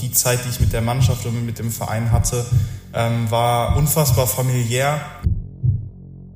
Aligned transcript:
die 0.00 0.12
Zeit, 0.12 0.44
die 0.44 0.48
ich 0.48 0.60
mit 0.60 0.72
der 0.72 0.82
Mannschaft 0.82 1.26
und 1.26 1.44
mit 1.46 1.58
dem 1.58 1.70
Verein 1.70 2.12
hatte, 2.12 2.44
ähm, 2.92 3.30
war 3.30 3.76
unfassbar 3.76 4.26
familiär. 4.26 5.00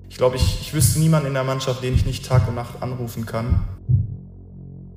Ich 0.09 0.17
glaube, 0.17 0.37
ich, 0.37 0.61
ich 0.61 0.73
wüsste 0.73 1.01
niemanden 1.01 1.29
in 1.29 1.35
der 1.35 1.45
Mannschaft, 1.45 1.83
den 1.83 1.95
ich 1.95 2.07
nicht 2.07 2.25
Tag 2.25 2.47
und 2.47 2.55
Nacht 2.55 2.83
anrufen 2.83 3.27
kann. 3.27 3.65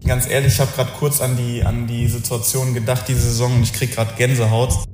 Ganz 0.06 0.30
ehrlich, 0.30 0.54
ich 0.54 0.60
habe 0.60 0.72
gerade 0.74 0.92
kurz 0.98 1.22
an 1.22 1.36
die, 1.36 1.64
an 1.64 1.88
die 1.88 2.08
Situation 2.08 2.74
gedacht, 2.74 3.08
diese 3.08 3.22
Saison, 3.22 3.56
und 3.56 3.64
ich 3.64 3.74
kriege 3.74 3.94
gerade 3.94 4.14
Gänsehaut. 4.16 4.87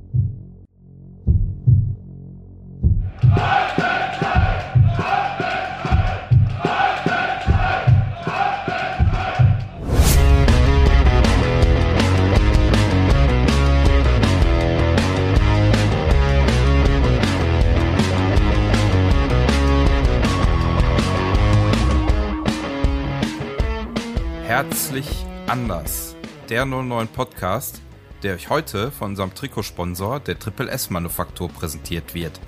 Herzlich 24.94 25.26
anders. 25.48 26.16
Der 26.50 26.66
09 26.68 27.08
Podcast, 27.08 27.82
der 28.22 28.36
euch 28.36 28.52
heute 28.52 28.92
von 28.92 29.10
unserem 29.10 29.34
Trikotsponsor 29.34 30.20
der 30.20 30.38
Triple 30.38 30.70
S 30.70 30.92
Manufaktur 30.92 31.50
präsentiert 31.50 32.14
wird. 32.14 32.40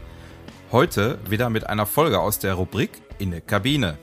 Heute 0.71 1.17
wieder 1.27 1.49
mit 1.49 1.65
einer 1.65 1.87
Folge 1.87 2.19
aus 2.19 2.37
der 2.37 2.53
Rubrik 2.53 3.01
In 3.17 3.31
der 3.31 3.41
Kabine. 3.41 3.97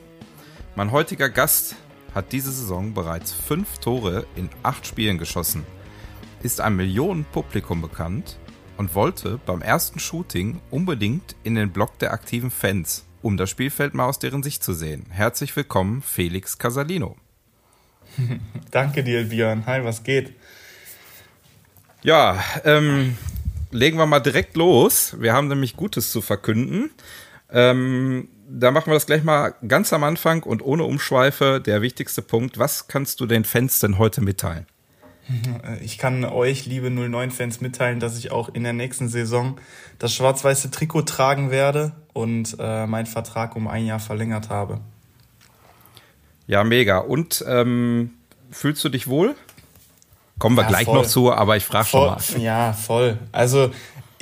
Mein 0.74 0.91
heutiger 0.91 1.28
Gast 1.28 1.77
hat 2.16 2.32
diese 2.32 2.51
Saison 2.51 2.95
bereits 2.95 3.32
fünf 3.32 3.78
Tore 3.78 4.27
in 4.34 4.51
acht 4.65 4.88
Spielen 4.88 5.18
geschossen, 5.18 5.65
ist 6.43 6.60
einem 6.60 6.79
Millionenpublikum 6.79 7.80
bekannt 7.80 8.40
und 8.77 8.96
wollte 8.96 9.38
beim 9.46 9.62
ersten 9.62 10.01
Shooting 10.01 10.60
unbedingt 10.68 11.37
in 11.45 11.54
den 11.54 11.71
Block 11.71 11.96
der 12.01 12.12
aktiven 12.12 12.51
Fans, 12.51 13.06
um 13.23 13.37
das 13.37 13.51
Spielfeld 13.51 13.95
mal 13.95 14.06
aus 14.06 14.18
deren 14.18 14.43
Sicht 14.43 14.65
zu 14.65 14.73
sehen. 14.73 15.06
Herzlich 15.10 15.54
willkommen, 15.54 16.02
Felix 16.02 16.59
Casalino. 16.59 17.15
Danke 18.71 19.05
dir, 19.05 19.24
Björn. 19.24 19.65
Hi, 19.66 19.85
was 19.85 20.02
geht? 20.02 20.35
Ja, 22.02 22.43
ähm, 22.65 23.16
legen 23.71 23.99
wir 23.99 24.07
mal 24.07 24.21
direkt 24.21 24.57
los. 24.57 25.16
Wir 25.21 25.32
haben 25.32 25.49
nämlich 25.49 25.77
Gutes 25.77 26.10
zu 26.10 26.21
verkünden. 26.21 26.90
Ähm, 27.51 28.29
da 28.49 28.71
machen 28.71 28.87
wir 28.87 28.95
das 28.95 29.07
gleich 29.07 29.23
mal 29.23 29.55
ganz 29.66 29.93
am 29.93 30.05
Anfang 30.05 30.43
und 30.43 30.63
ohne 30.63 30.85
Umschweife. 30.85 31.60
Der 31.65 31.83
wichtigste 31.83 32.23
Punkt. 32.23 32.59
Was 32.59 32.88
kannst 32.88 33.21
du 33.21 33.27
den 33.27 33.45
Fans 33.45 33.79
denn 33.79 33.99
heute 33.99 34.21
mitteilen? 34.21 34.66
Ich 35.80 35.99
kann 35.99 36.24
euch, 36.24 36.66
liebe 36.66 36.88
09-Fans, 36.88 37.60
mitteilen, 37.60 38.01
dass 38.01 38.18
ich 38.18 38.33
auch 38.33 38.49
in 38.52 38.65
der 38.65 38.73
nächsten 38.73 39.09
Saison 39.09 39.57
das 39.99 40.13
schwarz-weiße 40.15 40.73
Trikot 40.73 41.02
tragen 41.02 41.51
werde 41.51 41.93
und 42.13 42.57
äh, 42.59 42.87
meinen 42.87 43.07
Vertrag 43.07 43.55
um 43.55 43.68
ein 43.68 43.87
Jahr 43.87 44.01
verlängert 44.01 44.49
habe. 44.51 44.80
Ja, 46.46 46.65
mega. 46.65 46.98
Und 46.98 47.45
ähm, 47.48 48.10
fühlst 48.51 48.85
du 48.85 48.88
dich 48.88 49.09
wohl? 49.09 49.35
Kommen 50.38 50.57
wir 50.57 50.62
ja, 50.62 50.68
gleich 50.68 50.87
voll. 50.87 50.99
noch 50.99 51.07
zu, 51.07 51.32
aber 51.32 51.57
ich 51.57 51.65
frage 51.65 51.87
schon 51.87 52.07
mal. 52.07 52.18
Ja, 52.38 52.73
voll. 52.73 53.18
Also 53.30 53.71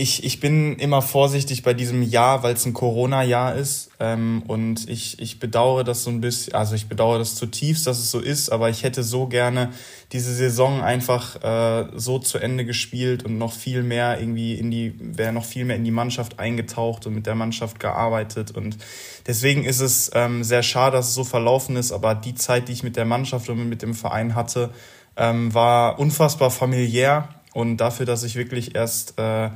ich, 0.00 0.24
ich 0.24 0.40
bin 0.40 0.76
immer 0.76 1.02
vorsichtig 1.02 1.62
bei 1.62 1.74
diesem 1.74 2.02
Jahr, 2.02 2.42
weil 2.42 2.54
es 2.54 2.64
ein 2.64 2.72
Corona-Jahr 2.72 3.54
ist. 3.54 3.90
Ähm, 4.00 4.42
und 4.46 4.88
ich, 4.88 5.20
ich 5.20 5.38
bedauere 5.38 5.84
das 5.84 6.04
so 6.04 6.10
ein 6.10 6.22
bisschen, 6.22 6.54
also 6.54 6.74
ich 6.74 6.88
bedauere 6.88 7.18
das 7.18 7.34
zutiefst, 7.34 7.86
dass 7.86 7.98
es 7.98 8.10
so 8.10 8.18
ist, 8.18 8.48
aber 8.50 8.70
ich 8.70 8.82
hätte 8.82 9.02
so 9.02 9.26
gerne 9.26 9.70
diese 10.12 10.34
Saison 10.34 10.80
einfach 10.80 11.42
äh, 11.44 11.88
so 11.96 12.18
zu 12.18 12.38
Ende 12.38 12.64
gespielt 12.64 13.24
und 13.24 13.36
noch 13.36 13.52
viel 13.52 13.82
mehr 13.82 14.18
irgendwie 14.18 14.54
in 14.54 14.70
die, 14.70 14.94
wäre 14.98 15.34
noch 15.34 15.44
viel 15.44 15.66
mehr 15.66 15.76
in 15.76 15.84
die 15.84 15.90
Mannschaft 15.90 16.38
eingetaucht 16.38 17.06
und 17.06 17.14
mit 17.14 17.26
der 17.26 17.34
Mannschaft 17.34 17.78
gearbeitet. 17.78 18.52
Und 18.52 18.78
deswegen 19.26 19.64
ist 19.64 19.80
es 19.80 20.10
ähm, 20.14 20.42
sehr 20.44 20.62
schade, 20.62 20.96
dass 20.96 21.08
es 21.08 21.14
so 21.14 21.24
verlaufen 21.24 21.77
ist, 21.77 21.92
aber 21.92 22.14
die 22.14 22.34
Zeit, 22.34 22.68
die 22.68 22.72
ich 22.72 22.83
mit 22.83 22.96
der 22.96 23.05
Mannschaft 23.05 23.50
und 23.50 23.68
mit 23.68 23.83
dem 23.83 23.92
Verein 23.92 24.34
hatte, 24.34 24.70
ähm, 25.18 25.52
war 25.52 25.98
unfassbar 25.98 26.50
familiär. 26.50 27.28
Und 27.52 27.78
dafür, 27.78 28.06
dass 28.06 28.22
ich 28.22 28.36
wirklich 28.36 28.77
erst 28.77 29.18
äh, 29.18 29.50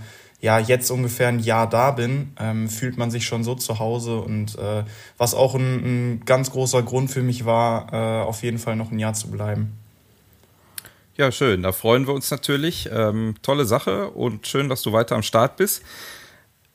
ja 0.45 0.59
jetzt 0.59 0.91
ungefähr 0.91 1.29
ein 1.29 1.41
Jahr 1.41 1.67
da 1.69 1.91
bin, 1.91 2.33
ähm, 2.39 2.69
fühlt 2.69 2.99
man 2.99 3.11
sich 3.11 3.25
schon 3.25 3.43
so 3.43 3.55
zu 3.55 3.79
Hause 3.79 4.19
und 4.19 4.59
äh, 4.59 4.85
was 5.17 5.35
auch 5.35 5.55
ein, 5.55 5.63
ein, 5.63 6.25
ganz 6.27 6.51
großer 6.51 6.83
Grund 6.83 7.11
für 7.11 7.23
mich 7.23 7.47
war, 7.47 7.93
äh, 7.93 8.23
auf 8.23 8.43
jeden 8.43 8.59
Fall 8.59 8.77
noch 8.77 8.93
ein 8.93 8.99
Jahr 8.99 9.15
zu 9.15 9.31
bleiben. 9.31 9.73
Ja, 11.17 11.33
schön. 11.33 11.63
Da 11.63 11.73
freuen 11.73 12.07
wir 12.07 12.13
uns 12.13 12.31
natürlich. 12.31 12.91
Ähm, 12.93 13.37
tolle 13.41 13.65
Sache 13.65 14.11
und 14.11 14.47
schön, 14.47 14.69
dass 14.69 14.83
du 14.83 14.93
weiter 14.93 15.15
am 15.15 15.23
Start 15.23 15.57
bist. 15.57 15.83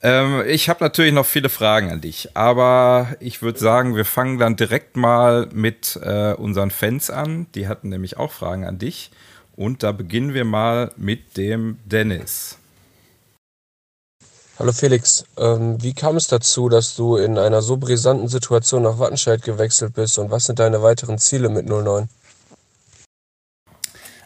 Ähm, 0.01 0.41
ich 0.47 0.67
habe 0.67 0.83
natürlich 0.83 1.13
noch 1.13 1.25
viele 1.27 1.49
Fragen 1.49 1.91
an 1.91 2.01
dich, 2.01 2.35
aber 2.35 3.15
ich 3.19 3.43
würde 3.43 3.59
sagen, 3.59 3.95
wir 3.95 4.05
fangen 4.05 4.39
dann 4.39 4.55
direkt 4.55 4.95
mal 4.95 5.47
mit 5.53 5.99
äh, 6.01 6.33
unseren 6.33 6.71
Fans 6.71 7.11
an. 7.11 7.45
Die 7.53 7.67
hatten 7.67 7.89
nämlich 7.89 8.17
auch 8.17 8.31
Fragen 8.31 8.65
an 8.65 8.79
dich. 8.79 9.11
Und 9.55 9.83
da 9.83 9.91
beginnen 9.91 10.33
wir 10.33 10.45
mal 10.45 10.91
mit 10.97 11.37
dem 11.37 11.77
Dennis. 11.85 12.57
Hallo 14.59 14.73
Felix, 14.73 15.23
ähm, 15.37 15.81
wie 15.81 15.93
kam 15.93 16.17
es 16.17 16.27
dazu, 16.27 16.67
dass 16.67 16.93
du 16.97 17.15
in 17.15 17.37
einer 17.37 17.61
so 17.61 17.77
brisanten 17.77 18.27
Situation 18.27 18.83
nach 18.83 18.99
Wattenscheid 18.99 19.41
gewechselt 19.41 19.93
bist 19.93 20.19
und 20.19 20.31
was 20.31 20.47
sind 20.47 20.59
deine 20.59 20.83
weiteren 20.83 21.17
Ziele 21.17 21.47
mit 21.47 21.65
09? 21.65 22.09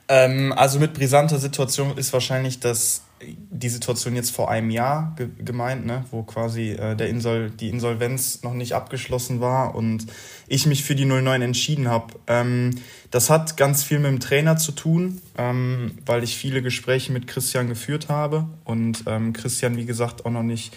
Ähm, 0.08 0.52
also 0.54 0.80
mit 0.80 0.96
brisanter 0.96 1.38
Situation 1.38 1.96
ist 2.00 2.14
wahrscheinlich 2.14 2.60
das 2.60 3.04
die 3.50 3.70
Situation 3.70 4.16
jetzt 4.16 4.32
vor 4.32 4.50
einem 4.50 4.70
Jahr 4.70 5.14
ge 5.18 5.30
gemeint, 5.38 5.86
ne, 5.86 6.06
wo 6.12 6.24
quasi 6.24 6.72
äh, 6.72 6.96
der 6.96 7.10
Insol 7.10 7.50
die 7.50 7.70
Insolvenz 7.70 8.44
noch 8.44 8.54
nicht 8.54 8.74
abgeschlossen 8.74 9.42
war 9.42 9.76
und 9.76 10.06
ich 10.48 10.66
mich 10.66 10.84
für 10.84 10.96
die 10.96 11.06
09 11.06 11.42
entschieden 11.42 11.88
habe. 11.88 12.14
Ähm, 12.28 12.72
das 13.12 13.30
hat 13.30 13.58
ganz 13.58 13.84
viel 13.84 14.00
mit 14.00 14.12
dem 14.12 14.20
Trainer 14.20 14.58
zu 14.58 14.72
tun, 14.72 15.22
ähm, 15.38 15.92
weil 16.06 16.24
ich 16.24 16.38
viele 16.38 16.62
Gespräche 16.62 17.12
mit 17.12 17.28
Christian 17.28 17.68
geführt 17.68 18.10
habe 18.10 18.48
und 18.64 19.04
ähm, 19.08 19.34
Christian, 19.34 19.78
wie 19.78 19.86
gesagt, 19.86 20.26
auch 20.26 20.32
noch 20.32 20.44
nicht 20.44 20.74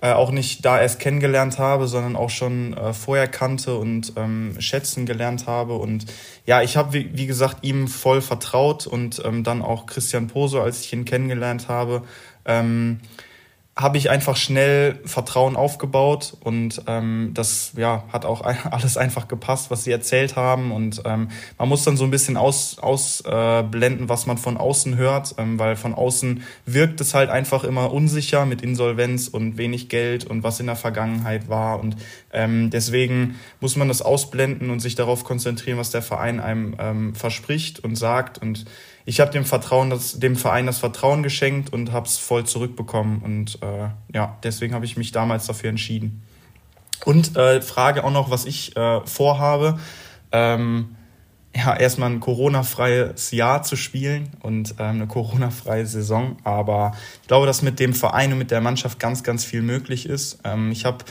äh, 0.00 0.12
auch 0.12 0.30
nicht 0.30 0.64
da 0.64 0.80
erst 0.80 1.00
kennengelernt 1.00 1.58
habe, 1.58 1.86
sondern 1.86 2.16
auch 2.16 2.30
schon 2.30 2.76
äh, 2.76 2.92
vorher 2.92 3.28
kannte 3.28 3.76
und 3.76 4.12
ähm, 4.16 4.56
schätzen 4.58 5.06
gelernt 5.06 5.46
habe. 5.46 5.74
Und 5.74 6.06
ja, 6.46 6.62
ich 6.62 6.76
habe, 6.76 6.92
wie, 6.92 7.10
wie, 7.16 7.26
gesagt, 7.26 7.58
ihm 7.62 7.88
voll 7.88 8.20
vertraut 8.20 8.86
und 8.86 9.22
ähm, 9.24 9.44
dann 9.44 9.62
auch 9.62 9.86
Christian 9.86 10.26
Poso, 10.26 10.60
als 10.60 10.80
ich 10.80 10.92
ihn 10.92 11.04
kennengelernt 11.04 11.68
habe. 11.68 12.02
Ähm, 12.44 13.00
habe 13.76 13.98
ich 13.98 14.08
einfach 14.08 14.36
schnell 14.36 15.00
Vertrauen 15.04 15.56
aufgebaut 15.56 16.36
und 16.40 16.82
ähm, 16.86 17.32
das 17.34 17.72
ja 17.76 18.04
hat 18.12 18.24
auch 18.24 18.42
alles 18.70 18.96
einfach 18.96 19.26
gepasst, 19.26 19.70
was 19.70 19.82
sie 19.82 19.90
erzählt 19.90 20.36
haben 20.36 20.70
und 20.70 21.02
ähm, 21.04 21.28
man 21.58 21.68
muss 21.68 21.82
dann 21.82 21.96
so 21.96 22.04
ein 22.04 22.10
bisschen 22.10 22.36
ausblenden, 22.36 22.78
aus, 22.78 23.20
äh, 23.22 24.08
was 24.08 24.26
man 24.26 24.38
von 24.38 24.56
außen 24.56 24.96
hört, 24.96 25.34
ähm, 25.38 25.58
weil 25.58 25.74
von 25.74 25.92
außen 25.92 26.44
wirkt 26.66 27.00
es 27.00 27.14
halt 27.14 27.30
einfach 27.30 27.64
immer 27.64 27.92
unsicher 27.92 28.46
mit 28.46 28.62
Insolvenz 28.62 29.26
und 29.26 29.56
wenig 29.56 29.88
Geld 29.88 30.24
und 30.24 30.44
was 30.44 30.60
in 30.60 30.66
der 30.66 30.76
Vergangenheit 30.76 31.48
war 31.48 31.80
und 31.80 31.96
ähm, 32.32 32.70
deswegen 32.70 33.34
muss 33.60 33.74
man 33.74 33.88
das 33.88 34.02
ausblenden 34.02 34.70
und 34.70 34.78
sich 34.78 34.94
darauf 34.94 35.24
konzentrieren, 35.24 35.78
was 35.78 35.90
der 35.90 36.02
Verein 36.02 36.38
einem 36.38 36.76
ähm, 36.78 37.14
verspricht 37.16 37.82
und 37.82 37.96
sagt 37.96 38.38
und 38.38 38.66
ich 39.06 39.20
habe 39.20 39.30
dem 39.30 39.44
Vertrauen, 39.44 39.90
das, 39.90 40.18
dem 40.18 40.36
Verein 40.36 40.66
das 40.66 40.78
Vertrauen 40.78 41.22
geschenkt 41.22 41.72
und 41.72 41.92
habe 41.92 42.06
es 42.06 42.16
voll 42.16 42.44
zurückbekommen. 42.44 43.20
Und 43.22 43.58
äh, 43.62 43.88
ja, 44.14 44.38
deswegen 44.42 44.74
habe 44.74 44.84
ich 44.84 44.96
mich 44.96 45.12
damals 45.12 45.46
dafür 45.46 45.70
entschieden. 45.70 46.22
Und 47.04 47.36
äh, 47.36 47.60
Frage 47.60 48.04
auch 48.04 48.10
noch, 48.10 48.30
was 48.30 48.46
ich 48.46 48.76
äh, 48.76 49.00
vorhabe. 49.04 49.78
Ähm, 50.32 50.96
ja, 51.56 51.76
erstmal 51.76 52.10
ein 52.10 52.18
Corona-freies 52.18 53.30
Jahr 53.30 53.62
zu 53.62 53.76
spielen 53.76 54.30
und 54.40 54.74
ähm, 54.78 54.96
eine 54.96 55.06
Corona-freie 55.06 55.86
Saison. 55.86 56.36
Aber 56.42 56.92
ich 57.22 57.28
glaube, 57.28 57.46
dass 57.46 57.62
mit 57.62 57.78
dem 57.78 57.94
Verein 57.94 58.32
und 58.32 58.38
mit 58.38 58.50
der 58.50 58.60
Mannschaft 58.60 58.98
ganz, 58.98 59.22
ganz 59.22 59.44
viel 59.44 59.62
möglich 59.62 60.06
ist. 60.06 60.40
Ähm, 60.44 60.72
ich 60.72 60.84
habe 60.84 61.04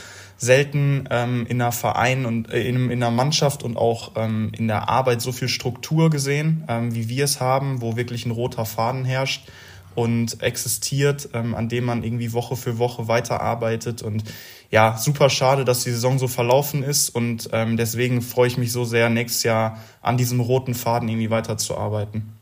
selten 0.44 1.08
ähm, 1.10 1.46
in 1.48 1.60
einer 1.60 1.72
Verein 1.72 2.26
und 2.26 2.52
äh, 2.52 2.68
in, 2.68 2.90
in 2.90 3.02
einer 3.02 3.10
Mannschaft 3.10 3.62
und 3.62 3.76
auch 3.76 4.12
ähm, 4.16 4.52
in 4.56 4.68
der 4.68 4.88
Arbeit 4.88 5.20
so 5.20 5.32
viel 5.32 5.48
Struktur 5.48 6.10
gesehen, 6.10 6.64
ähm, 6.68 6.94
wie 6.94 7.08
wir 7.08 7.24
es 7.24 7.40
haben, 7.40 7.80
wo 7.80 7.96
wirklich 7.96 8.26
ein 8.26 8.30
roter 8.30 8.64
Faden 8.64 9.04
herrscht 9.04 9.48
und 9.94 10.42
existiert, 10.42 11.30
ähm, 11.34 11.54
an 11.54 11.68
dem 11.68 11.84
man 11.84 12.02
irgendwie 12.02 12.32
Woche 12.32 12.56
für 12.56 12.78
Woche 12.78 13.08
weiterarbeitet. 13.08 14.02
Und 14.02 14.24
ja, 14.70 14.96
super 14.96 15.30
schade, 15.30 15.64
dass 15.64 15.84
die 15.84 15.90
Saison 15.90 16.18
so 16.18 16.28
verlaufen 16.28 16.82
ist. 16.82 17.08
Und 17.10 17.48
ähm, 17.52 17.76
deswegen 17.76 18.20
freue 18.20 18.48
ich 18.48 18.58
mich 18.58 18.72
so 18.72 18.84
sehr, 18.84 19.08
nächstes 19.08 19.44
Jahr 19.44 19.78
an 20.02 20.16
diesem 20.16 20.40
roten 20.40 20.74
Faden 20.74 21.08
irgendwie 21.08 21.30
weiterzuarbeiten. 21.30 22.32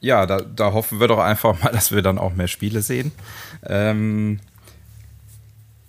Ja, 0.00 0.26
da, 0.26 0.40
da 0.40 0.72
hoffen 0.72 1.00
wir 1.00 1.08
doch 1.08 1.18
einfach 1.18 1.60
mal, 1.62 1.70
dass 1.72 1.90
wir 1.90 2.02
dann 2.02 2.18
auch 2.18 2.34
mehr 2.34 2.48
Spiele 2.48 2.82
sehen. 2.82 3.12
Ähm, 3.66 4.40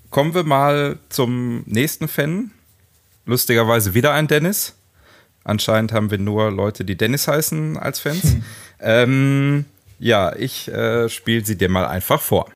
kommen 0.10 0.34
wir 0.34 0.44
mal 0.44 0.98
zum 1.10 1.64
nächsten 1.66 2.08
Fan. 2.08 2.52
Lustigerweise 3.26 3.94
wieder 3.94 4.14
ein 4.14 4.28
Dennis. 4.28 4.76
Anscheinend 5.44 5.94
haben 5.94 6.12
wir 6.12 6.18
nur 6.18 6.52
Leute, 6.52 6.86
die 6.86 6.98
Dennis 6.98 7.28
heißen, 7.28 7.78
als 7.78 8.00
Fans. 8.00 8.24
Hm. 8.24 8.44
Ähm, 8.80 9.66
Ja, 10.00 10.36
ich 10.36 10.68
äh, 10.68 11.10
spiele 11.10 11.44
sie 11.44 11.58
dir 11.58 11.70
mal 11.70 11.88
einfach 11.88 12.22
vor. 12.22 12.52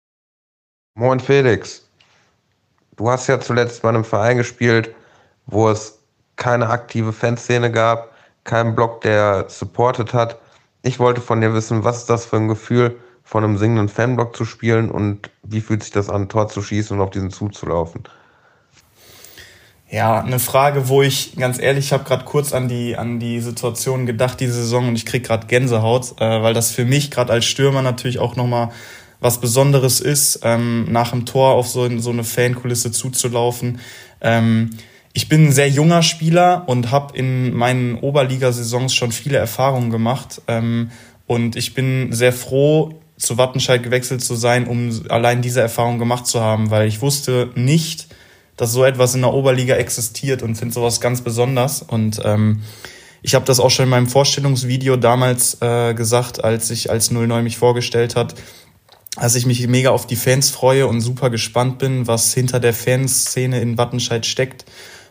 Moin 0.96 1.20
Felix. 1.20 1.88
Du 2.98 3.10
hast 3.10 3.28
ja 3.28 3.40
zuletzt 3.40 3.82
bei 3.82 3.90
einem 3.90 4.04
Verein 4.04 4.38
gespielt, 4.38 4.94
wo 5.48 5.70
es 5.70 5.98
keine 6.36 6.70
aktive 6.70 7.14
Fanszene 7.14 7.72
gab, 7.72 8.14
keinen 8.44 8.76
Blog, 8.76 9.02
der 9.02 9.46
supportet 9.50 10.14
hat. 10.14 10.40
Ich 10.84 11.00
wollte 11.00 11.22
von 11.22 11.42
dir 11.42 11.54
wissen, 11.54 11.84
was 11.84 12.00
ist 12.00 12.10
das 12.10 12.26
für 12.26 12.38
ein 12.38 12.48
Gefühl, 12.48 13.00
von 13.24 13.44
einem 13.44 13.58
singenden 13.58 13.90
Fanblock 13.90 14.36
zu 14.36 14.46
spielen 14.46 14.92
und 14.92 15.30
wie 15.44 15.62
fühlt 15.62 15.84
sich 15.84 15.92
das 15.92 16.10
an, 16.10 16.30
Tor 16.30 16.50
zu 16.50 16.62
schießen 16.62 16.98
und 16.98 17.04
auf 17.04 17.12
diesen 17.12 17.32
zuzulaufen? 17.32 18.04
Ja, 19.90 20.22
eine 20.22 20.40
Frage, 20.40 20.88
wo 20.88 21.02
ich 21.02 21.36
ganz 21.36 21.60
ehrlich, 21.60 21.88
ich 21.88 21.94
habe 21.94 22.06
gerade 22.06 22.24
kurz 22.24 22.54
an 22.54 22.70
die 22.70 22.96
an 22.96 23.20
die 23.20 23.42
Situation 23.42 24.06
gedacht 24.06 24.40
diese 24.40 24.54
Saison 24.54 24.88
und 24.88 24.96
ich 24.96 25.06
krieg 25.06 25.26
gerade 25.26 25.48
Gänsehaut, 25.48 26.14
äh, 26.22 26.42
weil 26.42 26.54
das 26.54 26.72
für 26.72 26.86
mich 26.86 27.12
gerade 27.12 27.34
als 27.34 27.46
Stürmer 27.46 27.82
natürlich 27.82 28.18
auch 28.18 28.38
nochmal 28.38 28.70
was 29.20 29.40
Besonderes 29.40 30.00
ist, 30.00 30.40
ähm, 30.44 30.88
nach 30.92 31.12
dem 31.12 31.26
Tor 31.26 31.56
auf 31.56 31.68
so, 31.68 32.00
so 32.00 32.10
eine 32.10 32.24
Fankulisse 32.24 32.92
zuzulaufen. 32.92 33.80
Ähm, 34.22 34.72
ich 35.14 35.28
bin 35.28 35.48
ein 35.48 35.52
sehr 35.52 35.70
junger 35.70 36.04
Spieler 36.04 36.64
und 36.68 36.90
habe 36.92 37.18
in 37.18 37.54
meinen 37.54 37.96
Oberligasaisons 37.96 38.96
schon 38.96 39.12
viele 39.12 39.38
Erfahrungen 39.38 39.90
gemacht 39.90 40.42
ähm, 40.48 40.90
und 41.28 41.58
ich 41.58 41.74
bin 41.74 42.14
sehr 42.14 42.32
froh, 42.32 42.96
zu 43.22 43.38
Wattenscheid 43.38 43.84
gewechselt 43.84 44.24
zu 44.24 44.36
sein, 44.36 44.68
um 44.68 45.04
allein 45.10 45.42
diese 45.42 45.62
Erfahrung 45.62 46.00
gemacht 46.00 46.28
zu 46.28 46.42
haben, 46.42 46.72
weil 46.72 46.88
ich 46.88 47.02
wusste 47.02 47.50
nicht 47.56 48.08
dass 48.62 48.74
so 48.74 48.86
etwas 48.86 49.16
in 49.16 49.22
der 49.22 49.34
Oberliga 49.34 49.76
existiert 49.76 50.44
und 50.44 50.54
finde 50.54 50.76
sowas 50.76 51.02
ganz 51.02 51.22
besonders. 51.22 51.82
Und 51.82 52.22
ähm, 52.24 52.62
ich 53.24 53.34
habe 53.34 53.44
das 53.44 53.60
auch 53.60 53.72
schon 53.72 53.86
in 53.86 53.90
meinem 53.90 54.06
Vorstellungsvideo 54.06 54.98
damals 54.98 55.58
äh, 55.62 55.96
gesagt, 55.96 56.44
als 56.44 56.70
ich 56.70 56.92
als 56.92 57.10
09 57.10 57.44
mich 57.44 57.58
vorgestellt 57.58 58.16
hat, 58.16 58.36
dass 59.16 59.34
ich 59.34 59.48
mich 59.48 59.68
mega 59.68 59.90
auf 59.90 60.06
die 60.06 60.16
Fans 60.16 60.52
freue 60.52 60.86
und 60.86 61.02
super 61.02 61.32
gespannt 61.32 61.80
bin, 61.80 62.06
was 62.06 62.36
hinter 62.36 62.60
der 62.60 62.76
Fanszene 62.76 63.60
in 63.62 63.80
Wattenscheid 63.80 64.28
steckt. 64.28 64.66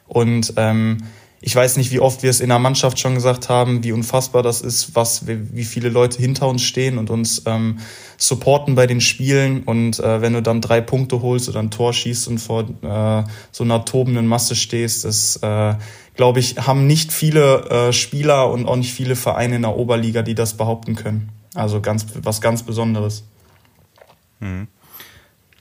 Und 0.06 0.54
ähm, 0.56 0.98
ich 1.42 1.56
weiß 1.56 1.78
nicht, 1.78 1.90
wie 1.90 2.00
oft 2.00 2.22
wir 2.22 2.28
es 2.28 2.40
in 2.40 2.50
der 2.50 2.58
Mannschaft 2.58 2.98
schon 2.98 3.14
gesagt 3.14 3.48
haben, 3.48 3.82
wie 3.82 3.92
unfassbar 3.92 4.42
das 4.42 4.60
ist, 4.60 4.94
was, 4.94 5.26
wie 5.26 5.64
viele 5.64 5.88
Leute 5.88 6.18
hinter 6.18 6.46
uns 6.46 6.62
stehen 6.62 6.98
und 6.98 7.08
uns 7.08 7.42
ähm, 7.46 7.78
supporten 8.18 8.74
bei 8.74 8.86
den 8.86 9.00
Spielen. 9.00 9.62
Und 9.62 9.98
äh, 10.00 10.20
wenn 10.20 10.34
du 10.34 10.42
dann 10.42 10.60
drei 10.60 10.82
Punkte 10.82 11.22
holst 11.22 11.48
oder 11.48 11.60
ein 11.60 11.70
Tor 11.70 11.94
schießt 11.94 12.28
und 12.28 12.38
vor 12.38 12.64
äh, 12.82 13.24
so 13.52 13.64
einer 13.64 13.86
tobenden 13.86 14.26
Masse 14.26 14.54
stehst, 14.54 15.06
das, 15.06 15.36
äh, 15.36 15.76
glaube 16.14 16.40
ich, 16.40 16.58
haben 16.58 16.86
nicht 16.86 17.10
viele 17.10 17.70
äh, 17.70 17.92
Spieler 17.94 18.50
und 18.50 18.66
auch 18.66 18.76
nicht 18.76 18.92
viele 18.92 19.16
Vereine 19.16 19.56
in 19.56 19.62
der 19.62 19.76
Oberliga, 19.76 20.20
die 20.20 20.34
das 20.34 20.58
behaupten 20.58 20.94
können. 20.94 21.30
Also 21.54 21.80
ganz, 21.80 22.06
was 22.22 22.42
ganz 22.42 22.64
Besonderes. 22.64 23.24
Mhm. 24.40 24.68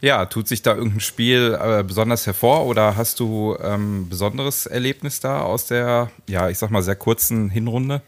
Ja, 0.02 0.26
tut 0.26 0.48
sich 0.48 0.62
da 0.62 0.76
irgendein 0.76 1.02
Spiel 1.02 1.58
äh, 1.62 1.84
besonders 1.84 2.26
hervor 2.26 2.66
oder 2.66 2.96
hast 2.96 3.20
du 3.20 3.58
ähm, 3.62 4.08
besonderes 4.08 4.66
Erlebnis 4.66 5.20
da 5.20 5.42
aus 5.42 5.66
der, 5.66 6.10
ja, 6.28 6.50
ich 6.50 6.58
sag 6.58 6.72
mal, 6.72 6.82
sehr 6.82 6.96
kurzen 6.96 7.50
Hinrunde? 7.50 8.02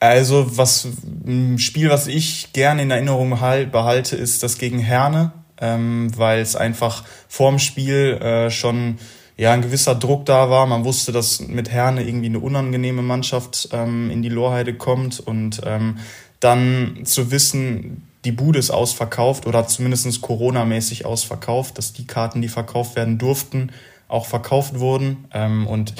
Also, 0.00 0.56
was 0.56 0.88
ein 1.24 1.60
Spiel, 1.60 1.88
was 1.88 2.08
ich 2.08 2.52
gerne 2.52 2.82
in 2.82 2.90
Erinnerung 2.90 3.30
behalte, 3.30 4.16
ist 4.16 4.42
das 4.42 4.58
gegen 4.58 4.80
Herne, 4.80 5.30
ähm, 5.60 6.10
weil 6.16 6.40
es 6.40 6.56
einfach 6.56 7.04
vorm 7.28 7.60
Spiel 7.60 8.14
äh, 8.20 8.50
schon 8.50 8.98
ja, 9.36 9.52
ein 9.52 9.62
gewisser 9.62 9.94
Druck 9.94 10.26
da 10.26 10.50
war. 10.50 10.66
Man 10.66 10.84
wusste, 10.84 11.12
dass 11.12 11.40
mit 11.40 11.70
Herne 11.70 12.02
irgendwie 12.02 12.26
eine 12.26 12.40
unangenehme 12.40 13.02
Mannschaft 13.02 13.68
ähm, 13.70 14.10
in 14.10 14.22
die 14.22 14.28
Lorheide 14.28 14.74
kommt 14.74 15.20
und 15.20 15.60
ähm, 15.64 15.98
dann 16.40 17.02
zu 17.04 17.30
wissen, 17.30 18.08
die 18.24 18.32
Bude 18.32 18.58
ist 18.58 18.70
ausverkauft 18.70 19.46
oder 19.46 19.66
zumindest 19.66 20.20
Corona-mäßig 20.20 21.04
ausverkauft, 21.04 21.78
dass 21.78 21.92
die 21.92 22.06
Karten, 22.06 22.40
die 22.40 22.48
verkauft 22.48 22.96
werden 22.96 23.18
durften, 23.18 23.70
auch 24.08 24.26
verkauft 24.26 24.78
wurden. 24.78 25.24
Ähm, 25.32 25.66
und 25.66 25.94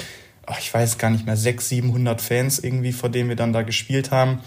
ach, 0.45 0.59
ich 0.59 0.73
weiß 0.73 0.97
gar 0.97 1.09
nicht 1.09 1.25
mehr, 1.25 1.35
600, 1.35 1.67
700 1.67 2.21
Fans 2.21 2.59
irgendwie, 2.59 2.93
vor 2.93 3.09
denen 3.09 3.29
wir 3.29 3.35
dann 3.35 3.53
da 3.53 3.63
gespielt 3.63 4.11
haben. 4.11 4.39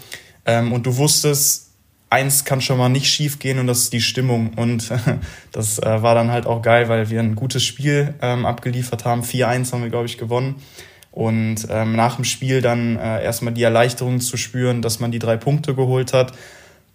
Ähm, 0.45 0.71
und 0.71 0.87
du 0.87 0.97
wusstest, 0.97 1.71
eins 2.09 2.45
kann 2.45 2.61
schon 2.61 2.77
mal 2.77 2.89
nicht 2.89 3.07
schief 3.07 3.37
gehen 3.37 3.59
und 3.59 3.67
das 3.67 3.79
ist 3.79 3.93
die 3.93 4.01
Stimmung. 4.01 4.53
Und 4.55 4.91
das 5.51 5.77
äh, 5.77 6.01
war 6.01 6.15
dann 6.15 6.31
halt 6.31 6.47
auch 6.47 6.63
geil, 6.63 6.89
weil 6.89 7.11
wir 7.11 7.19
ein 7.19 7.35
gutes 7.35 7.63
Spiel 7.63 8.15
ähm, 8.21 8.45
abgeliefert 8.45 9.05
haben. 9.05 9.21
4-1 9.21 9.71
haben 9.71 9.83
wir, 9.83 9.89
glaube 9.89 10.07
ich, 10.07 10.17
gewonnen. 10.17 10.55
Und 11.11 11.67
ähm, 11.69 11.95
nach 11.95 12.15
dem 12.15 12.25
Spiel 12.25 12.61
dann 12.61 12.95
äh, 12.97 13.23
erstmal 13.23 13.53
die 13.53 13.63
Erleichterung 13.63 14.19
zu 14.19 14.37
spüren, 14.37 14.81
dass 14.81 14.99
man 14.99 15.11
die 15.11 15.19
drei 15.19 15.35
Punkte 15.35 15.75
geholt 15.75 16.13
hat 16.13 16.33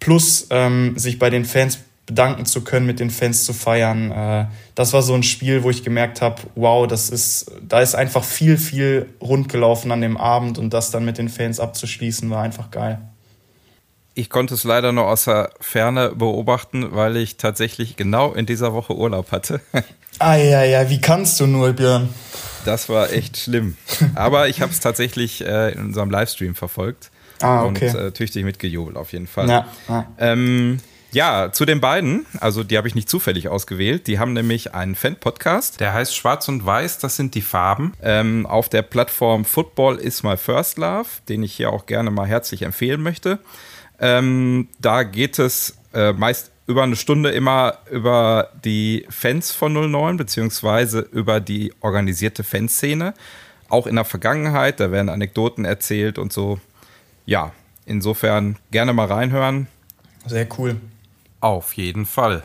plus 0.03 0.47
ähm, 0.49 0.97
sich 0.97 1.17
bei 1.17 1.29
den 1.29 1.45
Fans 1.45 1.79
bedanken 2.05 2.45
zu 2.45 2.61
können, 2.65 2.85
mit 2.85 2.99
den 2.99 3.09
Fans 3.09 3.45
zu 3.45 3.53
feiern. 3.53 4.11
Äh, 4.11 4.45
das 4.75 4.91
war 4.91 5.01
so 5.01 5.13
ein 5.13 5.23
Spiel, 5.23 5.63
wo 5.63 5.69
ich 5.69 5.83
gemerkt 5.83 6.21
habe, 6.21 6.41
wow, 6.55 6.85
das 6.85 7.09
ist, 7.09 7.49
da 7.61 7.79
ist 7.79 7.95
einfach 7.95 8.25
viel, 8.25 8.57
viel 8.57 9.07
rund 9.21 9.47
gelaufen 9.47 9.93
an 9.93 10.01
dem 10.01 10.17
Abend 10.17 10.57
und 10.57 10.73
das 10.73 10.91
dann 10.91 11.05
mit 11.05 11.17
den 11.17 11.29
Fans 11.29 11.61
abzuschließen, 11.61 12.29
war 12.29 12.43
einfach 12.43 12.69
geil. 12.69 12.99
Ich 14.13 14.29
konnte 14.29 14.55
es 14.55 14.65
leider 14.65 14.91
nur 14.91 15.07
aus 15.07 15.23
der 15.23 15.51
Ferne 15.61 16.11
beobachten, 16.13 16.89
weil 16.91 17.15
ich 17.15 17.37
tatsächlich 17.37 17.95
genau 17.95 18.33
in 18.33 18.45
dieser 18.45 18.73
Woche 18.73 18.95
Urlaub 18.95 19.31
hatte. 19.31 19.61
Ah 20.19 20.35
ja, 20.35 20.63
ja, 20.63 20.89
wie 20.89 21.01
kannst 21.01 21.39
du 21.39 21.47
nur, 21.47 21.73
Björn? 21.73 22.09
Das 22.65 22.87
war 22.89 23.11
echt 23.11 23.37
schlimm. 23.37 23.77
Aber 24.13 24.47
ich 24.47 24.61
habe 24.61 24.71
es 24.71 24.79
tatsächlich 24.79 25.43
äh, 25.43 25.71
in 25.73 25.85
unserem 25.85 26.11
Livestream 26.11 26.53
verfolgt. 26.53 27.09
Ah, 27.43 27.65
okay. 27.65 27.89
Und 27.89 27.95
äh, 27.95 28.11
tüchtig 28.11 28.43
mitgejubelt, 28.45 28.97
auf 28.97 29.11
jeden 29.11 29.27
Fall. 29.27 29.49
Ja, 29.49 29.67
ja. 29.87 30.07
Ähm, 30.17 30.79
ja, 31.13 31.51
zu 31.51 31.65
den 31.65 31.79
beiden, 31.79 32.25
also 32.39 32.63
die 32.63 32.75
habe 32.75 32.87
ich 32.87 32.95
nicht 32.95 33.07
zufällig 33.07 33.47
ausgewählt. 33.47 34.07
Die 34.07 34.17
haben 34.17 34.33
nämlich 34.33 34.73
einen 34.73 34.95
Fan-Podcast, 34.95 35.79
der 35.79 35.93
heißt 35.93 36.15
Schwarz 36.15 36.47
und 36.47 36.65
Weiß, 36.65 36.97
das 36.97 37.17
sind 37.17 37.35
die 37.35 37.41
Farben. 37.41 37.93
Ähm, 38.01 38.47
auf 38.47 38.67
der 38.67 38.81
Plattform 38.81 39.45
Football 39.45 39.97
is 39.97 40.23
my 40.23 40.37
first 40.37 40.79
love, 40.79 41.07
den 41.29 41.43
ich 41.43 41.53
hier 41.53 41.69
auch 41.71 41.85
gerne 41.85 42.09
mal 42.09 42.25
herzlich 42.25 42.63
empfehlen 42.63 43.03
möchte. 43.03 43.37
Ähm, 43.99 44.69
da 44.79 45.03
geht 45.03 45.37
es 45.37 45.77
äh, 45.93 46.13
meist 46.13 46.51
über 46.65 46.81
eine 46.81 46.95
Stunde 46.95 47.29
immer 47.29 47.77
über 47.91 48.49
die 48.63 49.05
Fans 49.09 49.51
von 49.51 49.73
09, 49.73 50.17
beziehungsweise 50.17 51.01
über 51.11 51.39
die 51.39 51.73
organisierte 51.81 52.43
Fanszene. 52.43 53.13
Auch 53.69 53.85
in 53.85 53.95
der 53.95 54.05
Vergangenheit, 54.05 54.79
da 54.79 54.91
werden 54.91 55.09
Anekdoten 55.09 55.65
erzählt 55.65 56.17
und 56.17 56.33
so 56.33 56.59
ja, 57.25 57.51
insofern 57.85 58.57
gerne 58.71 58.93
mal 58.93 59.07
reinhören. 59.07 59.67
Sehr 60.25 60.47
cool. 60.57 60.77
Auf 61.39 61.73
jeden 61.73 62.05
Fall. 62.05 62.43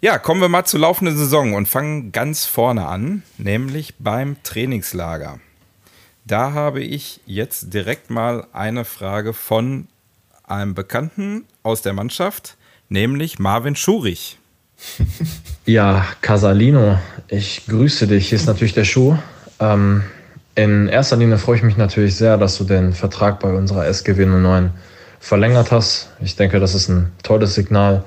Ja, 0.00 0.18
kommen 0.18 0.42
wir 0.42 0.50
mal 0.50 0.66
zur 0.66 0.80
laufenden 0.80 1.16
Saison 1.16 1.54
und 1.54 1.66
fangen 1.66 2.12
ganz 2.12 2.44
vorne 2.44 2.86
an, 2.86 3.22
nämlich 3.38 3.94
beim 3.98 4.36
Trainingslager. 4.42 5.40
Da 6.26 6.52
habe 6.52 6.82
ich 6.82 7.20
jetzt 7.26 7.72
direkt 7.72 8.10
mal 8.10 8.46
eine 8.52 8.84
Frage 8.84 9.32
von 9.32 9.88
einem 10.42 10.74
Bekannten 10.74 11.44
aus 11.62 11.80
der 11.80 11.94
Mannschaft, 11.94 12.56
nämlich 12.88 13.38
Marvin 13.38 13.76
Schurich. 13.76 14.38
Ja, 15.66 16.06
Casalino, 16.20 16.98
ich 17.28 17.64
grüße 17.66 18.06
dich. 18.06 18.28
Hier 18.28 18.36
ist 18.36 18.44
natürlich 18.44 18.74
der 18.74 18.84
Schuh. 18.84 19.16
Ähm, 19.58 20.04
in 20.54 20.88
erster 20.88 21.16
Linie 21.16 21.38
freue 21.38 21.56
ich 21.56 21.62
mich 21.62 21.76
natürlich 21.76 22.16
sehr, 22.16 22.36
dass 22.36 22.58
du 22.58 22.64
den 22.64 22.92
Vertrag 22.92 23.40
bei 23.40 23.52
unserer 23.52 23.86
SGW 23.86 24.26
09 24.26 24.70
verlängert 25.18 25.72
hast. 25.72 26.10
Ich 26.20 26.36
denke, 26.36 26.60
das 26.60 26.74
ist 26.74 26.88
ein 26.88 27.12
tolles 27.22 27.54
Signal 27.54 28.04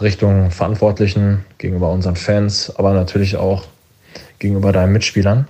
Richtung 0.00 0.50
Verantwortlichen, 0.50 1.44
gegenüber 1.58 1.90
unseren 1.90 2.16
Fans, 2.16 2.74
aber 2.76 2.94
natürlich 2.94 3.36
auch 3.36 3.64
gegenüber 4.38 4.72
deinen 4.72 4.92
Mitspielern. 4.92 5.46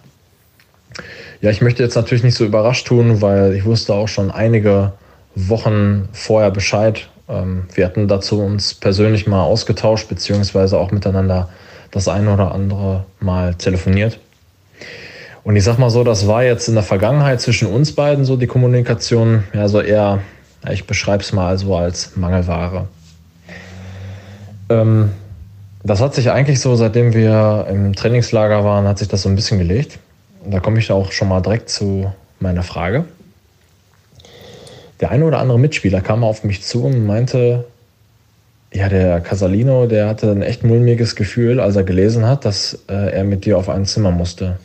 Ja, 1.40 1.50
ich 1.50 1.60
möchte 1.60 1.82
jetzt 1.82 1.94
natürlich 1.94 2.24
nicht 2.24 2.36
so 2.36 2.44
überrascht 2.44 2.86
tun, 2.86 3.20
weil 3.20 3.54
ich 3.54 3.64
wusste 3.64 3.94
auch 3.94 4.08
schon 4.08 4.30
einige 4.30 4.92
Wochen 5.34 6.08
vorher 6.12 6.50
Bescheid. 6.50 7.08
Ähm, 7.28 7.64
wir 7.74 7.84
hatten 7.84 8.08
dazu 8.08 8.40
uns 8.40 8.74
persönlich 8.74 9.26
mal 9.26 9.42
ausgetauscht, 9.42 10.08
beziehungsweise 10.08 10.78
auch 10.78 10.90
miteinander 10.90 11.48
das 11.90 12.08
eine 12.08 12.32
oder 12.32 12.52
andere 12.52 13.04
Mal 13.20 13.54
telefoniert. 13.54 14.18
Und 15.44 15.56
ich 15.56 15.64
sag 15.64 15.78
mal 15.78 15.90
so, 15.90 16.04
das 16.04 16.26
war 16.26 16.42
jetzt 16.42 16.68
in 16.68 16.74
der 16.74 16.82
Vergangenheit 16.82 17.40
zwischen 17.40 17.68
uns 17.68 17.92
beiden 17.92 18.24
so 18.24 18.36
die 18.36 18.46
Kommunikation, 18.46 19.44
ja, 19.52 19.68
so 19.68 19.80
eher, 19.80 20.20
ich 20.70 20.86
beschreibe 20.86 21.22
es 21.22 21.34
mal 21.34 21.56
so 21.58 21.76
als 21.76 22.16
Mangelware. 22.16 22.88
Ähm, 24.70 25.10
das 25.82 26.00
hat 26.00 26.14
sich 26.14 26.30
eigentlich 26.30 26.60
so, 26.60 26.74
seitdem 26.76 27.12
wir 27.12 27.66
im 27.68 27.94
Trainingslager 27.94 28.64
waren, 28.64 28.88
hat 28.88 28.98
sich 28.98 29.08
das 29.08 29.20
so 29.20 29.28
ein 29.28 29.36
bisschen 29.36 29.58
gelegt. 29.58 29.98
Und 30.42 30.52
da 30.52 30.60
komme 30.60 30.78
ich 30.78 30.90
auch 30.90 31.12
schon 31.12 31.28
mal 31.28 31.42
direkt 31.42 31.68
zu 31.68 32.10
meiner 32.40 32.62
Frage. 32.62 33.04
Der 35.00 35.10
eine 35.10 35.26
oder 35.26 35.40
andere 35.40 35.58
Mitspieler 35.58 36.00
kam 36.00 36.24
auf 36.24 36.44
mich 36.44 36.62
zu 36.62 36.84
und 36.84 37.04
meinte, 37.04 37.66
ja, 38.72 38.88
der 38.88 39.20
Casalino, 39.20 39.86
der 39.86 40.08
hatte 40.08 40.30
ein 40.30 40.40
echt 40.40 40.64
mulmiges 40.64 41.16
Gefühl, 41.16 41.60
als 41.60 41.76
er 41.76 41.84
gelesen 41.84 42.26
hat, 42.26 42.46
dass 42.46 42.78
äh, 42.88 43.12
er 43.12 43.24
mit 43.24 43.44
dir 43.44 43.58
auf 43.58 43.68
ein 43.68 43.84
Zimmer 43.84 44.10
musste. 44.10 44.56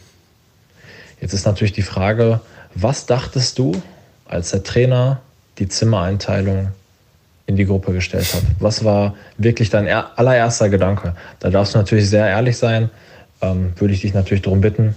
Jetzt 1.22 1.34
ist 1.34 1.46
natürlich 1.46 1.74
die 1.74 1.82
Frage, 1.82 2.40
was 2.76 3.06
dachtest 3.06 3.60
du, 3.60 3.82
als 4.26 4.52
der 4.52 4.64
Trainer 4.64 5.22
die 5.58 5.68
Zimmereinteilung 5.68 6.70
in 7.46 7.56
die 7.56 7.66
Gruppe 7.66 7.94
gestellt 7.94 8.34
habe. 8.34 8.46
Was 8.60 8.84
war 8.84 9.16
wirklich 9.38 9.70
dein 9.70 9.88
allererster 9.88 10.70
Gedanke? 10.70 11.16
Da 11.40 11.50
darfst 11.50 11.74
du 11.74 11.80
natürlich 11.80 12.08
sehr 12.10 12.28
ehrlich 12.28 12.58
sein, 12.58 12.92
ähm, 13.42 13.74
würde 13.78 13.94
ich 13.94 14.02
dich 14.02 14.14
natürlich 14.14 14.44
darum 14.44 14.62
bitten. 14.62 14.96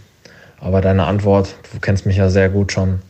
Aber 0.61 0.81
deine 0.81 1.05
Antwort, 1.05 1.57
du 1.73 1.81
kennst 1.81 2.05
mich 2.05 2.19
ja 2.19 2.29
sehr 2.29 2.51
gut 2.51 2.71
schon, 2.71 3.01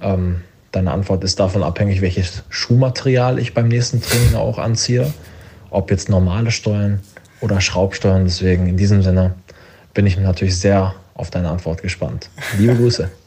ähm, 0.00 0.40
deine 0.72 0.92
Antwort 0.92 1.24
ist 1.24 1.38
davon 1.38 1.62
abhängig, 1.62 2.00
welches 2.00 2.42
Schuhmaterial 2.48 3.38
ich 3.38 3.54
beim 3.54 3.68
nächsten 3.68 4.00
Training 4.00 4.34
auch 4.34 4.58
anziehe. 4.58 5.12
Ob 5.70 5.90
jetzt 5.90 6.08
normale 6.08 6.50
Stollen 6.50 7.00
oder 7.40 7.60
Schraubstollen. 7.60 8.24
Deswegen 8.24 8.66
in 8.66 8.76
diesem 8.76 9.02
Sinne 9.02 9.34
bin 9.94 10.06
ich 10.06 10.16
natürlich 10.16 10.58
sehr 10.58 10.94
auf 11.16 11.30
deine 11.30 11.50
Antwort 11.50 11.82
gespannt. 11.82 12.30
Liebe 12.58 12.74
Grüße. 12.76 13.10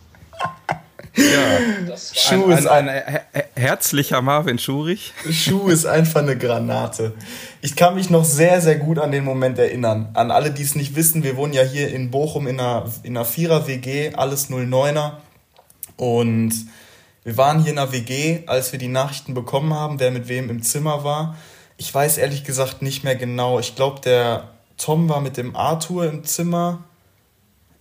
Ja, 1.15 1.97
Schuh 1.97 2.45
ein, 2.45 2.57
ist 2.57 2.67
ein, 2.67 2.87
ein, 2.87 3.19
ein, 3.33 3.43
herzlicher 3.55 4.21
Marvin 4.21 4.59
Schurich. 4.59 5.11
Schuh 5.29 5.67
ist 5.67 5.85
einfach 5.85 6.21
eine 6.21 6.37
Granate. 6.37 7.13
Ich 7.61 7.75
kann 7.75 7.95
mich 7.95 8.09
noch 8.09 8.23
sehr, 8.23 8.61
sehr 8.61 8.75
gut 8.75 8.99
an 8.99 9.11
den 9.11 9.25
Moment 9.25 9.57
erinnern. 9.57 10.09
An 10.13 10.31
alle, 10.31 10.51
die 10.51 10.61
es 10.61 10.75
nicht 10.75 10.95
wissen, 10.95 11.23
wir 11.23 11.35
wohnen 11.35 11.51
ja 11.51 11.63
hier 11.63 11.89
in 11.89 12.11
Bochum 12.11 12.47
in 12.47 12.59
einer, 12.59 12.85
in 13.03 13.17
einer 13.17 13.25
Vierer-WG, 13.25 14.13
alles 14.15 14.49
09er. 14.49 15.13
Und 15.97 16.53
wir 17.23 17.37
waren 17.37 17.61
hier 17.61 17.73
in 17.73 17.79
einer 17.79 17.91
WG, 17.91 18.43
als 18.45 18.71
wir 18.71 18.79
die 18.79 18.87
Nachrichten 18.87 19.33
bekommen 19.33 19.73
haben, 19.73 19.99
wer 19.99 20.11
mit 20.11 20.29
wem 20.29 20.49
im 20.49 20.63
Zimmer 20.63 21.03
war. 21.03 21.35
Ich 21.77 21.93
weiß 21.93 22.17
ehrlich 22.17 22.43
gesagt 22.43 22.81
nicht 22.81 23.03
mehr 23.03 23.15
genau. 23.15 23.59
Ich 23.59 23.75
glaube, 23.75 23.99
der 24.01 24.49
Tom 24.77 25.09
war 25.09 25.21
mit 25.21 25.37
dem 25.37 25.55
Arthur 25.55 26.05
im 26.05 26.23
Zimmer. 26.23 26.85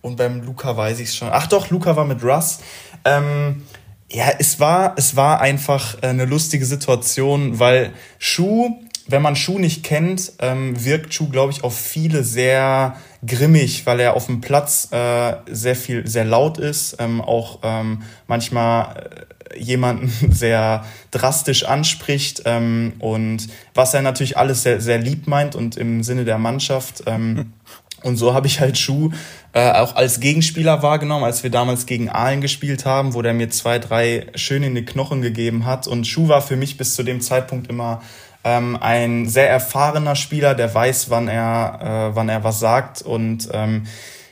Und 0.01 0.15
beim 0.15 0.41
Luca 0.41 0.75
weiß 0.75 0.99
ich 0.99 1.09
es 1.09 1.15
schon. 1.15 1.29
Ach 1.31 1.47
doch, 1.47 1.69
Luca 1.69 1.95
war 1.95 2.05
mit 2.05 2.23
Russ. 2.23 2.59
Ähm, 3.05 3.63
ja, 4.11 4.31
es 4.39 4.59
war, 4.59 4.93
es 4.97 5.15
war 5.15 5.41
einfach 5.41 6.01
eine 6.01 6.25
lustige 6.25 6.65
Situation, 6.65 7.59
weil 7.59 7.93
Schuh, 8.17 8.79
wenn 9.07 9.21
man 9.21 9.35
Schuh 9.35 9.59
nicht 9.59 9.83
kennt, 9.83 10.33
ähm, 10.39 10.83
wirkt 10.83 11.13
Schuh, 11.13 11.29
glaube 11.29 11.51
ich, 11.51 11.63
auf 11.63 11.77
viele 11.77 12.23
sehr 12.23 12.95
grimmig, 13.25 13.85
weil 13.85 13.99
er 13.99 14.15
auf 14.15 14.25
dem 14.25 14.41
Platz 14.41 14.89
äh, 14.91 15.35
sehr 15.47 15.75
viel, 15.75 16.07
sehr 16.07 16.25
laut 16.25 16.57
ist, 16.57 16.95
ähm, 16.99 17.21
auch 17.21 17.59
ähm, 17.63 18.03
manchmal 18.27 19.25
äh, 19.51 19.59
jemanden 19.59 20.11
sehr 20.31 20.85
drastisch 21.11 21.65
anspricht 21.65 22.43
ähm, 22.45 22.93
und 22.99 23.47
was 23.73 23.93
er 23.93 24.01
natürlich 24.01 24.37
alles 24.37 24.63
sehr, 24.63 24.81
sehr 24.81 24.97
lieb 24.97 25.27
meint 25.27 25.55
und 25.55 25.77
im 25.77 26.03
Sinne 26.03 26.25
der 26.25 26.37
Mannschaft. 26.37 27.03
Ähm, 27.05 27.53
und 28.03 28.17
so 28.17 28.33
habe 28.33 28.47
ich 28.47 28.59
halt 28.59 28.77
Schuh 28.77 29.11
äh, 29.53 29.71
auch 29.71 29.95
als 29.95 30.19
Gegenspieler 30.19 30.83
wahrgenommen, 30.83 31.23
als 31.23 31.43
wir 31.43 31.49
damals 31.49 31.85
gegen 31.85 32.09
Aalen 32.09 32.41
gespielt 32.41 32.85
haben, 32.85 33.13
wo 33.13 33.21
der 33.21 33.33
mir 33.33 33.49
zwei, 33.49 33.79
drei 33.79 34.27
schön 34.35 34.63
in 34.63 34.75
die 34.75 34.85
Knochen 34.85 35.21
gegeben 35.21 35.65
hat. 35.65 35.87
Und 35.87 36.05
Schuh 36.05 36.27
war 36.27 36.41
für 36.41 36.55
mich 36.55 36.77
bis 36.77 36.95
zu 36.95 37.03
dem 37.03 37.21
Zeitpunkt 37.21 37.67
immer 37.67 38.01
ähm, 38.43 38.77
ein 38.79 39.27
sehr 39.27 39.49
erfahrener 39.49 40.15
Spieler, 40.15 40.55
der 40.55 40.73
weiß, 40.73 41.09
wann 41.09 41.27
er, 41.27 42.11
äh, 42.11 42.15
wann 42.15 42.29
er 42.29 42.43
was 42.43 42.59
sagt. 42.59 43.01
Und 43.01 43.49
ähm, 43.51 43.85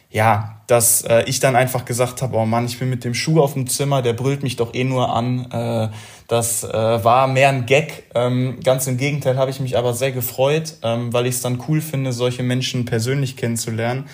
ja, 0.10 0.57
dass 0.68 1.02
äh, 1.04 1.24
ich 1.28 1.40
dann 1.40 1.56
einfach 1.56 1.86
gesagt 1.86 2.22
habe, 2.22 2.36
oh 2.36 2.46
Mann, 2.46 2.66
ich 2.66 2.78
bin 2.78 2.90
mit 2.90 3.06
dem 3.06 3.14
Schuh 3.14 3.42
auf 3.42 3.54
dem 3.54 3.68
Zimmer, 3.68 4.02
der 4.02 4.14
brüllt 4.14 4.44
mich 4.44 4.58
doch 4.58 4.74
eh 4.74 4.84
nur 4.84 5.16
an. 5.16 5.50
Äh, 5.50 5.90
das 6.28 6.66
äh, 6.66 6.74
war 6.74 7.28
mehr 7.28 7.50
ein 7.50 7.66
Gag. 7.66 8.04
Ähm, 8.14 8.60
ganz 8.62 8.86
im 8.86 8.98
Gegenteil 8.98 9.38
habe 9.38 9.50
ich 9.50 9.62
mich 9.62 9.78
aber 9.78 9.94
sehr 9.94 10.12
gefreut, 10.12 10.76
ähm, 10.84 11.14
weil 11.14 11.26
ich 11.26 11.36
es 11.36 11.42
dann 11.42 11.64
cool 11.70 11.80
finde, 11.80 12.12
solche 12.12 12.44
Menschen 12.44 12.84
persönlich 12.84 13.38
kennenzulernen. 13.38 14.10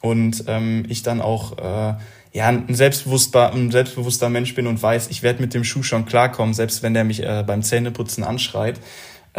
Und 0.00 0.44
ähm, 0.46 0.86
ich 0.88 1.02
dann 1.02 1.20
auch 1.20 1.58
äh, 1.58 1.94
ja, 2.32 2.46
ein 2.46 2.74
selbstbewusster, 2.74 3.52
ein 3.52 3.70
selbstbewusster 3.70 4.30
Mensch 4.30 4.54
bin 4.54 4.66
und 4.66 4.82
weiß, 4.82 5.08
ich 5.08 5.22
werde 5.22 5.42
mit 5.42 5.52
dem 5.52 5.64
Schuh 5.64 5.82
schon 5.82 6.06
klarkommen, 6.06 6.54
selbst 6.54 6.82
wenn 6.82 6.94
der 6.94 7.04
mich 7.04 7.22
äh, 7.22 7.44
beim 7.46 7.62
Zähneputzen 7.62 8.24
anschreit. 8.24 8.80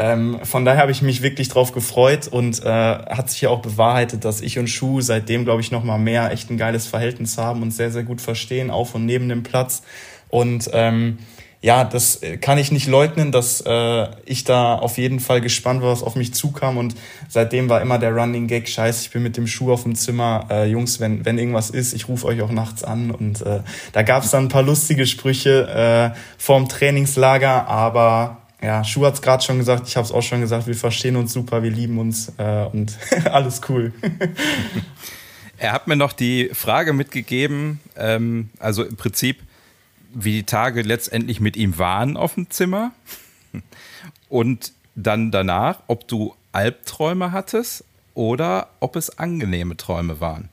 Ähm, 0.02 0.40
von 0.44 0.64
daher 0.64 0.82
habe 0.82 0.94
ich 0.94 1.02
mich 1.02 1.22
wirklich 1.22 1.50
drauf 1.50 1.74
gefreut 1.74 2.30
und 2.30 2.64
äh, 2.64 2.70
hat 2.70 3.30
sich 3.30 3.42
ja 3.42 3.50
auch 3.50 3.62
bewahrheitet, 3.62 4.24
dass 4.24 4.40
ich 4.40 4.58
und 4.58 4.70
Schuh 4.70 5.02
seitdem, 5.02 5.44
glaube 5.44 5.60
ich, 5.60 5.72
noch 5.72 5.84
mal 5.84 5.98
mehr 5.98 6.32
echt 6.32 6.50
ein 6.50 6.58
geiles 6.58 6.88
Verhältnis 6.88 7.38
haben 7.38 7.62
und 7.62 7.72
sehr, 7.72 7.92
sehr 7.92 8.04
gut 8.04 8.22
verstehen, 8.22 8.72
auf 8.72 8.96
und 8.96 9.06
neben 9.06 9.28
dem 9.28 9.44
Platz. 9.44 9.82
Und 10.30 10.70
ähm, 10.72 11.18
ja, 11.60 11.84
das 11.84 12.22
kann 12.40 12.58
ich 12.58 12.72
nicht 12.72 12.88
leugnen, 12.88 13.34
dass 13.34 13.60
äh, 13.60 14.08
ich 14.24 14.46
da 14.46 14.76
auf 14.76 14.98
jeden 14.98 15.20
Fall 15.20 15.42
gespannt 15.42 15.82
war, 15.82 15.92
was 15.92 16.02
auf 16.02 16.16
mich 16.16 16.34
zukam. 16.34 16.78
Und 16.78 16.96
seitdem 17.28 17.68
war 17.68 17.82
immer 17.82 18.00
der 18.00 18.16
Running 18.16 18.48
Gag, 18.48 18.70
scheiße, 18.70 19.02
ich 19.02 19.12
bin 19.12 19.22
mit 19.22 19.36
dem 19.36 19.48
Schuh 19.48 19.74
auf 19.74 19.84
dem 19.84 19.96
Zimmer. 19.96 20.48
Äh, 20.50 20.70
Jungs, 20.70 21.02
wenn, 21.02 21.26
wenn 21.26 21.38
irgendwas 21.38 21.70
ist, 21.72 21.92
ich 21.92 22.08
rufe 22.08 22.26
euch 22.28 22.42
auch 22.42 22.52
nachts 22.52 22.86
an. 22.86 23.12
Und 23.12 23.42
äh, 23.42 23.60
da 23.92 24.04
gab 24.04 24.24
es 24.24 24.32
dann 24.32 24.46
ein 24.46 24.50
paar 24.50 24.64
lustige 24.64 25.06
Sprüche 25.06 26.14
äh, 26.16 26.18
vorm 26.38 26.70
Trainingslager, 26.70 27.68
aber 27.68 28.39
ja, 28.62 28.84
Schuh 28.84 29.06
hat's 29.06 29.22
gerade 29.22 29.44
schon 29.44 29.58
gesagt, 29.58 29.88
ich 29.88 29.96
habe 29.96 30.06
es 30.06 30.12
auch 30.12 30.22
schon 30.22 30.42
gesagt, 30.42 30.68
wir 30.68 30.76
verstehen 30.76 31.16
uns 31.16 31.32
super, 31.32 31.64
wir 31.64 31.72
lieben 31.72 31.98
uns 31.98 32.34
äh, 32.38 32.66
und 32.72 32.98
alles 33.26 33.62
cool. 33.70 33.94
er 35.58 35.72
hat 35.72 35.88
mir 35.88 35.96
noch 35.96 36.14
die 36.14 36.50
Frage 36.54 36.94
mitgegeben, 36.94 37.80
ähm, 37.96 38.50
also 38.60 38.84
im 38.84 38.98
Prinzip, 38.98 39.42
wie 40.14 40.34
die 40.34 40.44
Tage 40.44 40.82
letztendlich 40.82 41.40
mit 41.40 41.56
ihm 41.56 41.78
waren 41.78 42.18
auf 42.18 42.34
dem 42.34 42.50
Zimmer 42.50 42.92
und 44.30 44.74
dann 44.96 45.32
danach, 45.32 45.82
ob 45.88 46.08
du 46.08 46.36
Albträume 46.52 47.32
hattest 47.32 47.86
oder 48.14 48.68
ob 48.82 48.96
es 48.96 49.18
angenehme 49.18 49.78
Träume 49.78 50.20
waren. 50.20 50.50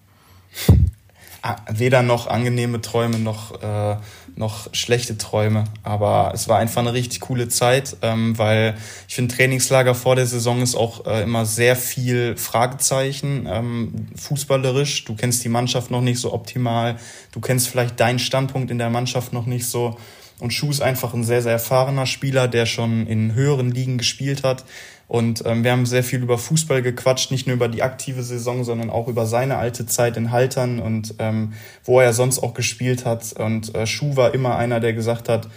Weder 1.70 2.02
noch 2.02 2.26
angenehme 2.26 2.80
Träume 2.80 3.18
noch, 3.18 3.62
äh, 3.62 3.96
noch 4.36 4.68
schlechte 4.72 5.18
Träume. 5.18 5.64
Aber 5.82 6.32
es 6.34 6.48
war 6.48 6.58
einfach 6.58 6.82
eine 6.82 6.92
richtig 6.92 7.20
coole 7.20 7.48
Zeit, 7.48 7.96
ähm, 8.02 8.38
weil 8.38 8.76
ich 9.08 9.14
finde, 9.14 9.34
Trainingslager 9.34 9.94
vor 9.94 10.16
der 10.16 10.26
Saison 10.26 10.62
ist 10.62 10.74
auch 10.74 11.06
äh, 11.06 11.22
immer 11.22 11.46
sehr 11.46 11.76
viel 11.76 12.36
Fragezeichen, 12.36 13.46
ähm, 13.50 14.08
fußballerisch. 14.16 15.04
Du 15.04 15.14
kennst 15.14 15.44
die 15.44 15.48
Mannschaft 15.48 15.90
noch 15.90 16.02
nicht 16.02 16.20
so 16.20 16.32
optimal. 16.32 16.96
Du 17.32 17.40
kennst 17.40 17.68
vielleicht 17.68 18.00
deinen 18.00 18.18
Standpunkt 18.18 18.70
in 18.70 18.78
der 18.78 18.90
Mannschaft 18.90 19.32
noch 19.32 19.46
nicht 19.46 19.66
so. 19.66 19.96
Und 20.38 20.52
Schuh 20.52 20.70
ist 20.70 20.82
einfach 20.82 21.14
ein 21.14 21.24
sehr, 21.24 21.40
sehr 21.40 21.52
erfahrener 21.52 22.04
Spieler, 22.04 22.46
der 22.46 22.66
schon 22.66 23.06
in 23.06 23.32
höheren 23.32 23.70
Ligen 23.70 23.96
gespielt 23.96 24.44
hat 24.44 24.64
und 25.08 25.44
ähm, 25.46 25.62
wir 25.62 25.70
haben 25.70 25.86
sehr 25.86 26.02
viel 26.02 26.20
über 26.20 26.36
Fußball 26.36 26.82
gequatscht, 26.82 27.30
nicht 27.30 27.46
nur 27.46 27.54
über 27.54 27.68
die 27.68 27.82
aktive 27.82 28.22
Saison, 28.22 28.64
sondern 28.64 28.90
auch 28.90 29.06
über 29.06 29.26
seine 29.26 29.56
alte 29.56 29.86
Zeit 29.86 30.16
in 30.16 30.32
Haltern 30.32 30.80
und 30.80 31.14
ähm, 31.18 31.52
wo 31.84 32.00
er 32.00 32.12
sonst 32.12 32.40
auch 32.40 32.54
gespielt 32.54 33.04
hat. 33.04 33.32
Und 33.34 33.74
äh, 33.74 33.86
Schuh 33.86 34.16
war 34.16 34.34
immer 34.34 34.56
einer, 34.56 34.80
der 34.80 34.94
gesagt 34.94 35.28
hat, 35.28 35.48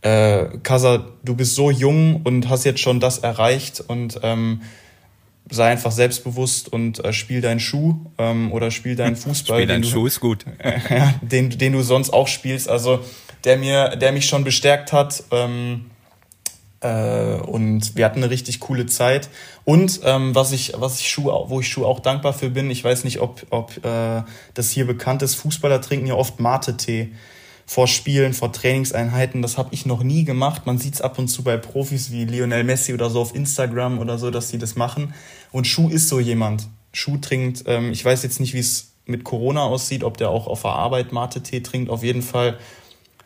äh, 0.00 0.46
Kasa, 0.62 1.06
du 1.22 1.34
bist 1.34 1.54
so 1.54 1.70
jung 1.70 2.22
und 2.22 2.48
hast 2.48 2.64
jetzt 2.64 2.80
schon 2.80 2.98
das 2.98 3.18
erreicht 3.18 3.84
und 3.86 4.20
ähm, 4.22 4.62
sei 5.50 5.70
einfach 5.70 5.92
selbstbewusst 5.92 6.72
und 6.72 7.04
äh, 7.04 7.12
spiel 7.12 7.42
deinen 7.42 7.60
Schuh 7.60 7.96
ähm, 8.16 8.52
oder 8.52 8.70
spiel 8.70 8.96
deinen 8.96 9.16
Fußball. 9.16 9.58
spiel 9.58 9.66
deinen 9.66 9.84
Schuh 9.84 10.06
ist 10.06 10.20
gut. 10.20 10.46
Äh, 10.58 10.80
den, 11.20 11.50
den 11.50 11.74
du 11.74 11.82
sonst 11.82 12.10
auch 12.10 12.28
spielst. 12.28 12.70
Also 12.70 13.00
der 13.44 13.58
mir, 13.58 13.96
der 13.96 14.12
mich 14.12 14.26
schon 14.26 14.44
bestärkt 14.44 14.92
hat. 14.92 15.24
Ähm, 15.30 15.90
äh, 16.80 17.34
und 17.34 17.96
wir 17.96 18.04
hatten 18.04 18.22
eine 18.22 18.30
richtig 18.30 18.60
coole 18.60 18.86
Zeit. 18.86 19.28
Und 19.64 20.00
ähm, 20.04 20.34
was 20.34 20.52
ich, 20.52 20.72
was 20.76 21.00
ich 21.00 21.08
Schuh, 21.08 21.30
wo 21.46 21.60
ich 21.60 21.68
Schuh 21.68 21.84
auch 21.84 22.00
dankbar 22.00 22.32
für 22.32 22.50
bin, 22.50 22.70
ich 22.70 22.84
weiß 22.84 23.04
nicht, 23.04 23.20
ob, 23.20 23.46
ob 23.50 23.84
äh, 23.84 24.22
das 24.54 24.70
hier 24.70 24.86
bekannt 24.86 25.22
ist, 25.22 25.34
Fußballer 25.36 25.80
trinken 25.80 26.06
ja 26.06 26.14
oft 26.14 26.40
Mate-Tee 26.40 27.12
vor 27.66 27.86
Spielen, 27.86 28.32
vor 28.32 28.50
Trainingseinheiten. 28.50 29.42
Das 29.42 29.58
habe 29.58 29.74
ich 29.74 29.84
noch 29.84 30.02
nie 30.02 30.24
gemacht. 30.24 30.64
Man 30.64 30.78
sieht 30.78 30.94
es 30.94 31.00
ab 31.02 31.18
und 31.18 31.28
zu 31.28 31.42
bei 31.44 31.58
Profis 31.58 32.10
wie 32.10 32.24
Lionel 32.24 32.64
Messi 32.64 32.94
oder 32.94 33.10
so 33.10 33.20
auf 33.20 33.34
Instagram 33.34 33.98
oder 33.98 34.16
so, 34.16 34.30
dass 34.30 34.48
sie 34.48 34.58
das 34.58 34.74
machen. 34.74 35.12
Und 35.52 35.66
Schuh 35.66 35.90
ist 35.90 36.08
so 36.08 36.18
jemand. 36.18 36.68
Schuh 36.92 37.18
trinkt, 37.18 37.64
ähm, 37.66 37.92
ich 37.92 38.02
weiß 38.02 38.22
jetzt 38.22 38.40
nicht, 38.40 38.54
wie 38.54 38.60
es 38.60 38.92
mit 39.04 39.24
Corona 39.24 39.62
aussieht, 39.62 40.02
ob 40.02 40.16
der 40.16 40.30
auch 40.30 40.46
auf 40.46 40.62
der 40.62 40.72
Arbeit 40.72 41.12
Mate-Tee 41.12 41.60
trinkt. 41.60 41.90
Auf 41.90 42.02
jeden 42.02 42.22
Fall 42.22 42.58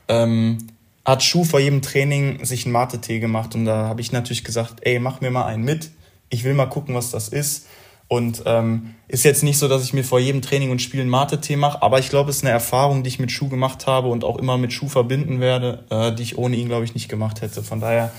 ähm, 0.09 0.59
hat 1.05 1.23
Schuh 1.23 1.45
vor 1.45 1.61
jedem 1.61 1.83
Training 1.83 2.45
sich 2.45 2.65
einen 2.65 2.73
Mate-Tee 2.73 3.19
gemacht 3.19 3.55
und 3.55 3.65
da 3.65 3.89
habe 3.89 4.01
ich 4.01 4.13
natürlich 4.13 4.45
gesagt, 4.45 4.81
ey, 4.83 4.99
mach 4.99 5.21
mir 5.21 5.31
mal 5.31 5.47
einen 5.47 5.65
mit. 5.65 5.91
Ich 6.29 6.45
will 6.45 6.55
mal 6.55 6.67
gucken, 6.67 6.95
was 6.95 7.11
das 7.11 7.29
ist. 7.29 7.67
Und 8.09 8.43
ähm, 8.45 8.95
ist 9.09 9.25
jetzt 9.25 9.43
nicht 9.43 9.59
so, 9.59 9.69
dass 9.69 9.85
ich 9.85 9.95
mir 9.95 10.05
vor 10.05 10.21
jedem 10.21 10.43
Training 10.43 10.71
und 10.71 10.83
Spiel 10.83 11.01
einen 11.01 11.09
Mate-Tee 11.09 11.57
mache, 11.57 11.81
aber 11.81 11.99
ich 11.99 12.11
glaube, 12.11 12.29
es 12.29 12.37
ist 12.37 12.45
eine 12.45 12.53
Erfahrung, 12.53 13.03
die 13.03 13.09
ich 13.09 13.19
mit 13.19 13.33
Schuh 13.33 13.49
gemacht 13.49 13.87
habe 13.87 14.09
und 14.09 14.23
auch 14.23 14.37
immer 14.37 14.59
mit 14.59 14.73
Schuh 14.73 14.89
verbinden 14.89 15.41
werde, 15.41 15.85
äh, 15.89 16.15
die 16.15 16.23
ich 16.23 16.37
ohne 16.37 16.57
ihn, 16.57 16.69
glaube 16.69 16.85
ich, 16.85 16.95
nicht 16.95 17.09
gemacht 17.09 17.41
hätte. 17.41 17.63
Von 17.63 17.81
daher, 17.81 18.13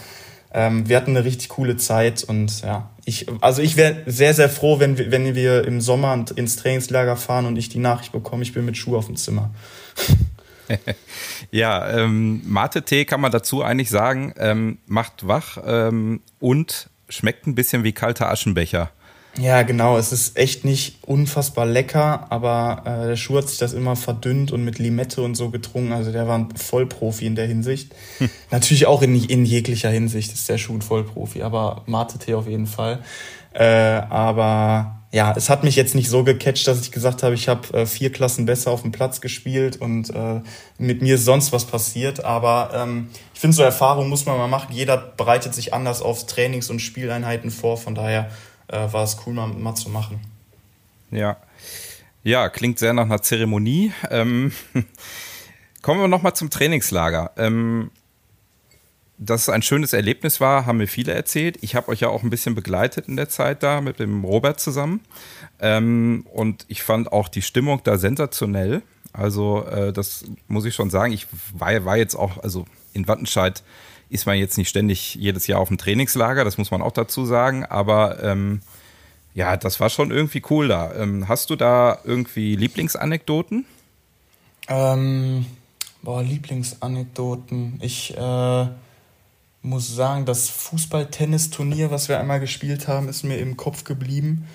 ähm, 0.51 0.89
wir 0.89 0.97
hatten 0.97 1.11
eine 1.11 1.23
richtig 1.23 1.49
coole 1.49 1.77
Zeit 1.77 2.23
und 2.23 2.61
ja, 2.61 2.89
ich, 3.05 3.27
also 3.41 3.61
ich 3.61 3.77
wäre 3.77 3.97
sehr, 4.07 4.33
sehr 4.33 4.49
froh, 4.49 4.79
wenn 4.79 4.97
wir, 4.97 5.11
wenn 5.11 5.35
wir 5.35 5.63
im 5.67 5.79
Sommer 5.79 6.25
ins 6.35 6.55
Trainingslager 6.55 7.15
fahren 7.15 7.45
und 7.45 7.55
ich 7.55 7.69
die 7.69 7.79
Nachricht 7.79 8.11
bekomme, 8.11 8.41
ich 8.41 8.53
bin 8.53 8.65
mit 8.65 8.77
Schuh 8.77 8.97
auf 8.97 9.05
dem 9.05 9.15
Zimmer. 9.15 9.51
ja, 11.51 11.89
ähm, 11.89 12.41
Mate-Tee 12.45 13.05
kann 13.05 13.21
man 13.21 13.31
dazu 13.31 13.63
eigentlich 13.63 13.89
sagen, 13.89 14.33
ähm, 14.37 14.77
macht 14.85 15.27
wach 15.27 15.57
ähm, 15.65 16.21
und 16.39 16.89
schmeckt 17.09 17.47
ein 17.47 17.55
bisschen 17.55 17.83
wie 17.83 17.91
kalter 17.91 18.29
Aschenbecher. 18.29 18.91
Ja, 19.39 19.63
genau. 19.63 19.97
Es 19.97 20.11
ist 20.11 20.37
echt 20.37 20.63
nicht 20.63 20.97
unfassbar 21.03 21.65
lecker, 21.65 22.27
aber 22.29 22.83
äh, 22.85 23.07
der 23.07 23.15
Schuh 23.15 23.37
hat 23.37 23.49
sich 23.49 23.57
das 23.57 23.73
immer 23.73 23.95
verdünnt 23.95 24.51
und 24.51 24.63
mit 24.63 24.77
Limette 24.77 25.23
und 25.23 25.33
so 25.35 25.49
getrunken. 25.49 25.91
Also 25.91 26.11
der 26.11 26.27
war 26.27 26.37
ein 26.37 26.55
Vollprofi 26.55 27.25
in 27.25 27.35
der 27.35 27.47
Hinsicht. 27.47 27.93
Hm. 28.19 28.29
Natürlich 28.51 28.85
auch 28.85 29.01
in, 29.01 29.15
in 29.15 29.45
jeglicher 29.45 29.89
Hinsicht 29.89 30.31
ist 30.33 30.47
der 30.49 30.59
Schuh 30.59 30.75
ein 30.75 30.83
Vollprofi, 30.83 31.41
aber 31.41 31.81
Mate-Tee 31.87 32.35
auf 32.35 32.47
jeden 32.47 32.67
Fall. 32.67 32.99
Äh, 33.53 33.65
aber 33.65 35.02
ja, 35.13 35.31
es 35.37 35.47
hat 35.51 35.63
mich 35.63 35.75
jetzt 35.75 35.93
nicht 35.93 36.09
so 36.09 36.23
gecatcht, 36.23 36.67
dass 36.67 36.81
ich 36.81 36.91
gesagt 36.91 37.21
habe, 37.21 37.35
ich 37.35 37.47
habe 37.47 37.71
äh, 37.77 37.85
vier 37.85 38.11
Klassen 38.11 38.47
besser 38.47 38.71
auf 38.71 38.81
dem 38.81 38.91
Platz 38.91 39.21
gespielt 39.21 39.77
und 39.77 40.09
äh, 40.09 40.41
mit 40.79 41.03
mir 41.03 41.15
ist 41.15 41.25
sonst 41.25 41.53
was 41.53 41.65
passiert. 41.65 42.25
Aber 42.25 42.71
ähm, 42.73 43.09
ich 43.31 43.39
finde, 43.39 43.55
so 43.55 43.61
Erfahrung 43.61 44.09
muss 44.09 44.25
man 44.25 44.39
mal 44.39 44.47
machen. 44.47 44.73
Jeder 44.73 44.97
bereitet 44.97 45.53
sich 45.53 45.71
anders 45.71 46.01
auf 46.01 46.25
Trainings- 46.25 46.71
und 46.71 46.79
Spieleinheiten 46.79 47.51
vor. 47.51 47.77
Von 47.77 47.93
daher 47.93 48.31
äh, 48.69 48.91
war 48.91 49.03
es 49.03 49.17
cool, 49.27 49.35
mal, 49.35 49.49
mal 49.49 49.75
zu 49.75 49.89
machen. 49.89 50.19
Ja. 51.11 51.37
Ja, 52.23 52.49
klingt 52.49 52.79
sehr 52.79 52.93
nach 52.93 53.05
einer 53.05 53.21
Zeremonie. 53.21 53.93
Ähm, 54.09 54.51
kommen 55.83 56.01
wir 56.01 56.07
nochmal 56.07 56.33
zum 56.33 56.49
Trainingslager. 56.49 57.33
Ähm, 57.37 57.91
dass 59.25 59.43
es 59.43 59.49
ein 59.49 59.61
schönes 59.61 59.93
Erlebnis 59.93 60.39
war, 60.41 60.65
haben 60.65 60.77
mir 60.77 60.87
viele 60.87 61.13
erzählt. 61.13 61.57
Ich 61.61 61.75
habe 61.75 61.89
euch 61.89 62.01
ja 62.01 62.09
auch 62.09 62.23
ein 62.23 62.29
bisschen 62.29 62.55
begleitet 62.55 63.07
in 63.07 63.15
der 63.15 63.29
Zeit 63.29 63.63
da 63.63 63.81
mit 63.81 63.99
dem 63.99 64.23
Robert 64.23 64.59
zusammen. 64.59 65.01
Ähm, 65.59 66.25
und 66.31 66.65
ich 66.67 66.83
fand 66.83 67.11
auch 67.11 67.27
die 67.27 67.41
Stimmung 67.41 67.81
da 67.83 67.97
sensationell. 67.97 68.81
Also, 69.13 69.65
äh, 69.65 69.93
das 69.93 70.25
muss 70.47 70.65
ich 70.65 70.75
schon 70.75 70.89
sagen. 70.89 71.13
Ich 71.13 71.27
war, 71.53 71.85
war 71.85 71.97
jetzt 71.97 72.15
auch, 72.15 72.43
also 72.43 72.65
in 72.93 73.07
Wattenscheid 73.07 73.63
ist 74.09 74.25
man 74.25 74.37
jetzt 74.37 74.57
nicht 74.57 74.69
ständig 74.69 75.15
jedes 75.15 75.47
Jahr 75.47 75.59
auf 75.59 75.69
dem 75.69 75.77
Trainingslager, 75.77 76.43
das 76.43 76.57
muss 76.57 76.69
man 76.69 76.83
auch 76.83 76.91
dazu 76.91 77.25
sagen, 77.25 77.65
aber 77.65 78.21
ähm, 78.23 78.61
ja, 79.33 79.57
das 79.57 79.79
war 79.79 79.89
schon 79.89 80.11
irgendwie 80.11 80.43
cool 80.51 80.67
da. 80.67 80.93
Ähm, 80.93 81.27
hast 81.27 81.49
du 81.49 81.55
da 81.55 81.97
irgendwie 82.03 82.55
Lieblingsanekdoten? 82.55 83.65
Ähm, 84.67 85.45
boah, 86.03 86.21
Lieblingsanekdoten. 86.21 87.79
Ich 87.81 88.15
äh, 88.15 88.67
muss 89.63 89.95
sagen, 89.95 90.25
das 90.25 90.49
Fußball-Tennis-Turnier, 90.49 91.89
was 91.89 92.09
wir 92.09 92.19
einmal 92.19 92.39
gespielt 92.39 92.87
haben, 92.87 93.07
ist 93.07 93.23
mir 93.23 93.37
im 93.37 93.57
Kopf 93.57 93.85
geblieben. 93.85 94.45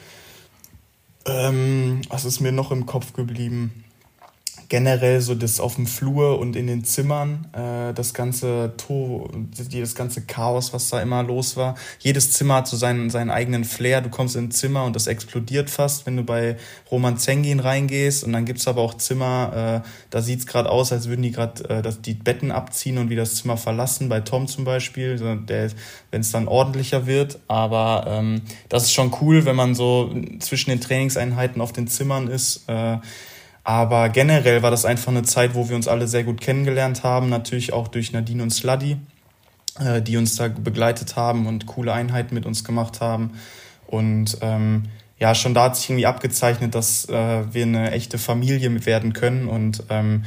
Ähm, 1.26 2.02
was 2.08 2.24
ist 2.24 2.40
mir 2.40 2.52
noch 2.52 2.70
im 2.70 2.86
Kopf 2.86 3.14
geblieben? 3.14 3.84
Generell 4.68 5.22
so 5.22 5.34
das 5.34 5.60
auf 5.60 5.76
dem 5.76 5.86
Flur 5.86 6.38
und 6.38 6.54
in 6.54 6.66
den 6.66 6.84
Zimmern, 6.84 7.46
äh, 7.52 7.94
das 7.94 8.12
ganze 8.12 8.74
to 8.76 9.30
das 9.72 9.94
ganze 9.94 10.22
Chaos, 10.22 10.74
was 10.74 10.90
da 10.90 11.00
immer 11.00 11.22
los 11.22 11.56
war. 11.56 11.74
Jedes 12.00 12.32
Zimmer 12.32 12.56
hat 12.56 12.68
so 12.68 12.76
seinen, 12.76 13.08
seinen 13.08 13.30
eigenen 13.30 13.64
Flair. 13.64 14.02
Du 14.02 14.10
kommst 14.10 14.36
in 14.36 14.44
ein 14.44 14.50
Zimmer 14.50 14.84
und 14.84 14.94
das 14.94 15.06
explodiert 15.06 15.70
fast, 15.70 16.04
wenn 16.04 16.16
du 16.16 16.22
bei 16.22 16.56
Roman 16.90 17.16
Zengin 17.16 17.60
reingehst. 17.60 18.24
Und 18.24 18.32
dann 18.34 18.44
gibt's 18.44 18.68
aber 18.68 18.82
auch 18.82 18.94
Zimmer, 18.94 19.82
äh, 19.84 19.88
da 20.10 20.20
sieht's 20.20 20.46
gerade 20.46 20.68
aus, 20.68 20.92
als 20.92 21.08
würden 21.08 21.22
die 21.22 21.32
gerade 21.32 21.68
äh, 21.70 21.92
die 22.04 22.14
Betten 22.14 22.50
abziehen 22.50 22.98
und 22.98 23.08
wieder 23.08 23.22
das 23.22 23.36
Zimmer 23.36 23.56
verlassen. 23.56 24.10
Bei 24.10 24.20
Tom 24.20 24.48
zum 24.48 24.64
Beispiel, 24.64 25.18
wenn 25.18 26.20
es 26.20 26.30
dann 26.30 26.46
ordentlicher 26.46 27.06
wird. 27.06 27.38
Aber 27.48 28.04
ähm, 28.06 28.42
das 28.68 28.84
ist 28.84 28.92
schon 28.92 29.14
cool, 29.22 29.46
wenn 29.46 29.56
man 29.56 29.74
so 29.74 30.14
zwischen 30.40 30.70
den 30.70 30.80
Trainingseinheiten 30.82 31.62
auf 31.62 31.72
den 31.72 31.88
Zimmern 31.88 32.28
ist. 32.28 32.68
Äh, 32.68 32.98
aber 33.68 34.08
generell 34.08 34.62
war 34.62 34.70
das 34.70 34.86
einfach 34.86 35.12
eine 35.12 35.24
Zeit, 35.24 35.54
wo 35.54 35.68
wir 35.68 35.76
uns 35.76 35.88
alle 35.88 36.08
sehr 36.08 36.24
gut 36.24 36.40
kennengelernt 36.40 37.02
haben, 37.02 37.28
natürlich 37.28 37.74
auch 37.74 37.88
durch 37.88 38.12
Nadine 38.12 38.42
und 38.42 38.48
Sluddy, 38.48 38.96
äh, 39.78 40.00
die 40.00 40.16
uns 40.16 40.36
da 40.36 40.48
begleitet 40.48 41.16
haben 41.16 41.46
und 41.46 41.66
coole 41.66 41.92
Einheiten 41.92 42.34
mit 42.34 42.46
uns 42.46 42.64
gemacht 42.64 43.02
haben. 43.02 43.32
Und 43.86 44.38
ähm, 44.40 44.84
ja, 45.18 45.34
schon 45.34 45.52
da 45.52 45.64
hat 45.64 45.76
sich 45.76 45.90
irgendwie 45.90 46.06
abgezeichnet, 46.06 46.74
dass 46.74 47.10
äh, 47.10 47.44
wir 47.52 47.64
eine 47.64 47.90
echte 47.90 48.16
Familie 48.16 48.86
werden 48.86 49.12
können 49.12 49.48
und 49.48 49.84
ähm, 49.90 50.24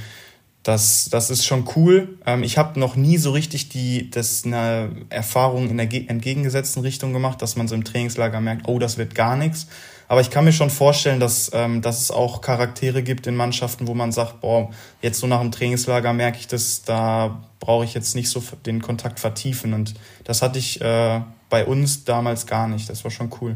das, 0.61 1.09
das 1.09 1.31
ist 1.31 1.43
schon 1.43 1.67
cool. 1.75 2.19
Ähm, 2.27 2.43
ich 2.43 2.59
habe 2.59 2.79
noch 2.79 2.95
nie 2.95 3.17
so 3.17 3.31
richtig 3.31 3.69
die, 3.69 4.11
das 4.11 4.45
eine 4.45 4.91
Erfahrung 5.09 5.71
in 5.71 5.77
der 5.77 5.91
entgegengesetzten 5.91 6.83
Richtung 6.83 7.11
gemacht, 7.11 7.41
dass 7.41 7.55
man 7.55 7.67
so 7.67 7.73
im 7.73 7.85
Trainingslager 7.85 8.39
merkt, 8.39 8.67
oh, 8.67 8.77
das 8.77 8.99
wird 8.99 9.15
gar 9.15 9.35
nichts. 9.35 9.65
Aber 10.11 10.19
ich 10.19 10.29
kann 10.29 10.43
mir 10.43 10.51
schon 10.51 10.69
vorstellen, 10.69 11.21
dass, 11.21 11.51
ähm, 11.53 11.81
dass 11.81 12.01
es 12.01 12.11
auch 12.11 12.41
Charaktere 12.41 13.01
gibt 13.01 13.27
in 13.27 13.35
Mannschaften, 13.37 13.87
wo 13.87 13.93
man 13.93 14.11
sagt, 14.11 14.41
boah, 14.41 14.69
jetzt 15.01 15.21
so 15.21 15.25
nach 15.25 15.39
dem 15.39 15.53
Trainingslager 15.53 16.11
merke 16.11 16.37
ich 16.37 16.47
das, 16.47 16.83
da 16.83 17.41
brauche 17.61 17.85
ich 17.85 17.93
jetzt 17.93 18.13
nicht 18.13 18.27
so 18.27 18.43
den 18.65 18.81
Kontakt 18.81 19.21
vertiefen. 19.21 19.73
Und 19.73 19.93
das 20.25 20.41
hatte 20.41 20.59
ich 20.59 20.81
äh, 20.81 21.21
bei 21.49 21.65
uns 21.65 22.03
damals 22.03 22.45
gar 22.45 22.67
nicht. 22.67 22.89
Das 22.89 23.05
war 23.05 23.11
schon 23.11 23.31
cool. 23.39 23.55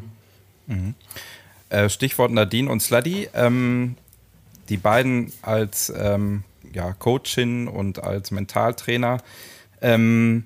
Mhm. 0.68 0.94
Äh, 1.68 1.90
Stichwort 1.90 2.32
Nadine 2.32 2.72
und 2.72 2.82
Sluddy. 2.82 3.28
Ähm, 3.34 3.98
die 4.70 4.78
beiden 4.78 5.34
als 5.42 5.92
ähm, 5.94 6.46
ja, 6.72 6.94
Coachin 6.94 7.68
und 7.68 8.02
als 8.02 8.32
Mentaltrainer. 8.32 9.18
Ähm, 9.82 10.46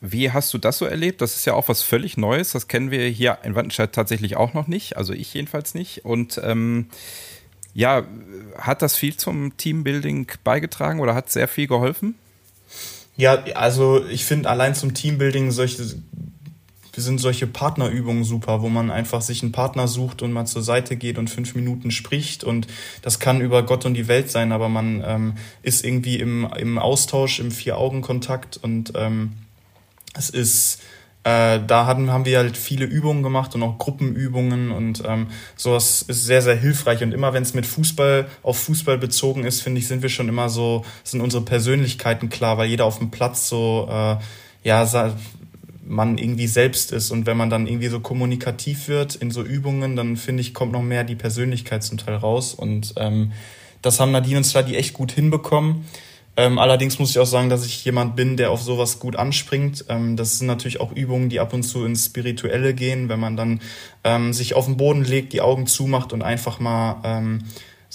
wie 0.00 0.30
hast 0.30 0.52
du 0.52 0.58
das 0.58 0.78
so 0.78 0.84
erlebt? 0.84 1.20
Das 1.20 1.36
ist 1.36 1.46
ja 1.46 1.54
auch 1.54 1.68
was 1.68 1.82
völlig 1.82 2.16
Neues. 2.16 2.52
Das 2.52 2.68
kennen 2.68 2.90
wir 2.90 3.06
hier 3.08 3.38
in 3.42 3.54
Wattenscheid 3.54 3.92
tatsächlich 3.92 4.36
auch 4.36 4.54
noch 4.54 4.66
nicht. 4.66 4.96
Also 4.96 5.12
ich 5.12 5.32
jedenfalls 5.32 5.74
nicht. 5.74 6.04
Und 6.04 6.40
ähm, 6.44 6.86
ja, 7.74 8.04
hat 8.58 8.82
das 8.82 8.96
viel 8.96 9.16
zum 9.16 9.56
Teambuilding 9.56 10.30
beigetragen 10.44 11.00
oder 11.00 11.14
hat 11.14 11.30
sehr 11.30 11.48
viel 11.48 11.66
geholfen? 11.66 12.14
Ja, 13.16 13.42
also 13.54 14.04
ich 14.06 14.24
finde 14.24 14.50
allein 14.50 14.74
zum 14.74 14.92
Teambuilding 14.92 15.50
solche 15.50 15.94
sind 16.98 17.18
solche 17.18 17.46
Partnerübungen 17.46 18.24
super, 18.24 18.62
wo 18.62 18.70
man 18.70 18.90
einfach 18.90 19.20
sich 19.20 19.42
einen 19.42 19.52
Partner 19.52 19.86
sucht 19.86 20.22
und 20.22 20.32
mal 20.32 20.46
zur 20.46 20.62
Seite 20.62 20.96
geht 20.96 21.18
und 21.18 21.28
fünf 21.28 21.54
Minuten 21.54 21.90
spricht. 21.90 22.42
Und 22.42 22.66
das 23.02 23.18
kann 23.18 23.42
über 23.42 23.64
Gott 23.64 23.84
und 23.84 23.92
die 23.92 24.08
Welt 24.08 24.30
sein, 24.30 24.50
aber 24.50 24.70
man 24.70 25.04
ähm, 25.06 25.34
ist 25.62 25.84
irgendwie 25.84 26.18
im, 26.18 26.48
im 26.56 26.78
Austausch, 26.78 27.38
im 27.38 27.50
Vier-Augen-Kontakt 27.50 28.56
und 28.56 28.92
ähm, 28.96 29.32
es 30.18 30.30
ist, 30.30 30.80
äh, 31.24 31.60
da 31.66 31.86
hatten, 31.86 32.12
haben 32.12 32.24
wir 32.24 32.38
halt 32.38 32.56
viele 32.56 32.84
Übungen 32.84 33.22
gemacht 33.22 33.54
und 33.54 33.62
auch 33.62 33.78
Gruppenübungen 33.78 34.70
und 34.70 35.02
ähm, 35.04 35.26
sowas 35.56 36.02
ist 36.02 36.24
sehr, 36.24 36.40
sehr 36.42 36.54
hilfreich. 36.54 37.02
Und 37.02 37.12
immer 37.12 37.32
wenn 37.32 37.42
es 37.42 37.52
mit 37.52 37.66
Fußball 37.66 38.26
auf 38.42 38.58
Fußball 38.60 38.98
bezogen 38.98 39.44
ist, 39.44 39.60
finde 39.60 39.80
ich, 39.80 39.88
sind 39.88 40.02
wir 40.02 40.08
schon 40.08 40.28
immer 40.28 40.48
so, 40.48 40.84
sind 41.02 41.20
unsere 41.20 41.44
Persönlichkeiten 41.44 42.28
klar, 42.28 42.58
weil 42.58 42.68
jeder 42.68 42.84
auf 42.84 42.98
dem 42.98 43.10
Platz 43.10 43.48
so, 43.48 43.88
äh, 43.90 44.16
ja, 44.62 44.84
man 45.84 46.18
irgendwie 46.18 46.46
selbst 46.46 46.92
ist. 46.92 47.10
Und 47.10 47.26
wenn 47.26 47.36
man 47.36 47.50
dann 47.50 47.66
irgendwie 47.66 47.88
so 47.88 48.00
kommunikativ 48.00 48.88
wird 48.88 49.14
in 49.14 49.30
so 49.30 49.42
Übungen, 49.42 49.96
dann 49.96 50.16
finde 50.16 50.42
ich, 50.42 50.54
kommt 50.54 50.72
noch 50.72 50.82
mehr 50.82 51.04
die 51.04 51.14
Persönlichkeit 51.14 51.82
zum 51.82 51.98
Teil 51.98 52.16
raus. 52.16 52.54
Und 52.54 52.94
ähm, 52.96 53.32
das 53.82 54.00
haben 54.00 54.12
Nadine 54.12 54.38
und 54.38 54.44
Sladi 54.44 54.76
echt 54.76 54.94
gut 54.94 55.12
hinbekommen. 55.12 55.84
Ähm, 56.36 56.58
allerdings 56.58 56.98
muss 56.98 57.10
ich 57.10 57.18
auch 57.18 57.26
sagen, 57.26 57.48
dass 57.48 57.64
ich 57.64 57.84
jemand 57.84 58.14
bin, 58.14 58.36
der 58.36 58.50
auf 58.50 58.60
sowas 58.60 58.98
gut 58.98 59.16
anspringt. 59.16 59.86
Ähm, 59.88 60.16
das 60.16 60.38
sind 60.38 60.46
natürlich 60.46 60.80
auch 60.80 60.92
Übungen, 60.92 61.28
die 61.28 61.40
ab 61.40 61.52
und 61.54 61.62
zu 61.62 61.84
ins 61.84 62.06
Spirituelle 62.06 62.74
gehen, 62.74 63.08
wenn 63.08 63.20
man 63.20 63.36
dann 63.36 63.60
ähm, 64.04 64.32
sich 64.32 64.54
auf 64.54 64.66
den 64.66 64.76
Boden 64.76 65.02
legt, 65.02 65.32
die 65.32 65.40
Augen 65.40 65.66
zumacht 65.66 66.12
und 66.12 66.22
einfach 66.22 66.60
mal 66.60 67.00
ähm, 67.04 67.44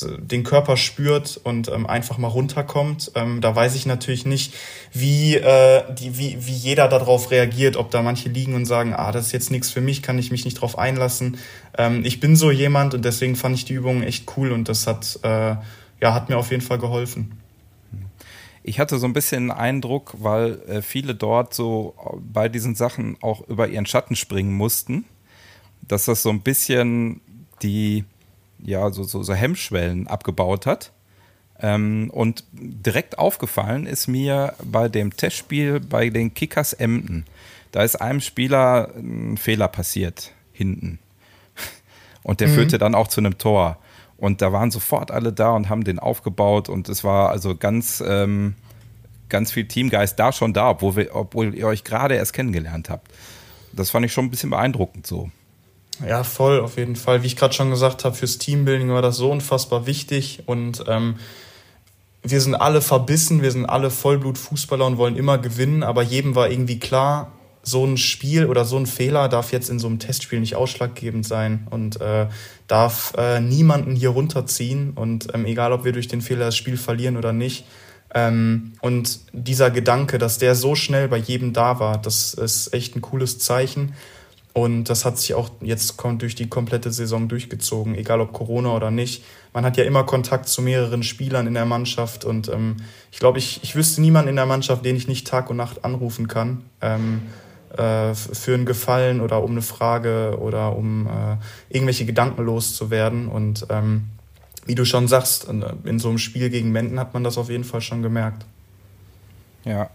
den 0.04 0.44
Körper 0.44 0.78
spürt 0.78 1.40
und 1.44 1.68
ähm, 1.68 1.86
einfach 1.86 2.18
mal 2.18 2.28
runterkommt. 2.28 3.12
Ähm, 3.16 3.42
da 3.42 3.56
weiß 3.56 3.76
ich 3.76 3.86
natürlich 3.86 4.26
nicht, 4.26 4.54
wie, 4.94 5.36
äh, 5.36 5.84
die, 5.94 6.18
wie, 6.18 6.38
wie 6.40 6.54
jeder 6.54 6.88
darauf 6.88 7.30
reagiert, 7.30 7.76
ob 7.76 7.92
da 7.92 8.02
manche 8.02 8.30
liegen 8.30 8.56
und 8.56 8.66
sagen, 8.66 8.94
ah, 8.94 9.12
das 9.12 9.28
ist 9.28 9.32
jetzt 9.34 9.52
nichts 9.52 9.70
für 9.70 9.82
mich, 9.82 10.02
kann 10.02 10.18
ich 10.18 10.32
mich 10.32 10.46
nicht 10.46 10.56
drauf 10.56 10.78
einlassen. 10.78 11.38
Ähm, 11.78 12.04
ich 12.06 12.20
bin 12.20 12.36
so 12.36 12.52
jemand 12.52 12.94
und 12.94 13.06
deswegen 13.06 13.36
fand 13.36 13.56
ich 13.56 13.66
die 13.66 13.74
Übung 13.74 14.02
echt 14.02 14.32
cool 14.38 14.52
und 14.52 14.70
das 14.70 14.88
hat, 14.88 15.20
äh, 15.24 15.56
ja, 16.02 16.14
hat 16.14 16.30
mir 16.30 16.38
auf 16.38 16.52
jeden 16.52 16.64
Fall 16.64 16.80
geholfen. 16.80 17.41
Ich 18.64 18.80
hatte 18.80 19.00
so 19.00 19.08
ein 19.08 19.14
bisschen 19.14 19.46
den 19.46 19.52
Eindruck, 19.52 20.14
weil 20.20 20.62
äh, 20.68 20.82
viele 20.82 21.16
dort 21.16 21.54
so 21.54 21.96
bei 22.20 22.50
diesen 22.50 22.76
Sachen 22.76 23.18
auch 23.22 23.48
über 23.48 23.68
ihren 23.68 23.86
Schatten 23.86 24.16
springen 24.16 24.54
mussten, 24.54 25.06
dass 25.82 26.06
das 26.06 26.22
so 26.22 26.30
ein 26.30 26.42
bisschen 26.42 27.22
die, 27.64 28.06
ja, 28.60 28.92
so, 28.92 29.04
so, 29.04 29.24
so 29.24 29.34
Hemmschwellen 29.34 30.08
abgebaut 30.08 30.66
hat. 30.66 30.92
Ähm, 31.60 32.10
und 32.12 32.44
direkt 32.52 33.20
aufgefallen 33.20 33.86
ist 33.86 34.08
mir 34.08 34.56
bei 34.64 34.90
dem 34.90 35.16
Testspiel 35.16 35.80
bei 35.80 36.10
den 36.10 36.34
Kickers 36.34 36.74
Emden. 36.74 37.26
Da 37.72 37.84
ist 37.84 37.96
einem 37.96 38.20
Spieler 38.20 38.92
ein 38.96 39.38
Fehler 39.38 39.68
passiert 39.68 40.34
hinten. 40.52 41.00
Und 42.24 42.40
der 42.40 42.50
mhm. 42.50 42.54
führte 42.54 42.78
dann 42.78 42.96
auch 42.96 43.08
zu 43.08 43.22
einem 43.22 43.38
Tor. 43.38 43.78
Und 44.22 44.44
da 44.44 44.54
waren 44.54 44.70
sofort 44.70 45.10
alle 45.10 45.34
da 45.34 45.50
und 45.50 45.68
haben 45.68 45.84
den 45.84 45.98
aufgebaut 45.98 46.70
und 46.70 46.90
es 46.90 47.04
war 47.04 47.32
also 47.32 47.56
ganz, 47.56 48.04
ähm, 48.06 48.54
ganz 49.30 49.52
viel 49.52 49.68
Teamgeist 49.68 50.20
da 50.20 50.32
schon 50.32 50.54
da, 50.54 50.70
obwohl, 50.70 50.96
wir, 50.96 51.16
obwohl 51.16 51.56
ihr 51.56 51.66
euch 51.66 51.84
gerade 51.84 52.14
erst 52.14 52.34
kennengelernt 52.34 52.92
habt. 52.92 53.08
Das 53.74 53.90
fand 53.90 54.06
ich 54.06 54.14
schon 54.14 54.26
ein 54.26 54.30
bisschen 54.30 54.52
beeindruckend 54.52 55.08
so. 55.08 55.32
Ja, 56.08 56.24
voll, 56.24 56.60
auf 56.60 56.78
jeden 56.78 56.96
Fall. 56.96 57.24
Wie 57.24 57.28
ich 57.28 57.36
gerade 57.36 57.56
schon 57.56 57.72
gesagt 57.72 58.06
habe, 58.06 58.16
fürs 58.16 58.38
Teambuilding 58.38 58.90
war 58.90 59.02
das 59.02 59.18
so 59.18 59.32
unfassbar 59.32 59.88
wichtig 59.88 60.44
und 60.46 60.84
ähm, 60.88 61.16
wir 62.22 62.42
sind 62.42 62.54
alle 62.54 62.82
verbissen, 62.82 63.42
wir 63.42 63.50
sind 63.50 63.66
alle 63.66 63.90
Vollblut-Fußballer 63.90 64.86
und 64.86 65.00
wollen 65.00 65.16
immer 65.16 65.40
gewinnen, 65.40 65.82
aber 65.82 66.04
jedem 66.04 66.36
war 66.36 66.52
irgendwie 66.52 66.78
klar, 66.78 67.32
so 67.64 67.86
ein 67.86 67.98
Spiel 67.98 68.48
oder 68.48 68.66
so 68.66 68.78
ein 68.78 68.86
Fehler 68.86 69.30
darf 69.30 69.52
jetzt 69.52 69.70
in 69.70 69.80
so 69.80 69.88
einem 69.88 70.00
Testspiel 70.00 70.40
nicht 70.40 70.56
ausschlaggebend 70.56 71.26
sein 71.26 71.68
und 71.70 72.02
äh, 72.02 72.28
darf 72.68 73.14
äh, 73.18 73.40
niemanden 73.40 73.96
hier 73.96 74.10
runterziehen. 74.10 74.92
Und 74.96 75.34
ähm, 75.34 75.46
egal, 75.46 75.72
ob 75.72 75.84
wir 75.84 75.92
durch 75.92 76.08
den 76.08 76.22
Fehler 76.22 76.46
das 76.46 76.58
Spiel 76.58 76.78
verlieren 76.78 77.18
oder 77.18 77.34
nicht. 77.34 77.66
Ähm, 78.14 78.74
und 78.82 79.20
dieser 79.32 79.70
Gedanke, 79.70 80.18
dass 80.18 80.38
der 80.38 80.56
so 80.56 80.76
schnell 80.76 81.08
bei 81.08 81.18
jedem 81.18 81.54
da 81.54 81.80
war, 81.80 81.98
das 81.98 82.34
ist 82.34 82.74
echt 82.74 82.96
ein 82.96 83.02
cooles 83.02 83.40
Zeichen. 83.40 83.94
Und 84.54 84.86
das 84.86 85.06
hat 85.06 85.18
sich 85.18 85.34
auch 85.34 85.50
jetzt 85.62 85.96
durch 86.18 86.36
die 86.36 86.50
komplette 86.50 86.92
Saison 86.92 87.30
durchgezogen, 87.30 87.96
egal 87.96 88.20
ob 88.20 88.34
Corona 88.34 88.76
oder 88.76 88.92
nicht. 88.92 89.24
Man 89.54 89.64
hat 89.64 89.78
ja 89.78 89.86
immer 89.86 90.04
Kontakt 90.04 90.50
zu 90.50 90.62
mehreren 90.62 91.04
Spielern 91.04 91.48
in 91.48 91.54
der 91.54 91.66
Mannschaft 91.66 92.26
und 92.26 92.50
ähm, 92.50 92.78
ich 93.12 93.20
glaube, 93.20 93.40
ich, 93.40 93.62
ich 93.64 93.76
wüsste 93.76 94.02
niemanden 94.02 94.30
in 94.30 94.36
der 94.36 94.46
Mannschaft, 94.46 94.84
den 94.84 94.98
ich 94.98 95.08
nicht 95.08 95.26
Tag 95.26 95.50
und 95.50 95.56
Nacht 95.56 95.86
anrufen 95.86 96.28
kann. 96.28 96.66
Ähm, 96.82 97.22
äh, 97.78 98.14
für 98.14 98.54
einen 98.54 98.66
Gefallen 98.66 99.22
oder 99.22 99.44
um 99.44 99.52
eine 99.52 99.62
Frage 99.62 100.38
oder 100.40 100.76
um 100.76 101.08
äh, 101.08 101.38
irgendwelche 101.70 102.06
Gedanken 102.06 102.44
loszuwerden. 102.44 103.28
Und 103.28 103.66
ähm, 103.70 104.10
wie 104.66 104.76
du 104.76 104.86
schon 104.86 105.08
sagst, 105.08 105.48
in 105.84 106.00
so 106.00 106.10
einem 106.10 106.18
Spiel 106.18 106.50
gegen 106.50 106.72
Menden 106.72 107.00
hat 107.00 107.14
man 107.14 107.24
das 107.24 107.38
auf 107.38 107.50
jeden 107.50 107.64
Fall 107.64 107.82
schon 107.82 108.02
gemerkt. 108.04 108.46
Ja. 109.66 109.90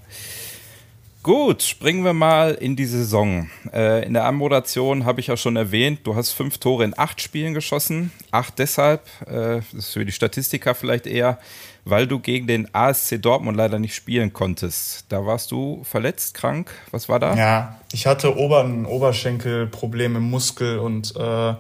Gut, 1.26 1.64
springen 1.64 2.04
wir 2.04 2.12
mal 2.12 2.54
in 2.54 2.76
die 2.76 2.86
Saison. 2.86 3.50
Äh, 3.72 4.06
in 4.06 4.14
der 4.14 4.26
Anmoderation 4.26 5.04
habe 5.04 5.18
ich 5.18 5.26
ja 5.26 5.36
schon 5.36 5.56
erwähnt, 5.56 6.02
du 6.04 6.14
hast 6.14 6.30
fünf 6.30 6.58
Tore 6.58 6.84
in 6.84 6.96
acht 6.96 7.20
Spielen 7.20 7.52
geschossen. 7.52 8.12
Acht 8.30 8.60
deshalb, 8.60 9.08
äh, 9.26 9.56
das 9.56 9.74
ist 9.74 9.92
für 9.92 10.04
die 10.04 10.12
Statistiker 10.12 10.76
vielleicht 10.76 11.04
eher, 11.04 11.40
weil 11.84 12.06
du 12.06 12.20
gegen 12.20 12.46
den 12.46 12.72
ASC 12.72 13.20
Dortmund 13.20 13.56
leider 13.56 13.80
nicht 13.80 13.96
spielen 13.96 14.32
konntest. 14.32 15.06
Da 15.08 15.26
warst 15.26 15.50
du 15.50 15.82
verletzt, 15.82 16.34
krank. 16.34 16.70
Was 16.92 17.08
war 17.08 17.18
da? 17.18 17.34
Ja, 17.34 17.80
ich 17.92 18.06
hatte 18.06 18.38
Ober 18.38 18.64
Oberschenkelprobleme 18.86 20.18
im 20.18 20.30
Muskel 20.30 20.78
und 20.78 21.16
äh, 21.16 21.54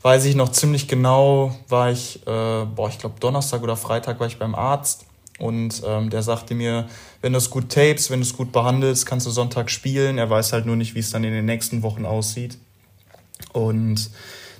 weiß 0.00 0.24
ich 0.24 0.36
noch 0.36 0.52
ziemlich 0.52 0.88
genau, 0.88 1.54
war 1.68 1.90
ich, 1.90 2.26
äh, 2.26 2.64
boah, 2.64 2.88
ich 2.88 2.98
glaube 2.98 3.16
Donnerstag 3.20 3.62
oder 3.62 3.76
Freitag 3.76 4.20
war 4.20 4.26
ich 4.26 4.38
beim 4.38 4.54
Arzt 4.54 5.04
und 5.38 5.82
ähm, 5.86 6.10
der 6.10 6.22
sagte 6.22 6.54
mir, 6.54 6.86
wenn 7.20 7.32
du 7.32 7.38
es 7.38 7.50
gut 7.50 7.70
tapes, 7.70 8.10
wenn 8.10 8.20
du 8.20 8.26
es 8.26 8.36
gut 8.36 8.52
behandelst, 8.52 9.06
kannst 9.06 9.26
du 9.26 9.30
Sonntag 9.30 9.70
spielen. 9.70 10.18
Er 10.18 10.30
weiß 10.30 10.52
halt 10.52 10.66
nur 10.66 10.76
nicht, 10.76 10.94
wie 10.94 11.00
es 11.00 11.10
dann 11.10 11.24
in 11.24 11.32
den 11.32 11.46
nächsten 11.46 11.82
Wochen 11.82 12.04
aussieht. 12.04 12.58
Und 13.52 14.10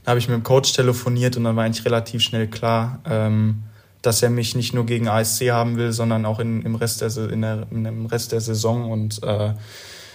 da 0.04 0.10
habe 0.10 0.18
ich 0.18 0.28
mit 0.28 0.34
dem 0.34 0.42
Coach 0.42 0.72
telefoniert 0.72 1.36
und 1.36 1.44
dann 1.44 1.56
war 1.56 1.64
eigentlich 1.64 1.84
relativ 1.84 2.22
schnell 2.22 2.48
klar, 2.48 3.00
ähm, 3.08 3.62
dass 4.00 4.22
er 4.22 4.30
mich 4.30 4.56
nicht 4.56 4.74
nur 4.74 4.84
gegen 4.84 5.06
ASC 5.08 5.50
haben 5.50 5.76
will, 5.76 5.92
sondern 5.92 6.26
auch 6.26 6.40
in, 6.40 6.62
im, 6.62 6.74
Rest 6.74 7.00
der, 7.00 7.16
in 7.30 7.42
der, 7.42 7.66
im 7.70 8.06
Rest 8.06 8.32
der 8.32 8.40
Saison. 8.40 8.90
Und 8.90 9.22
äh, 9.22 9.54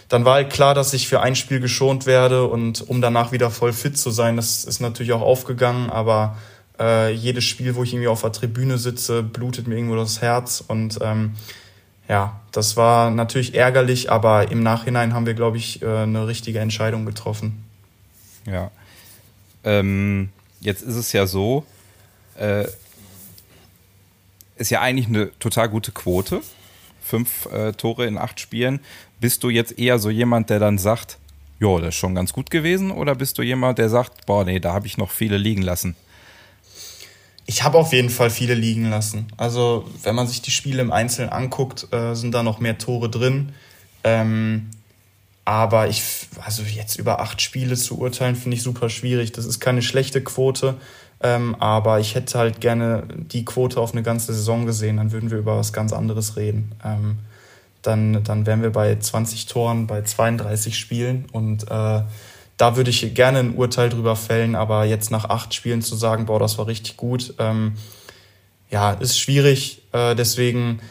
dann 0.09 0.25
war 0.25 0.35
halt 0.35 0.49
klar, 0.49 0.73
dass 0.73 0.93
ich 0.93 1.07
für 1.07 1.21
ein 1.21 1.35
Spiel 1.35 1.59
geschont 1.59 2.05
werde 2.05 2.47
und 2.47 2.89
um 2.89 3.01
danach 3.01 3.31
wieder 3.31 3.49
voll 3.49 3.73
fit 3.73 3.97
zu 3.97 4.11
sein, 4.11 4.35
das 4.35 4.65
ist 4.65 4.79
natürlich 4.79 5.13
auch 5.13 5.21
aufgegangen, 5.21 5.89
aber 5.89 6.37
äh, 6.79 7.11
jedes 7.13 7.43
Spiel, 7.43 7.75
wo 7.75 7.83
ich 7.83 7.93
irgendwie 7.93 8.07
auf 8.07 8.21
der 8.21 8.31
Tribüne 8.31 8.77
sitze, 8.77 9.23
blutet 9.23 9.67
mir 9.67 9.75
irgendwo 9.75 9.95
das 9.95 10.21
Herz. 10.21 10.63
Und 10.67 10.99
ähm, 11.01 11.33
ja, 12.07 12.39
das 12.51 12.77
war 12.77 13.11
natürlich 13.11 13.55
ärgerlich, 13.55 14.11
aber 14.11 14.51
im 14.51 14.63
Nachhinein 14.63 15.13
haben 15.13 15.25
wir, 15.25 15.33
glaube 15.33 15.57
ich, 15.57 15.81
äh, 15.81 15.85
eine 15.85 16.27
richtige 16.27 16.59
Entscheidung 16.59 17.05
getroffen. 17.05 17.63
Ja. 18.45 18.71
Ähm, 19.63 20.29
jetzt 20.61 20.83
ist 20.83 20.95
es 20.95 21.11
ja 21.11 21.27
so, 21.27 21.65
äh, 22.39 22.65
ist 24.55 24.71
ja 24.71 24.81
eigentlich 24.81 25.07
eine 25.07 25.37
total 25.39 25.69
gute 25.69 25.91
Quote. 25.91 26.41
Fünf 27.01 27.45
äh, 27.47 27.73
Tore 27.73 28.05
in 28.05 28.17
acht 28.17 28.39
Spielen. 28.39 28.79
Bist 29.19 29.43
du 29.43 29.49
jetzt 29.49 29.77
eher 29.77 29.99
so 29.99 30.09
jemand, 30.09 30.49
der 30.49 30.59
dann 30.59 30.77
sagt, 30.77 31.17
jo, 31.59 31.79
das 31.79 31.89
ist 31.89 31.95
schon 31.95 32.15
ganz 32.15 32.33
gut 32.33 32.49
gewesen? 32.49 32.91
Oder 32.91 33.15
bist 33.15 33.37
du 33.37 33.41
jemand, 33.41 33.77
der 33.77 33.89
sagt, 33.89 34.25
boah, 34.25 34.45
nee, 34.45 34.59
da 34.59 34.73
habe 34.73 34.87
ich 34.87 34.97
noch 34.97 35.11
viele 35.11 35.37
liegen 35.37 35.61
lassen? 35.61 35.95
Ich 37.49 37.63
habe 37.63 37.77
auf 37.77 37.93
jeden 37.93 38.09
Fall 38.09 38.29
viele 38.29 38.53
liegen 38.53 38.89
lassen. 38.89 39.27
Also, 39.37 39.85
wenn 40.03 40.15
man 40.15 40.27
sich 40.27 40.41
die 40.41 40.51
Spiele 40.51 40.81
im 40.81 40.91
Einzelnen 40.91 41.29
anguckt, 41.29 41.87
äh, 41.93 42.13
sind 42.13 42.33
da 42.33 42.43
noch 42.43 42.59
mehr 42.59 42.77
Tore 42.77 43.09
drin. 43.09 43.53
Ähm, 44.03 44.69
aber 45.45 45.87
ich, 45.87 46.03
also 46.43 46.61
jetzt 46.61 46.97
über 46.99 47.21
acht 47.21 47.41
Spiele 47.41 47.77
zu 47.77 47.97
urteilen, 47.99 48.35
finde 48.35 48.57
ich 48.57 48.63
super 48.63 48.89
schwierig. 48.89 49.31
Das 49.31 49.45
ist 49.45 49.61
keine 49.61 49.81
schlechte 49.81 50.21
Quote. 50.21 50.75
Ähm, 51.23 51.55
aber 51.55 52.01
ich 52.01 52.15
hätte 52.15 52.37
halt 52.37 52.59
gerne 52.59 53.03
die 53.15 53.45
Quote 53.45 53.79
auf 53.79 53.93
eine 53.93 54.03
ganze 54.03 54.33
Saison 54.33 54.65
gesehen. 54.65 54.97
Dann 54.97 55.13
würden 55.13 55.31
wir 55.31 55.37
über 55.37 55.57
was 55.57 55.71
ganz 55.71 55.93
anderes 55.93 56.35
reden. 56.35 56.73
Ähm, 56.83 57.19
dann, 57.81 58.25
dann 58.25 58.45
wären 58.45 58.61
wir 58.61 58.71
bei 58.71 58.97
20 58.97 59.45
Toren, 59.45 59.87
bei 59.87 60.01
32 60.01 60.77
Spielen. 60.77 61.25
Und 61.31 61.71
äh, 61.71 62.01
da 62.57 62.75
würde 62.75 62.89
ich 62.89 63.13
gerne 63.13 63.39
ein 63.39 63.55
Urteil 63.55 63.89
drüber 63.89 64.15
fällen, 64.15 64.55
aber 64.55 64.85
jetzt 64.85 65.11
nach 65.11 65.25
acht 65.25 65.53
Spielen 65.53 65.81
zu 65.81 65.95
sagen, 65.95 66.25
boah, 66.25 66.39
das 66.39 66.57
war 66.57 66.67
richtig 66.67 66.97
gut, 66.97 67.35
ähm, 67.37 67.73
ja, 68.69 68.91
ist 68.91 69.19
schwierig. 69.19 69.83
Äh, 69.93 70.15
deswegen 70.15 70.81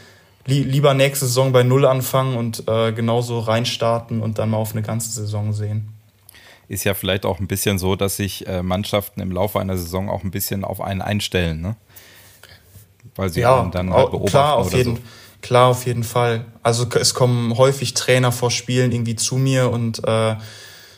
li 0.46 0.62
lieber 0.62 0.94
nächste 0.94 1.26
Saison 1.26 1.52
bei 1.52 1.62
Null 1.62 1.84
anfangen 1.84 2.36
und 2.36 2.66
äh, 2.68 2.92
genauso 2.92 3.40
reinstarten 3.40 4.22
und 4.22 4.38
dann 4.38 4.50
mal 4.50 4.58
auf 4.58 4.72
eine 4.72 4.82
ganze 4.82 5.10
Saison 5.10 5.52
sehen. 5.52 5.92
Ist 6.68 6.84
ja 6.84 6.94
vielleicht 6.94 7.26
auch 7.26 7.38
ein 7.38 7.46
bisschen 7.46 7.78
so, 7.78 7.96
dass 7.96 8.16
sich 8.16 8.46
äh, 8.46 8.62
Mannschaften 8.62 9.20
im 9.20 9.30
Laufe 9.30 9.60
einer 9.60 9.76
Saison 9.76 10.08
auch 10.08 10.24
ein 10.24 10.30
bisschen 10.30 10.64
auf 10.64 10.80
einen 10.80 11.02
einstellen, 11.02 11.60
ne? 11.60 11.76
Weil 13.14 13.28
sie 13.30 13.40
ja, 13.40 13.64
dann 13.72 13.92
halt 13.92 14.10
beobachten 14.10 14.30
klar, 14.30 14.56
auf 14.56 14.72
jeden, 14.72 14.96
so. 14.96 15.02
Klar, 15.42 15.68
auf 15.68 15.86
jeden 15.86 16.02
Fall. 16.02 16.44
Also 16.62 16.86
es 16.98 17.14
kommen 17.14 17.56
häufig 17.56 17.94
Trainer 17.94 18.32
vor 18.32 18.50
Spielen 18.50 18.90
irgendwie 18.90 19.16
zu 19.16 19.36
mir 19.36 19.70
und 19.70 20.02
äh, 20.06 20.34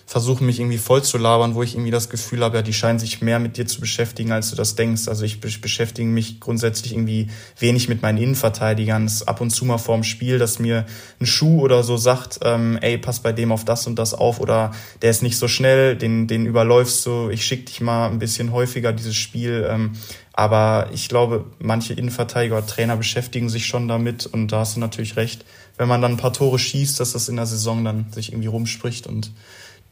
versuchen 0.08 0.46
mich 0.46 0.58
irgendwie 0.58 0.78
voll 0.78 1.02
zu 1.02 1.18
labern, 1.18 1.54
wo 1.54 1.62
ich 1.62 1.74
irgendwie 1.74 1.90
das 1.90 2.08
Gefühl 2.08 2.42
habe, 2.42 2.56
ja, 2.56 2.62
die 2.62 2.72
scheinen 2.72 2.98
sich 2.98 3.20
mehr 3.20 3.38
mit 3.38 3.58
dir 3.58 3.66
zu 3.66 3.78
beschäftigen, 3.78 4.32
als 4.32 4.48
du 4.48 4.56
das 4.56 4.74
denkst. 4.74 5.06
Also 5.06 5.26
ich 5.26 5.38
beschäftige 5.38 6.08
mich 6.08 6.40
grundsätzlich 6.40 6.94
irgendwie 6.94 7.28
wenig 7.58 7.90
mit 7.90 8.00
meinen 8.00 8.16
Innenverteidigern. 8.16 9.04
Es 9.04 9.16
ist 9.16 9.28
ab 9.28 9.42
und 9.42 9.50
zu 9.50 9.66
mal 9.66 9.76
vorm 9.76 10.04
Spiel, 10.04 10.38
dass 10.38 10.60
mir 10.60 10.86
ein 11.20 11.26
Schuh 11.26 11.60
oder 11.60 11.82
so 11.82 11.98
sagt, 11.98 12.40
ähm, 12.42 12.78
ey, 12.80 12.96
pass 12.96 13.20
bei 13.20 13.32
dem 13.32 13.52
auf 13.52 13.66
das 13.66 13.86
und 13.86 13.98
das 13.98 14.14
auf 14.14 14.40
oder 14.40 14.72
der 15.02 15.10
ist 15.10 15.22
nicht 15.22 15.36
so 15.36 15.46
schnell, 15.46 15.94
den, 15.94 16.26
den 16.26 16.46
überläufst 16.46 17.04
du, 17.04 17.28
ich 17.28 17.44
schick 17.44 17.66
dich 17.66 17.82
mal 17.82 18.08
ein 18.08 18.18
bisschen 18.18 18.50
häufiger 18.50 18.94
dieses 18.94 19.14
Spiel. 19.14 19.68
Ähm, 19.70 19.92
aber 20.32 20.88
ich 20.90 21.10
glaube, 21.10 21.44
manche 21.58 21.92
Innenverteidiger 21.92 22.56
oder 22.56 22.66
Trainer 22.66 22.96
beschäftigen 22.96 23.50
sich 23.50 23.66
schon 23.66 23.88
damit 23.88 24.24
und 24.24 24.52
da 24.52 24.60
hast 24.60 24.76
du 24.76 24.80
natürlich 24.80 25.16
recht. 25.16 25.44
Wenn 25.76 25.86
man 25.86 26.00
dann 26.00 26.12
ein 26.12 26.16
paar 26.16 26.32
Tore 26.32 26.58
schießt, 26.58 26.98
dass 26.98 27.12
das 27.12 27.28
in 27.28 27.36
der 27.36 27.44
Saison 27.44 27.84
dann 27.84 28.06
sich 28.10 28.32
irgendwie 28.32 28.48
rumspricht 28.48 29.06
und 29.06 29.32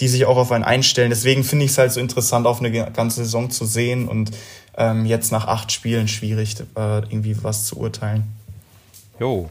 die 0.00 0.08
sich 0.08 0.26
auch 0.26 0.36
auf 0.36 0.52
einen 0.52 0.64
einstellen. 0.64 1.10
Deswegen 1.10 1.44
finde 1.44 1.64
ich 1.64 1.72
es 1.72 1.78
halt 1.78 1.92
so 1.92 2.00
interessant, 2.00 2.46
auf 2.46 2.60
eine 2.60 2.70
ganze 2.90 3.24
Saison 3.24 3.50
zu 3.50 3.64
sehen 3.64 4.08
und 4.08 4.30
ähm, 4.76 5.06
jetzt 5.06 5.32
nach 5.32 5.46
acht 5.46 5.72
Spielen 5.72 6.08
schwierig, 6.08 6.56
äh, 6.76 6.98
irgendwie 6.98 7.42
was 7.42 7.66
zu 7.66 7.78
urteilen. 7.78 8.24
Jo. 9.18 9.48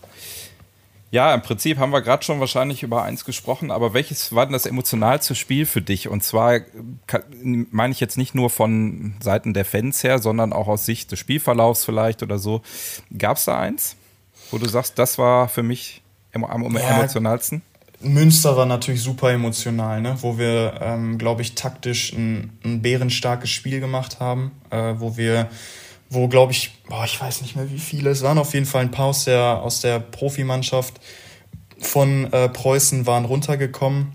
Ja, 1.11 1.33
im 1.33 1.41
Prinzip 1.41 1.77
haben 1.77 1.91
wir 1.91 2.01
gerade 2.01 2.23
schon 2.23 2.39
wahrscheinlich 2.39 2.83
über 2.83 3.03
eins 3.03 3.23
gesprochen, 3.23 3.71
aber 3.71 3.93
welches 3.93 4.35
war 4.35 4.45
denn 4.45 4.53
das 4.53 4.65
emotionalste 4.65 5.33
Spiel 5.33 5.65
für 5.65 5.81
dich? 5.81 6.09
Und 6.09 6.23
zwar 6.23 6.59
meine 7.41 7.93
ich 7.93 7.99
jetzt 7.99 8.17
nicht 8.17 8.35
nur 8.35 8.49
von 8.49 9.15
Seiten 9.21 9.53
der 9.53 9.65
Fans 9.65 10.03
her, 10.03 10.19
sondern 10.19 10.51
auch 10.51 10.67
aus 10.67 10.85
Sicht 10.85 11.11
des 11.11 11.19
Spielverlaufs 11.19 11.85
vielleicht 11.85 12.21
oder 12.21 12.37
so. 12.37 12.61
Gab 13.17 13.37
es 13.37 13.45
da 13.45 13.57
eins, 13.57 13.95
wo 14.51 14.57
du 14.57 14.67
sagst, 14.67 14.99
das 14.99 15.17
war 15.17 15.47
für 15.47 15.63
mich 15.63 16.01
am, 16.33 16.43
am 16.43 16.75
ja, 16.75 16.97
emotionalsten? 16.97 17.61
Münster 18.01 18.57
war 18.57 18.65
natürlich 18.65 19.01
super 19.01 19.31
emotional, 19.31 20.01
ne? 20.01 20.17
wo 20.21 20.37
wir, 20.37 20.79
ähm, 20.81 21.17
glaube 21.17 21.41
ich, 21.41 21.55
taktisch 21.55 22.13
ein, 22.13 22.57
ein 22.63 22.81
bärenstarkes 22.81 23.49
Spiel 23.49 23.79
gemacht 23.79 24.19
haben, 24.19 24.51
äh, 24.69 24.93
wo 24.97 25.17
wir, 25.17 25.49
wo, 26.09 26.27
glaube 26.27 26.51
ich, 26.51 26.73
boah, 26.87 27.05
ich 27.05 27.19
weiß 27.19 27.41
nicht 27.41 27.55
mehr 27.55 27.71
wie 27.71 27.79
viele, 27.79 28.09
es 28.09 28.21
waren 28.21 28.37
auf 28.37 28.53
jeden 28.53 28.65
Fall 28.65 28.81
ein 28.81 28.91
paar 28.91 29.07
aus 29.07 29.25
der, 29.25 29.61
aus 29.61 29.81
der 29.81 29.99
Profimannschaft 29.99 30.95
von 31.79 32.31
äh, 32.31 32.49
Preußen 32.49 33.05
waren 33.05 33.25
runtergekommen 33.25 34.13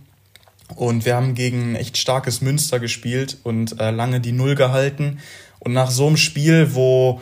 und 0.77 1.05
wir 1.05 1.17
haben 1.17 1.35
gegen 1.35 1.73
ein 1.73 1.77
echt 1.77 1.97
starkes 1.97 2.41
Münster 2.41 2.79
gespielt 2.81 3.39
und 3.43 3.81
äh, 3.81 3.91
lange 3.91 4.21
die 4.21 4.33
Null 4.33 4.55
gehalten. 4.55 5.19
Und 5.59 5.73
nach 5.73 5.91
so 5.91 6.07
einem 6.07 6.17
Spiel, 6.17 6.75
wo, 6.75 7.21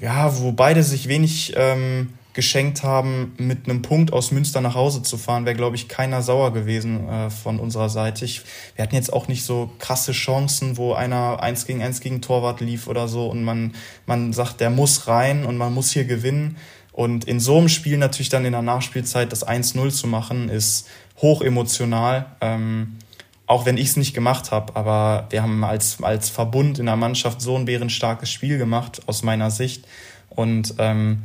ja, 0.00 0.38
wo 0.38 0.52
beide 0.52 0.82
sich 0.82 1.08
wenig 1.08 1.54
ähm, 1.56 2.10
geschenkt 2.34 2.82
haben, 2.82 3.34
mit 3.38 3.68
einem 3.68 3.82
Punkt 3.82 4.12
aus 4.12 4.30
Münster 4.30 4.60
nach 4.60 4.74
Hause 4.74 5.02
zu 5.02 5.18
fahren, 5.18 5.44
wäre, 5.44 5.56
glaube 5.56 5.76
ich, 5.76 5.88
keiner 5.88 6.22
sauer 6.22 6.52
gewesen 6.52 7.08
äh, 7.08 7.30
von 7.30 7.58
unserer 7.58 7.88
Seite. 7.88 8.24
Ich, 8.24 8.42
wir 8.74 8.82
hatten 8.82 8.94
jetzt 8.94 9.12
auch 9.12 9.28
nicht 9.28 9.44
so 9.44 9.70
krasse 9.78 10.12
Chancen, 10.12 10.76
wo 10.76 10.94
einer 10.94 11.42
eins 11.42 11.66
gegen 11.66 11.82
eins 11.82 12.00
gegen 12.00 12.22
Torwart 12.22 12.60
lief 12.60 12.86
oder 12.86 13.08
so 13.08 13.28
und 13.28 13.44
man, 13.44 13.74
man 14.06 14.32
sagt, 14.32 14.60
der 14.60 14.70
muss 14.70 15.08
rein 15.08 15.44
und 15.44 15.56
man 15.56 15.74
muss 15.74 15.90
hier 15.92 16.04
gewinnen. 16.04 16.56
Und 16.92 17.24
in 17.24 17.40
so 17.40 17.58
einem 17.58 17.68
Spiel 17.68 17.96
natürlich 17.96 18.28
dann 18.28 18.44
in 18.44 18.52
der 18.52 18.62
Nachspielzeit 18.62 19.32
das 19.32 19.46
1-0 19.46 19.90
zu 19.90 20.06
machen, 20.06 20.48
ist 20.48 20.88
hoch 21.18 21.40
emotional. 21.40 22.26
Ähm, 22.40 22.98
auch 23.46 23.66
wenn 23.66 23.76
ich 23.76 23.88
es 23.88 23.96
nicht 23.96 24.14
gemacht 24.14 24.50
habe, 24.50 24.76
aber 24.76 25.26
wir 25.30 25.42
haben 25.42 25.62
als, 25.64 26.02
als 26.02 26.30
Verbund 26.30 26.78
in 26.78 26.86
der 26.86 26.96
Mannschaft 26.96 27.42
so 27.42 27.56
ein 27.56 27.66
bärenstarkes 27.66 28.30
Spiel 28.30 28.56
gemacht, 28.56 29.02
aus 29.06 29.22
meiner 29.22 29.50
Sicht. 29.50 29.86
Und 30.30 30.74
ähm, 30.78 31.22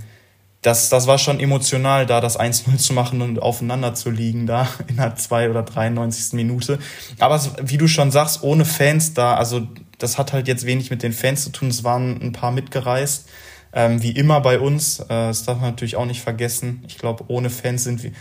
das, 0.68 0.90
das 0.90 1.08
war 1.08 1.18
schon 1.18 1.40
emotional, 1.40 2.06
da 2.06 2.20
das 2.20 2.38
1-0 2.38 2.76
zu 2.76 2.92
machen 2.92 3.22
und 3.22 3.42
aufeinander 3.42 3.94
zu 3.94 4.10
liegen, 4.10 4.48
da 4.48 4.68
in 4.90 4.98
der 4.98 5.16
2 5.16 5.50
oder 5.50 5.64
93. 5.64 6.34
Minute. 6.34 6.78
Aber 7.20 7.42
wie 7.62 7.78
du 7.78 7.88
schon 7.88 8.12
sagst, 8.12 8.44
ohne 8.44 8.66
Fans 8.66 9.14
da, 9.14 9.36
also 9.36 9.66
das 9.98 10.18
hat 10.18 10.34
halt 10.34 10.50
jetzt 10.50 10.66
wenig 10.66 10.92
mit 10.92 11.04
den 11.04 11.14
Fans 11.14 11.46
zu 11.46 11.52
tun. 11.52 11.70
Es 11.70 11.86
waren 11.86 12.22
ein 12.22 12.34
paar 12.34 12.52
mitgereist, 12.52 13.30
ähm, 13.72 14.04
wie 14.04 14.12
immer 14.12 14.42
bei 14.42 14.60
uns. 14.60 15.00
Äh, 15.00 15.08
das 15.08 15.46
darf 15.46 15.62
man 15.62 15.70
natürlich 15.70 15.96
auch 15.96 16.06
nicht 16.06 16.22
vergessen. 16.22 16.84
Ich 16.86 16.98
glaube, 16.98 17.24
ohne 17.30 17.50
Fans 17.50 17.86
sind 17.86 18.04
wir, 18.04 18.12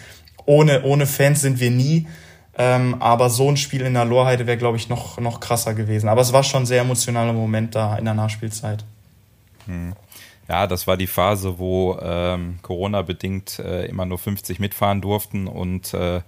ohne, 0.45 0.85
ohne 0.85 1.07
Fans 1.07 1.41
sind 1.41 1.59
wir 1.59 1.73
nie. 1.73 2.07
Ähm, 2.57 3.03
aber 3.03 3.29
so 3.29 3.51
ein 3.51 3.57
Spiel 3.57 3.81
in 3.81 3.95
der 3.95 4.05
Lorheide 4.05 4.47
wäre, 4.47 4.57
glaube 4.57 4.77
ich, 4.77 4.89
noch, 4.89 5.19
noch 5.19 5.41
krasser 5.41 5.75
gewesen. 5.75 6.09
Aber 6.09 6.21
es 6.21 6.33
war 6.33 6.45
schon 6.45 6.63
ein 6.63 6.67
sehr 6.67 6.83
emotionaler 6.83 7.33
Moment 7.33 7.75
da 7.75 7.97
in 7.97 8.05
der 8.05 8.15
Nachspielzeit. 8.15 8.85
Hm. 9.67 9.95
Ja, 10.49 10.67
das 10.67 10.87
war 10.87 10.97
die 10.97 11.09
Phase, 11.09 11.59
wo 11.59 11.99
ähm, 12.01 12.59
Corona-bedingt 12.63 13.59
äh, 13.59 13.87
immer 13.87 14.07
nur 14.07 14.19
50 14.19 14.61
mitfahren 14.61 15.01
durften 15.01 15.49
und 15.49 15.93
äh, 15.93 16.21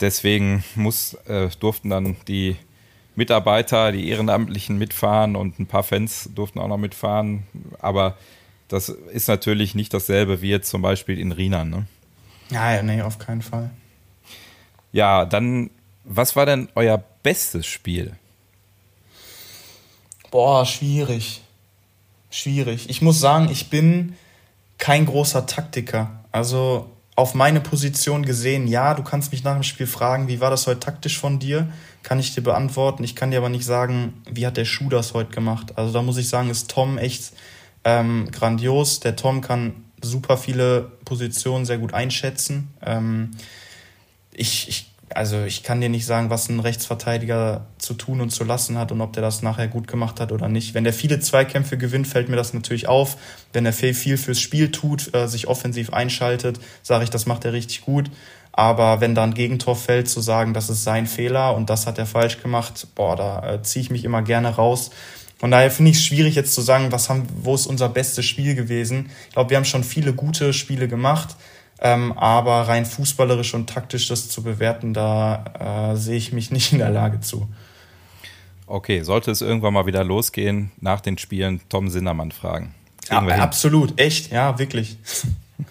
deswegen 0.00 0.62
muss, 0.74 1.14
äh, 1.26 1.48
durften 1.58 1.88
dann 1.88 2.16
die 2.28 2.56
Mitarbeiter, 3.16 3.92
die 3.92 4.08
Ehrenamtlichen 4.08 4.78
mitfahren 4.78 5.36
und 5.36 5.58
ein 5.58 5.66
paar 5.66 5.82
Fans 5.82 6.30
durften 6.34 6.58
auch 6.58 6.68
noch 6.68 6.76
mitfahren. 6.78 7.44
Aber 7.80 8.16
das 8.68 8.90
ist 8.90 9.28
natürlich 9.28 9.74
nicht 9.74 9.92
dasselbe 9.94 10.42
wie 10.42 10.50
jetzt 10.50 10.68
zum 10.68 10.82
Beispiel 10.82 11.18
in 11.18 11.32
Rina. 11.32 11.64
Ne? 11.64 11.86
Ja, 12.50 12.74
ja, 12.74 12.82
nee, 12.82 13.00
auf 13.00 13.18
keinen 13.18 13.42
Fall. 13.42 13.70
Ja, 14.92 15.24
dann, 15.24 15.70
was 16.04 16.36
war 16.36 16.44
denn 16.44 16.68
euer 16.74 17.02
bestes 17.22 17.66
Spiel? 17.66 18.16
Boah, 20.30 20.66
schwierig 20.66 21.42
schwierig. 22.30 22.88
Ich 22.88 23.02
muss 23.02 23.20
sagen, 23.20 23.48
ich 23.50 23.70
bin 23.70 24.14
kein 24.78 25.06
großer 25.06 25.46
Taktiker. 25.46 26.24
Also 26.32 26.90
auf 27.16 27.34
meine 27.34 27.60
Position 27.60 28.24
gesehen, 28.24 28.66
ja, 28.66 28.94
du 28.94 29.02
kannst 29.02 29.32
mich 29.32 29.44
nach 29.44 29.54
dem 29.54 29.62
Spiel 29.62 29.86
fragen, 29.86 30.28
wie 30.28 30.40
war 30.40 30.50
das 30.50 30.66
heute 30.66 30.80
taktisch 30.80 31.18
von 31.18 31.38
dir? 31.38 31.70
Kann 32.02 32.18
ich 32.18 32.34
dir 32.34 32.40
beantworten. 32.40 33.04
Ich 33.04 33.14
kann 33.14 33.30
dir 33.30 33.38
aber 33.38 33.50
nicht 33.50 33.66
sagen, 33.66 34.22
wie 34.30 34.46
hat 34.46 34.56
der 34.56 34.64
Schuh 34.64 34.88
das 34.88 35.12
heute 35.12 35.30
gemacht. 35.30 35.76
Also 35.76 35.92
da 35.92 36.00
muss 36.00 36.16
ich 36.16 36.28
sagen, 36.28 36.48
ist 36.48 36.70
Tom 36.70 36.96
echt 36.96 37.32
ähm, 37.84 38.30
grandios. 38.30 39.00
Der 39.00 39.16
Tom 39.16 39.42
kann 39.42 39.84
super 40.00 40.38
viele 40.38 40.92
Positionen 41.04 41.66
sehr 41.66 41.78
gut 41.78 41.92
einschätzen. 41.92 42.68
Ähm, 42.80 43.32
ich, 44.32 44.68
ich 44.68 44.89
also 45.14 45.44
ich 45.44 45.62
kann 45.62 45.80
dir 45.80 45.88
nicht 45.88 46.06
sagen, 46.06 46.30
was 46.30 46.48
ein 46.48 46.60
Rechtsverteidiger 46.60 47.66
zu 47.78 47.94
tun 47.94 48.20
und 48.20 48.30
zu 48.30 48.44
lassen 48.44 48.78
hat 48.78 48.92
und 48.92 49.00
ob 49.00 49.12
der 49.12 49.22
das 49.22 49.42
nachher 49.42 49.68
gut 49.68 49.88
gemacht 49.88 50.20
hat 50.20 50.32
oder 50.32 50.48
nicht. 50.48 50.74
Wenn 50.74 50.84
der 50.84 50.92
viele 50.92 51.20
Zweikämpfe 51.20 51.76
gewinnt, 51.78 52.06
fällt 52.06 52.28
mir 52.28 52.36
das 52.36 52.54
natürlich 52.54 52.86
auf. 52.86 53.16
Wenn 53.52 53.66
er 53.66 53.72
viel 53.72 54.16
fürs 54.16 54.40
Spiel 54.40 54.70
tut, 54.70 55.14
äh, 55.14 55.26
sich 55.26 55.48
offensiv 55.48 55.92
einschaltet, 55.92 56.60
sage 56.82 57.04
ich, 57.04 57.10
das 57.10 57.26
macht 57.26 57.44
er 57.44 57.52
richtig 57.52 57.82
gut. 57.82 58.10
Aber 58.52 59.00
wenn 59.00 59.14
da 59.14 59.24
ein 59.24 59.34
Gegentor 59.34 59.76
fällt, 59.76 60.08
zu 60.08 60.20
sagen, 60.20 60.54
das 60.54 60.70
ist 60.70 60.84
sein 60.84 61.06
Fehler 61.06 61.54
und 61.54 61.70
das 61.70 61.86
hat 61.86 61.98
er 61.98 62.06
falsch 62.06 62.42
gemacht, 62.42 62.86
boah, 62.94 63.16
da 63.16 63.54
äh, 63.54 63.62
ziehe 63.62 63.82
ich 63.82 63.90
mich 63.90 64.04
immer 64.04 64.22
gerne 64.22 64.48
raus. 64.48 64.90
Von 65.38 65.50
daher 65.50 65.70
finde 65.70 65.92
ich 65.92 65.96
es 65.96 66.04
schwierig 66.04 66.34
jetzt 66.34 66.54
zu 66.54 66.60
sagen, 66.60 66.92
was 66.92 67.08
haben, 67.08 67.26
wo 67.42 67.54
ist 67.54 67.66
unser 67.66 67.88
bestes 67.88 68.26
Spiel 68.26 68.54
gewesen. 68.54 69.10
Ich 69.28 69.34
glaube, 69.34 69.50
wir 69.50 69.56
haben 69.56 69.64
schon 69.64 69.84
viele 69.84 70.12
gute 70.12 70.52
Spiele 70.52 70.86
gemacht. 70.86 71.36
Ähm, 71.82 72.12
aber 72.12 72.68
rein 72.68 72.84
fußballerisch 72.84 73.54
und 73.54 73.70
taktisch 73.70 74.08
das 74.08 74.28
zu 74.28 74.42
bewerten, 74.42 74.92
da 74.92 75.92
äh, 75.92 75.96
sehe 75.96 76.16
ich 76.16 76.32
mich 76.32 76.50
nicht 76.50 76.72
in 76.72 76.78
der 76.78 76.90
Lage 76.90 77.20
zu. 77.20 77.48
Okay, 78.66 79.02
sollte 79.02 79.30
es 79.30 79.40
irgendwann 79.40 79.74
mal 79.74 79.86
wieder 79.86 80.04
losgehen, 80.04 80.70
nach 80.80 81.00
den 81.00 81.18
Spielen 81.18 81.60
Tom 81.68 81.88
Sinnermann 81.88 82.30
fragen. 82.30 82.74
Ja, 83.10 83.18
absolut, 83.20 83.98
echt, 83.98 84.30
ja, 84.30 84.58
wirklich. 84.58 84.98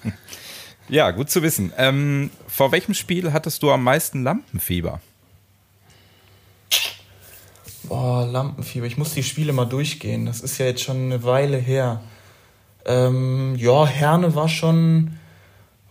ja, 0.90 1.12
gut 1.12 1.30
zu 1.30 1.42
wissen. 1.42 1.72
Ähm, 1.78 2.32
vor 2.48 2.72
welchem 2.72 2.94
Spiel 2.94 3.32
hattest 3.32 3.64
du 3.64 3.72
am 3.72 3.84
meisten 3.84 4.24
Lampenfieber? 4.24 5.00
Boah, 7.84 8.26
Lampenfieber. 8.26 8.86
Ich 8.86 8.98
muss 8.98 9.14
die 9.14 9.24
Spiele 9.24 9.54
mal 9.54 9.66
durchgehen. 9.66 10.26
Das 10.26 10.42
ist 10.42 10.58
ja 10.58 10.66
jetzt 10.66 10.84
schon 10.84 10.98
eine 10.98 11.24
Weile 11.24 11.58
her. 11.58 12.02
Ähm, 12.86 13.56
ja, 13.58 13.88
Herne 13.88 14.36
war 14.36 14.50
schon 14.50 15.19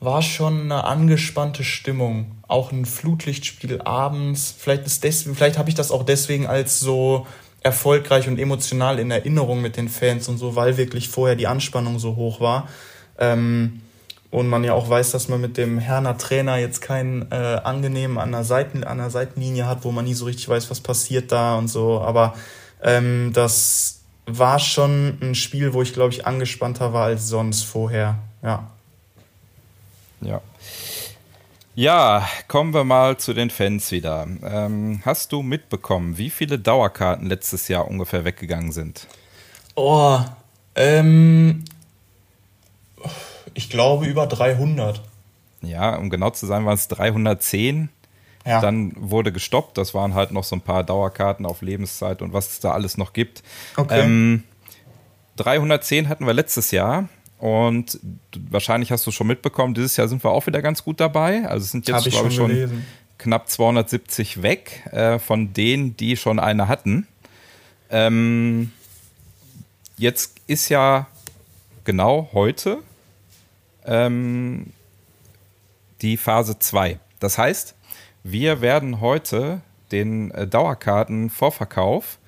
war 0.01 0.23
schon 0.23 0.63
eine 0.63 0.85
angespannte 0.85 1.65
Stimmung. 1.65 2.33
Auch 2.47 2.73
ein 2.73 2.85
Flutlichtspiel 2.85 3.81
abends. 3.83 4.55
Vielleicht, 4.57 4.87
ist 4.87 5.05
deswegen, 5.05 5.35
vielleicht 5.35 5.59
habe 5.59 5.69
ich 5.69 5.75
das 5.75 5.91
auch 5.91 6.05
deswegen 6.05 6.47
als 6.47 6.81
so 6.81 7.27
erfolgreich 7.63 8.29
und 8.29 8.39
emotional 8.39 8.99
in 8.99 9.11
Erinnerung 9.11 9.61
mit 9.61 9.77
den 9.77 9.89
Fans 9.89 10.29
und 10.29 10.39
so, 10.39 10.55
weil 10.55 10.77
wirklich 10.77 11.09
vorher 11.09 11.37
die 11.37 11.47
Anspannung 11.47 11.99
so 11.99 12.17
hoch 12.17 12.41
war. 12.41 12.69
Ähm, 13.19 13.83
und 14.31 14.47
man 14.49 14.63
ja 14.63 14.75
auch 14.75 14.89
weiß, 14.89 15.11
dass 15.11 15.29
man 15.29 15.41
mit 15.41 15.57
dem 15.57 15.79
Herner 15.79 16.19
Trainer 16.19 16.57
jetzt 16.59 16.81
keinen 16.81 17.33
äh, 17.33 17.61
angenehmen 17.65 18.19
an 18.19 18.31
der, 18.31 18.45
Seiten, 18.45 18.85
an 18.85 18.99
der 18.99 19.11
Seitenlinie 19.11 19.67
hat, 19.67 19.85
wo 19.85 19.91
man 19.91 20.05
nie 20.05 20.15
so 20.15 20.27
richtig 20.27 20.49
weiß, 20.49 20.71
was 20.71 20.81
passiert 20.81 21.33
da 21.33 21.57
und 21.57 21.69
so. 21.69 22.01
Aber 22.01 22.35
ähm, 22.83 23.33
das 23.33 24.01
war 24.27 24.59
schon 24.59 25.19
ein 25.23 25.35
Spiel, 25.35 25.73
wo 25.73 25.81
ich, 25.81 25.95
glaube 25.95 26.13
ich, 26.13 26.27
angespannter 26.27 26.93
war 26.93 27.07
als 27.07 27.29
sonst 27.29 27.63
vorher. 27.63 28.19
Ja. 28.43 28.71
Ja. 30.21 30.41
Ja, 31.75 32.29
kommen 32.49 32.75
wir 32.75 32.83
mal 32.83 33.19
zu 33.19 33.35
den 33.35 33.51
Fans 33.51 33.93
wieder. 33.93 34.27
Ähm, 34.43 35.01
hast 35.05 35.31
du 35.31 35.43
mitbekommen, 35.43 36.19
wie 36.19 36.29
viele 36.29 36.59
Dauerkarten 36.59 37.27
letztes 37.27 37.69
Jahr 37.69 37.87
ungefähr 37.87 38.25
weggegangen 38.25 38.73
sind? 38.73 39.07
Oh, 39.77 40.19
ähm, 40.75 41.65
ich 43.55 43.71
glaube 43.71 44.07
über 44.07 44.27
300. 44.27 45.03
Ja, 45.63 45.95
um 45.97 46.11
genau 46.11 46.31
zu 46.31 46.47
sein, 46.47 46.67
waren 46.67 46.75
es 46.75 46.89
310. 46.89 47.91
Ja. 48.45 48.61
Dann 48.61 48.93
wurde 48.97 49.31
gestoppt. 49.31 49.79
Das 49.79 49.95
waren 49.95 50.15
halt 50.15 50.33
noch 50.33 50.45
so 50.45 50.57
ein 50.57 50.63
paar 50.63 50.83
Dauerkarten 50.83 51.45
auf 51.47 51.63
Lebenszeit 51.63 52.23
und 52.23 52.33
was 52.33 52.49
es 52.49 52.61
da 52.61 52.73
alles 52.73 52.97
noch 52.97 53.13
gibt. 53.13 53.43
Okay. 53.77 54.01
Ähm, 54.01 54.45
310 55.37 56.09
hatten 56.09 56.27
wir 56.27 56.35
letztes 56.35 56.71
Jahr. 56.71 57.09
Und 57.39 58.01
wahrscheinlich 58.51 58.91
hast 58.91 59.07
du 59.07 59.13
schon 59.13 59.29
mitbekommen, 59.29 59.75
dieses 59.75 59.97
Jahr 59.97 60.09
sind 60.09 60.25
wir 60.25 60.31
auch 60.31 60.47
wieder 60.47 60.61
ganz 60.61 60.83
gut 60.83 60.99
dabei. 61.01 61.47
Also 61.47 61.65
es 61.65 61.71
sind 61.71 61.87
jetzt, 61.87 62.09
glaube 62.11 62.29
ich, 62.29 62.35
schon 62.35 62.49
gelesen. 62.49 62.85
knapp 63.19 63.49
270 63.49 64.43
weg 64.43 64.85
äh, 64.91 65.19
von 65.19 65.53
denen, 65.53 65.97
die 65.97 66.17
schon 66.17 66.41
eine 66.41 66.67
hatten. 66.67 67.07
Ähm, 67.91 68.73
jetzt 69.97 70.35
ist 70.49 70.69
ja 70.69 71.07
genau 71.85 72.31
heute 72.33 72.79
ähm, 73.87 74.73
die 76.03 76.17
Phase 76.17 76.59
2. 76.59 76.99
Das 77.21 77.39
heißt, 77.39 77.77
wir 78.25 78.61
werden 78.61 79.01
heute 79.01 79.61
den 79.93 80.31
äh, 80.33 80.47
Dauerkarten-Vorverkauf 80.47 82.19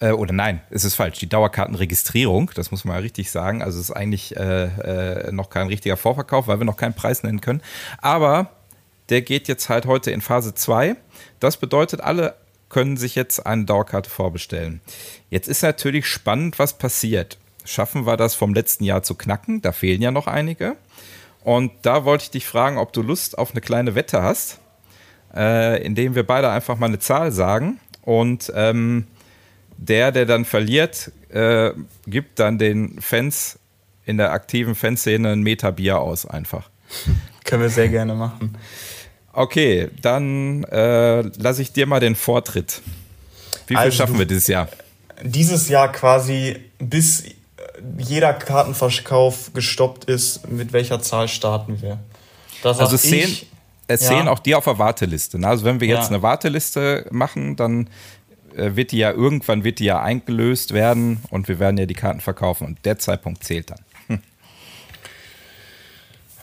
äh, 0.00 0.10
oder 0.10 0.32
nein, 0.32 0.60
es 0.70 0.84
ist 0.84 0.94
falsch, 0.94 1.18
die 1.18 1.28
Dauerkartenregistrierung, 1.28 2.50
das 2.54 2.70
muss 2.70 2.84
man 2.84 2.96
ja 2.96 3.00
richtig 3.00 3.30
sagen. 3.30 3.62
Also 3.62 3.78
es 3.78 3.90
ist 3.90 3.96
eigentlich 3.96 4.36
äh, 4.36 4.64
äh, 4.64 5.32
noch 5.32 5.50
kein 5.50 5.68
richtiger 5.68 5.96
Vorverkauf, 5.96 6.48
weil 6.48 6.60
wir 6.60 6.64
noch 6.64 6.76
keinen 6.76 6.94
Preis 6.94 7.22
nennen 7.22 7.40
können. 7.40 7.62
Aber 7.98 8.50
der 9.08 9.22
geht 9.22 9.48
jetzt 9.48 9.68
halt 9.68 9.86
heute 9.86 10.10
in 10.10 10.20
Phase 10.20 10.54
2. 10.54 10.96
Das 11.40 11.56
bedeutet, 11.56 12.00
alle 12.00 12.34
können 12.68 12.96
sich 12.96 13.14
jetzt 13.14 13.46
eine 13.46 13.64
Dauerkarte 13.64 14.10
vorbestellen. 14.10 14.80
Jetzt 15.30 15.48
ist 15.48 15.62
natürlich 15.62 16.06
spannend, 16.06 16.58
was 16.58 16.76
passiert. 16.76 17.38
Schaffen 17.64 18.06
wir 18.06 18.16
das 18.16 18.34
vom 18.34 18.54
letzten 18.54 18.84
Jahr 18.84 19.02
zu 19.02 19.14
knacken? 19.14 19.62
Da 19.62 19.72
fehlen 19.72 20.02
ja 20.02 20.10
noch 20.10 20.26
einige. 20.26 20.76
Und 21.42 21.72
da 21.82 22.04
wollte 22.04 22.24
ich 22.24 22.30
dich 22.30 22.46
fragen, 22.46 22.76
ob 22.76 22.92
du 22.92 23.02
Lust 23.02 23.38
auf 23.38 23.52
eine 23.52 23.60
kleine 23.60 23.94
Wette 23.94 24.22
hast, 24.22 24.58
äh, 25.34 25.80
indem 25.82 26.14
wir 26.16 26.26
beide 26.26 26.50
einfach 26.50 26.76
mal 26.76 26.86
eine 26.86 26.98
Zahl 26.98 27.30
sagen. 27.30 27.78
Und 28.02 28.52
ähm, 28.54 29.06
der, 29.78 30.12
der 30.12 30.26
dann 30.26 30.44
verliert, 30.44 31.12
äh, 31.30 31.70
gibt 32.06 32.38
dann 32.38 32.58
den 32.58 33.00
Fans 33.00 33.58
in 34.04 34.16
der 34.16 34.32
aktiven 34.32 34.74
Fanszene 34.74 35.32
ein 35.32 35.42
Meter 35.42 35.72
Bier 35.72 35.98
aus 35.98 36.26
einfach. 36.26 36.70
Können 37.44 37.62
wir 37.62 37.70
sehr 37.70 37.88
gerne 37.88 38.14
machen. 38.14 38.56
Okay, 39.32 39.90
dann 40.00 40.64
äh, 40.64 41.20
lasse 41.20 41.62
ich 41.62 41.72
dir 41.72 41.86
mal 41.86 42.00
den 42.00 42.14
Vortritt. 42.14 42.80
Wie 43.66 43.74
viel 43.74 43.76
also 43.76 43.96
schaffen 43.96 44.18
wir 44.18 44.26
dieses 44.26 44.46
Jahr? 44.46 44.68
Dieses 45.22 45.68
Jahr 45.68 45.92
quasi 45.92 46.56
bis 46.78 47.24
jeder 47.98 48.32
Kartenverkauf 48.32 49.52
gestoppt 49.52 50.04
ist, 50.04 50.48
mit 50.48 50.72
welcher 50.72 51.00
Zahl 51.02 51.28
starten 51.28 51.82
wir? 51.82 51.98
Das 52.62 52.78
also 52.78 52.96
zehn, 52.96 53.36
es 53.88 54.02
ja. 54.02 54.08
zählen 54.08 54.28
auch 54.28 54.38
die 54.38 54.54
auf 54.54 54.64
der 54.64 54.78
Warteliste. 54.78 55.38
Ne? 55.38 55.48
Also 55.48 55.64
wenn 55.64 55.80
wir 55.80 55.88
jetzt 55.88 56.04
ja. 56.04 56.08
eine 56.08 56.22
Warteliste 56.22 57.06
machen, 57.10 57.56
dann 57.56 57.88
wird 58.56 58.92
die 58.92 58.98
ja 58.98 59.12
irgendwann 59.12 59.64
wird 59.64 59.78
die 59.78 59.84
ja 59.84 60.00
eingelöst 60.00 60.72
werden 60.72 61.22
und 61.30 61.48
wir 61.48 61.58
werden 61.58 61.76
ja 61.78 61.86
die 61.86 61.94
Karten 61.94 62.20
verkaufen 62.20 62.66
und 62.66 62.84
der 62.84 62.98
Zeitpunkt 62.98 63.44
zählt 63.44 63.70
dann. 63.70 63.80
Hm. 64.08 64.20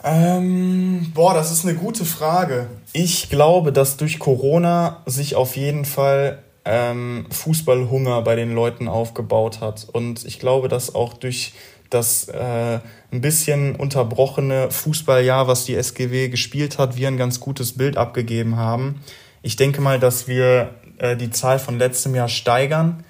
Ähm, 0.04 1.12
boah, 1.14 1.34
das 1.34 1.50
ist 1.50 1.64
eine 1.64 1.76
gute 1.76 2.04
Frage. 2.04 2.68
Ich 2.92 3.30
glaube, 3.30 3.72
dass 3.72 3.96
durch 3.96 4.18
Corona 4.18 5.02
sich 5.06 5.34
auf 5.34 5.56
jeden 5.56 5.84
Fall 5.84 6.42
ähm, 6.64 7.26
Fußballhunger 7.30 8.22
bei 8.22 8.36
den 8.36 8.54
Leuten 8.54 8.88
aufgebaut 8.88 9.60
hat. 9.60 9.86
Und 9.92 10.24
ich 10.24 10.38
glaube, 10.38 10.68
dass 10.68 10.94
auch 10.94 11.14
durch 11.14 11.52
das 11.90 12.28
äh, 12.28 12.80
ein 13.12 13.20
bisschen 13.20 13.76
unterbrochene 13.76 14.70
Fußballjahr, 14.70 15.46
was 15.46 15.64
die 15.64 15.74
SGW 15.74 16.28
gespielt 16.28 16.78
hat, 16.78 16.96
wir 16.96 17.08
ein 17.08 17.16
ganz 17.16 17.40
gutes 17.40 17.76
Bild 17.76 17.96
abgegeben 17.96 18.56
haben. 18.56 19.00
Ich 19.42 19.56
denke 19.56 19.80
mal, 19.80 20.00
dass 20.00 20.26
wir 20.26 20.74
äh, 20.98 21.16
die 21.16 21.30
Zahl 21.30 21.58
von 21.58 21.78
letztem 21.78 22.14
Jahr 22.14 22.28
steigern 22.28 23.04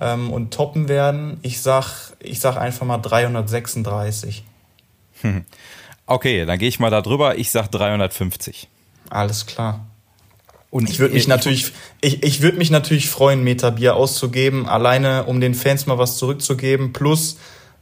ähm, 0.00 0.32
und 0.32 0.52
toppen 0.52 0.88
werden. 0.88 1.38
Ich 1.42 1.60
sag, 1.60 2.12
ich 2.20 2.40
sag 2.40 2.56
einfach 2.56 2.86
mal 2.86 2.98
336. 2.98 4.44
Okay, 6.06 6.44
dann 6.44 6.58
gehe 6.58 6.68
ich 6.68 6.80
mal 6.80 6.90
da 6.90 7.02
drüber. 7.02 7.38
Ich 7.38 7.52
sag 7.52 7.68
350. 7.68 8.66
Alles 9.10 9.46
klar. 9.46 9.86
Und 10.68 10.90
ich 10.90 10.98
würde 10.98 11.14
mich 11.14 11.28
natürlich, 11.28 11.70
ich, 12.00 12.24
ich 12.24 12.40
würde 12.42 12.58
mich 12.58 12.72
natürlich 12.72 13.08
freuen, 13.08 13.44
Meter 13.44 13.70
Bier 13.70 13.94
auszugeben, 13.94 14.68
alleine 14.68 15.26
um 15.26 15.40
den 15.40 15.54
Fans 15.54 15.86
mal 15.86 15.98
was 15.98 16.16
zurückzugeben. 16.16 16.92
Plus 16.92 17.38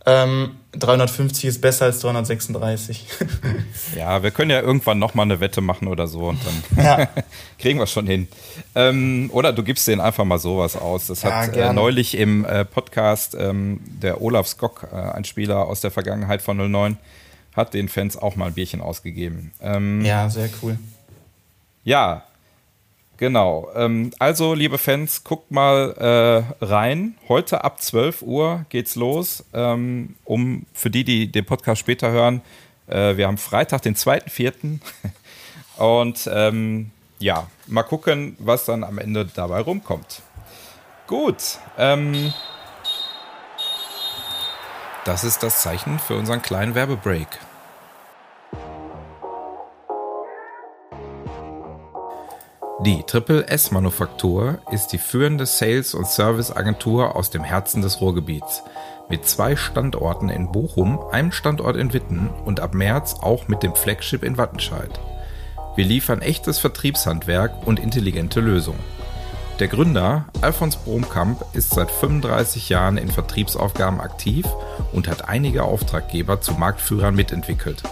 ähm, 0.08 0.56
350 0.72 1.44
ist 1.44 1.60
besser 1.60 1.86
als 1.86 2.00
336. 2.00 3.06
ja, 3.96 4.22
wir 4.22 4.30
können 4.30 4.50
ja 4.50 4.60
irgendwann 4.60 4.98
nochmal 4.98 5.24
eine 5.24 5.40
Wette 5.40 5.60
machen 5.60 5.88
oder 5.88 6.06
so 6.06 6.28
und 6.28 6.40
dann 6.44 6.84
ja. 6.84 7.08
kriegen 7.58 7.78
wir 7.78 7.86
schon 7.86 8.06
hin. 8.06 8.28
Ähm, 8.74 9.30
oder 9.32 9.52
du 9.52 9.62
gibst 9.62 9.86
denen 9.88 10.00
einfach 10.00 10.24
mal 10.24 10.38
sowas 10.38 10.76
aus. 10.76 11.08
Das 11.08 11.22
ja, 11.22 11.42
hat 11.42 11.56
äh, 11.56 11.72
neulich 11.72 12.16
im 12.16 12.44
äh, 12.44 12.64
Podcast 12.64 13.36
ähm, 13.38 13.80
der 13.84 14.22
Olaf 14.22 14.46
Skock, 14.46 14.88
äh, 14.92 14.96
ein 14.96 15.24
Spieler 15.24 15.66
aus 15.66 15.80
der 15.80 15.90
Vergangenheit 15.90 16.42
von 16.42 16.56
09, 16.56 16.96
hat 17.54 17.74
den 17.74 17.88
Fans 17.88 18.16
auch 18.16 18.36
mal 18.36 18.46
ein 18.46 18.54
Bierchen 18.54 18.80
ausgegeben. 18.80 19.52
Ähm, 19.60 20.04
ja, 20.04 20.30
sehr 20.30 20.48
cool. 20.62 20.78
Ja, 21.84 22.24
Genau. 23.18 23.68
Ähm, 23.74 24.12
also, 24.20 24.54
liebe 24.54 24.78
Fans, 24.78 25.24
guckt 25.24 25.50
mal 25.50 26.46
äh, 26.60 26.64
rein. 26.64 27.16
Heute 27.28 27.64
ab 27.64 27.82
12 27.82 28.22
Uhr 28.22 28.64
geht's 28.68 28.94
los. 28.94 29.44
Ähm, 29.52 30.14
um 30.24 30.66
für 30.72 30.88
die, 30.88 31.02
die 31.02 31.30
den 31.30 31.44
Podcast 31.44 31.80
später 31.80 32.10
hören, 32.12 32.42
äh, 32.86 33.16
wir 33.16 33.26
haben 33.26 33.36
Freitag, 33.36 33.82
den 33.82 33.96
2.4. 33.96 34.78
Und 35.78 36.30
ähm, 36.32 36.92
ja, 37.18 37.48
mal 37.66 37.82
gucken, 37.82 38.36
was 38.38 38.64
dann 38.64 38.84
am 38.84 38.98
Ende 38.98 39.26
dabei 39.26 39.60
rumkommt. 39.60 40.22
Gut. 41.08 41.58
Ähm, 41.76 42.32
das 45.04 45.24
ist 45.24 45.42
das 45.42 45.60
Zeichen 45.62 45.98
für 45.98 46.14
unseren 46.14 46.40
kleinen 46.40 46.76
Werbebreak. 46.76 47.26
Die 52.84 53.02
Triple 53.02 53.48
S 53.48 53.72
Manufaktur 53.72 54.60
ist 54.70 54.92
die 54.92 54.98
führende 54.98 55.46
Sales- 55.46 55.94
und 55.94 56.06
Serviceagentur 56.06 57.16
aus 57.16 57.28
dem 57.28 57.42
Herzen 57.42 57.82
des 57.82 58.00
Ruhrgebiets. 58.00 58.62
Mit 59.08 59.26
zwei 59.26 59.56
Standorten 59.56 60.28
in 60.28 60.52
Bochum, 60.52 61.00
einem 61.10 61.32
Standort 61.32 61.76
in 61.76 61.92
Witten 61.92 62.30
und 62.44 62.60
ab 62.60 62.74
März 62.74 63.16
auch 63.20 63.48
mit 63.48 63.64
dem 63.64 63.74
Flagship 63.74 64.22
in 64.22 64.38
Wattenscheid. 64.38 65.00
Wir 65.74 65.84
liefern 65.84 66.22
echtes 66.22 66.60
Vertriebshandwerk 66.60 67.66
und 67.66 67.80
intelligente 67.80 68.38
Lösungen. 68.38 68.78
Der 69.58 69.66
Gründer, 69.66 70.26
Alfons 70.40 70.76
Bromkamp, 70.76 71.44
ist 71.54 71.70
seit 71.70 71.90
35 71.90 72.68
Jahren 72.68 72.96
in 72.96 73.10
Vertriebsaufgaben 73.10 74.00
aktiv 74.00 74.46
und 74.92 75.08
hat 75.08 75.28
einige 75.28 75.64
Auftraggeber 75.64 76.40
zu 76.40 76.52
Marktführern 76.52 77.16
mitentwickelt. 77.16 77.82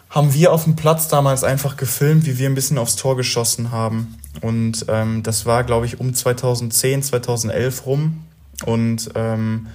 haben 0.09 0.33
wir 0.33 0.51
auf 0.51 0.65
dem 0.65 0.75
Platz 0.75 1.07
damals 1.07 1.43
einfach 1.43 1.77
gefilmt, 1.77 2.25
wie 2.25 2.37
wir 2.37 2.49
ein 2.49 2.55
bisschen 2.55 2.77
aufs 2.77 2.97
Tor 2.97 3.15
geschossen 3.15 3.71
haben. 3.71 4.17
Und 4.41 4.85
ähm, 4.89 5.23
das 5.23 5.45
war, 5.45 5.63
glaube 5.63 5.85
ich, 5.85 5.99
um 5.99 6.13
2010, 6.13 7.03
2011 7.03 7.85
rum. 7.85 8.23
Und 8.65 9.09
ähm, 9.15 9.67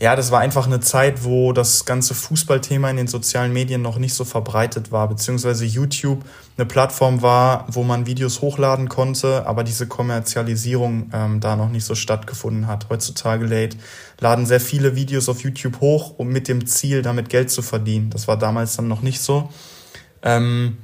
ja, 0.00 0.14
das 0.14 0.30
war 0.30 0.38
einfach 0.38 0.66
eine 0.66 0.78
Zeit, 0.78 1.24
wo 1.24 1.52
das 1.52 1.84
ganze 1.84 2.14
Fußballthema 2.14 2.88
in 2.88 2.96
den 2.96 3.08
sozialen 3.08 3.52
Medien 3.52 3.82
noch 3.82 3.98
nicht 3.98 4.14
so 4.14 4.24
verbreitet 4.24 4.92
war, 4.92 5.08
beziehungsweise 5.08 5.64
YouTube 5.64 6.24
eine 6.56 6.66
Plattform 6.66 7.20
war, 7.20 7.66
wo 7.68 7.82
man 7.82 8.06
Videos 8.06 8.40
hochladen 8.40 8.88
konnte, 8.88 9.44
aber 9.44 9.64
diese 9.64 9.88
Kommerzialisierung 9.88 11.10
ähm, 11.12 11.40
da 11.40 11.56
noch 11.56 11.68
nicht 11.68 11.84
so 11.84 11.96
stattgefunden 11.96 12.68
hat. 12.68 12.86
Heutzutage 12.90 13.44
lädt, 13.44 13.76
laden 14.20 14.46
sehr 14.46 14.60
viele 14.60 14.94
Videos 14.94 15.28
auf 15.28 15.42
YouTube 15.42 15.80
hoch, 15.80 16.14
um 16.16 16.28
mit 16.28 16.46
dem 16.46 16.66
Ziel, 16.66 17.02
damit 17.02 17.28
Geld 17.28 17.50
zu 17.50 17.62
verdienen. 17.62 18.10
Das 18.10 18.28
war 18.28 18.36
damals 18.36 18.76
dann 18.76 18.86
noch 18.86 19.02
nicht 19.02 19.20
so. 19.20 19.48
Ähm, 20.22 20.78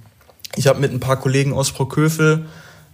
ich 0.56 0.66
habe 0.66 0.80
mit 0.80 0.92
ein 0.92 1.00
paar 1.00 1.20
Kollegen 1.20 1.52
aus 1.52 1.70
Proköfel 1.70 2.46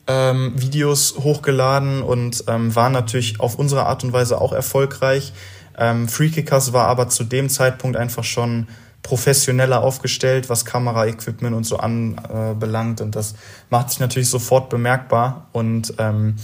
ähm, 0.06 0.52
Videos 0.56 1.14
hochgeladen 1.18 2.02
und 2.02 2.44
ähm, 2.48 2.74
waren 2.74 2.92
natürlich 2.92 3.40
auf 3.40 3.58
unsere 3.58 3.86
Art 3.86 4.04
und 4.04 4.12
Weise 4.12 4.40
auch 4.40 4.52
erfolgreich. 4.52 5.32
Ähm, 5.80 6.08
Freekickers 6.08 6.72
war 6.72 6.86
aber 6.86 7.08
zu 7.08 7.24
dem 7.24 7.48
Zeitpunkt 7.48 7.96
einfach 7.96 8.22
schon 8.22 8.68
professioneller 9.02 9.82
aufgestellt, 9.82 10.50
was 10.50 10.64
Kameraequipment 10.64 11.56
und 11.56 11.64
so 11.64 11.78
anbelangt. 11.78 13.00
Äh, 13.00 13.04
und 13.04 13.16
das 13.16 13.34
macht 13.70 13.90
sich 13.90 13.98
natürlich 13.98 14.28
sofort 14.28 14.68
bemerkbar. 14.68 15.48
Und 15.52 15.94
ähm, 15.98 16.36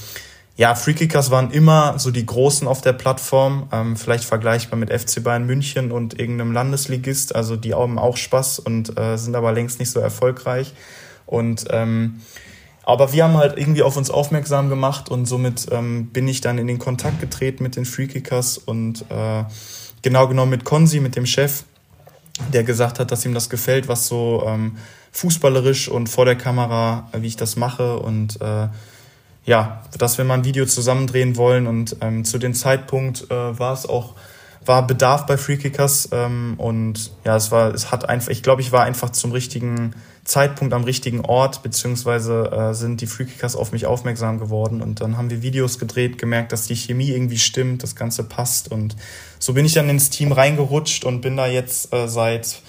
ja, 0.56 0.74
Freekickers 0.74 1.30
waren 1.30 1.50
immer 1.50 1.98
so 1.98 2.10
die 2.10 2.24
Großen 2.24 2.66
auf 2.66 2.80
der 2.80 2.94
Plattform, 2.94 3.68
ähm, 3.72 3.96
vielleicht 3.96 4.24
vergleichbar 4.24 4.78
mit 4.78 4.90
FC 4.90 5.22
Bayern 5.22 5.44
München 5.44 5.92
und 5.92 6.18
irgendeinem 6.18 6.52
Landesligist. 6.52 7.36
Also 7.36 7.56
die 7.56 7.74
haben 7.74 7.98
auch 7.98 8.16
Spaß 8.16 8.60
und 8.60 8.98
äh, 8.98 9.18
sind 9.18 9.36
aber 9.36 9.52
längst 9.52 9.78
nicht 9.78 9.90
so 9.90 10.00
erfolgreich. 10.00 10.72
Und 11.26 11.66
ähm, 11.70 12.22
aber 12.86 13.12
wir 13.12 13.24
haben 13.24 13.36
halt 13.36 13.58
irgendwie 13.58 13.82
auf 13.82 13.96
uns 13.96 14.10
aufmerksam 14.10 14.68
gemacht 14.68 15.10
und 15.10 15.26
somit 15.26 15.66
ähm, 15.72 16.06
bin 16.06 16.28
ich 16.28 16.40
dann 16.40 16.56
in 16.56 16.68
den 16.68 16.78
Kontakt 16.78 17.20
getreten 17.20 17.64
mit 17.64 17.74
den 17.74 17.84
Freekickers 17.84 18.58
und 18.58 19.04
äh, 19.10 19.44
genau 20.02 20.28
genommen 20.28 20.52
mit 20.52 20.64
Konzi, 20.64 21.00
mit 21.00 21.16
dem 21.16 21.26
Chef, 21.26 21.64
der 22.52 22.62
gesagt 22.62 23.00
hat, 23.00 23.10
dass 23.10 23.26
ihm 23.26 23.34
das 23.34 23.50
gefällt, 23.50 23.88
was 23.88 24.06
so 24.06 24.44
ähm, 24.46 24.76
fußballerisch 25.10 25.88
und 25.88 26.08
vor 26.08 26.26
der 26.26 26.36
Kamera, 26.36 27.08
äh, 27.10 27.22
wie 27.22 27.26
ich 27.26 27.36
das 27.36 27.56
mache 27.56 27.98
und 27.98 28.40
äh, 28.40 28.68
ja, 29.46 29.82
dass 29.98 30.16
wir 30.16 30.24
mal 30.24 30.34
ein 30.34 30.44
Video 30.44 30.64
zusammendrehen 30.64 31.36
wollen 31.36 31.66
und 31.66 31.96
ähm, 32.00 32.24
zu 32.24 32.38
dem 32.38 32.54
Zeitpunkt 32.54 33.30
äh, 33.32 33.58
war 33.58 33.72
es 33.72 33.86
auch 33.86 34.14
war 34.64 34.86
Bedarf 34.86 35.26
bei 35.26 35.36
Freekickers 35.36 36.08
ähm, 36.12 36.54
und 36.58 37.12
ja, 37.24 37.36
es 37.36 37.50
war, 37.50 37.74
es 37.74 37.90
hat 37.90 38.08
einfach, 38.08 38.30
ich 38.30 38.42
glaube, 38.42 38.62
ich 38.62 38.72
war 38.72 38.84
einfach 38.84 39.10
zum 39.10 39.32
richtigen 39.32 39.94
Zeitpunkt 40.26 40.74
am 40.74 40.84
richtigen 40.84 41.20
Ort, 41.20 41.62
beziehungsweise 41.62 42.50
äh, 42.50 42.74
sind 42.74 43.00
die 43.00 43.06
Freekickers 43.06 43.54
auf 43.54 43.70
mich 43.70 43.86
aufmerksam 43.86 44.38
geworden 44.38 44.82
und 44.82 45.00
dann 45.00 45.16
haben 45.16 45.30
wir 45.30 45.40
Videos 45.40 45.78
gedreht, 45.78 46.18
gemerkt, 46.18 46.52
dass 46.52 46.66
die 46.66 46.74
Chemie 46.74 47.10
irgendwie 47.10 47.38
stimmt, 47.38 47.84
das 47.84 47.94
Ganze 47.94 48.24
passt 48.24 48.70
und 48.70 48.96
so 49.38 49.54
bin 49.54 49.64
ich 49.64 49.74
dann 49.74 49.88
ins 49.88 50.10
Team 50.10 50.32
reingerutscht 50.32 51.04
und 51.04 51.20
bin 51.20 51.36
da 51.36 51.46
jetzt 51.46 51.94
äh, 51.94 52.08
seit 52.08 52.60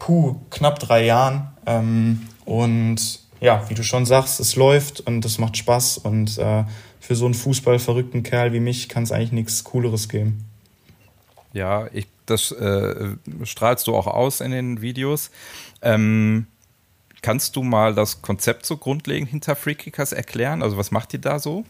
puh, 0.00 0.40
knapp 0.50 0.80
drei 0.80 1.04
Jahren 1.04 1.52
ähm, 1.66 2.26
und 2.44 3.20
ja, 3.40 3.64
wie 3.68 3.74
du 3.74 3.84
schon 3.84 4.04
sagst, 4.04 4.40
es 4.40 4.56
läuft 4.56 5.00
und 5.00 5.24
es 5.24 5.38
macht 5.38 5.56
Spaß 5.56 5.98
und 5.98 6.36
äh, 6.38 6.64
für 6.98 7.14
so 7.14 7.26
einen 7.26 7.34
fußballverrückten 7.34 8.24
Kerl 8.24 8.52
wie 8.52 8.60
mich 8.60 8.88
kann 8.88 9.04
es 9.04 9.12
eigentlich 9.12 9.32
nichts 9.32 9.62
Cooleres 9.62 10.08
geben. 10.08 10.44
Ja, 11.52 11.86
ich, 11.92 12.08
das 12.26 12.50
äh, 12.50 13.16
strahlst 13.44 13.86
du 13.86 13.94
auch 13.94 14.08
aus 14.08 14.40
in 14.40 14.50
den 14.50 14.82
Videos. 14.82 15.30
Ähm, 15.80 16.48
kannst 17.22 17.56
du 17.56 17.62
mal 17.62 17.94
das 17.94 18.22
Konzept 18.22 18.66
so 18.66 18.76
grundlegend 18.76 19.30
hinter 19.30 19.56
Freekickers 19.56 20.12
erklären? 20.12 20.62
Also 20.62 20.76
was 20.76 20.90
macht 20.90 21.12
ihr 21.14 21.20
da 21.20 21.38
so? 21.38 21.64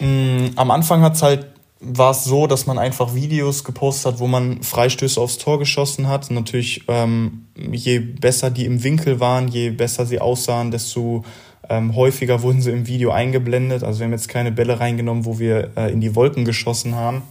Mm, 0.00 0.48
am 0.56 0.70
Anfang 0.70 1.02
hat's 1.02 1.22
halt 1.22 1.46
war 1.80 2.10
es 2.10 2.24
so, 2.24 2.48
dass 2.48 2.66
man 2.66 2.76
einfach 2.76 3.14
Videos 3.14 3.62
gepostet 3.62 4.14
hat, 4.14 4.18
wo 4.18 4.26
man 4.26 4.64
Freistöße 4.64 5.20
aufs 5.20 5.38
Tor 5.38 5.60
geschossen 5.60 6.08
hat. 6.08 6.28
natürlich, 6.30 6.82
ähm, 6.88 7.46
je 7.56 8.00
besser 8.00 8.50
die 8.50 8.64
im 8.64 8.82
Winkel 8.82 9.20
waren, 9.20 9.46
je 9.46 9.70
besser 9.70 10.04
sie 10.04 10.20
aussahen, 10.20 10.72
desto 10.72 11.24
ähm, 11.68 11.94
häufiger 11.94 12.42
wurden 12.42 12.62
sie 12.62 12.72
im 12.72 12.88
Video 12.88 13.12
eingeblendet. 13.12 13.84
Also 13.84 14.00
wir 14.00 14.06
haben 14.06 14.12
jetzt 14.12 14.28
keine 14.28 14.50
Bälle 14.50 14.80
reingenommen, 14.80 15.24
wo 15.24 15.38
wir 15.38 15.70
äh, 15.76 15.92
in 15.92 16.00
die 16.00 16.16
Wolken 16.16 16.44
geschossen 16.44 16.96
haben 16.96 17.22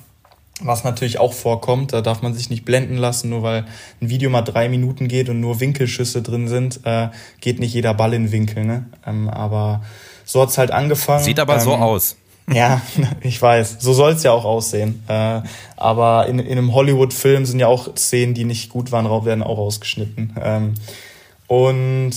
was 0.61 0.83
natürlich 0.83 1.19
auch 1.19 1.33
vorkommt. 1.33 1.93
Da 1.93 2.01
darf 2.01 2.21
man 2.21 2.33
sich 2.33 2.49
nicht 2.49 2.65
blenden 2.65 2.97
lassen, 2.97 3.29
nur 3.29 3.43
weil 3.43 3.65
ein 4.01 4.09
Video 4.09 4.29
mal 4.29 4.41
drei 4.41 4.69
Minuten 4.69 5.07
geht 5.07 5.29
und 5.29 5.39
nur 5.39 5.59
Winkelschüsse 5.59 6.21
drin 6.21 6.47
sind, 6.47 6.81
äh, 6.83 7.09
geht 7.41 7.59
nicht 7.59 7.73
jeder 7.73 7.93
Ball 7.93 8.13
in 8.13 8.31
Winkel. 8.31 8.65
Ne? 8.65 8.85
Ähm, 9.05 9.29
aber 9.29 9.81
so 10.25 10.41
hat's 10.41 10.57
halt 10.57 10.71
angefangen. 10.71 11.23
Sieht 11.23 11.39
aber 11.39 11.55
ähm, 11.55 11.61
so 11.61 11.73
aus. 11.75 12.15
Ja, 12.49 12.81
ich 13.19 13.41
weiß. 13.41 13.75
So 13.79 13.91
soll's 13.91 14.23
ja 14.23 14.31
auch 14.31 14.45
aussehen. 14.45 15.03
Äh, 15.09 15.41
aber 15.75 16.27
in, 16.27 16.39
in 16.39 16.57
einem 16.57 16.73
Hollywood-Film 16.73 17.45
sind 17.45 17.59
ja 17.59 17.67
auch 17.67 17.93
Szenen, 17.97 18.35
die 18.35 18.45
nicht 18.45 18.69
gut 18.69 18.93
waren, 18.93 19.05
werden 19.25 19.43
auch 19.43 19.57
ausgeschnitten. 19.57 20.33
Ähm, 20.41 20.75
und 21.47 22.13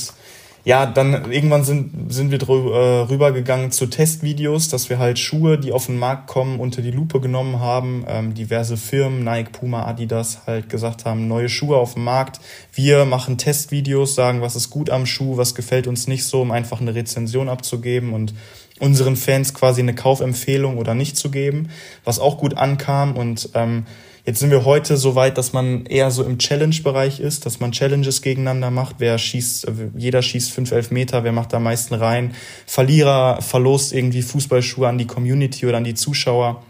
ja, 0.70 0.86
dann 0.86 1.32
irgendwann 1.32 1.64
sind, 1.64 2.12
sind 2.12 2.30
wir 2.30 2.38
drüber, 2.38 2.76
äh, 2.76 3.00
rübergegangen 3.10 3.72
zu 3.72 3.86
Testvideos, 3.86 4.68
dass 4.68 4.88
wir 4.88 5.00
halt 5.00 5.18
Schuhe, 5.18 5.58
die 5.58 5.72
auf 5.72 5.86
den 5.86 5.98
Markt 5.98 6.28
kommen, 6.28 6.60
unter 6.60 6.80
die 6.80 6.92
Lupe 6.92 7.20
genommen 7.20 7.58
haben. 7.58 8.04
Ähm, 8.06 8.34
diverse 8.34 8.76
Firmen, 8.76 9.24
Nike, 9.24 9.50
Puma, 9.50 9.84
Adidas, 9.86 10.46
halt 10.46 10.68
gesagt 10.68 11.06
haben, 11.06 11.26
neue 11.26 11.48
Schuhe 11.48 11.76
auf 11.76 11.94
dem 11.94 12.04
Markt. 12.04 12.38
Wir 12.72 13.04
machen 13.04 13.36
Testvideos, 13.36 14.14
sagen, 14.14 14.42
was 14.42 14.54
ist 14.54 14.70
gut 14.70 14.90
am 14.90 15.06
Schuh, 15.06 15.36
was 15.36 15.56
gefällt 15.56 15.88
uns 15.88 16.06
nicht 16.06 16.22
so, 16.24 16.40
um 16.40 16.52
einfach 16.52 16.80
eine 16.80 16.94
Rezension 16.94 17.48
abzugeben 17.48 18.12
und 18.12 18.32
unseren 18.78 19.16
Fans 19.16 19.52
quasi 19.54 19.80
eine 19.80 19.96
Kaufempfehlung 19.96 20.78
oder 20.78 20.94
nicht 20.94 21.16
zu 21.16 21.32
geben, 21.32 21.70
was 22.04 22.20
auch 22.20 22.38
gut 22.38 22.56
ankam 22.56 23.16
und 23.16 23.48
ähm, 23.54 23.86
Jetzt 24.24 24.40
sind 24.40 24.50
wir 24.50 24.64
heute 24.64 24.96
so 24.96 25.14
weit, 25.14 25.38
dass 25.38 25.52
man 25.52 25.86
eher 25.86 26.10
so 26.10 26.22
im 26.22 26.38
Challenge-Bereich 26.38 27.20
ist, 27.20 27.46
dass 27.46 27.60
man 27.60 27.72
Challenges 27.72 28.20
gegeneinander 28.20 28.70
macht. 28.70 28.96
Wer 28.98 29.16
schießt, 29.16 29.66
jeder 29.96 30.22
schießt 30.22 30.50
fünf 30.52 30.72
Elfmeter, 30.72 31.24
wer 31.24 31.32
macht 31.32 31.52
da 31.52 31.56
am 31.56 31.64
meisten 31.64 31.94
rein. 31.94 32.34
Verlierer 32.66 33.40
verlost 33.40 33.92
irgendwie 33.92 34.22
Fußballschuhe 34.22 34.88
an 34.88 34.98
die 34.98 35.06
Community 35.06 35.66
oder 35.66 35.78
an 35.78 35.84
die 35.84 35.94
Zuschauer. 35.94 36.62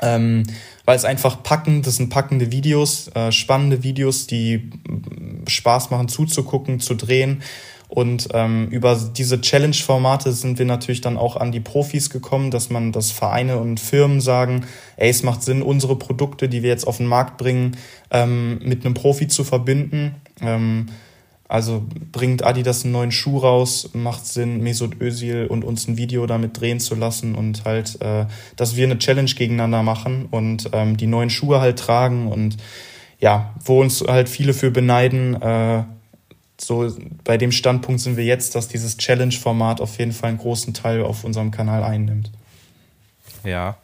Ähm, 0.00 0.44
weil 0.84 0.96
es 0.96 1.04
einfach 1.04 1.42
packend, 1.42 1.86
das 1.86 1.96
sind 1.96 2.08
packende 2.08 2.50
Videos, 2.50 3.08
äh, 3.14 3.32
spannende 3.32 3.82
Videos, 3.82 4.26
die 4.26 4.70
Spaß 5.46 5.90
machen 5.90 6.08
zuzugucken, 6.08 6.80
zu 6.80 6.94
drehen. 6.94 7.42
Und 7.88 8.28
ähm, 8.34 8.68
über 8.68 8.96
diese 9.16 9.40
Challenge-Formate 9.40 10.32
sind 10.32 10.58
wir 10.58 10.66
natürlich 10.66 11.00
dann 11.00 11.16
auch 11.16 11.36
an 11.36 11.52
die 11.52 11.60
Profis 11.60 12.10
gekommen, 12.10 12.50
dass 12.50 12.68
man, 12.68 12.92
dass 12.92 13.10
Vereine 13.10 13.58
und 13.58 13.80
Firmen 13.80 14.20
sagen, 14.20 14.66
ey, 14.96 15.08
es 15.08 15.22
macht 15.22 15.42
Sinn, 15.42 15.62
unsere 15.62 15.96
Produkte, 15.96 16.50
die 16.50 16.62
wir 16.62 16.68
jetzt 16.68 16.86
auf 16.86 16.98
den 16.98 17.06
Markt 17.06 17.38
bringen, 17.38 17.78
ähm, 18.10 18.58
mit 18.62 18.84
einem 18.84 18.92
Profi 18.92 19.26
zu 19.26 19.42
verbinden. 19.42 20.16
Ähm, 20.42 20.86
also 21.48 21.82
bringt 22.12 22.44
Adidas 22.44 22.84
einen 22.84 22.92
neuen 22.92 23.10
Schuh 23.10 23.38
raus, 23.38 23.88
macht 23.94 24.26
Sinn, 24.26 24.62
Mesut 24.62 25.00
Özil 25.00 25.46
und 25.46 25.64
uns 25.64 25.88
ein 25.88 25.96
Video 25.96 26.26
damit 26.26 26.60
drehen 26.60 26.78
zu 26.78 26.94
lassen 26.94 27.34
und 27.34 27.64
halt, 27.64 28.02
äh, 28.02 28.26
dass 28.56 28.76
wir 28.76 28.84
eine 28.84 28.98
Challenge 28.98 29.30
gegeneinander 29.30 29.82
machen 29.82 30.26
und 30.30 30.68
ähm, 30.74 30.98
die 30.98 31.06
neuen 31.06 31.30
Schuhe 31.30 31.62
halt 31.62 31.78
tragen 31.78 32.28
und 32.30 32.58
ja, 33.18 33.54
wo 33.64 33.80
uns 33.80 34.04
halt 34.06 34.28
viele 34.28 34.52
für 34.52 34.70
beneiden, 34.70 35.40
äh, 35.40 35.84
so 36.60 36.92
bei 37.24 37.36
dem 37.36 37.52
Standpunkt 37.52 38.00
sind 38.00 38.16
wir 38.16 38.24
jetzt, 38.24 38.54
dass 38.54 38.68
dieses 38.68 38.96
Challenge-Format 38.96 39.80
auf 39.80 39.98
jeden 39.98 40.12
Fall 40.12 40.30
einen 40.30 40.38
großen 40.38 40.74
Teil 40.74 41.02
auf 41.02 41.24
unserem 41.24 41.50
Kanal 41.50 41.82
einnimmt. 41.82 42.30
Ja. 43.44 43.78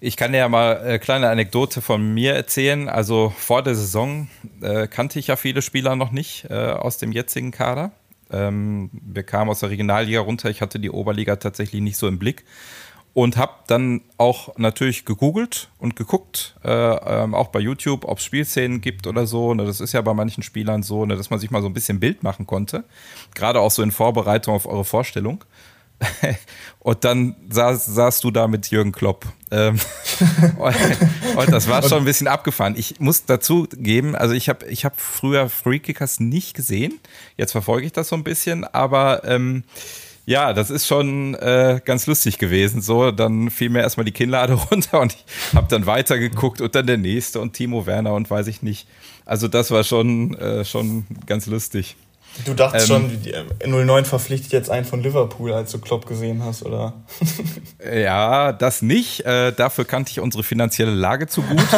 Ich 0.00 0.16
kann 0.16 0.32
dir 0.32 0.38
ja 0.38 0.48
mal 0.48 0.78
eine 0.78 0.98
kleine 0.98 1.28
Anekdote 1.28 1.80
von 1.80 2.12
mir 2.12 2.34
erzählen. 2.34 2.88
Also 2.88 3.32
vor 3.36 3.62
der 3.62 3.76
Saison 3.76 4.28
äh, 4.60 4.88
kannte 4.88 5.18
ich 5.18 5.28
ja 5.28 5.36
viele 5.36 5.62
Spieler 5.62 5.94
noch 5.94 6.10
nicht 6.10 6.46
äh, 6.50 6.54
aus 6.54 6.98
dem 6.98 7.12
jetzigen 7.12 7.52
Kader. 7.52 7.92
Ähm, 8.30 8.90
wir 8.92 9.22
kamen 9.22 9.50
aus 9.50 9.60
der 9.60 9.70
Regionalliga 9.70 10.20
runter. 10.20 10.50
Ich 10.50 10.60
hatte 10.60 10.80
die 10.80 10.90
Oberliga 10.90 11.36
tatsächlich 11.36 11.80
nicht 11.80 11.96
so 11.96 12.08
im 12.08 12.18
Blick 12.18 12.44
und 13.14 13.36
habe 13.36 13.52
dann 13.66 14.00
auch 14.16 14.56
natürlich 14.56 15.04
gegoogelt 15.04 15.68
und 15.78 15.96
geguckt, 15.96 16.56
äh, 16.64 16.70
ähm, 16.70 17.34
auch 17.34 17.48
bei 17.48 17.60
YouTube, 17.60 18.04
ob 18.06 18.18
es 18.18 18.24
Spielszenen 18.24 18.80
gibt 18.80 19.06
oder 19.06 19.26
so. 19.26 19.52
Ne, 19.52 19.66
das 19.66 19.80
ist 19.80 19.92
ja 19.92 20.00
bei 20.00 20.14
manchen 20.14 20.42
Spielern 20.42 20.82
so, 20.82 21.04
ne, 21.04 21.16
dass 21.16 21.28
man 21.28 21.38
sich 21.38 21.50
mal 21.50 21.60
so 21.60 21.68
ein 21.68 21.74
bisschen 21.74 22.00
Bild 22.00 22.22
machen 22.22 22.46
konnte. 22.46 22.84
Gerade 23.34 23.60
auch 23.60 23.70
so 23.70 23.82
in 23.82 23.90
Vorbereitung 23.90 24.54
auf 24.54 24.66
eure 24.66 24.84
Vorstellung. 24.84 25.44
und 26.80 27.04
dann 27.04 27.36
saß, 27.50 27.86
saßt 27.86 28.24
du 28.24 28.30
da 28.30 28.48
mit 28.48 28.70
Jürgen 28.70 28.92
Klopp. 28.92 29.26
Ähm, 29.50 29.78
und, 31.36 31.52
das 31.52 31.68
war 31.68 31.82
schon 31.82 31.98
ein 31.98 32.04
bisschen 32.04 32.28
abgefahren. 32.28 32.74
Ich 32.76 32.98
muss 32.98 33.24
dazu 33.26 33.68
geben, 33.70 34.16
also 34.16 34.34
ich 34.34 34.48
habe 34.48 34.66
ich 34.66 34.84
hab 34.84 35.00
früher 35.00 35.48
Freekickers 35.48 36.18
nicht 36.18 36.54
gesehen. 36.54 36.98
Jetzt 37.36 37.52
verfolge 37.52 37.86
ich 37.86 37.92
das 37.92 38.08
so 38.08 38.16
ein 38.16 38.24
bisschen, 38.24 38.64
aber 38.64 39.22
ähm, 39.24 39.64
ja, 40.24 40.52
das 40.52 40.70
ist 40.70 40.86
schon 40.86 41.34
äh, 41.34 41.80
ganz 41.84 42.06
lustig 42.06 42.38
gewesen. 42.38 42.80
So, 42.80 43.10
dann 43.10 43.50
fiel 43.50 43.70
mir 43.70 43.80
erstmal 43.80 44.04
die 44.04 44.12
Kinnlade 44.12 44.52
runter 44.70 45.00
und 45.00 45.14
ich 45.14 45.54
habe 45.54 45.66
dann 45.68 45.86
weitergeguckt 45.86 46.60
und 46.60 46.74
dann 46.74 46.86
der 46.86 46.98
nächste 46.98 47.40
und 47.40 47.54
Timo 47.54 47.86
Werner 47.86 48.14
und 48.14 48.30
weiß 48.30 48.46
ich 48.46 48.62
nicht. 48.62 48.86
Also 49.24 49.48
das 49.48 49.70
war 49.70 49.84
schon, 49.84 50.34
äh, 50.34 50.64
schon 50.64 51.06
ganz 51.26 51.46
lustig. 51.46 51.96
Du 52.46 52.54
dachtest 52.54 52.90
ähm, 52.90 53.20
schon, 53.62 53.86
09 53.86 54.04
verpflichtet 54.06 54.52
jetzt 54.52 54.70
einen 54.70 54.86
von 54.86 55.02
Liverpool, 55.02 55.52
als 55.52 55.70
du 55.70 55.78
Klopp 55.78 56.06
gesehen 56.06 56.42
hast, 56.42 56.64
oder? 56.64 56.94
ja, 57.94 58.52
das 58.52 58.80
nicht. 58.80 59.26
Äh, 59.26 59.52
dafür 59.52 59.84
kannte 59.84 60.10
ich 60.12 60.20
unsere 60.20 60.42
finanzielle 60.42 60.92
Lage 60.92 61.26
zu 61.26 61.42
gut. 61.42 61.60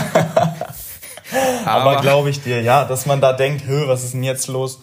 Aber, 1.65 1.91
Aber 1.93 2.01
glaube 2.03 2.31
ich 2.31 2.43
dir, 2.43 2.63
ja, 2.63 2.85
dass 2.85 3.07
man 3.07 3.21
da 3.21 3.33
denkt, 3.33 3.65
was 3.67 4.05
ist 4.05 4.15
denn 4.15 4.23
jetzt 4.23 4.47
los? 4.47 4.81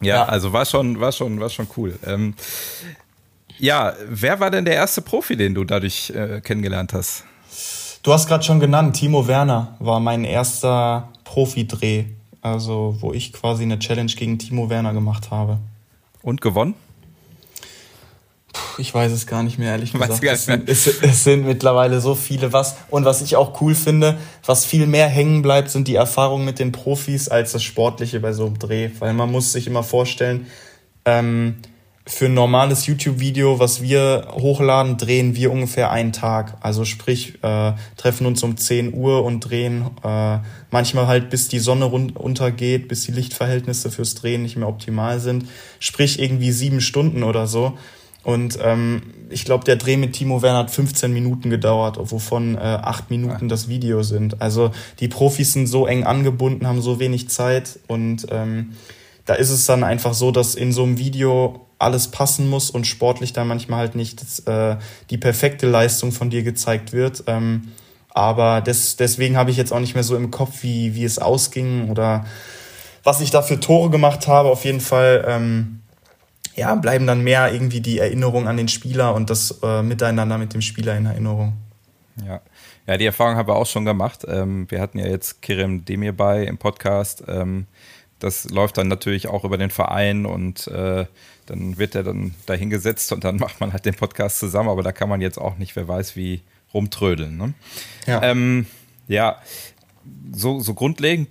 Ja, 0.00 0.16
ja, 0.16 0.24
also 0.24 0.52
war 0.52 0.64
schon, 0.64 1.00
war 1.00 1.12
schon, 1.12 1.40
war 1.40 1.48
schon 1.48 1.66
cool. 1.76 1.98
Ähm, 2.04 2.34
ja, 3.58 3.94
wer 4.08 4.40
war 4.40 4.50
denn 4.50 4.64
der 4.64 4.74
erste 4.74 5.00
Profi, 5.00 5.36
den 5.36 5.54
du 5.54 5.64
dadurch 5.64 6.10
äh, 6.10 6.40
kennengelernt 6.40 6.92
hast? 6.92 7.24
Du 8.02 8.12
hast 8.12 8.28
gerade 8.28 8.44
schon 8.44 8.60
genannt, 8.60 8.96
Timo 8.96 9.26
Werner 9.26 9.76
war 9.80 9.98
mein 9.98 10.24
erster 10.24 11.08
Profi-Dreh, 11.24 12.04
also 12.40 12.96
wo 13.00 13.12
ich 13.12 13.32
quasi 13.32 13.64
eine 13.64 13.78
Challenge 13.78 14.12
gegen 14.12 14.38
Timo 14.38 14.70
Werner 14.70 14.92
gemacht 14.92 15.30
habe. 15.30 15.58
Und 16.22 16.40
gewonnen? 16.40 16.74
Ich 18.78 18.92
weiß 18.92 19.12
es 19.12 19.26
gar 19.26 19.42
nicht 19.42 19.58
mehr, 19.58 19.72
ehrlich 19.72 19.92
gesagt. 19.92 20.22
Es 20.22 20.44
sind, 20.44 20.68
es, 20.68 20.86
es 20.86 21.24
sind 21.24 21.46
mittlerweile 21.46 22.00
so 22.00 22.14
viele 22.14 22.52
was. 22.52 22.76
Und 22.88 23.04
was 23.04 23.22
ich 23.22 23.36
auch 23.36 23.60
cool 23.60 23.74
finde, 23.74 24.18
was 24.44 24.64
viel 24.64 24.86
mehr 24.86 25.08
hängen 25.08 25.42
bleibt, 25.42 25.70
sind 25.70 25.88
die 25.88 25.94
Erfahrungen 25.94 26.44
mit 26.44 26.58
den 26.58 26.72
Profis 26.72 27.28
als 27.28 27.52
das 27.52 27.62
Sportliche 27.62 28.20
bei 28.20 28.32
so 28.32 28.46
einem 28.46 28.58
Dreh. 28.58 28.90
Weil 28.98 29.14
man 29.14 29.30
muss 29.30 29.52
sich 29.52 29.66
immer 29.66 29.82
vorstellen, 29.82 30.46
ähm, 31.04 31.56
für 32.08 32.26
ein 32.26 32.34
normales 32.34 32.86
YouTube-Video, 32.86 33.58
was 33.58 33.82
wir 33.82 34.28
hochladen, 34.30 34.96
drehen 34.96 35.34
wir 35.34 35.50
ungefähr 35.50 35.90
einen 35.90 36.12
Tag. 36.12 36.56
Also 36.60 36.84
sprich, 36.84 37.42
äh, 37.42 37.72
treffen 37.96 38.26
uns 38.26 38.44
um 38.44 38.56
10 38.56 38.94
Uhr 38.94 39.24
und 39.24 39.40
drehen 39.40 39.86
äh, 40.04 40.38
manchmal 40.70 41.08
halt 41.08 41.30
bis 41.30 41.48
die 41.48 41.58
Sonne 41.58 41.86
untergeht, 41.86 42.86
bis 42.86 43.02
die 43.02 43.12
Lichtverhältnisse 43.12 43.90
fürs 43.90 44.14
Drehen 44.14 44.42
nicht 44.42 44.56
mehr 44.56 44.68
optimal 44.68 45.18
sind. 45.18 45.46
Sprich 45.80 46.20
irgendwie 46.20 46.52
sieben 46.52 46.80
Stunden 46.80 47.24
oder 47.24 47.48
so. 47.48 47.76
Und 48.26 48.58
ähm, 48.60 49.02
ich 49.30 49.44
glaube, 49.44 49.62
der 49.62 49.76
Dreh 49.76 49.96
mit 49.96 50.14
Timo 50.14 50.42
Werner 50.42 50.58
hat 50.58 50.72
15 50.72 51.12
Minuten 51.12 51.48
gedauert, 51.48 51.96
wovon 52.10 52.56
äh, 52.56 52.58
acht 52.58 53.08
Minuten 53.08 53.42
ja. 53.44 53.48
das 53.48 53.68
Video 53.68 54.02
sind. 54.02 54.42
Also 54.42 54.72
die 54.98 55.06
Profis 55.06 55.52
sind 55.52 55.68
so 55.68 55.86
eng 55.86 56.02
angebunden, 56.02 56.66
haben 56.66 56.82
so 56.82 56.98
wenig 56.98 57.28
Zeit 57.28 57.78
und 57.86 58.26
ähm, 58.32 58.72
da 59.26 59.34
ist 59.34 59.50
es 59.50 59.66
dann 59.66 59.84
einfach 59.84 60.12
so, 60.12 60.32
dass 60.32 60.56
in 60.56 60.72
so 60.72 60.82
einem 60.82 60.98
Video 60.98 61.66
alles 61.78 62.08
passen 62.08 62.50
muss 62.50 62.68
und 62.68 62.84
sportlich 62.84 63.32
dann 63.32 63.46
manchmal 63.46 63.78
halt 63.78 63.94
nicht 63.94 64.20
äh, 64.48 64.76
die 65.08 65.18
perfekte 65.18 65.68
Leistung 65.68 66.10
von 66.10 66.28
dir 66.28 66.42
gezeigt 66.42 66.92
wird. 66.92 67.22
Ähm, 67.28 67.68
Aber 68.08 68.60
des, 68.60 68.96
deswegen 68.96 69.36
habe 69.36 69.52
ich 69.52 69.56
jetzt 69.56 69.72
auch 69.72 69.78
nicht 69.78 69.94
mehr 69.94 70.02
so 70.02 70.16
im 70.16 70.32
Kopf, 70.32 70.64
wie, 70.64 70.96
wie 70.96 71.04
es 71.04 71.20
ausging 71.20 71.90
oder 71.90 72.26
was 73.04 73.20
ich 73.20 73.30
da 73.30 73.40
für 73.40 73.60
Tore 73.60 73.88
gemacht 73.88 74.26
habe. 74.26 74.48
Auf 74.48 74.64
jeden 74.64 74.80
Fall 74.80 75.24
ähm, 75.28 75.82
ja, 76.56 76.74
bleiben 76.74 77.06
dann 77.06 77.22
mehr 77.22 77.52
irgendwie 77.52 77.80
die 77.80 77.98
Erinnerungen 77.98 78.48
an 78.48 78.56
den 78.56 78.68
Spieler 78.68 79.14
und 79.14 79.30
das 79.30 79.60
äh, 79.62 79.82
Miteinander 79.82 80.38
mit 80.38 80.54
dem 80.54 80.62
Spieler 80.62 80.96
in 80.96 81.06
Erinnerung. 81.06 81.52
Ja. 82.26 82.40
Ja, 82.86 82.96
die 82.96 83.06
Erfahrung 83.06 83.36
haben 83.36 83.48
wir 83.48 83.56
auch 83.56 83.66
schon 83.66 83.84
gemacht. 83.84 84.24
Ähm, 84.28 84.70
wir 84.70 84.80
hatten 84.80 84.98
ja 84.98 85.06
jetzt 85.06 85.42
Kirim 85.42 85.84
Demir 85.84 86.12
bei 86.12 86.44
im 86.44 86.56
Podcast. 86.56 87.24
Ähm, 87.26 87.66
das 88.20 88.48
läuft 88.48 88.78
dann 88.78 88.88
natürlich 88.88 89.26
auch 89.26 89.44
über 89.44 89.58
den 89.58 89.70
Verein 89.70 90.24
und 90.24 90.68
äh, 90.68 91.06
dann 91.46 91.78
wird 91.78 91.94
er 91.94 92.04
dann 92.04 92.34
dahingesetzt 92.46 93.12
und 93.12 93.24
dann 93.24 93.36
macht 93.40 93.60
man 93.60 93.72
halt 93.72 93.84
den 93.84 93.94
Podcast 93.94 94.38
zusammen, 94.38 94.68
aber 94.68 94.82
da 94.82 94.92
kann 94.92 95.08
man 95.08 95.20
jetzt 95.20 95.38
auch 95.38 95.58
nicht, 95.58 95.74
wer 95.76 95.88
weiß, 95.88 96.16
wie 96.16 96.42
rumtrödeln. 96.72 97.36
Ne? 97.36 97.54
Ja. 98.06 98.22
Ähm, 98.22 98.66
ja, 99.08 99.40
so, 100.32 100.60
so 100.60 100.74
grundlegend 100.74 101.28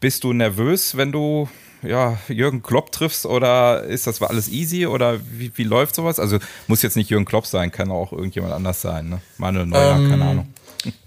bist 0.00 0.24
du 0.24 0.32
nervös, 0.32 0.96
wenn 0.96 1.12
du 1.12 1.48
ja, 1.82 2.18
Jürgen 2.28 2.62
Klopp 2.62 2.92
triffst 2.92 3.26
oder 3.26 3.84
ist 3.84 4.06
das 4.06 4.22
alles 4.22 4.48
easy 4.48 4.86
oder 4.86 5.18
wie, 5.32 5.50
wie 5.54 5.64
läuft 5.64 5.94
sowas? 5.94 6.18
Also 6.18 6.38
muss 6.66 6.82
jetzt 6.82 6.96
nicht 6.96 7.10
Jürgen 7.10 7.24
Klopp 7.24 7.46
sein, 7.46 7.70
kann 7.70 7.90
auch 7.90 8.12
irgendjemand 8.12 8.52
anders 8.52 8.80
sein, 8.80 9.08
ne? 9.08 9.20
Manuel 9.38 9.66
Neuer, 9.66 9.96
ähm, 9.96 10.10
keine 10.10 10.24
Ahnung. 10.24 10.46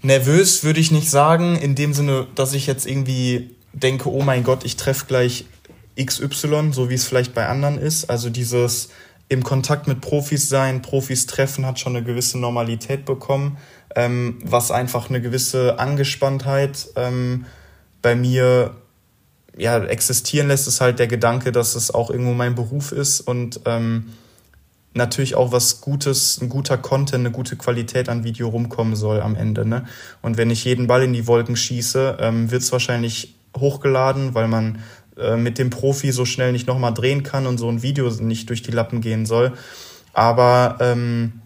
Nervös 0.02 0.64
würde 0.64 0.80
ich 0.80 0.90
nicht 0.90 1.10
sagen, 1.10 1.56
in 1.56 1.74
dem 1.74 1.92
Sinne, 1.92 2.26
dass 2.34 2.52
ich 2.54 2.66
jetzt 2.66 2.86
irgendwie 2.86 3.50
denke, 3.72 4.10
oh 4.10 4.22
mein 4.22 4.42
Gott, 4.42 4.64
ich 4.64 4.76
treffe 4.76 5.06
gleich 5.06 5.46
XY, 6.02 6.72
so 6.72 6.90
wie 6.90 6.94
es 6.94 7.04
vielleicht 7.04 7.34
bei 7.34 7.46
anderen 7.46 7.78
ist. 7.78 8.08
Also 8.10 8.30
dieses 8.30 8.90
im 9.28 9.42
Kontakt 9.42 9.88
mit 9.88 10.00
Profis 10.00 10.48
sein, 10.48 10.82
Profis 10.82 11.26
treffen, 11.26 11.66
hat 11.66 11.80
schon 11.80 11.96
eine 11.96 12.04
gewisse 12.04 12.38
Normalität 12.38 13.04
bekommen, 13.04 13.58
ähm, 13.94 14.38
was 14.44 14.70
einfach 14.70 15.10
eine 15.10 15.20
gewisse 15.20 15.78
Angespanntheit 15.78 16.88
ähm, 16.96 17.46
bei 18.02 18.14
mir 18.14 18.76
ja, 19.56 19.82
existieren 19.84 20.48
lässt, 20.48 20.68
ist 20.68 20.80
halt 20.80 20.98
der 20.98 21.06
Gedanke, 21.06 21.52
dass 21.52 21.74
es 21.74 21.90
auch 21.90 22.10
irgendwo 22.10 22.32
mein 22.32 22.54
Beruf 22.54 22.92
ist 22.92 23.20
und 23.20 23.60
ähm, 23.64 24.06
natürlich 24.96 25.34
auch 25.34 25.52
was 25.52 25.80
Gutes, 25.80 26.40
ein 26.40 26.48
guter 26.48 26.78
Content, 26.78 27.26
eine 27.26 27.30
gute 27.30 27.56
Qualität 27.56 28.08
an 28.08 28.24
Video 28.24 28.48
rumkommen 28.48 28.96
soll 28.96 29.20
am 29.20 29.36
Ende. 29.36 29.66
Ne? 29.66 29.84
Und 30.22 30.36
wenn 30.36 30.50
ich 30.50 30.64
jeden 30.64 30.86
Ball 30.86 31.02
in 31.02 31.12
die 31.12 31.26
Wolken 31.26 31.56
schieße, 31.56 32.18
ähm, 32.20 32.50
wird 32.50 32.62
es 32.62 32.72
wahrscheinlich 32.72 33.34
hochgeladen, 33.56 34.34
weil 34.34 34.48
man 34.48 34.80
äh, 35.18 35.36
mit 35.36 35.58
dem 35.58 35.70
Profi 35.70 36.12
so 36.12 36.24
schnell 36.24 36.52
nicht 36.52 36.66
nochmal 36.66 36.94
drehen 36.94 37.22
kann 37.22 37.46
und 37.46 37.58
so 37.58 37.68
ein 37.68 37.82
Video 37.82 38.08
nicht 38.10 38.48
durch 38.48 38.62
die 38.62 38.72
Lappen 38.72 39.00
gehen 39.00 39.26
soll. 39.26 39.52
Aber 40.12 40.78
ähm, 40.80 41.40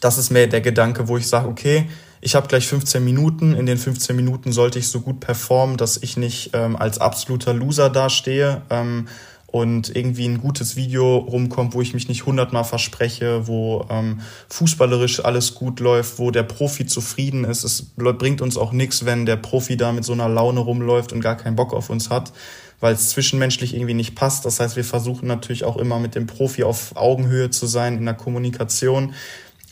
das 0.00 0.18
ist 0.18 0.30
mehr 0.30 0.46
der 0.46 0.60
Gedanke, 0.60 1.08
wo 1.08 1.16
ich 1.16 1.26
sage, 1.26 1.48
okay, 1.48 1.88
ich 2.24 2.34
habe 2.34 2.48
gleich 2.48 2.66
15 2.66 3.04
Minuten. 3.04 3.54
In 3.54 3.66
den 3.66 3.76
15 3.76 4.16
Minuten 4.16 4.50
sollte 4.50 4.78
ich 4.78 4.88
so 4.88 5.00
gut 5.00 5.20
performen, 5.20 5.76
dass 5.76 5.98
ich 5.98 6.16
nicht 6.16 6.50
ähm, 6.54 6.74
als 6.74 6.98
absoluter 6.98 7.52
Loser 7.52 7.90
dastehe 7.90 8.62
ähm, 8.70 9.08
und 9.46 9.94
irgendwie 9.94 10.26
ein 10.26 10.40
gutes 10.40 10.74
Video 10.74 11.18
rumkommt, 11.18 11.74
wo 11.74 11.82
ich 11.82 11.92
mich 11.92 12.08
nicht 12.08 12.24
hundertmal 12.24 12.64
verspreche, 12.64 13.46
wo 13.46 13.86
ähm, 13.90 14.20
fußballerisch 14.48 15.22
alles 15.22 15.54
gut 15.54 15.80
läuft, 15.80 16.18
wo 16.18 16.30
der 16.30 16.44
Profi 16.44 16.86
zufrieden 16.86 17.44
ist. 17.44 17.62
Es 17.62 17.92
bringt 17.94 18.40
uns 18.40 18.56
auch 18.56 18.72
nichts, 18.72 19.04
wenn 19.04 19.26
der 19.26 19.36
Profi 19.36 19.76
da 19.76 19.92
mit 19.92 20.04
so 20.04 20.14
einer 20.14 20.28
Laune 20.28 20.60
rumläuft 20.60 21.12
und 21.12 21.20
gar 21.20 21.36
keinen 21.36 21.56
Bock 21.56 21.74
auf 21.74 21.90
uns 21.90 22.08
hat 22.08 22.32
weil 22.80 22.92
es 22.92 23.08
zwischenmenschlich 23.08 23.74
irgendwie 23.74 23.94
nicht 23.94 24.14
passt. 24.14 24.44
Das 24.44 24.60
heißt, 24.60 24.76
wir 24.76 24.84
versuchen 24.84 25.26
natürlich 25.26 25.64
auch 25.64 25.78
immer 25.78 25.98
mit 25.98 26.14
dem 26.14 26.26
Profi 26.26 26.64
auf 26.64 26.94
Augenhöhe 26.96 27.48
zu 27.48 27.66
sein 27.66 27.96
in 27.96 28.04
der 28.04 28.12
Kommunikation. 28.12 29.14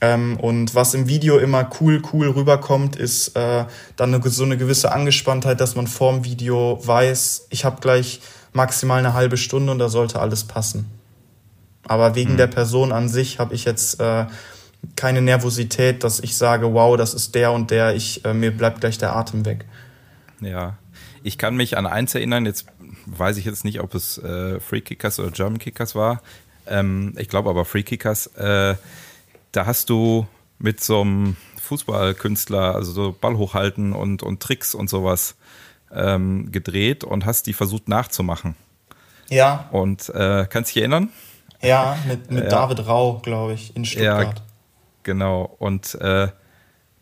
Ähm, 0.03 0.37
und 0.41 0.75
was 0.75 0.95
im 0.95 1.07
Video 1.09 1.39
immer 1.39 1.71
cool, 1.81 2.03
cool 2.13 2.29
rüberkommt, 2.29 2.97
ist 2.97 3.37
äh, 3.37 3.65
dann 3.95 4.13
eine, 4.13 4.29
so 4.29 4.43
eine 4.43 4.57
gewisse 4.57 4.91
Angespanntheit, 4.91 5.61
dass 5.61 5.77
man 5.77 5.87
vorm 5.87 6.25
Video 6.25 6.81
weiß, 6.83 7.47
ich 7.51 7.65
habe 7.65 7.81
gleich 7.81 8.21
maximal 8.53 8.99
eine 8.99 9.15
halbe 9.15 9.37
Stunde 9.37 9.71
und 9.71 9.79
da 9.79 9.89
sollte 9.89 10.19
alles 10.19 10.43
passen. 10.43 10.91
Aber 11.85 12.17
wegen 12.17 12.33
mhm. 12.33 12.37
der 12.37 12.49
Person 12.49 12.91
an 12.91 13.09
sich 13.09 13.39
habe 13.39 13.55
ich 13.55 13.65
jetzt 13.65 14.01
äh, 14.01 14.27
keine 14.97 15.23
Nervosität, 15.23 16.03
dass 16.03 16.19
ich 16.19 16.37
sage, 16.37 16.75
wow, 16.75 16.97
das 16.97 17.15
ist 17.15 17.37
der 17.37 17.53
und 17.53 17.71
der, 17.71 17.95
ich, 17.95 18.25
äh, 18.25 18.35
mir 18.35 18.51
bleibt 18.51 18.81
gleich 18.81 18.99
der 18.99 19.15
Atem 19.15 19.47
weg. 19.47 19.67
Ja, 20.41 20.79
ich 21.23 21.39
kann 21.39 21.55
mich 21.55 21.79
an 21.79 21.87
eins 21.87 22.13
erinnern, 22.17 22.45
jetzt 22.45 22.67
weiß 23.07 23.37
ich 23.37 23.45
jetzt 23.45 23.65
nicht, 23.65 23.79
ob 23.79 23.95
es 23.95 24.19
äh, 24.19 24.59
Free 24.59 24.81
Kickers 24.81 25.21
oder 25.21 25.31
German 25.31 25.61
Kickers 25.61 25.95
war. 25.95 26.23
Ähm, 26.67 27.15
ich 27.17 27.29
glaube 27.29 27.51
aber 27.51 27.65
Free 27.65 27.85
Kickers. 27.85 28.27
Äh, 28.37 28.75
da 29.53 29.67
hast 29.67 29.91
du 29.91 30.27
mit 30.59 30.83
so 30.83 31.03
einem 31.03 31.37
Fußballkünstler, 31.61 32.75
also 32.75 32.93
so 32.93 33.17
Ball 33.19 33.37
hochhalten 33.37 33.93
und, 33.93 34.23
und 34.23 34.41
Tricks 34.41 34.75
und 34.75 34.89
sowas 34.89 35.37
ähm, 35.93 36.51
gedreht 36.51 37.05
und 37.05 37.27
hast 37.27 37.47
die 37.47 37.53
versucht 37.53 37.89
nachzumachen. 37.89 38.57
Ja. 39.29 39.69
Und 39.73 40.09
äh, 40.11 40.47
kannst 40.49 40.71
du 40.71 40.75
dich 40.75 40.77
erinnern? 40.79 41.11
Ja, 41.61 41.97
mit, 42.07 42.31
mit 42.31 42.45
ja. 42.51 42.51
David 42.51 42.87
Rau, 42.87 43.21
glaube 43.23 43.55
ich, 43.55 43.77
in 43.77 43.85
Stuttgart. 43.85 44.39
Ja, 44.39 44.45
genau. 45.03 45.55
Und 45.59 45.95
äh, 45.97 46.29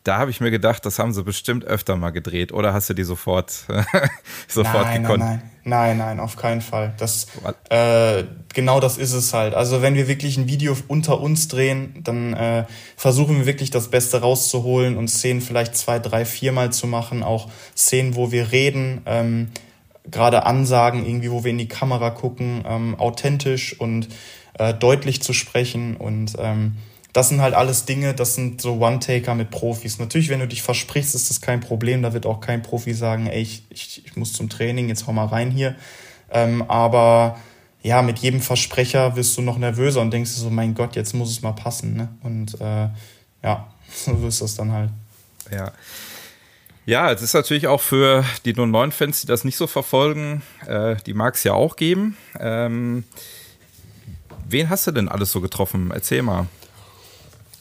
da 0.05 0.19
habe 0.19 0.31
ich 0.31 0.41
mir 0.41 0.51
gedacht, 0.51 0.87
das 0.87 0.99
haben 0.99 1.13
sie 1.13 1.23
bestimmt 1.23 1.65
öfter 1.65 1.97
mal 1.97 2.11
gedreht. 2.11 2.53
Oder 2.53 2.73
hast 2.73 2.89
du 2.89 2.95
die 2.95 3.03
sofort, 3.03 3.51
sofort 4.49 4.85
nein, 4.85 5.03
gekonnt? 5.03 5.23
Nein, 5.23 5.43
nein, 5.65 5.99
nein, 5.99 5.99
nein, 5.99 6.21
auf 6.21 6.37
keinen 6.37 6.63
Fall. 6.63 6.95
Das, 6.97 7.27
äh, 7.69 8.25
genau 8.55 8.81
das 8.81 8.97
ist 8.97 9.13
es 9.13 9.35
halt. 9.35 9.55
Also 9.55 9.83
wenn 9.83 9.95
wir 9.95 10.09
wirklich 10.09 10.39
ein 10.39 10.49
Video 10.49 10.75
unter 10.89 11.21
uns 11.21 11.49
drehen, 11.49 12.01
dann 12.03 12.33
äh, 12.33 12.65
versuchen 12.97 13.39
wir 13.39 13.47
wirklich 13.47 13.71
das 13.71 13.89
Beste 13.89 14.23
rauszuholen 14.23 14.97
und 14.97 15.09
Szenen 15.09 15.43
vielleicht 15.43 15.77
zwei, 15.77 15.99
drei, 15.99 16.25
viermal 16.25 16.73
zu 16.73 16.87
machen. 16.87 17.23
Auch 17.23 17.51
Szenen, 17.77 18.15
wo 18.15 18.33
wir 18.33 18.53
reden, 18.53 19.03
ähm, 19.05 19.49
gerade 20.11 20.47
Ansagen 20.47 21.05
irgendwie, 21.05 21.31
wo 21.31 21.45
wir 21.45 21.51
in 21.51 21.59
die 21.59 21.69
Kamera 21.69 22.09
gucken, 22.09 22.65
ähm, 22.67 22.95
authentisch 22.99 23.79
und 23.79 24.09
äh, 24.55 24.73
deutlich 24.73 25.23
zu 25.23 25.35
sprechen 25.35 25.97
und 25.97 26.37
ähm, 26.39 26.77
das 27.13 27.29
sind 27.29 27.41
halt 27.41 27.55
alles 27.55 27.85
Dinge, 27.85 28.15
das 28.15 28.35
sind 28.35 28.61
so 28.61 28.75
One-Taker 28.75 29.35
mit 29.35 29.51
Profis. 29.51 29.99
Natürlich, 29.99 30.29
wenn 30.29 30.41
du 30.41 30.47
dich 30.47 30.63
versprichst, 30.63 31.15
ist 31.15 31.29
das 31.31 31.41
kein 31.41 31.61
Problem. 31.61 32.03
Da 32.03 32.13
wird 32.13 32.27
auch 32.27 32.41
kein 32.41 32.63
Profi 32.63 32.95
sagen, 32.95 33.27
ey, 33.27 33.43
ich, 33.43 33.65
ich, 33.71 34.07
ich 34.07 34.17
muss 34.17 34.33
zum 34.33 34.49
Training, 34.49 34.89
jetzt 34.89 35.07
hau 35.07 35.13
mal 35.13 35.27
rein 35.27 35.51
hier. 35.51 35.75
Ähm, 36.31 36.63
aber 36.69 37.39
ja, 37.83 38.03
mit 38.03 38.19
jedem 38.19 38.41
Versprecher 38.41 39.17
wirst 39.17 39.37
du 39.37 39.43
noch 39.43 39.59
nervöser 39.59 40.01
und 40.01 40.13
denkst 40.13 40.31
so, 40.31 40.51
mein 40.51 40.75
Gott, 40.75 40.95
jetzt 40.97 41.15
muss 41.15 41.31
es 41.31 41.43
mal 41.43 41.53
passen. 41.53 41.95
Ne? 41.95 42.09
Und 42.23 42.61
äh, 42.61 42.89
ja, 43.43 43.73
so 43.93 44.27
ist 44.27 44.41
das 44.41 44.55
dann 44.55 44.73
halt. 44.73 44.91
Ja. 45.51 45.73
Ja, 46.87 47.13
es 47.13 47.23
ist 47.23 47.35
natürlich 47.35 47.67
auch 47.67 47.81
für 47.81 48.25
die 48.45 48.55
09-Fans, 48.55 49.21
die 49.21 49.27
das 49.27 49.45
nicht 49.45 49.57
so 49.57 49.67
verfolgen, 49.67 50.43
äh, 50.67 50.97
die 51.07 51.15
mag 51.15 51.35
es 51.35 51.45
ja 51.45 51.53
auch 51.53 51.77
geben. 51.77 52.17
Ähm, 52.39 53.05
wen 54.49 54.71
hast 54.71 54.87
du 54.87 54.91
denn 54.91 55.09
alles 55.09 55.31
so 55.31 55.41
getroffen? 55.41 55.91
Erzähl 55.93 56.23
mal. 56.23 56.47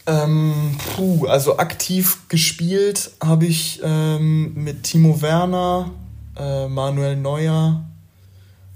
Ähm, 0.10 0.76
puh, 0.96 1.28
also 1.28 1.60
aktiv 1.60 2.28
gespielt 2.30 3.12
habe 3.24 3.46
ich 3.46 3.80
ähm, 3.84 4.56
mit 4.56 4.82
Timo 4.82 5.22
Werner, 5.22 5.92
äh, 6.36 6.68
Manuel 6.68 7.16
Neuer, 7.16 7.86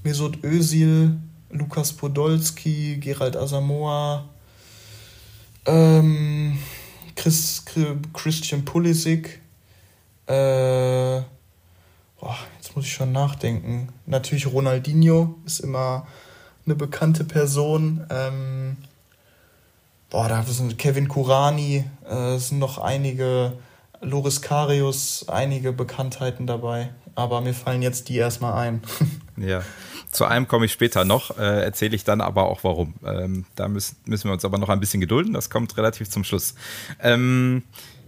Mesut 0.03 0.43
Özil, 0.43 1.17
Lukas 1.49 1.91
Podolski, 1.93 2.97
Gerald 2.99 3.35
Asamoah, 3.35 4.25
ähm, 5.65 6.59
Chris, 7.15 7.65
Christian 8.13 8.63
Pulisic, 8.63 9.41
äh, 10.27 11.21
boah, 12.19 12.37
jetzt 12.57 12.75
muss 12.75 12.85
ich 12.85 12.93
schon 12.93 13.11
nachdenken. 13.11 13.89
Natürlich 14.05 14.45
Ronaldinho 14.45 15.33
ist 15.47 15.61
immer 15.61 16.05
eine 16.67 16.75
bekannte 16.75 17.23
Person. 17.23 18.05
Ähm, 18.11 18.77
boah, 20.13 20.29
da 20.29 20.43
sind 20.43 20.77
Kevin 20.77 21.07
Kurani, 21.07 21.85
äh, 22.07 22.37
sind 22.37 22.59
noch 22.59 22.77
einige, 22.77 23.53
Loris 23.99 24.43
Karius, 24.43 25.25
einige 25.27 25.73
Bekanntheiten 25.73 26.45
dabei. 26.45 26.89
Aber 27.15 27.41
mir 27.41 27.53
fallen 27.55 27.81
jetzt 27.81 28.09
die 28.09 28.17
erstmal 28.17 28.53
ein. 28.53 28.81
ja, 29.37 29.63
zu 30.11 30.25
einem 30.25 30.47
komme 30.47 30.67
ich 30.67 30.71
später 30.71 31.03
noch, 31.03 31.37
äh, 31.37 31.63
erzähle 31.63 31.95
ich 31.95 32.03
dann 32.03 32.21
aber 32.21 32.43
auch 32.43 32.63
warum. 32.63 32.93
Ähm, 33.03 33.45
da 33.55 33.67
müssen, 33.67 33.97
müssen 34.05 34.29
wir 34.29 34.33
uns 34.33 34.45
aber 34.45 34.59
noch 34.59 34.69
ein 34.69 34.79
bisschen 34.79 35.01
gedulden, 35.01 35.33
das 35.33 35.49
kommt 35.49 35.75
relativ 35.77 36.09
zum 36.09 36.23
Schluss. 36.23 36.53
Ähm, 37.01 37.63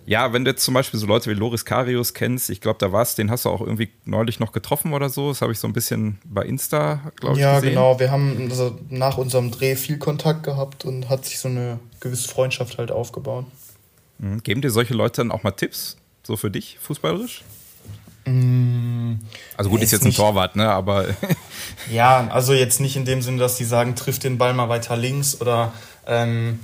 ja, 0.06 0.34
wenn 0.34 0.45
du 0.45 0.51
jetzt 0.51 0.64
zum 0.64 0.74
Beispiel 0.74 0.99
so 0.99 1.08
Leute 1.08 1.30
wie 1.30 1.34
Loris 1.34 1.66
Karius 1.66 2.14
kennst, 2.14 2.49
ich 2.49 2.62
glaube, 2.62 2.78
da 2.80 2.91
warst, 2.91 3.18
den 3.18 3.32
hast 3.32 3.45
du 3.45 3.49
auch 3.49 3.62
irgendwie 3.62 3.89
neulich 4.06 4.39
noch 4.39 4.51
getroffen 4.51 4.93
oder 4.93 5.10
so. 5.10 5.30
Das 5.30 5.41
habe 5.41 5.51
ich 5.51 5.60
so 5.60 5.68
ein 5.68 5.74
bisschen 5.74 6.20
bei 6.24 6.43
Insta, 6.43 7.12
glaube 7.16 7.36
ich, 7.36 7.41
ja, 7.41 7.56
gesehen. 7.56 7.74
Ja, 7.74 7.82
genau. 7.82 7.99
Wir 7.99 8.12
haben 8.12 8.47
also 8.49 8.78
nach 8.89 9.18
unserem 9.18 9.51
Dreh 9.51 9.76
viel 9.76 9.97
Kontakt 9.97 10.43
gehabt 10.43 10.86
und 10.86 11.10
hat 11.10 11.26
sich 11.26 11.39
so 11.39 11.47
eine 11.47 11.80
gewisse 11.99 12.30
Freundschaft 12.30 12.78
halt 12.78 12.91
aufgebaut. 12.91 13.45
Mhm. 14.20 14.43
Geben 14.43 14.62
dir 14.62 14.70
solche 14.70 14.93
Leute 14.93 15.22
dann 15.22 15.32
auch 15.32 15.43
mal 15.43 15.51
Tipps, 15.51 15.97
so 16.24 16.38
für 16.38 16.51
dich, 16.51 16.78
fußballerisch? 16.82 17.43
Mm, 18.26 19.16
also 19.56 19.70
gut, 19.70 19.82
ist 19.82 19.91
jetzt 19.91 20.06
ein 20.06 20.14
Torwart, 20.14 20.56
ne? 20.56 20.70
Aber. 20.70 21.06
ja, 21.91 22.28
also 22.30 22.53
jetzt 22.53 22.80
nicht 22.80 22.95
in 22.95 23.06
dem 23.06 23.22
Sinne, 23.22 23.38
dass 23.38 23.56
die 23.56 23.66
sagen, 23.66 23.95
trifft 23.95 24.24
den 24.24 24.38
Ball 24.38 24.53
mal 24.53 24.70
weiter 24.70 24.97
links 24.97 25.39
oder 25.41 25.74
ähm, 26.08 26.60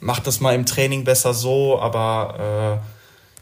mach 0.00 0.20
das 0.20 0.40
mal 0.40 0.54
im 0.54 0.66
Training 0.66 1.04
besser 1.04 1.34
so, 1.34 1.78
aber 1.80 2.82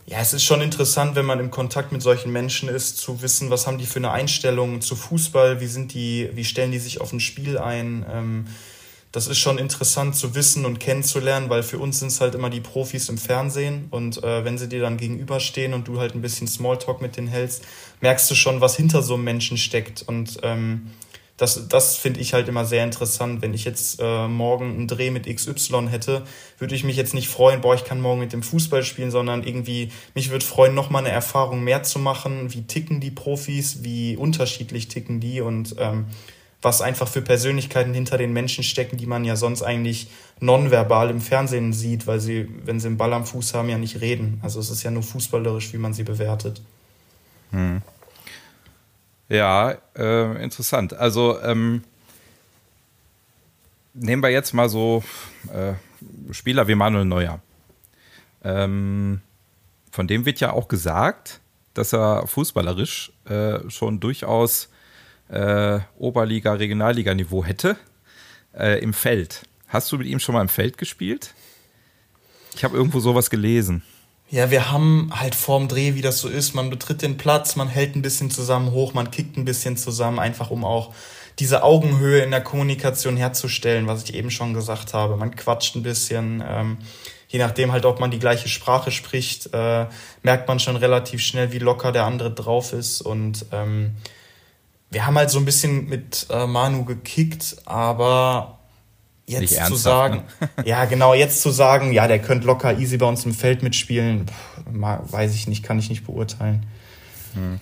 Ja, 0.09 0.21
es 0.21 0.33
ist 0.33 0.45
schon 0.45 0.61
interessant, 0.61 1.17
wenn 1.17 1.27
man 1.27 1.41
im 1.41 1.51
Kontakt 1.51 1.91
mit 1.91 2.01
solchen 2.01 2.31
Menschen 2.31 2.69
ist, 2.69 2.99
zu 2.99 3.23
wissen, 3.23 3.51
was 3.51 3.67
haben 3.67 3.77
die 3.77 3.87
für 3.87 3.99
eine 3.99 4.13
Einstellung 4.13 4.81
zu 4.81 4.95
Fußball, 4.95 5.61
wie 5.61 5.67
sind 5.67 5.95
die, 5.95 6.31
wie 6.33 6.45
stellen 6.45 6.71
die 6.71 6.79
sich 6.79 7.01
auf 7.01 7.13
ein 7.13 7.19
Spiel 7.19 7.59
ein. 7.59 8.07
Ähm, 8.09 8.47
das 9.11 9.27
ist 9.27 9.39
schon 9.39 9.59
interessant 9.59 10.15
zu 10.15 10.37
wissen 10.37 10.65
und 10.65 10.79
kennenzulernen, 10.79 11.51
weil 11.51 11.65
für 11.65 11.81
uns 11.81 11.99
sind 11.99 12.09
es 12.09 12.21
halt 12.21 12.37
immer 12.37 12.51
die 12.51 12.61
Profis 12.61 13.09
im 13.09 13.19
Fernsehen 13.19 13.89
und 13.91 14.23
äh, 14.23 14.45
wenn 14.45 14.59
sie 14.59 14.69
dir 14.69 14.81
dann 14.81 14.97
gegenüberstehen 14.97 15.75
und 15.75 15.89
du 15.89 15.99
halt 15.99 16.15
ein 16.15 16.23
bisschen 16.23 16.47
Smalltalk 16.47 17.01
mit 17.01 17.17
denen 17.17 17.27
hältst, 17.27 17.65
merkst 18.01 18.31
du 18.31 18.37
schon, 18.37 18.61
was 18.61 18.77
hinter 18.77 19.03
so 19.03 19.15
einem 19.15 19.25
Menschen 19.25 19.57
steckt 19.57 20.05
und 20.07 20.39
ähm, 20.45 20.93
das, 21.37 21.69
das 21.69 21.97
finde 21.97 22.21
ich 22.21 22.33
halt 22.33 22.49
immer 22.49 22.65
sehr 22.65 22.83
interessant. 22.83 23.43
Wenn 23.43 23.53
ich 23.53 23.65
jetzt 23.65 24.01
äh, 24.01 24.27
morgen 24.27 24.71
einen 24.71 24.89
Dreh 24.89 25.11
mit 25.11 25.27
XY 25.27 25.89
hätte, 25.91 26.23
würde 26.59 26.75
ich 26.75 26.83
mich 26.83 26.97
jetzt 26.97 27.13
nicht 27.13 27.29
freuen, 27.29 27.61
boah, 27.61 27.75
ich 27.75 27.85
kann 27.85 28.01
morgen 28.01 28.21
mit 28.21 28.33
dem 28.33 28.43
Fußball 28.43 28.83
spielen, 28.83 29.11
sondern 29.11 29.43
irgendwie, 29.43 29.91
mich 30.15 30.31
würde 30.31 30.45
freuen, 30.45 30.75
nochmal 30.75 31.05
eine 31.05 31.13
Erfahrung 31.13 31.63
mehr 31.63 31.83
zu 31.83 31.99
machen. 31.99 32.55
Wie 32.55 32.63
ticken 32.63 33.01
die 33.01 33.11
Profis, 33.11 33.83
wie 33.83 34.17
unterschiedlich 34.17 34.89
ticken 34.89 35.21
die 35.21 35.43
und 35.43 35.77
ähm, 35.79 36.07
was 36.63 36.81
einfach 36.81 37.07
für 37.07 37.21
Persönlichkeiten 37.21 37.93
hinter 37.93 38.17
den 38.17 38.33
Menschen 38.33 38.65
stecken, 38.65 38.97
die 38.97 39.07
man 39.07 39.25
ja 39.25 39.37
sonst 39.37 39.63
eigentlich 39.63 40.09
nonverbal 40.41 41.11
im 41.11 41.21
Fernsehen 41.21 41.75
sieht, 41.75 42.07
weil 42.07 42.19
sie, 42.19 42.49
wenn 42.65 42.81
sie 42.81 42.89
einen 42.89 42.97
Ball 42.97 43.13
am 43.13 43.27
Fuß 43.27 43.53
haben, 43.53 43.69
ja 43.69 43.77
nicht 43.77 44.01
reden. 44.01 44.41
Also 44.43 44.59
es 44.59 44.71
ist 44.71 44.83
ja 44.83 44.91
nur 44.91 45.03
fußballerisch, 45.03 45.75
wie 45.75 45.79
man 45.79 45.93
sie 45.93 46.03
bewertet. 46.03 46.63
Hm. 47.51 47.83
Ja, 49.29 49.77
äh, 49.97 50.43
interessant. 50.43 50.95
Also 50.95 51.41
ähm, 51.43 51.83
nehmen 53.95 54.23
wir 54.23 54.31
jetzt 54.31 54.53
mal 54.53 54.69
so 54.69 55.03
äh, 55.53 55.75
Spieler 56.33 56.69
wie 56.69 56.75
Manuel 56.75 57.05
Neuer. 57.05 57.41
Ähm, 58.45 59.21
von 59.91 60.07
dem 60.07 60.27
wird 60.27 60.41
ja 60.41 60.53
auch 60.53 60.69
gesagt, 60.69 61.41
dass 61.75 61.93
er 61.93 62.27
fußballerisch 62.27 63.13
äh, 63.25 63.69
schon 63.69 63.99
durchaus 63.99 64.69
äh, 65.29 65.81
Oberliga, 65.99 66.53
Regionalliga-Niveau 66.53 67.45
hätte 67.45 67.77
äh, 68.55 68.81
im 68.81 68.93
Feld. 68.93 69.43
Hast 69.69 69.91
du 69.91 69.99
mit 69.99 70.07
ihm 70.07 70.21
schon 70.21 70.35
mal 70.35 70.43
im 70.43 70.49
Feld 70.49 70.79
gespielt? 70.79 71.35
Ich 72.55 72.65
habe 72.65 72.77
irgendwo 72.77 73.01
sowas 73.01 73.29
gelesen. 73.29 73.83
Ja, 74.29 74.51
wir 74.51 74.73
haben 74.73 75.13
halt 75.15 75.37
vorm 75.37 75.69
Dreh, 75.69 75.95
wie 75.95 76.03
das 76.03 76.19
so 76.19 76.29
ist, 76.29 76.53
man 76.53 76.69
betritt 76.69 77.01
den 77.01 77.17
Platz, 77.17 77.55
man 77.55 77.69
hält 77.69 77.95
ein 77.95 78.03
bisschen 78.03 78.29
zusammen 78.29 78.73
hoch, 78.73 78.93
man 78.93 79.13
kickt 79.13 79.37
ein 79.37 79.45
bisschen 79.45 79.77
zusammen, 79.77 80.19
einfach 80.19 80.51
um 80.51 80.65
auch 80.65 80.93
diese 81.39 81.63
Augenhöhe 81.63 82.23
in 82.23 82.33
der 82.33 82.41
Kommunikation 82.41 83.17
herzustellen, 83.17 83.87
was 83.87 84.03
ich 84.03 84.15
eben 84.15 84.33
schon 84.33 84.53
gesagt 84.53 84.95
habe. 84.95 85.17
Man 85.17 85.37
quatscht 85.37 85.77
ein 85.77 85.85
bisschen, 85.85 86.43
ähm, 86.45 86.79
je 87.29 87.39
nachdem 87.39 87.71
halt, 87.71 87.85
ob 87.85 88.01
man 88.01 88.11
die 88.11 88.19
gleiche 88.19 88.49
Sprache 88.49 88.91
spricht, 88.91 89.51
äh, 89.53 89.87
merkt 90.25 90.49
man 90.49 90.59
schon 90.59 90.77
relativ 90.77 91.21
schnell, 91.21 91.53
wie 91.53 91.61
locker 91.61 91.93
der 91.93 92.05
andere 92.05 92.33
drauf 92.33 92.73
ist. 92.73 93.03
Und 93.03 93.47
ähm, 93.53 93.95
wir 94.91 95.07
haben 95.07 95.17
halt 95.17 95.31
so 95.31 95.39
ein 95.39 95.45
bisschen 95.45 95.89
mit 95.89 96.27
äh, 96.31 96.47
Manu 96.47 96.85
gekickt, 96.85 97.59
aber 97.65 98.56
jetzt 99.27 99.67
zu 99.67 99.75
sagen, 99.75 100.23
ne? 100.41 100.49
ja 100.65 100.85
genau, 100.85 101.15
jetzt 101.15 101.43
zu 101.43 101.51
sagen, 101.51 101.93
ja, 101.93 102.07
der 102.09 102.21
könnte 102.21 102.47
locker 102.47 102.79
easy 102.79 102.97
bei 102.97 103.07
uns 103.07 103.25
im 103.25 103.35
Feld 103.35 103.63
mitspielen, 103.63 104.27
weiß 104.67 105.35
ich 105.35 105.47
nicht, 105.49 105.63
kann 105.63 105.79
ich 105.79 105.91
nicht 105.91 106.07
beurteilen. 106.07 106.65
Hm. 107.35 107.61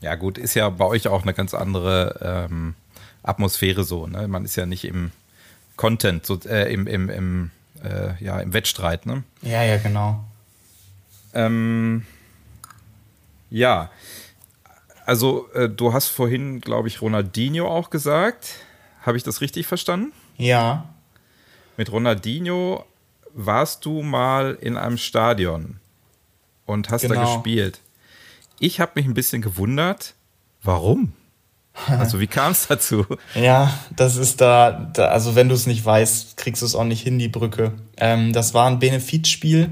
Ja 0.00 0.14
gut, 0.14 0.38
ist 0.38 0.54
ja 0.54 0.68
bei 0.70 0.86
euch 0.86 1.08
auch 1.08 1.22
eine 1.22 1.34
ganz 1.34 1.54
andere 1.54 2.48
ähm, 2.50 2.74
Atmosphäre 3.22 3.84
so. 3.84 4.06
Ne? 4.06 4.28
Man 4.28 4.44
ist 4.44 4.56
ja 4.56 4.66
nicht 4.66 4.84
im 4.84 5.12
Content, 5.76 6.24
so, 6.24 6.38
äh, 6.46 6.72
im, 6.72 6.86
im, 6.86 7.08
im, 7.10 7.50
äh, 7.84 8.22
ja, 8.22 8.40
im 8.40 8.52
Wettstreit. 8.52 9.06
Ne? 9.06 9.24
Ja, 9.42 9.62
ja, 9.62 9.76
genau. 9.76 10.24
Ähm, 11.34 12.06
ja, 13.50 13.90
also 15.04 15.48
äh, 15.54 15.68
du 15.68 15.92
hast 15.92 16.08
vorhin, 16.08 16.60
glaube 16.60 16.88
ich, 16.88 17.02
Ronaldinho 17.02 17.68
auch 17.68 17.90
gesagt. 17.90 18.54
Habe 19.02 19.16
ich 19.16 19.22
das 19.22 19.40
richtig 19.40 19.66
verstanden? 19.66 20.12
Ja. 20.40 20.86
Mit 21.76 21.92
Ronaldinho 21.92 22.84
warst 23.32 23.84
du 23.84 24.02
mal 24.02 24.58
in 24.60 24.76
einem 24.76 24.98
Stadion 24.98 25.78
und 26.66 26.90
hast 26.90 27.02
genau. 27.02 27.14
da 27.14 27.24
gespielt. 27.24 27.80
Ich 28.58 28.80
habe 28.80 28.92
mich 28.96 29.06
ein 29.06 29.14
bisschen 29.14 29.42
gewundert, 29.42 30.14
warum? 30.62 31.12
Also 31.88 32.20
wie 32.20 32.26
kam 32.26 32.52
es 32.52 32.66
dazu? 32.66 33.06
ja, 33.34 33.72
das 33.94 34.16
ist 34.16 34.40
da, 34.40 34.90
da 34.92 35.06
also 35.06 35.34
wenn 35.34 35.48
du 35.48 35.54
es 35.54 35.66
nicht 35.66 35.84
weißt, 35.84 36.36
kriegst 36.36 36.60
du 36.60 36.66
es 36.66 36.74
auch 36.74 36.84
nicht 36.84 37.02
hin, 37.02 37.18
die 37.18 37.28
Brücke. 37.28 37.72
Ähm, 37.96 38.32
das 38.32 38.54
war 38.54 38.66
ein 38.66 38.80
Benefizspiel. 38.80 39.70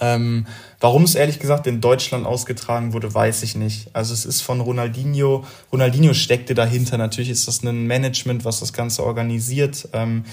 Ähm, 0.00 0.46
Warum 0.78 1.04
es 1.04 1.14
ehrlich 1.14 1.38
gesagt 1.38 1.66
in 1.66 1.80
Deutschland 1.80 2.26
ausgetragen 2.26 2.92
wurde, 2.92 3.12
weiß 3.12 3.42
ich 3.44 3.56
nicht. 3.56 3.88
Also 3.94 4.12
es 4.12 4.26
ist 4.26 4.42
von 4.42 4.60
Ronaldinho, 4.60 5.44
Ronaldinho 5.72 6.12
steckte 6.12 6.54
dahinter. 6.54 6.98
Natürlich 6.98 7.30
ist 7.30 7.48
das 7.48 7.62
ein 7.62 7.86
Management, 7.86 8.44
was 8.44 8.60
das 8.60 8.74
Ganze 8.74 9.02
organisiert. 9.02 9.88
Ähm, 9.94 10.24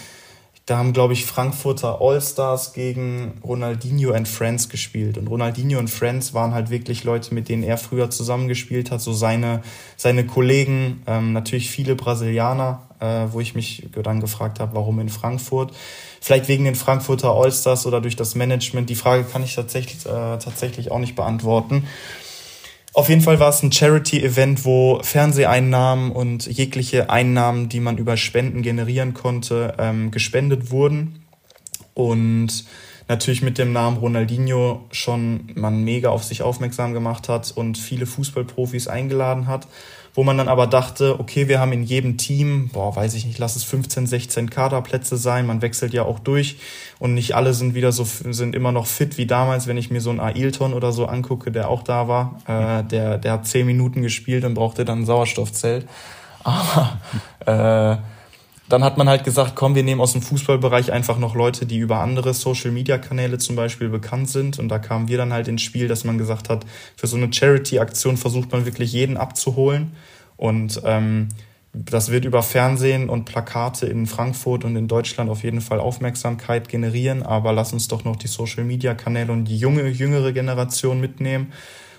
da 0.65 0.77
haben, 0.77 0.93
glaube 0.93 1.13
ich, 1.13 1.25
Frankfurter 1.25 1.99
All-Stars 2.01 2.73
gegen 2.73 3.39
Ronaldinho 3.43 4.11
and 4.11 4.27
Friends 4.27 4.67
gespielt. 4.69 5.17
Und 5.17 5.27
Ronaldinho 5.27 5.79
and 5.79 5.89
Friends 5.89 6.33
waren 6.33 6.53
halt 6.53 6.69
wirklich 6.69 7.05
Leute, 7.05 7.33
mit 7.33 7.47
denen 7.47 7.63
er 7.63 7.77
früher 7.77 8.09
zusammengespielt 8.09 8.91
hat. 8.91 9.01
So 9.01 9.13
seine, 9.13 9.61
seine 9.97 10.25
Kollegen, 10.25 11.03
ähm, 11.07 11.33
natürlich 11.33 11.69
viele 11.69 11.95
Brasilianer, 11.95 12.81
äh, 12.99 13.27
wo 13.31 13.39
ich 13.39 13.55
mich 13.55 13.89
dann 14.03 14.21
gefragt 14.21 14.59
habe, 14.59 14.75
warum 14.75 14.99
in 14.99 15.09
Frankfurt. 15.09 15.73
Vielleicht 16.23 16.47
wegen 16.47 16.63
den 16.63 16.75
Frankfurter 16.75 17.35
Allstars 17.35 17.85
oder 17.85 17.99
durch 17.99 18.15
das 18.15 18.33
Management. 18.33 18.89
Die 18.89 18.95
Frage 18.95 19.25
kann 19.25 19.43
ich 19.43 19.55
tatsächlich, 19.55 20.05
äh, 20.05 20.37
tatsächlich 20.37 20.89
auch 20.89 20.99
nicht 20.99 21.17
beantworten. 21.17 21.85
Auf 22.93 23.09
jeden 23.09 23.19
Fall 23.19 23.41
war 23.41 23.49
es 23.49 23.61
ein 23.61 23.73
Charity-Event, 23.73 24.63
wo 24.63 25.01
Fernseheinnahmen 25.03 26.13
und 26.13 26.45
jegliche 26.45 27.09
Einnahmen, 27.09 27.67
die 27.67 27.81
man 27.81 27.97
über 27.97 28.15
Spenden 28.15 28.61
generieren 28.61 29.13
konnte, 29.13 29.73
ähm, 29.77 30.11
gespendet 30.11 30.71
wurden. 30.71 31.25
Und 31.93 32.63
natürlich 33.07 33.41
mit 33.41 33.57
dem 33.57 33.73
Namen 33.73 33.97
Ronaldinho 33.97 34.85
schon 34.91 35.51
man 35.55 35.83
mega 35.83 36.09
auf 36.09 36.23
sich 36.23 36.41
aufmerksam 36.41 36.93
gemacht 36.93 37.29
hat 37.29 37.51
und 37.51 37.77
viele 37.77 38.05
Fußballprofis 38.05 38.87
eingeladen 38.87 39.47
hat 39.47 39.67
wo 40.15 40.23
man 40.23 40.37
dann 40.37 40.47
aber 40.47 40.67
dachte, 40.67 41.19
okay, 41.19 41.47
wir 41.47 41.59
haben 41.59 41.73
in 41.73 41.83
jedem 41.83 42.17
Team, 42.17 42.69
boah, 42.71 42.95
weiß 42.95 43.15
ich 43.15 43.25
nicht, 43.25 43.39
lass 43.39 43.55
es 43.55 43.63
15, 43.63 44.05
16 44.05 44.49
Kaderplätze 44.49 45.17
sein, 45.17 45.47
man 45.47 45.61
wechselt 45.61 45.93
ja 45.93 46.03
auch 46.03 46.19
durch 46.19 46.57
und 46.99 47.15
nicht 47.15 47.35
alle 47.35 47.53
sind 47.53 47.73
wieder 47.73 47.91
so, 47.91 48.03
sind 48.05 48.55
immer 48.55 48.71
noch 48.71 48.85
fit 48.85 49.17
wie 49.17 49.25
damals, 49.25 49.65
wenn 49.65 49.77
ich 49.77 49.89
mir 49.89 50.01
so 50.01 50.11
einen 50.11 50.19
Ailton 50.19 50.73
oder 50.73 50.91
so 50.91 51.07
angucke, 51.07 51.51
der 51.51 51.69
auch 51.69 51.81
da 51.81 52.07
war, 52.07 52.39
äh, 52.47 52.83
der, 52.83 53.17
der 53.17 53.31
hat 53.31 53.47
zehn 53.47 53.65
Minuten 53.65 54.03
gespielt 54.03 54.45
und 54.45 54.53
brauchte 54.53 54.85
dann 54.85 54.99
ein 54.99 55.05
Sauerstoffzelt. 55.05 55.87
Aber 56.43 56.99
äh, 57.45 57.97
dann 58.69 58.83
hat 58.83 58.97
man 58.97 59.09
halt 59.09 59.23
gesagt, 59.23 59.55
komm, 59.55 59.75
wir 59.75 59.83
nehmen 59.83 59.99
aus 59.99 60.13
dem 60.13 60.21
Fußballbereich 60.21 60.91
einfach 60.91 61.17
noch 61.17 61.35
Leute, 61.35 61.65
die 61.65 61.77
über 61.77 61.99
andere 61.99 62.33
Social-Media-Kanäle 62.33 63.37
zum 63.37 63.55
Beispiel 63.55 63.89
bekannt 63.89 64.29
sind. 64.29 64.57
Und 64.57 64.69
da 64.69 64.79
kamen 64.79 65.09
wir 65.09 65.17
dann 65.17 65.33
halt 65.33 65.47
ins 65.47 65.61
Spiel, 65.61 65.87
dass 65.87 66.05
man 66.05 66.17
gesagt 66.17 66.49
hat, 66.49 66.65
für 66.95 67.07
so 67.07 67.17
eine 67.17 67.31
Charity-Aktion 67.31 68.17
versucht 68.17 68.51
man 68.51 68.65
wirklich 68.65 68.93
jeden 68.93 69.17
abzuholen. 69.17 69.91
Und 70.37 70.81
ähm, 70.85 71.27
das 71.73 72.09
wird 72.09 72.23
über 72.23 72.41
Fernsehen 72.41 73.09
und 73.09 73.25
Plakate 73.25 73.87
in 73.87 74.05
Frankfurt 74.05 74.63
und 74.63 74.75
in 74.75 74.87
Deutschland 74.87 75.29
auf 75.29 75.43
jeden 75.43 75.59
Fall 75.59 75.79
Aufmerksamkeit 75.79 76.69
generieren. 76.69 77.21
Aber 77.23 77.51
lass 77.51 77.73
uns 77.73 77.89
doch 77.89 78.05
noch 78.05 78.15
die 78.15 78.27
Social-Media-Kanäle 78.27 79.31
und 79.31 79.45
die 79.45 79.57
junge, 79.57 79.89
jüngere 79.89 80.31
Generation 80.31 81.01
mitnehmen. 81.01 81.51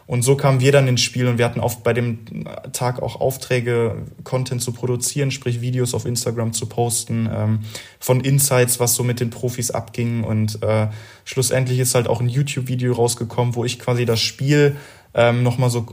Und 0.06 0.22
so 0.22 0.36
kamen 0.36 0.60
wir 0.60 0.70
dann 0.70 0.86
ins 0.86 1.00
Spiel 1.00 1.26
und 1.26 1.38
wir 1.38 1.44
hatten 1.44 1.60
oft 1.60 1.82
bei 1.82 1.92
dem 1.92 2.44
Tag 2.72 3.02
auch 3.02 3.20
Aufträge, 3.20 4.02
Content 4.22 4.62
zu 4.62 4.72
produzieren, 4.72 5.30
sprich 5.30 5.60
Videos 5.60 5.94
auf 5.94 6.04
Instagram 6.04 6.52
zu 6.52 6.66
posten, 6.66 7.28
ähm, 7.32 7.60
von 7.98 8.20
Insights, 8.20 8.80
was 8.80 8.94
so 8.94 9.02
mit 9.02 9.20
den 9.20 9.30
Profis 9.30 9.70
abging. 9.70 10.24
Und 10.24 10.62
äh, 10.62 10.88
schlussendlich 11.24 11.78
ist 11.78 11.94
halt 11.94 12.08
auch 12.08 12.20
ein 12.20 12.28
YouTube-Video 12.28 12.92
rausgekommen, 12.92 13.54
wo 13.54 13.64
ich 13.64 13.78
quasi 13.78 14.04
das 14.04 14.20
Spiel 14.20 14.76
ähm, 15.14 15.42
nochmal 15.42 15.70
so 15.70 15.86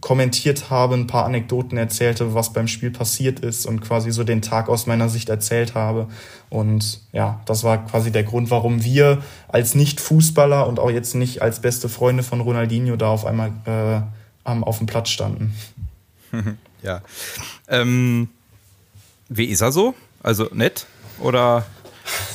kommentiert 0.00 0.70
habe, 0.70 0.94
ein 0.94 1.06
paar 1.06 1.24
Anekdoten 1.24 1.78
erzählte, 1.78 2.34
was 2.34 2.52
beim 2.52 2.68
Spiel 2.68 2.90
passiert 2.90 3.40
ist 3.40 3.66
und 3.66 3.80
quasi 3.80 4.10
so 4.10 4.24
den 4.24 4.42
Tag 4.42 4.68
aus 4.68 4.86
meiner 4.86 5.08
Sicht 5.08 5.28
erzählt 5.28 5.74
habe. 5.74 6.08
Und 6.48 7.00
ja, 7.12 7.40
das 7.44 7.64
war 7.64 7.84
quasi 7.86 8.10
der 8.10 8.24
Grund, 8.24 8.50
warum 8.50 8.82
wir 8.82 9.22
als 9.48 9.74
Nicht-Fußballer 9.74 10.66
und 10.66 10.78
auch 10.78 10.90
jetzt 10.90 11.14
nicht 11.14 11.42
als 11.42 11.60
beste 11.60 11.88
Freunde 11.88 12.22
von 12.22 12.40
Ronaldinho 12.40 12.96
da 12.96 13.08
auf 13.08 13.26
einmal 13.26 13.52
äh, 13.64 14.00
auf 14.44 14.78
dem 14.78 14.86
Platz 14.86 15.10
standen. 15.10 15.54
ja. 16.82 17.02
Ähm, 17.68 18.28
wie 19.28 19.46
ist 19.46 19.60
er 19.60 19.72
so? 19.72 19.94
Also 20.22 20.48
nett? 20.52 20.86
Oder 21.18 21.66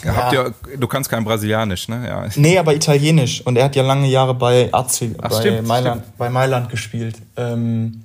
ja. 0.04 0.16
Habt 0.16 0.34
ihr, 0.34 0.54
du 0.78 0.88
kannst 0.88 1.10
kein 1.10 1.24
Brasilianisch, 1.24 1.88
ne? 1.88 2.08
Ja. 2.08 2.28
Nee, 2.36 2.58
aber 2.58 2.76
Italienisch. 2.76 3.46
Und 3.46 3.58
er 3.58 3.66
hat 3.66 3.76
ja 3.76 3.84
lange 3.84 4.08
Jahre 4.08 4.34
bei 4.34 4.74
AC, 4.74 5.12
Ach, 5.22 5.30
bei, 5.30 5.40
stimmt, 5.40 5.68
Mailand, 5.68 6.02
stimmt. 6.02 6.18
bei 6.18 6.30
Mailand 6.30 6.70
gespielt. 6.70 7.18
Ähm, 7.38 8.04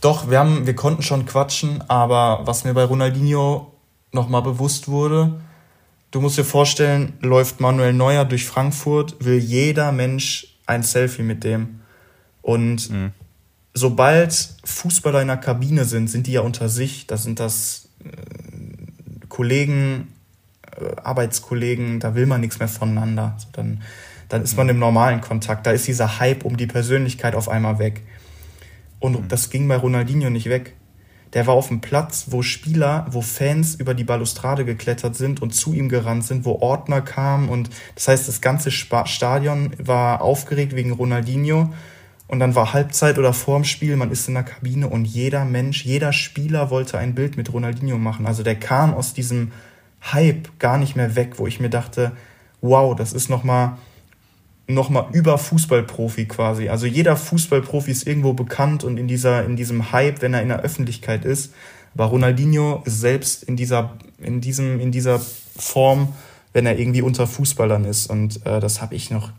doch, 0.00 0.28
wir, 0.28 0.38
haben, 0.38 0.66
wir 0.66 0.74
konnten 0.74 1.02
schon 1.02 1.26
quatschen, 1.26 1.82
aber 1.88 2.40
was 2.44 2.64
mir 2.64 2.74
bei 2.74 2.84
Ronaldinho 2.84 3.72
nochmal 4.10 4.42
bewusst 4.42 4.88
wurde, 4.88 5.40
du 6.10 6.20
musst 6.20 6.38
dir 6.38 6.44
vorstellen, 6.44 7.14
läuft 7.20 7.60
Manuel 7.60 7.92
Neuer 7.92 8.24
durch 8.24 8.44
Frankfurt, 8.44 9.16
will 9.24 9.38
jeder 9.38 9.92
Mensch 9.92 10.58
ein 10.66 10.82
Selfie 10.82 11.22
mit 11.22 11.44
dem. 11.44 11.80
Und 12.42 12.90
mhm. 12.90 13.12
sobald 13.74 14.56
Fußballer 14.64 15.22
in 15.22 15.28
der 15.28 15.36
Kabine 15.36 15.84
sind, 15.84 16.08
sind 16.08 16.26
die 16.26 16.32
ja 16.32 16.40
unter 16.40 16.68
sich. 16.68 17.06
Da 17.06 17.16
sind 17.16 17.38
das 17.38 17.88
äh, 18.04 19.26
Kollegen, 19.28 20.11
Arbeitskollegen, 21.02 22.00
da 22.00 22.14
will 22.14 22.26
man 22.26 22.40
nichts 22.40 22.58
mehr 22.58 22.68
voneinander. 22.68 23.32
Also 23.34 23.48
dann, 23.52 23.82
dann 24.28 24.42
ist 24.42 24.56
man 24.56 24.68
im 24.68 24.78
normalen 24.78 25.20
Kontakt. 25.20 25.66
Da 25.66 25.72
ist 25.72 25.86
dieser 25.86 26.18
Hype 26.18 26.44
um 26.44 26.56
die 26.56 26.66
Persönlichkeit 26.66 27.34
auf 27.34 27.48
einmal 27.48 27.78
weg. 27.78 28.02
Und 29.00 29.20
mhm. 29.20 29.28
das 29.28 29.50
ging 29.50 29.68
bei 29.68 29.76
Ronaldinho 29.76 30.30
nicht 30.30 30.48
weg. 30.48 30.74
Der 31.34 31.46
war 31.46 31.54
auf 31.54 31.68
dem 31.68 31.80
Platz, 31.80 32.26
wo 32.28 32.42
Spieler, 32.42 33.06
wo 33.10 33.22
Fans 33.22 33.74
über 33.74 33.94
die 33.94 34.04
Balustrade 34.04 34.64
geklettert 34.64 35.16
sind 35.16 35.40
und 35.40 35.54
zu 35.54 35.72
ihm 35.72 35.88
gerannt 35.88 36.24
sind, 36.24 36.44
wo 36.44 36.60
Ordner 36.60 37.00
kamen 37.00 37.48
und 37.48 37.70
das 37.94 38.08
heißt, 38.08 38.28
das 38.28 38.42
ganze 38.42 38.70
Stadion 38.70 39.74
war 39.78 40.20
aufgeregt 40.20 40.76
wegen 40.76 40.92
Ronaldinho 40.92 41.72
und 42.26 42.38
dann 42.38 42.54
war 42.54 42.74
Halbzeit 42.74 43.18
oder 43.18 43.32
vorm 43.32 43.64
Spiel, 43.64 43.96
man 43.96 44.10
ist 44.10 44.28
in 44.28 44.34
der 44.34 44.42
Kabine 44.42 44.88
und 44.88 45.06
jeder 45.06 45.46
Mensch, 45.46 45.86
jeder 45.86 46.12
Spieler 46.12 46.68
wollte 46.68 46.98
ein 46.98 47.14
Bild 47.14 47.38
mit 47.38 47.50
Ronaldinho 47.50 47.96
machen. 47.96 48.26
Also 48.26 48.42
der 48.42 48.56
kam 48.56 48.92
aus 48.92 49.14
diesem 49.14 49.52
Hype 50.10 50.58
gar 50.58 50.78
nicht 50.78 50.96
mehr 50.96 51.14
weg, 51.14 51.34
wo 51.36 51.46
ich 51.46 51.60
mir 51.60 51.70
dachte, 51.70 52.12
wow, 52.60 52.94
das 52.96 53.12
ist 53.12 53.28
nochmal 53.28 53.76
noch 54.66 54.90
mal 54.90 55.06
über 55.12 55.38
Fußballprofi 55.38 56.26
quasi. 56.26 56.68
Also 56.68 56.86
jeder 56.86 57.16
Fußballprofi 57.16 57.90
ist 57.90 58.06
irgendwo 58.06 58.32
bekannt 58.32 58.84
und 58.84 58.96
in 58.96 59.08
dieser 59.08 59.44
in 59.44 59.56
diesem 59.56 59.92
Hype, 59.92 60.22
wenn 60.22 60.34
er 60.34 60.42
in 60.42 60.48
der 60.48 60.60
Öffentlichkeit 60.60 61.24
ist. 61.24 61.52
Aber 61.94 62.06
Ronaldinho 62.06 62.82
ist 62.84 63.00
selbst 63.00 63.42
in 63.42 63.56
dieser 63.56 63.94
in 64.18 64.40
diesem 64.40 64.80
in 64.80 64.92
dieser 64.92 65.20
Form, 65.56 66.14
wenn 66.52 66.66
er 66.66 66.78
irgendwie 66.78 67.02
unter 67.02 67.26
Fußballern 67.26 67.84
ist. 67.84 68.08
Und 68.08 68.46
äh, 68.46 68.60
das 68.60 68.80
habe 68.80 68.94
ich 68.94 69.10
noch 69.10 69.30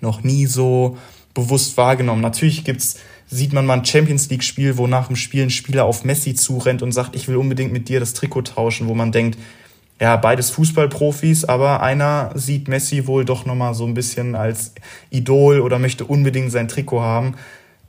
noch 0.00 0.22
nie 0.22 0.46
so 0.46 0.96
bewusst 1.34 1.76
wahrgenommen. 1.76 2.22
Natürlich 2.22 2.64
gibt's 2.64 2.96
sieht 3.28 3.52
man 3.52 3.64
mal 3.64 3.78
ein 3.78 3.84
Champions 3.84 4.28
League 4.28 4.42
Spiel, 4.42 4.76
wo 4.76 4.86
nach 4.86 5.06
dem 5.06 5.16
Spiel 5.16 5.44
ein 5.44 5.50
Spieler 5.50 5.84
auf 5.84 6.04
Messi 6.04 6.34
zurennt 6.34 6.82
und 6.82 6.90
sagt, 6.90 7.14
ich 7.14 7.28
will 7.28 7.36
unbedingt 7.36 7.72
mit 7.72 7.88
dir 7.88 8.00
das 8.00 8.12
Trikot 8.12 8.42
tauschen, 8.42 8.88
wo 8.88 8.94
man 8.94 9.12
denkt, 9.12 9.38
ja, 10.00 10.16
beides 10.16 10.50
Fußballprofis, 10.50 11.44
aber 11.44 11.82
einer 11.82 12.30
sieht 12.34 12.68
Messi 12.68 13.06
wohl 13.06 13.26
doch 13.26 13.44
nochmal 13.44 13.74
so 13.74 13.84
ein 13.84 13.92
bisschen 13.92 14.34
als 14.34 14.72
Idol 15.10 15.60
oder 15.60 15.78
möchte 15.78 16.06
unbedingt 16.06 16.50
sein 16.50 16.68
Trikot 16.68 17.02
haben. 17.02 17.34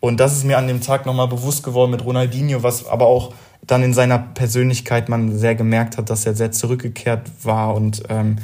Und 0.02 0.20
das 0.20 0.36
ist 0.36 0.44
mir 0.44 0.58
an 0.58 0.68
dem 0.68 0.82
Tag 0.82 1.06
nochmal 1.06 1.30
bewusst 1.30 1.64
geworden 1.64 1.92
mit 1.92 2.04
Ronaldinho, 2.04 2.64
was 2.64 2.86
aber 2.86 3.06
auch 3.06 3.34
dann 3.66 3.82
in 3.82 3.94
seiner 3.94 4.20
Persönlichkeit 4.20 5.08
man 5.08 5.38
sehr 5.38 5.56
gemerkt 5.56 5.98
hat, 5.98 6.10
dass 6.10 6.26
er 6.26 6.34
sehr 6.34 6.52
zurückgekehrt 6.52 7.30
war 7.44 7.76
und 7.76 8.04
ähm, 8.10 8.40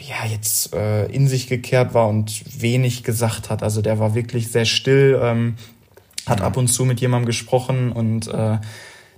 ja, 0.00 0.26
jetzt 0.30 0.74
äh, 0.74 1.06
in 1.06 1.28
sich 1.28 1.46
gekehrt 1.46 1.94
war 1.94 2.08
und 2.08 2.60
wenig 2.60 3.04
gesagt 3.04 3.48
hat. 3.48 3.62
Also 3.62 3.80
der 3.80 4.00
war 4.00 4.14
wirklich 4.14 4.50
sehr 4.50 4.64
still, 4.64 5.18
ähm, 5.22 5.54
hat 6.26 6.42
ab 6.42 6.56
und 6.56 6.68
zu 6.68 6.84
mit 6.84 7.00
jemandem 7.00 7.26
gesprochen 7.26 7.92
und 7.92 8.28
äh, 8.28 8.58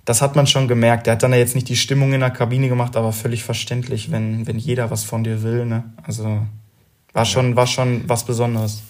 das 0.05 0.21
hat 0.21 0.37
man 0.37 0.47
schon 0.47 0.69
gemerkt. 0.69 1.07
Der 1.07 1.15
hat 1.15 1.23
dann 1.23 1.33
ja 1.33 1.39
jetzt 1.39 1.55
nicht 1.55 1.69
die 1.69 1.77
Stimmung 1.77 2.13
in 2.13 2.21
der 2.21 2.31
Kabine 2.31 2.69
gemacht, 2.69 2.97
aber 2.97 3.13
völlig 3.13 3.45
verständlich, 3.45 4.11
wenn, 4.11 4.47
wenn 4.47 4.59
jeder 4.59 4.91
was 4.91 5.05
von 5.05 5.25
dir 5.25 5.43
will. 5.43 5.65
Ne? 5.65 5.85
Also 6.03 6.43
war 7.13 7.25
schon, 7.25 7.57
war 7.57 7.67
schon 7.67 8.09
was 8.09 8.25
Besonderes. 8.25 8.83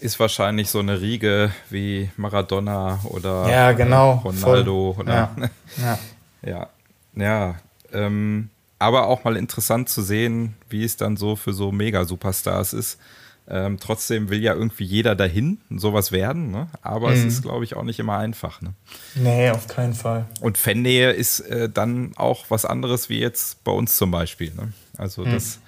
Ist 0.00 0.18
wahrscheinlich 0.18 0.70
so 0.70 0.80
eine 0.80 1.00
Riege 1.00 1.52
wie 1.70 2.10
Maradona 2.16 2.98
oder 3.04 3.48
ja, 3.48 3.72
genau, 3.72 4.22
Ronaldo. 4.24 4.96
Oder, 4.98 5.12
ja, 5.14 5.30
ja. 5.82 5.98
ja, 6.42 6.68
ja 7.14 7.54
ähm, 7.92 8.50
aber 8.78 9.06
auch 9.06 9.24
mal 9.24 9.36
interessant 9.36 9.88
zu 9.88 10.02
sehen, 10.02 10.56
wie 10.68 10.84
es 10.84 10.96
dann 10.96 11.16
so 11.16 11.36
für 11.36 11.52
so 11.52 11.70
Mega-Superstars 11.70 12.72
ist, 12.72 12.98
ähm, 13.46 13.78
trotzdem 13.78 14.30
will 14.30 14.42
ja 14.42 14.54
irgendwie 14.54 14.84
jeder 14.84 15.14
dahin 15.14 15.58
sowas 15.70 16.12
werden, 16.12 16.50
ne? 16.50 16.68
aber 16.80 17.08
mhm. 17.08 17.14
es 17.14 17.24
ist, 17.24 17.42
glaube 17.42 17.64
ich, 17.64 17.76
auch 17.76 17.82
nicht 17.82 17.98
immer 17.98 18.16
einfach. 18.16 18.62
Ne? 18.62 18.72
Nee, 19.14 19.50
auf 19.50 19.66
keinen 19.66 19.92
Fall. 19.92 20.26
Und 20.40 20.56
Fannähe 20.56 21.10
ist 21.12 21.40
äh, 21.40 21.68
dann 21.68 22.12
auch 22.16 22.46
was 22.48 22.64
anderes 22.64 23.10
wie 23.10 23.18
jetzt 23.18 23.62
bei 23.62 23.72
uns 23.72 23.96
zum 23.96 24.10
Beispiel. 24.10 24.52
Ne? 24.54 24.72
Also 24.96 25.26
mhm. 25.26 25.32
das, 25.32 25.58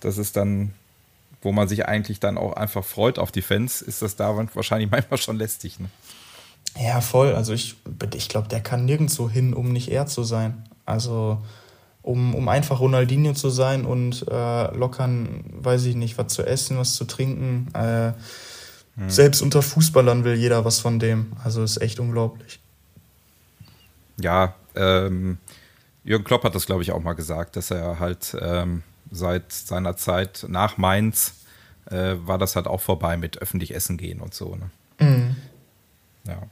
das 0.00 0.18
ist 0.18 0.36
dann, 0.36 0.72
wo 1.42 1.52
man 1.52 1.68
sich 1.68 1.86
eigentlich 1.86 2.18
dann 2.18 2.36
auch 2.36 2.54
einfach 2.54 2.84
freut 2.84 3.20
auf 3.20 3.30
die 3.30 3.42
Fans, 3.42 3.82
ist 3.82 4.02
das 4.02 4.16
da 4.16 4.36
wahrscheinlich 4.54 4.90
manchmal 4.90 5.18
schon 5.18 5.38
lästig. 5.38 5.78
Ne? 5.78 5.90
Ja, 6.80 7.00
voll. 7.00 7.34
Also 7.34 7.52
ich, 7.52 7.76
ich 8.14 8.28
glaube, 8.28 8.48
der 8.48 8.60
kann 8.60 8.84
nirgendwo 8.84 9.30
hin, 9.30 9.54
um 9.54 9.72
nicht 9.72 9.92
er 9.92 10.06
zu 10.06 10.24
sein. 10.24 10.64
Also 10.86 11.38
um, 12.02 12.34
um 12.34 12.48
einfach 12.48 12.80
Ronaldinho 12.80 13.32
zu 13.32 13.50
sein 13.50 13.84
und 13.84 14.26
äh, 14.28 14.76
lockern, 14.76 15.44
weiß 15.52 15.84
ich 15.84 15.94
nicht, 15.94 16.18
was 16.18 16.32
zu 16.32 16.44
essen, 16.44 16.78
was 16.78 16.94
zu 16.94 17.04
trinken. 17.04 17.68
Äh, 17.74 18.12
hm. 18.96 19.08
Selbst 19.08 19.40
unter 19.40 19.62
Fußballern 19.62 20.24
will 20.24 20.34
jeder 20.34 20.64
was 20.64 20.80
von 20.80 20.98
dem. 20.98 21.32
Also 21.42 21.62
ist 21.62 21.80
echt 21.80 22.00
unglaublich. 22.00 22.60
Ja, 24.18 24.54
ähm, 24.74 25.38
Jürgen 26.04 26.24
Klopp 26.24 26.44
hat 26.44 26.54
das, 26.54 26.66
glaube 26.66 26.82
ich, 26.82 26.92
auch 26.92 27.02
mal 27.02 27.14
gesagt, 27.14 27.56
dass 27.56 27.70
er 27.70 28.00
halt 28.00 28.36
ähm, 28.40 28.82
seit 29.10 29.52
seiner 29.52 29.96
Zeit 29.96 30.44
nach 30.48 30.76
Mainz 30.76 31.34
äh, 31.90 32.14
war 32.24 32.38
das 32.38 32.56
halt 32.56 32.66
auch 32.66 32.80
vorbei 32.80 33.16
mit 33.16 33.38
öffentlich 33.38 33.74
essen 33.74 33.96
gehen 33.96 34.20
und 34.20 34.34
so. 34.34 34.56
Ne? 34.56 34.70
Mhm. 34.98 35.36
Ja. 36.26 36.42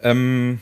Ähm, 0.00 0.60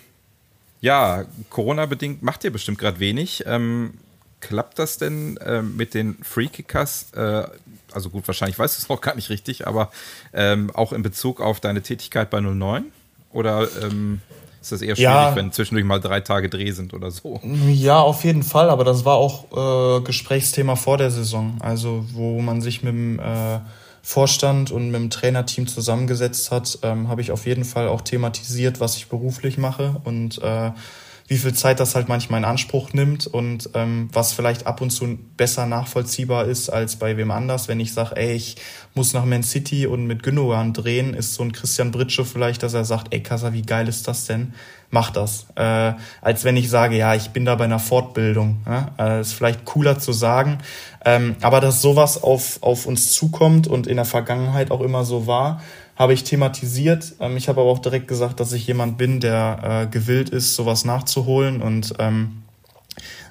ja, 0.83 1.25
Corona-bedingt 1.49 2.23
macht 2.23 2.45
ihr 2.45 2.53
bestimmt 2.53 2.79
gerade 2.79 2.99
wenig. 2.99 3.45
Ähm, 3.47 3.95
klappt 4.41 4.79
das 4.81 4.99
denn 4.99 5.39
äh, 5.39 5.63
mit 5.63 5.95
den 5.95 6.19
Free-Kickers? 6.23 7.13
Äh, 7.15 7.45
also 7.93 8.11
gut, 8.11 8.27
wahrscheinlich 8.27 8.59
weißt 8.59 8.77
du 8.77 8.83
es 8.83 8.89
noch 8.91 9.01
gar 9.01 9.15
nicht 9.15 9.31
richtig, 9.31 9.67
aber 9.67 9.91
ähm, 10.35 10.71
auch 10.75 10.93
in 10.93 11.03
Bezug 11.03 11.41
auf 11.41 11.61
deine 11.61 11.83
Tätigkeit 11.83 12.29
bei 12.29 12.41
09? 12.41 12.87
Oder 13.31 13.69
ähm, 13.81 14.21
ist 14.61 14.73
das 14.73 14.83
eher 14.83 14.97
schwierig, 14.97 15.05
ja. 15.05 15.37
wenn 15.37 15.53
zwischendurch 15.53 15.87
mal 15.87 16.01
drei 16.01 16.21
Tage 16.21 16.49
Dreh 16.49 16.73
sind 16.73 16.95
oder 16.95 17.13
so? 17.13 17.41
Ja, 17.69 18.01
auf 18.01 18.25
jeden 18.25 18.43
Fall, 18.43 18.69
aber 18.69 18.83
das 18.83 19.05
war 19.05 19.17
auch 19.17 19.99
äh, 20.01 20.03
Gesprächsthema 20.03 20.75
vor 20.75 20.99
der 20.99 21.13
Saison. 21.13 21.59
Also, 21.61 22.05
wo 22.13 22.41
man 22.43 22.61
sich 22.61 22.83
mit 22.83 22.93
dem 22.93 23.21
äh, 23.21 23.61
Vorstand 24.03 24.73
und 24.73 24.91
mit 24.91 25.01
dem 25.01 25.11
Trainerteam 25.11 25.69
zusammengesetzt 25.69 26.51
hat, 26.51 26.81
ähm, 26.83 27.09
habe 27.09 27.21
ich 27.21 27.31
auf 27.31 27.47
jeden 27.47 27.65
Fall 27.65 27.89
auch 27.89 28.01
thematisiert, 28.01 28.81
was 28.81 28.97
ich 28.97 29.09
beruflich 29.09 29.59
mache 29.59 30.01
und 30.05 30.43
äh, 30.43 30.73
wie 31.29 31.39
viel 31.39 31.55
Zeit 31.55 31.81
das 31.81 31.95
halt 31.95 32.09
manchmal 32.09 32.41
in 32.41 32.45
Anspruch 32.45 32.93
nimmt 32.93 33.27
und 33.27 33.71
ähm, 33.75 34.11
was 34.13 34.33
vielleicht 34.33 34.67
ab 34.67 34.81
und 34.81 34.91
zu 34.91 35.19
besser 35.37 35.67
nachvollziehbar 35.67 36.47
ist 36.47 36.69
als 36.69 36.97
bei 36.97 37.17
wem 37.17 37.31
anders. 37.31 37.69
Wenn 37.69 37.81
ich 37.81 37.95
sage, 37.95 38.17
ey, 38.17 38.35
ich 38.35 38.57
muss 38.95 39.15
nach 39.15 39.25
Man 39.25 39.43
City 39.43 39.87
und 39.87 40.07
mit 40.07 40.23
Gündogan 40.23 40.73
drehen, 40.73 41.15
ist 41.15 41.35
so 41.35 41.43
ein 41.45 41.53
Christian 41.53 41.91
Britschow 41.91 42.29
vielleicht, 42.29 42.63
dass 42.63 42.75
er 42.75 42.85
sagt, 42.85 43.15
ey 43.15 43.23
Kassa, 43.23 43.53
wie 43.53 43.63
geil 43.63 43.89
ist 43.89 44.09
das 44.09 44.27
denn? 44.27 44.53
Mach 44.95 45.11
das. 45.11 45.47
Äh, 45.55 45.95
als 46.21 46.45
wenn 46.45 46.55
ich 46.59 46.69
sage, 46.69 46.99
ja, 46.99 47.15
ich 47.15 47.31
bin 47.31 47.47
da 47.47 47.55
bei 47.55 47.65
einer 47.65 47.79
Fortbildung. 47.79 48.59
Ja? 48.67 48.91
Äh, 48.99 49.21
ist 49.23 49.33
vielleicht 49.33 49.65
cooler 49.65 49.99
zu 49.99 50.13
sagen. 50.13 50.59
Ähm, 51.03 51.35
aber 51.41 51.61
dass 51.61 51.81
sowas 51.81 52.23
auf, 52.23 52.63
auf 52.63 52.85
uns 52.85 53.11
zukommt 53.11 53.67
und 53.67 53.87
in 53.87 53.97
der 53.97 54.05
Vergangenheit 54.05 54.71
auch 54.71 54.83
immer 54.83 55.05
so 55.05 55.27
war, 55.27 55.63
habe 55.97 56.13
ich 56.13 56.25
thematisiert. 56.25 57.15
Ähm, 57.21 57.39
ich 57.39 57.49
habe 57.49 57.63
aber 57.63 57.71
auch 57.71 57.79
direkt 57.79 58.07
gesagt, 58.07 58.39
dass 58.39 58.53
ich 58.53 58.67
jemand 58.67 58.99
bin, 58.99 59.19
der 59.21 59.87
äh, 59.87 59.87
gewillt 59.91 60.29
ist, 60.29 60.55
sowas 60.57 60.85
nachzuholen 60.85 61.63
und 61.63 61.95
ähm, 61.99 62.43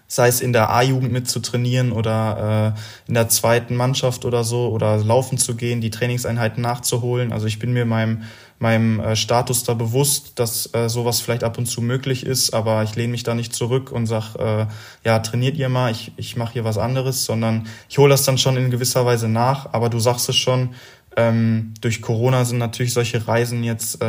sei 0.07 0.29
es 0.29 0.41
in 0.41 0.53
der 0.53 0.71
A-Jugend 0.71 1.11
mitzutrainieren 1.11 1.91
oder 1.91 2.75
äh, 2.75 3.07
in 3.07 3.13
der 3.13 3.29
zweiten 3.29 3.75
Mannschaft 3.75 4.25
oder 4.25 4.43
so 4.43 4.69
oder 4.69 4.97
laufen 4.97 5.37
zu 5.37 5.55
gehen, 5.55 5.79
die 5.79 5.91
Trainingseinheiten 5.91 6.63
nachzuholen. 6.63 7.31
Also 7.31 7.45
ich 7.45 7.59
bin 7.59 7.71
mir 7.71 7.85
meinem 7.85 8.23
meinem 8.61 8.99
äh, 8.99 9.15
Status 9.15 9.63
da 9.63 9.73
bewusst, 9.73 10.33
dass 10.37 10.71
äh, 10.73 10.87
sowas 10.87 11.19
vielleicht 11.19 11.43
ab 11.43 11.57
und 11.57 11.65
zu 11.65 11.81
möglich 11.81 12.25
ist, 12.25 12.53
aber 12.53 12.83
ich 12.83 12.95
lehne 12.95 13.09
mich 13.09 13.23
da 13.23 13.33
nicht 13.33 13.55
zurück 13.55 13.91
und 13.91 14.05
sag, 14.05 14.35
äh, 14.35 14.67
ja, 15.03 15.19
trainiert 15.19 15.57
ihr 15.57 15.67
mal, 15.67 15.91
ich, 15.91 16.11
ich 16.15 16.37
mache 16.37 16.53
hier 16.53 16.63
was 16.63 16.77
anderes, 16.77 17.25
sondern 17.25 17.67
ich 17.89 17.97
hole 17.97 18.11
das 18.11 18.23
dann 18.23 18.37
schon 18.37 18.57
in 18.57 18.69
gewisser 18.69 19.03
Weise 19.03 19.27
nach. 19.27 19.73
Aber 19.73 19.89
du 19.89 19.99
sagst 19.99 20.29
es 20.29 20.35
schon, 20.35 20.75
ähm, 21.17 21.73
durch 21.81 22.03
Corona 22.03 22.45
sind 22.45 22.59
natürlich 22.59 22.93
solche 22.93 23.27
Reisen 23.27 23.63
jetzt 23.63 23.99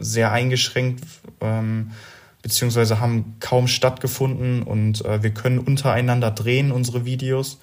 sehr 0.00 0.32
eingeschränkt, 0.32 1.04
ähm, 1.40 1.92
beziehungsweise 2.42 2.98
haben 3.00 3.36
kaum 3.38 3.68
stattgefunden 3.68 4.64
und 4.64 5.04
wir 5.04 5.30
können 5.30 5.60
untereinander 5.60 6.32
drehen 6.32 6.72
unsere 6.72 7.04
Videos 7.04 7.60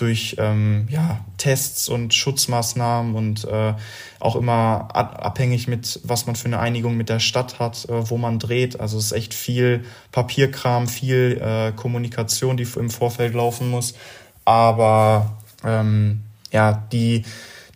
durch 0.00 0.36
ähm, 0.38 0.86
ja, 0.90 1.24
Tests 1.36 1.88
und 1.88 2.14
Schutzmaßnahmen 2.14 3.14
und 3.14 3.44
äh, 3.44 3.74
auch 4.18 4.36
immer 4.36 4.88
abhängig 4.94 5.68
mit, 5.68 6.00
was 6.04 6.26
man 6.26 6.36
für 6.36 6.46
eine 6.46 6.58
Einigung 6.58 6.96
mit 6.96 7.08
der 7.08 7.20
Stadt 7.20 7.58
hat, 7.58 7.88
äh, 7.88 8.10
wo 8.10 8.16
man 8.16 8.38
dreht. 8.38 8.80
Also 8.80 8.98
es 8.98 9.06
ist 9.06 9.12
echt 9.12 9.34
viel 9.34 9.84
Papierkram, 10.12 10.88
viel 10.88 11.40
äh, 11.42 11.72
Kommunikation, 11.72 12.56
die 12.56 12.66
im 12.76 12.90
Vorfeld 12.90 13.34
laufen 13.34 13.70
muss. 13.70 13.94
Aber 14.44 15.38
ähm, 15.64 16.22
ja, 16.52 16.72
die 16.92 17.24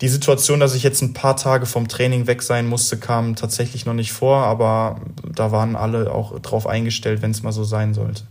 die 0.01 0.09
Situation, 0.09 0.61
dass 0.61 0.75
ich 0.75 0.83
jetzt 0.83 1.03
ein 1.03 1.15
paar 1.15 1.37
Tage 1.37 1.67
vom 1.67 1.89
Training 1.89 2.27
weg 2.27 2.43
sein 2.43 2.67
musste, 2.67 2.99
kam 2.99 3.37
tatsächlich 3.37 3.87
noch 3.87 3.95
nicht 3.95 4.13
vor, 4.13 4.39
aber 4.39 5.01
da 5.35 5.53
waren 5.53 5.77
alle 5.77 6.13
auch 6.13 6.39
drauf 6.41 6.67
eingestellt, 6.67 7.23
wenn 7.23 7.31
es 7.31 7.43
mal 7.43 7.53
so 7.53 7.65
sein 7.65 7.95
sollte. 7.95 8.25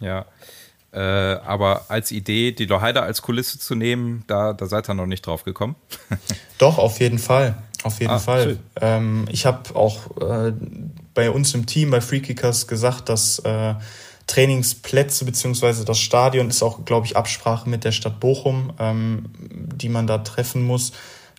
Ja. 0.00 0.26
Äh, 0.96 1.00
aber 1.44 1.84
als 1.88 2.10
Idee, 2.10 2.52
die 2.52 2.64
Loheide 2.64 3.02
als 3.02 3.20
Kulisse 3.20 3.58
zu 3.58 3.74
nehmen, 3.74 4.24
da, 4.28 4.54
da 4.54 4.64
seid 4.64 4.88
ihr 4.88 4.94
noch 4.94 5.04
nicht 5.04 5.26
drauf 5.26 5.44
gekommen. 5.44 5.76
Doch, 6.58 6.78
auf 6.78 7.00
jeden 7.00 7.18
Fall. 7.18 7.54
Auf 7.82 8.00
jeden 8.00 8.12
ah, 8.12 8.18
Fall. 8.18 8.56
Ähm, 8.80 9.26
ich 9.30 9.44
habe 9.44 9.76
auch 9.76 10.16
äh, 10.22 10.54
bei 11.12 11.30
uns 11.30 11.52
im 11.54 11.66
Team, 11.66 11.90
bei 11.90 12.00
Freekickers, 12.00 12.66
gesagt, 12.66 13.10
dass 13.10 13.40
äh, 13.40 13.74
Trainingsplätze 14.26 15.26
beziehungsweise 15.26 15.84
das 15.84 15.98
Stadion 15.98 16.48
ist 16.48 16.62
auch, 16.62 16.86
glaube 16.86 17.04
ich, 17.04 17.14
Absprache 17.14 17.68
mit 17.68 17.84
der 17.84 17.92
Stadt 17.92 18.18
Bochum, 18.18 18.72
ähm, 18.78 19.26
die 19.38 19.90
man 19.90 20.06
da 20.06 20.16
treffen 20.16 20.62
muss, 20.62 20.92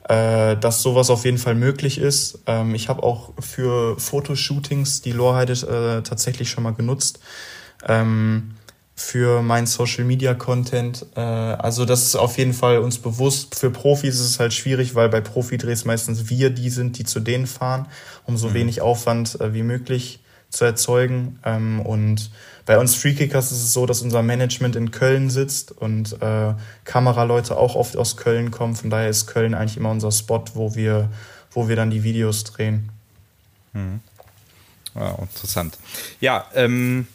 äh, 0.08 0.56
dass 0.56 0.84
sowas 0.84 1.10
auf 1.10 1.26
jeden 1.26 1.40
Fall 1.40 1.56
möglich 1.56 1.98
ist. 1.98 2.44
Ähm, 2.46 2.76
ich 2.76 2.90
habe 2.90 3.02
auch 3.02 3.34
für 3.40 4.00
Fotoshootings 4.00 5.02
die 5.02 5.14
Lorheide 5.14 5.54
äh, 5.54 6.04
tatsächlich 6.04 6.52
schon 6.52 6.64
mal 6.64 6.76
genutzt. 6.76 7.20
Ähm, 7.88 8.52
für 9.00 9.44
meinen 9.44 9.68
Social 9.68 10.04
Media 10.04 10.34
Content. 10.34 11.06
Äh, 11.16 11.20
also 11.20 11.86
das 11.86 12.02
ist 12.02 12.16
auf 12.16 12.40
jeden 12.40 12.54
Fall 12.54 12.80
uns 12.80 12.98
bewusst. 12.98 13.54
Für 13.54 13.70
Profis 13.70 14.16
ist 14.16 14.22
es 14.22 14.40
halt 14.40 14.54
schwierig, 14.54 14.96
weil 14.96 15.08
bei 15.08 15.22
Profi-Drehs 15.22 15.86
meistens 15.86 16.30
wir 16.32 16.50
die 16.50 16.72
sind, 16.72 16.98
die 16.98 17.04
zu 17.04 17.20
denen 17.20 17.46
fahren, 17.46 17.86
um 18.26 18.38
so 18.38 18.50
mhm. 18.50 18.54
wenig 18.56 18.82
Aufwand 18.82 19.40
äh, 19.40 19.54
wie 19.54 19.62
möglich 19.62 20.20
zu 20.50 20.66
erzeugen. 20.66 21.40
Ähm, 21.46 21.80
und 21.80 22.32
bei 22.66 22.80
uns 22.80 22.96
Freekickers 22.96 23.52
ist 23.52 23.64
es 23.64 23.74
so, 23.74 23.86
dass 23.86 24.02
unser 24.02 24.24
Management 24.24 24.76
in 24.76 24.90
Köln 24.90 25.30
sitzt 25.30 25.72
und 25.72 26.20
äh, 26.20 26.56
Kameraleute 26.84 27.56
auch 27.56 27.76
oft 27.76 27.96
aus 27.98 28.18
Köln 28.18 28.50
kommen. 28.50 28.76
Von 28.76 28.90
daher 28.90 29.10
ist 29.10 29.28
Köln 29.28 29.54
eigentlich 29.54 29.78
immer 29.78 29.92
unser 29.92 30.12
Spot, 30.12 30.44
wo 30.56 30.74
wir, 30.74 31.12
wo 31.52 31.70
wir 31.70 31.76
dann 31.76 31.92
die 31.92 32.04
Videos 32.04 32.46
drehen. 32.46 32.90
Mhm. 33.74 34.00
Ja, 34.96 35.12
interessant. 35.22 35.78
Ja, 36.20 36.48
ähm, 36.56 37.06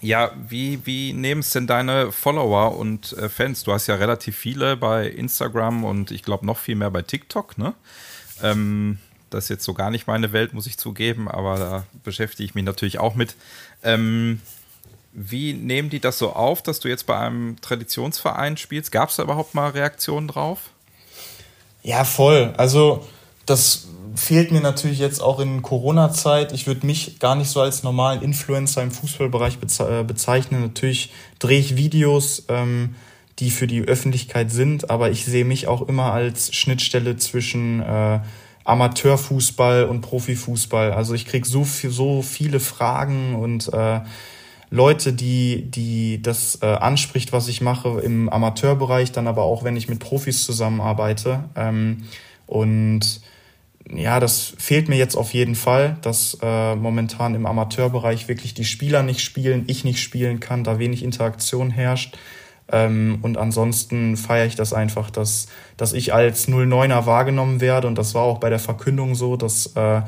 ja, 0.00 0.30
wie, 0.48 0.84
wie 0.86 1.12
nehmen 1.12 1.40
es 1.40 1.50
denn 1.50 1.66
deine 1.66 2.12
Follower 2.12 2.76
und 2.76 3.12
äh, 3.14 3.28
Fans? 3.28 3.64
Du 3.64 3.72
hast 3.72 3.86
ja 3.88 3.96
relativ 3.96 4.36
viele 4.36 4.76
bei 4.76 5.08
Instagram 5.08 5.84
und 5.84 6.10
ich 6.10 6.22
glaube 6.22 6.46
noch 6.46 6.58
viel 6.58 6.76
mehr 6.76 6.90
bei 6.90 7.02
TikTok, 7.02 7.58
ne? 7.58 7.74
Ähm, 8.42 8.98
das 9.30 9.44
ist 9.44 9.50
jetzt 9.50 9.64
so 9.64 9.74
gar 9.74 9.90
nicht 9.90 10.06
meine 10.06 10.32
Welt, 10.32 10.54
muss 10.54 10.66
ich 10.66 10.78
zugeben, 10.78 11.28
aber 11.28 11.58
da 11.58 11.84
beschäftige 12.04 12.44
ich 12.44 12.54
mich 12.54 12.64
natürlich 12.64 12.98
auch 12.98 13.14
mit. 13.14 13.34
Ähm, 13.82 14.40
wie 15.12 15.52
nehmen 15.52 15.90
die 15.90 16.00
das 16.00 16.18
so 16.18 16.32
auf, 16.32 16.62
dass 16.62 16.80
du 16.80 16.88
jetzt 16.88 17.06
bei 17.06 17.18
einem 17.18 17.60
Traditionsverein 17.60 18.56
spielst? 18.56 18.92
Gab 18.92 19.08
es 19.08 19.16
da 19.16 19.24
überhaupt 19.24 19.54
mal 19.54 19.70
Reaktionen 19.70 20.28
drauf? 20.28 20.70
Ja, 21.82 22.04
voll. 22.04 22.54
Also 22.56 23.06
das 23.46 23.88
fehlt 24.18 24.50
mir 24.50 24.60
natürlich 24.60 24.98
jetzt 24.98 25.20
auch 25.22 25.40
in 25.40 25.62
Corona-Zeit. 25.62 26.52
Ich 26.52 26.66
würde 26.66 26.86
mich 26.86 27.18
gar 27.18 27.36
nicht 27.36 27.48
so 27.48 27.60
als 27.60 27.82
normalen 27.82 28.20
Influencer 28.22 28.82
im 28.82 28.90
Fußballbereich 28.90 29.58
äh, 29.80 30.02
bezeichnen. 30.02 30.62
Natürlich 30.62 31.12
drehe 31.38 31.60
ich 31.60 31.76
Videos, 31.76 32.44
ähm, 32.48 32.96
die 33.38 33.50
für 33.50 33.66
die 33.66 33.82
Öffentlichkeit 33.82 34.50
sind, 34.50 34.90
aber 34.90 35.10
ich 35.10 35.24
sehe 35.24 35.44
mich 35.44 35.68
auch 35.68 35.88
immer 35.88 36.12
als 36.12 36.54
Schnittstelle 36.54 37.16
zwischen 37.16 37.80
äh, 37.80 38.20
Amateurfußball 38.64 39.84
und 39.84 40.00
Profifußball. 40.00 40.92
Also 40.92 41.14
ich 41.14 41.24
krieg 41.24 41.46
so 41.46 41.64
viel, 41.64 41.90
so 41.90 42.22
viele 42.22 42.60
Fragen 42.60 43.36
und 43.36 43.72
äh, 43.72 44.00
Leute, 44.70 45.12
die, 45.12 45.70
die 45.70 46.20
das 46.20 46.58
äh, 46.60 46.66
anspricht, 46.66 47.32
was 47.32 47.48
ich 47.48 47.60
mache 47.60 48.00
im 48.00 48.28
Amateurbereich, 48.28 49.12
dann 49.12 49.26
aber 49.26 49.44
auch, 49.44 49.64
wenn 49.64 49.76
ich 49.76 49.88
mit 49.88 50.00
Profis 50.00 50.44
zusammenarbeite. 50.44 51.44
Ähm, 51.56 52.04
und 52.46 53.20
ja, 53.94 54.20
das 54.20 54.54
fehlt 54.58 54.88
mir 54.88 54.96
jetzt 54.96 55.16
auf 55.16 55.32
jeden 55.32 55.54
Fall, 55.54 55.96
dass 56.02 56.38
äh, 56.42 56.76
momentan 56.76 57.34
im 57.34 57.46
Amateurbereich 57.46 58.28
wirklich 58.28 58.54
die 58.54 58.64
Spieler 58.64 59.02
nicht 59.02 59.20
spielen, 59.20 59.64
ich 59.66 59.84
nicht 59.84 60.00
spielen 60.00 60.40
kann, 60.40 60.64
da 60.64 60.78
wenig 60.78 61.02
Interaktion 61.02 61.70
herrscht. 61.70 62.18
Ähm, 62.70 63.18
und 63.22 63.38
ansonsten 63.38 64.16
feiere 64.16 64.46
ich 64.46 64.56
das 64.56 64.72
einfach, 64.72 65.10
dass, 65.10 65.48
dass 65.76 65.92
ich 65.92 66.12
als 66.12 66.48
09er 66.48 67.06
wahrgenommen 67.06 67.60
werde. 67.60 67.86
Und 67.86 67.96
das 67.96 68.14
war 68.14 68.22
auch 68.22 68.38
bei 68.38 68.50
der 68.50 68.58
Verkündung 68.58 69.14
so, 69.14 69.36
dass 69.36 69.74
äh, 69.74 70.02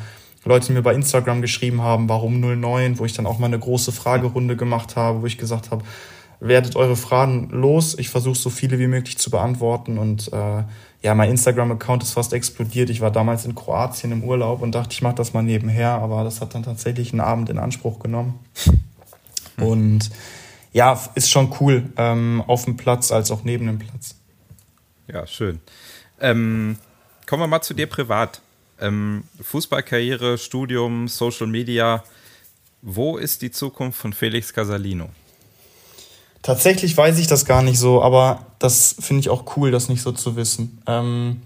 Leute 0.44 0.72
mir 0.72 0.82
bei 0.82 0.94
Instagram 0.94 1.42
geschrieben 1.42 1.82
haben, 1.82 2.08
warum 2.08 2.40
09, 2.40 2.98
wo 2.98 3.04
ich 3.04 3.12
dann 3.12 3.26
auch 3.26 3.38
mal 3.38 3.46
eine 3.46 3.58
große 3.58 3.92
Fragerunde 3.92 4.56
gemacht 4.56 4.96
habe, 4.96 5.22
wo 5.22 5.26
ich 5.26 5.38
gesagt 5.38 5.70
habe, 5.70 5.84
werdet 6.40 6.76
eure 6.76 6.96
Fragen 6.96 7.48
los. 7.50 7.96
Ich 7.98 8.08
versuche 8.08 8.36
so 8.36 8.50
viele 8.50 8.78
wie 8.78 8.86
möglich 8.86 9.18
zu 9.18 9.30
beantworten 9.30 9.98
und 9.98 10.32
äh, 10.32 10.64
ja, 11.02 11.14
mein 11.14 11.30
Instagram-Account 11.30 12.02
ist 12.02 12.12
fast 12.12 12.32
explodiert. 12.32 12.90
Ich 12.90 13.00
war 13.00 13.10
damals 13.10 13.46
in 13.46 13.54
Kroatien 13.54 14.12
im 14.12 14.22
Urlaub 14.22 14.60
und 14.60 14.72
dachte, 14.72 14.92
ich 14.92 15.00
mache 15.00 15.14
das 15.14 15.32
mal 15.32 15.42
nebenher, 15.42 15.92
aber 15.92 16.24
das 16.24 16.40
hat 16.40 16.54
dann 16.54 16.62
tatsächlich 16.62 17.12
einen 17.12 17.20
Abend 17.20 17.48
in 17.48 17.58
Anspruch 17.58 18.00
genommen. 18.00 18.38
Hm. 19.56 19.66
Und 19.66 20.10
ja, 20.72 21.00
ist 21.14 21.30
schon 21.30 21.54
cool, 21.60 21.84
ähm, 21.96 22.44
auf 22.46 22.64
dem 22.64 22.76
Platz 22.76 23.12
als 23.12 23.30
auch 23.30 23.44
neben 23.44 23.66
dem 23.66 23.78
Platz. 23.78 24.14
Ja, 25.08 25.26
schön. 25.26 25.60
Ähm, 26.20 26.76
kommen 27.26 27.42
wir 27.42 27.46
mal 27.46 27.62
zu 27.62 27.74
dir 27.74 27.86
privat. 27.86 28.42
Ähm, 28.78 29.24
Fußballkarriere, 29.40 30.38
Studium, 30.38 31.08
Social 31.08 31.46
Media. 31.46 32.04
Wo 32.82 33.16
ist 33.16 33.42
die 33.42 33.50
Zukunft 33.50 33.98
von 33.98 34.12
Felix 34.12 34.52
Casalino? 34.52 35.10
Tatsächlich 36.42 36.96
weiß 36.96 37.18
ich 37.18 37.26
das 37.26 37.44
gar 37.44 37.62
nicht 37.62 37.78
so, 37.78 38.02
aber 38.02 38.46
das 38.58 38.96
finde 38.98 39.20
ich 39.20 39.28
auch 39.28 39.56
cool, 39.56 39.70
das 39.70 39.88
nicht 39.88 40.02
so 40.02 40.12
zu 40.12 40.36
wissen. 40.36 40.82
Ähm, 40.86 41.42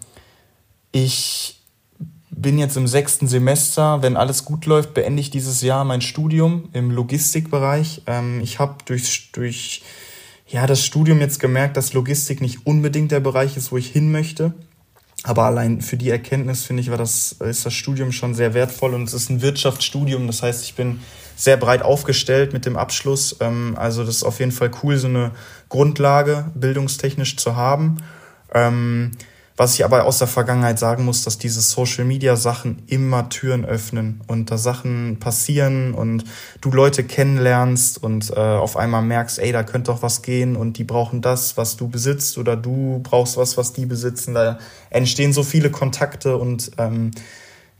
ich 0.92 1.60
bin 2.30 2.58
jetzt 2.58 2.76
im 2.76 2.86
sechsten 2.86 3.26
Semester. 3.26 4.02
Wenn 4.02 4.16
alles 4.16 4.44
gut 4.44 4.66
läuft, 4.66 4.94
beende 4.94 5.20
ich 5.20 5.30
dieses 5.30 5.62
Jahr 5.62 5.84
mein 5.84 6.00
Studium 6.00 6.68
im 6.72 6.90
Logistikbereich. 6.90 8.02
Ähm, 8.06 8.40
ich 8.40 8.58
habe 8.58 8.76
durch, 8.84 9.30
durch 9.32 9.82
ja, 10.46 10.66
das 10.66 10.84
Studium 10.84 11.20
jetzt 11.20 11.40
gemerkt, 11.40 11.76
dass 11.76 11.92
Logistik 11.92 12.40
nicht 12.40 12.66
unbedingt 12.66 13.10
der 13.10 13.20
Bereich 13.20 13.56
ist, 13.56 13.72
wo 13.72 13.76
ich 13.76 13.88
hin 13.88 14.12
möchte. 14.12 14.52
Aber 15.22 15.44
allein 15.44 15.80
für 15.80 15.96
die 15.96 16.10
Erkenntnis, 16.10 16.64
finde 16.64 16.82
ich, 16.82 16.90
war 16.90 16.98
das, 16.98 17.32
ist 17.32 17.64
das 17.64 17.72
Studium 17.72 18.12
schon 18.12 18.34
sehr 18.34 18.52
wertvoll 18.52 18.94
und 18.94 19.04
es 19.04 19.14
ist 19.14 19.30
ein 19.30 19.40
Wirtschaftsstudium. 19.40 20.26
Das 20.26 20.42
heißt, 20.42 20.62
ich 20.64 20.74
bin 20.74 21.00
sehr 21.36 21.56
breit 21.56 21.82
aufgestellt 21.82 22.52
mit 22.52 22.66
dem 22.66 22.76
Abschluss. 22.76 23.36
Ähm, 23.40 23.74
also 23.78 24.04
das 24.04 24.16
ist 24.16 24.24
auf 24.24 24.40
jeden 24.40 24.52
Fall 24.52 24.70
cool, 24.82 24.96
so 24.96 25.08
eine 25.08 25.32
Grundlage 25.68 26.50
bildungstechnisch 26.54 27.36
zu 27.36 27.56
haben. 27.56 27.96
Ähm, 28.52 29.12
was 29.56 29.74
ich 29.74 29.84
aber 29.84 30.04
aus 30.04 30.18
der 30.18 30.26
Vergangenheit 30.26 30.80
sagen 30.80 31.04
muss, 31.04 31.22
dass 31.22 31.38
diese 31.38 31.60
Social 31.60 32.04
Media 32.04 32.34
Sachen 32.34 32.82
immer 32.88 33.28
Türen 33.28 33.64
öffnen 33.64 34.20
und 34.26 34.50
da 34.50 34.58
Sachen 34.58 35.18
passieren 35.20 35.94
und 35.94 36.24
du 36.60 36.72
Leute 36.72 37.04
kennenlernst 37.04 38.02
und 38.02 38.30
äh, 38.30 38.34
auf 38.34 38.76
einmal 38.76 39.02
merkst, 39.02 39.38
ey, 39.38 39.52
da 39.52 39.62
könnte 39.62 39.92
doch 39.92 40.02
was 40.02 40.22
gehen 40.22 40.56
und 40.56 40.78
die 40.78 40.84
brauchen 40.84 41.22
das, 41.22 41.56
was 41.56 41.76
du 41.76 41.86
besitzt 41.86 42.36
oder 42.36 42.56
du 42.56 42.98
brauchst 43.04 43.36
was, 43.36 43.56
was 43.56 43.72
die 43.72 43.86
besitzen. 43.86 44.34
Da 44.34 44.58
entstehen 44.90 45.32
so 45.32 45.44
viele 45.44 45.70
Kontakte 45.70 46.36
und 46.36 46.72
ähm, 46.78 47.12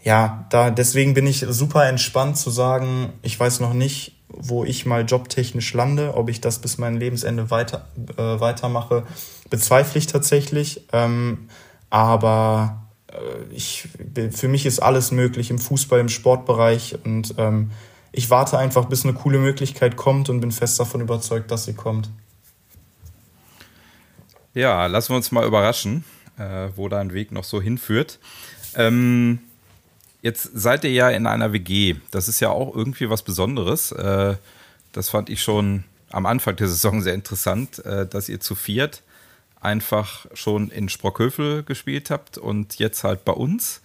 ja, 0.05 0.46
da 0.50 0.70
deswegen 0.70 1.14
bin 1.14 1.26
ich 1.26 1.46
super 1.48 1.88
entspannt 1.88 2.36
zu 2.36 2.50
sagen, 2.50 3.14
ich 3.22 3.40
weiß 3.40 3.61
noch 3.61 3.72
nicht, 3.72 4.14
wo 4.28 4.62
ich 4.62 4.84
mal 4.84 5.05
jobtechnisch 5.05 5.72
lande, 5.72 6.14
ob 6.14 6.28
ich 6.28 6.42
das 6.42 6.59
bis 6.59 6.76
mein 6.76 6.96
Lebensende 6.96 7.50
weiter 7.50 7.88
äh, 8.18 8.38
weitermache, 8.38 9.05
bezweifle 9.48 9.98
ich 9.98 10.07
tatsächlich. 10.07 10.84
Ähm, 10.92 11.48
aber 11.88 12.82
äh, 13.11 13.55
ich, 13.55 13.88
für 14.30 14.48
mich 14.48 14.66
ist 14.66 14.80
alles 14.80 15.11
möglich 15.11 15.50
im 15.50 15.59
Fußball, 15.59 16.00
im 16.00 16.11
Sportbereich 16.11 16.98
und 17.05 17.34
ähm, 17.38 17.70
ich 18.12 18.28
warte 18.28 18.59
einfach, 18.59 18.84
bis 18.84 19.05
eine 19.05 19.14
coole 19.14 19.38
Möglichkeit 19.38 19.96
kommt 19.96 20.28
und 20.28 20.40
bin 20.40 20.52
fest 20.52 20.78
davon 20.78 21.00
überzeugt, 21.00 21.50
dass 21.50 21.64
sie 21.64 21.74
kommt. 21.74 22.11
Ja, 24.52 24.86
lassen 24.86 25.12
wir 25.12 25.16
uns 25.16 25.32
mal 25.32 25.46
überraschen, 25.46 26.05
äh, 26.36 26.68
wo 26.76 26.90
dein 26.90 27.14
Weg 27.14 27.32
noch 27.32 27.44
so 27.44 27.62
hinführt. 27.62 28.20
Ähm, 28.76 29.40
Jetzt 30.25 30.53
seid 30.55 30.85
ihr 30.85 30.91
ja 30.91 31.11
in 31.11 31.27
einer 31.27 31.53
WG. 31.53 31.97
Das 32.11 32.29
ist 32.29 32.41
ja 32.41 32.49
auch 32.49 32.75
irgendwie 32.75 33.11
was 33.11 33.22
Besonderes. 33.22 33.93
Äh, 33.93 34.37
das 34.93 35.11
fand 35.11 35.29
ich 35.29 35.43
schon 35.43 35.85
am 36.09 36.25
Anfang 36.25 36.57
der 36.57 36.66
Saison 36.66 37.03
sehr 37.03 37.12
interessant, 37.12 37.85
äh, 37.85 38.07
dass 38.07 38.31
ihr 38.31 38.41
zu 38.41 38.55
viert 38.55 39.03
einfach 39.61 40.25
schon 40.33 40.70
in 40.70 40.89
Sprockhövel 40.89 41.62
gespielt 41.62 42.09
habt 42.09 42.39
und 42.39 42.79
jetzt 42.79 43.05
halt 43.05 43.27
bei 43.27 43.33
uns. 43.33 43.83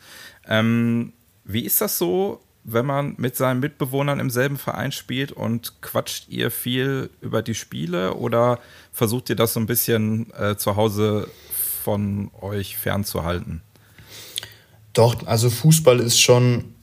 Ähm, 0.47 1.11
wie 1.43 1.65
ist 1.65 1.81
das 1.81 1.97
so, 1.97 2.39
wenn 2.63 2.85
man 2.85 3.15
mit 3.17 3.35
seinen 3.35 3.59
Mitbewohnern 3.59 4.21
im 4.21 4.29
selben 4.29 4.57
Verein 4.57 4.93
spielt 4.93 5.33
und 5.33 5.81
quatscht 5.81 6.29
ihr 6.29 6.51
viel 6.51 7.09
über 7.19 7.41
die 7.41 7.55
Spiele 7.55 8.13
oder 8.13 8.59
versucht 8.93 9.29
ihr 9.29 9.35
das 9.35 9.51
so 9.51 9.59
ein 9.59 9.65
bisschen 9.65 10.31
äh, 10.35 10.55
zu 10.55 10.77
Hause 10.77 11.27
von 11.83 12.31
euch 12.39 12.77
fernzuhalten? 12.77 13.61
Doch, 14.99 15.15
also 15.27 15.49
Fußball 15.49 16.01
ist 16.01 16.19
schon 16.19 16.73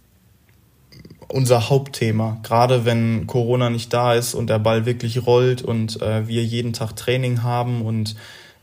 unser 1.29 1.69
Hauptthema. 1.69 2.39
Gerade 2.43 2.87
wenn 2.87 3.27
Corona 3.27 3.69
nicht 3.69 3.93
da 3.93 4.15
ist 4.15 4.33
und 4.33 4.49
der 4.49 4.59
Ball 4.59 4.87
wirklich 4.87 5.27
rollt 5.27 5.61
und 5.61 6.01
äh, 6.01 6.27
wir 6.27 6.43
jeden 6.43 6.73
Tag 6.73 6.97
Training 6.97 7.43
haben 7.43 7.83
und 7.83 8.17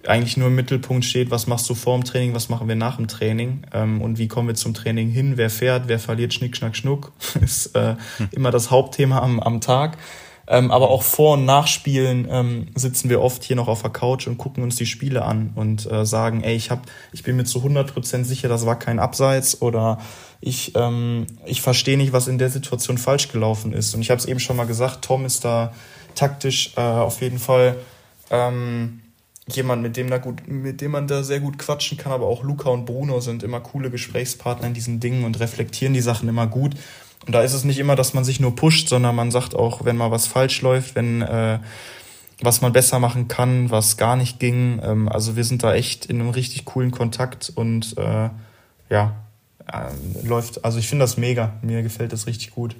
eigentlich 0.08 0.38
nur 0.38 0.48
im 0.48 0.56
Mittelpunkt 0.56 1.06
steht, 1.06 1.30
was 1.30 1.46
machst 1.46 1.70
du 1.70 1.76
vor 1.76 1.96
dem 1.96 2.04
Training, 2.04 2.34
was 2.34 2.50
machen 2.50 2.68
wir 2.68 2.76
nach 2.76 2.96
dem 2.96 3.08
Training 3.08 3.62
ähm, 3.72 4.02
und 4.02 4.18
wie 4.18 4.28
kommen 4.28 4.48
wir 4.48 4.56
zum 4.56 4.74
Training 4.74 5.12
hin, 5.12 5.38
wer 5.38 5.52
fährt, 5.52 5.84
wer 5.88 6.00
verliert, 6.00 6.34
schnick, 6.34 6.58
schnack, 6.58 6.76
schnuck, 6.76 7.12
ist 7.40 7.76
äh, 7.76 7.96
hm. 8.18 8.30
immer 8.32 8.50
das 8.50 8.72
Hauptthema 8.72 9.20
am, 9.20 9.40
am 9.40 9.62
Tag. 9.62 10.00
Ähm, 10.48 10.72
aber 10.72 10.90
auch 10.90 11.04
vor 11.04 11.36
und 11.36 11.46
nach 11.46 11.68
Spielen 11.68 12.28
ähm, 12.30 12.68
sitzen 12.76 13.10
wir 13.10 13.22
oft 13.22 13.44
hier 13.44 13.56
noch 13.56 13.70
auf 13.70 13.82
der 13.82 13.92
Couch 13.92 14.28
und 14.28 14.38
gucken 14.38 14.62
uns 14.64 14.76
die 14.76 14.86
Spiele 14.86 15.24
an 15.24 15.52
und 15.56 15.90
äh, 15.90 16.06
sagen, 16.06 16.44
ey, 16.44 16.56
ich 16.56 16.70
hab, 16.70 16.86
ich 17.14 17.24
bin 17.24 17.38
mir 17.38 17.46
zu 17.46 17.60
100% 17.60 18.26
sicher, 18.26 18.50
das 18.50 18.66
war 18.66 18.78
kein 18.78 19.00
Abseits 19.00 19.62
oder 19.62 20.00
ich, 20.42 20.74
ähm, 20.76 21.28
ich 21.46 21.62
verstehe 21.62 21.98
nicht, 21.98 22.12
was 22.12 22.28
in 22.28 22.38
der 22.38 22.50
Situation 22.50 22.98
falsch 22.98 23.30
gelaufen 23.30 23.72
ist. 23.72 23.96
Und 23.96 24.02
ich 24.02 24.10
habe 24.10 24.20
es 24.20 24.26
eben 24.26 24.42
schon 24.42 24.58
mal 24.58 24.66
gesagt, 24.66 25.06
Tom 25.06 25.26
ist 25.26 25.46
da 25.46 25.74
taktisch 26.16 26.74
äh, 26.76 26.82
auf 26.82 27.22
jeden 27.22 27.40
Fall 27.40 27.78
ähm, 28.30 29.00
jemand, 29.48 29.82
mit 29.82 29.98
dem, 29.98 30.10
da 30.10 30.18
gut, 30.18 30.48
mit 30.48 30.82
dem 30.82 30.92
man 30.92 31.08
da 31.08 31.24
sehr 31.24 31.40
gut 31.40 31.58
quatschen 31.58 31.98
kann, 31.98 32.12
aber 32.12 32.28
auch 32.28 32.44
Luca 32.44 32.70
und 32.70 32.86
Bruno 32.86 33.20
sind 33.20 33.44
immer 33.44 33.60
coole 33.60 33.90
Gesprächspartner 33.90 34.68
in 34.68 34.74
diesen 34.74 35.00
Dingen 35.00 35.26
und 35.26 35.40
reflektieren 35.40 35.94
die 35.94 36.02
Sachen 36.02 36.30
immer 36.30 36.48
gut. 36.48 36.76
Und 37.26 37.34
da 37.34 37.42
ist 37.42 37.54
es 37.54 37.64
nicht 37.64 37.80
immer, 37.80 37.96
dass 37.96 38.14
man 38.14 38.24
sich 38.24 38.40
nur 38.40 38.56
pusht, 38.56 38.90
sondern 38.90 39.16
man 39.16 39.32
sagt 39.32 39.56
auch, 39.56 39.86
wenn 39.86 39.96
mal 39.96 40.12
was 40.12 40.28
falsch 40.28 40.62
läuft, 40.62 40.96
wenn 40.96 41.22
äh, 41.22 41.60
was 42.42 42.62
man 42.62 42.74
besser 42.74 43.00
machen 43.00 43.28
kann, 43.28 43.72
was 43.72 43.98
gar 43.98 44.16
nicht 44.16 44.40
ging. 44.40 44.82
Ähm, 44.84 45.08
also 45.08 45.36
wir 45.36 45.44
sind 45.44 45.64
da 45.64 45.74
echt 45.74 46.06
in 46.06 46.20
einem 46.20 46.30
richtig 46.30 46.66
coolen 46.66 46.92
Kontakt 46.92 47.52
und 47.56 47.98
äh, 47.98 48.30
ja, 48.90 49.16
äh, 49.72 50.28
läuft. 50.28 50.66
Also 50.66 50.80
ich 50.80 50.88
finde 50.88 51.04
das 51.04 51.18
mega. 51.18 51.54
Mir 51.62 51.84
gefällt 51.84 52.12
das 52.12 52.28
richtig 52.28 52.52
gut. 52.52 52.76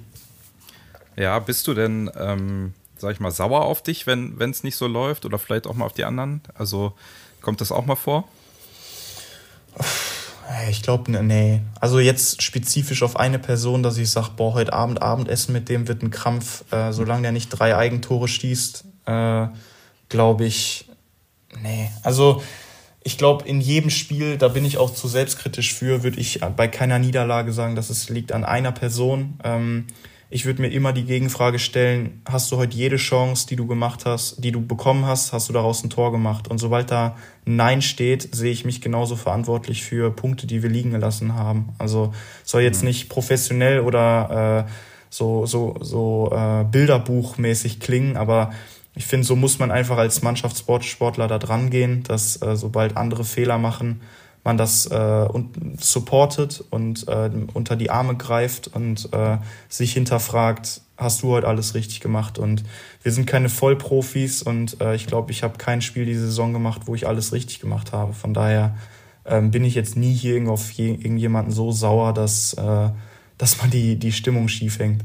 Ja, 1.16 1.38
bist 1.38 1.66
du 1.66 1.74
denn, 1.74 2.10
ähm, 2.18 2.74
sag 2.96 3.12
ich 3.12 3.20
mal, 3.20 3.30
sauer 3.30 3.62
auf 3.62 3.82
dich, 3.82 4.06
wenn 4.06 4.38
es 4.38 4.64
nicht 4.64 4.76
so 4.76 4.86
läuft 4.86 5.24
oder 5.24 5.38
vielleicht 5.38 5.66
auch 5.66 5.74
mal 5.74 5.86
auf 5.86 5.92
die 5.92 6.04
anderen? 6.04 6.42
Also 6.54 6.92
kommt 7.40 7.60
das 7.60 7.72
auch 7.72 7.86
mal 7.86 7.96
vor? 7.96 8.28
Ich 10.70 10.82
glaube, 10.82 11.10
ne, 11.10 11.22
nee. 11.22 11.60
Also 11.80 11.98
jetzt 11.98 12.42
spezifisch 12.42 13.02
auf 13.02 13.16
eine 13.16 13.38
Person, 13.38 13.82
dass 13.82 13.96
ich 13.96 14.10
sage, 14.10 14.30
boah, 14.36 14.54
heute 14.54 14.72
Abend 14.72 15.00
Abendessen 15.00 15.52
mit 15.52 15.68
dem 15.68 15.88
wird 15.88 16.02
ein 16.02 16.10
Krampf. 16.10 16.64
Äh, 16.72 16.92
solange 16.92 17.22
der 17.22 17.32
nicht 17.32 17.48
drei 17.48 17.76
Eigentore 17.76 18.28
schießt, 18.28 18.84
äh, 19.06 19.46
glaube 20.08 20.44
ich, 20.44 20.86
nee. 21.62 21.90
Also 22.02 22.42
ich 23.02 23.18
glaube, 23.18 23.46
in 23.46 23.60
jedem 23.60 23.90
Spiel, 23.90 24.38
da 24.38 24.48
bin 24.48 24.64
ich 24.64 24.78
auch 24.78 24.92
zu 24.92 25.08
selbstkritisch 25.08 25.74
für, 25.74 26.02
würde 26.02 26.20
ich 26.20 26.40
bei 26.56 26.68
keiner 26.68 26.98
Niederlage 26.98 27.52
sagen, 27.52 27.76
dass 27.76 27.90
es 27.90 28.08
liegt 28.08 28.32
an 28.32 28.44
einer 28.44 28.72
Person. 28.72 29.38
Ähm, 29.44 29.86
ich 30.34 30.46
würde 30.46 30.62
mir 30.62 30.72
immer 30.72 30.92
die 30.92 31.04
Gegenfrage 31.04 31.60
stellen, 31.60 32.20
hast 32.28 32.50
du 32.50 32.56
heute 32.56 32.76
jede 32.76 32.96
Chance, 32.96 33.46
die 33.46 33.54
du 33.54 33.68
gemacht 33.68 34.04
hast, 34.04 34.42
die 34.42 34.50
du 34.50 34.66
bekommen 34.66 35.06
hast, 35.06 35.32
hast 35.32 35.48
du 35.48 35.52
daraus 35.52 35.84
ein 35.84 35.90
Tor 35.90 36.10
gemacht? 36.10 36.48
Und 36.48 36.58
sobald 36.58 36.90
da 36.90 37.16
Nein 37.44 37.82
steht, 37.82 38.34
sehe 38.34 38.50
ich 38.50 38.64
mich 38.64 38.80
genauso 38.80 39.14
verantwortlich 39.14 39.84
für 39.84 40.10
Punkte, 40.10 40.48
die 40.48 40.64
wir 40.64 40.70
liegen 40.70 40.90
gelassen 40.90 41.36
haben. 41.36 41.68
Also 41.78 42.12
soll 42.42 42.62
jetzt 42.62 42.82
mhm. 42.82 42.88
nicht 42.88 43.08
professionell 43.08 43.78
oder 43.78 44.66
äh, 44.66 44.70
so, 45.08 45.46
so, 45.46 45.76
so 45.80 46.32
äh, 46.34 46.64
Bilderbuchmäßig 46.64 47.78
klingen, 47.78 48.16
aber 48.16 48.50
ich 48.96 49.06
finde, 49.06 49.24
so 49.24 49.36
muss 49.36 49.60
man 49.60 49.70
einfach 49.70 49.98
als 49.98 50.22
Mannschaftssportler 50.22 51.28
da 51.28 51.38
dran 51.38 51.70
gehen, 51.70 52.02
dass 52.02 52.42
äh, 52.42 52.56
sobald 52.56 52.96
andere 52.96 53.22
Fehler 53.22 53.58
machen, 53.58 54.00
man 54.44 54.58
das 54.58 54.86
äh, 54.90 55.26
und 55.30 55.82
supportet 55.82 56.62
und 56.70 57.08
äh, 57.08 57.30
unter 57.54 57.76
die 57.76 57.90
Arme 57.90 58.14
greift 58.16 58.68
und 58.68 59.12
äh, 59.12 59.38
sich 59.68 59.94
hinterfragt, 59.94 60.82
hast 60.96 61.22
du 61.22 61.30
heute 61.30 61.48
alles 61.48 61.74
richtig 61.74 62.00
gemacht? 62.00 62.38
Und 62.38 62.62
wir 63.02 63.10
sind 63.10 63.26
keine 63.26 63.48
Vollprofis 63.48 64.42
und 64.42 64.80
äh, 64.80 64.94
ich 64.94 65.06
glaube, 65.06 65.32
ich 65.32 65.42
habe 65.42 65.56
kein 65.56 65.80
Spiel 65.80 66.04
diese 66.04 66.26
Saison 66.26 66.52
gemacht, 66.52 66.82
wo 66.84 66.94
ich 66.94 67.08
alles 67.08 67.32
richtig 67.32 67.58
gemacht 67.58 67.92
habe. 67.92 68.12
Von 68.12 68.34
daher 68.34 68.76
ähm, 69.24 69.50
bin 69.50 69.64
ich 69.64 69.74
jetzt 69.74 69.96
nie 69.96 70.12
hier 70.12 70.48
auf 70.50 70.70
je, 70.70 70.90
irgendjemanden 70.90 71.52
so 71.52 71.72
sauer, 71.72 72.12
dass, 72.12 72.52
äh, 72.52 72.90
dass 73.38 73.58
man 73.58 73.70
die, 73.70 73.96
die 73.96 74.12
Stimmung 74.12 74.48
schief 74.48 74.78
hängt. 74.78 75.02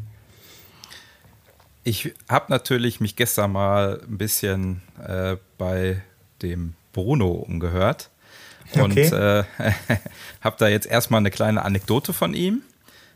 Ich 1.86 2.14
habe 2.28 2.48
natürlich 2.50 3.00
mich 3.00 3.16
gestern 3.16 3.54
mal 3.54 4.02
ein 4.06 4.18
bisschen 4.18 4.82
äh, 5.02 5.38
bei 5.58 6.02
dem 6.42 6.74
Bruno 6.92 7.32
umgehört 7.32 8.10
und 8.76 8.92
okay. 8.92 9.08
äh, 9.08 9.44
habe 10.42 10.56
da 10.60 10.68
jetzt 10.68 10.88
erstmal 10.88 11.20
eine 11.20 11.32
kleine 11.32 11.64
Anekdote 11.64 12.14
von 12.14 12.34
ihm. 12.34 12.62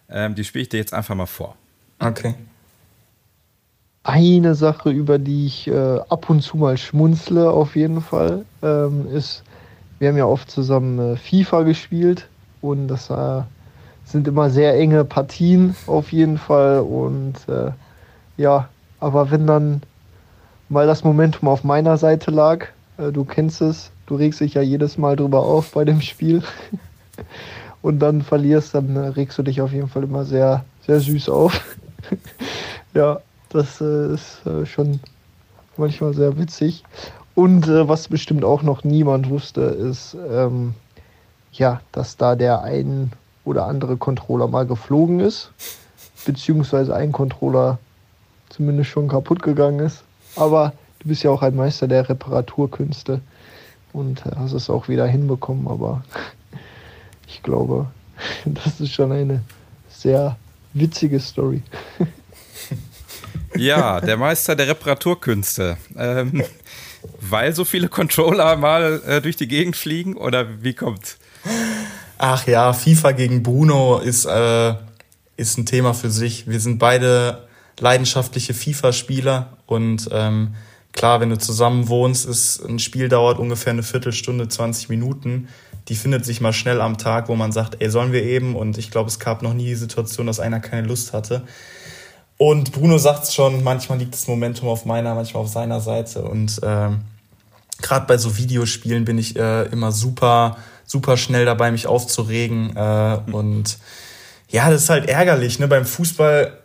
Ähm, 0.10 0.36
die 0.36 0.43
spiele 0.43 0.64
ich 0.64 0.70
dir 0.70 0.78
jetzt 0.78 0.93
einfach 0.93 1.16
mal 1.16 1.26
vor. 1.26 1.56
Okay. 1.99 2.36
Eine 4.04 4.56
Sache, 4.56 4.89
über 4.89 5.18
die 5.18 5.45
ich 5.45 5.68
äh, 5.68 5.99
ab 6.10 6.30
und 6.30 6.41
zu 6.41 6.58
mal 6.58 6.78
schmunzle, 6.78 7.49
auf 7.49 7.76
jeden 7.76 8.01
Fall, 8.01 8.43
ähm, 8.62 9.08
ist, 9.08 9.43
wir 9.99 10.10
haben 10.10 10.18
ja 10.18 10.26
oft 10.26 10.51
zusammen 10.51 11.14
äh, 11.14 11.16
FIFA 11.16 11.64
gespielt 11.64 12.28
und 12.62 12.89
das 12.89 13.10
äh, 13.10 13.41
sind 14.04 14.28
immer 14.28 14.49
sehr 14.49 14.78
enge 14.78 15.06
Partien 15.06 15.76
auf 15.88 16.12
jeden 16.12 16.38
Fall. 16.38 16.82
Und 16.82 17.36
äh, 17.47 17.72
ja, 18.36 18.68
aber 18.99 19.32
wenn 19.32 19.47
dann 19.47 19.84
mal 20.68 20.86
das 20.86 21.06
Momentum 21.06 21.47
auf 21.47 21.64
meiner 21.64 21.97
Seite 21.97 22.32
lag, 22.32 22.68
äh, 22.97 23.12
du 23.12 23.24
kennst 23.24 23.62
es, 23.62 23.91
du 24.06 24.16
regst 24.16 24.39
dich 24.39 24.54
ja 24.54 24.62
jedes 24.62 24.97
Mal 24.97 25.16
drüber 25.16 25.41
auf 25.41 25.72
bei 25.72 25.86
dem 25.86 26.01
Spiel 26.01 26.43
und 27.82 27.99
dann 27.99 28.22
verlierst, 28.22 28.74
dann 28.74 28.95
äh, 28.95 29.08
regst 29.10 29.38
du 29.38 29.43
dich 29.43 29.62
auf 29.62 29.72
jeden 29.72 29.89
Fall 29.89 30.04
immer 30.04 30.26
sehr, 30.26 30.66
sehr 30.86 30.99
süß 30.99 31.30
auf. 31.30 31.78
ja, 32.93 33.20
das 33.49 33.82
äh, 33.82 34.14
ist 34.14 34.45
äh, 34.45 34.66
schon 34.66 34.99
manchmal 35.78 36.14
sehr 36.14 36.38
witzig. 36.38 36.84
Und 37.36 37.68
äh, 37.68 37.88
was 37.88 38.08
bestimmt 38.08 38.43
auch 38.45 38.64
noch 38.64 38.84
niemand 38.84 39.30
wusste, 39.30 39.62
ist, 39.62 40.16
ähm, 40.30 40.76
ja, 41.51 41.82
dass 41.91 42.18
da 42.18 42.36
der 42.36 42.62
ein 42.62 43.12
oder 43.45 43.66
andere 43.66 43.97
Controller 43.97 44.47
mal 44.47 44.66
geflogen 44.66 45.20
ist, 45.20 45.51
beziehungsweise 46.26 46.95
ein 46.95 47.12
Controller 47.12 47.80
zumindest 48.49 48.91
schon 48.91 49.08
kaputt 49.08 49.41
gegangen 49.41 49.80
ist. 49.80 50.04
Aber 50.36 50.74
du 50.99 51.10
bist 51.10 51.24
ja 51.24 51.32
auch 51.32 51.41
ein 51.41 51.56
Meister 51.56 51.88
der 51.88 52.08
Reparaturkünste 52.08 53.20
und 53.94 54.26
hast 54.26 54.54
es 54.54 54.70
auch 54.70 54.89
wieder 54.89 55.08
hinbekommen. 55.08 55.68
Aber 55.68 56.04
ich 57.28 57.41
glaube, 57.44 57.88
das 58.46 58.80
ist 58.80 58.91
schon 58.91 59.12
eine 59.12 59.41
sehr 59.89 60.38
witzige 60.74 61.20
Story. 61.20 61.62
Ja, 63.56 64.02
der 64.02 64.18
Meister 64.18 64.56
der 64.56 64.68
Reparaturkünste. 64.68 65.78
Ähm, 65.96 66.44
weil 67.20 67.54
so 67.54 67.66
viele 67.66 67.89
Controller 67.89 68.56
mal 68.56 69.02
äh, 69.06 69.22
durch 69.22 69.36
die 69.36 69.48
Gegend 69.48 69.76
fliegen 69.76 70.16
oder 70.16 70.64
wie 70.64 70.74
kommt's? 70.74 71.18
Ach 72.18 72.48
ja, 72.48 72.74
FIFA 72.74 73.12
gegen 73.12 73.44
Bruno 73.44 74.00
ist, 74.00 74.26
äh, 74.26 74.74
ist 75.38 75.58
ein 75.58 75.66
Thema 75.66 75.94
für 75.94 76.10
sich. 76.10 76.48
Wir 76.48 76.60
sind 76.60 76.80
beide 76.80 77.48
leidenschaftliche 77.80 78.54
FIFA-Spieler 78.54 79.58
und 79.66 80.10
ähm, 80.12 80.56
Klar, 80.94 81.20
wenn 81.20 81.32
du 81.32 81.38
zusammen 81.38 81.89
wohnst, 81.89 82.26
ist 82.26 82.64
ein 82.64 82.80
Spiel 82.80 83.10
dauert 83.10 83.39
ungefähr 83.39 83.74
eine 83.74 83.84
Viertelstunde, 83.84 84.48
20 84.48 84.89
Minuten. 84.89 85.50
Die 85.89 85.96
findet 85.96 86.24
sich 86.24 86.39
mal 86.39 86.54
schnell 86.54 86.80
am 86.80 86.98
Tag, 86.98 87.28
wo 87.28 87.36
man 87.36 87.52
sagt, 87.52 87.82
ey, 87.82 87.89
sollen 87.89 88.14
wir 88.14 88.24
eben? 88.24 88.56
Und 88.56 88.78
ich 88.78 88.91
glaube, 88.91 89.10
es 89.10 89.20
gab 89.20 89.41
noch 89.41 89.54
nie 89.54 89.66
die 89.66 89.76
Situation, 89.76 90.28
dass 90.28 90.39
einer 90.39 90.60
keine 90.60 90.88
Lust 90.88 91.12
hatte. 91.12 91.44
Und 92.38 92.72
Bruno 92.72 92.98
sagt 93.00 93.26
es 93.26 93.34
schon, 93.34 93.64
manchmal 93.64 93.98
liegt 93.98 94.14
das 94.14 94.28
Momentum 94.28 94.70
auf 94.70 94.86
meiner, 94.86 95.16
manchmal 95.16 95.44
auf 95.44 95.50
seiner 95.50 95.82
Seite. 95.82 96.24
Und 96.24 96.62
äh, 96.64 96.89
gerade 97.82 98.06
bei 98.08 98.18
so 98.18 98.38
Videospielen 98.38 99.04
bin 99.04 99.18
ich 99.18 99.36
äh, 99.36 99.64
immer 99.64 99.91
super, 99.91 100.58
super 100.86 101.18
schnell 101.18 101.46
dabei, 101.46 101.72
mich 101.72 101.88
aufzuregen. 101.88 102.76
Äh, 102.76 103.20
und 103.32 103.78
ja, 104.50 104.70
das 104.70 104.84
ist 104.84 104.89
halt 104.89 105.10
ärgerlich. 105.10 105.60
Ne? 105.60 105.68
Beim 105.68 105.86
Fußball 105.86 106.60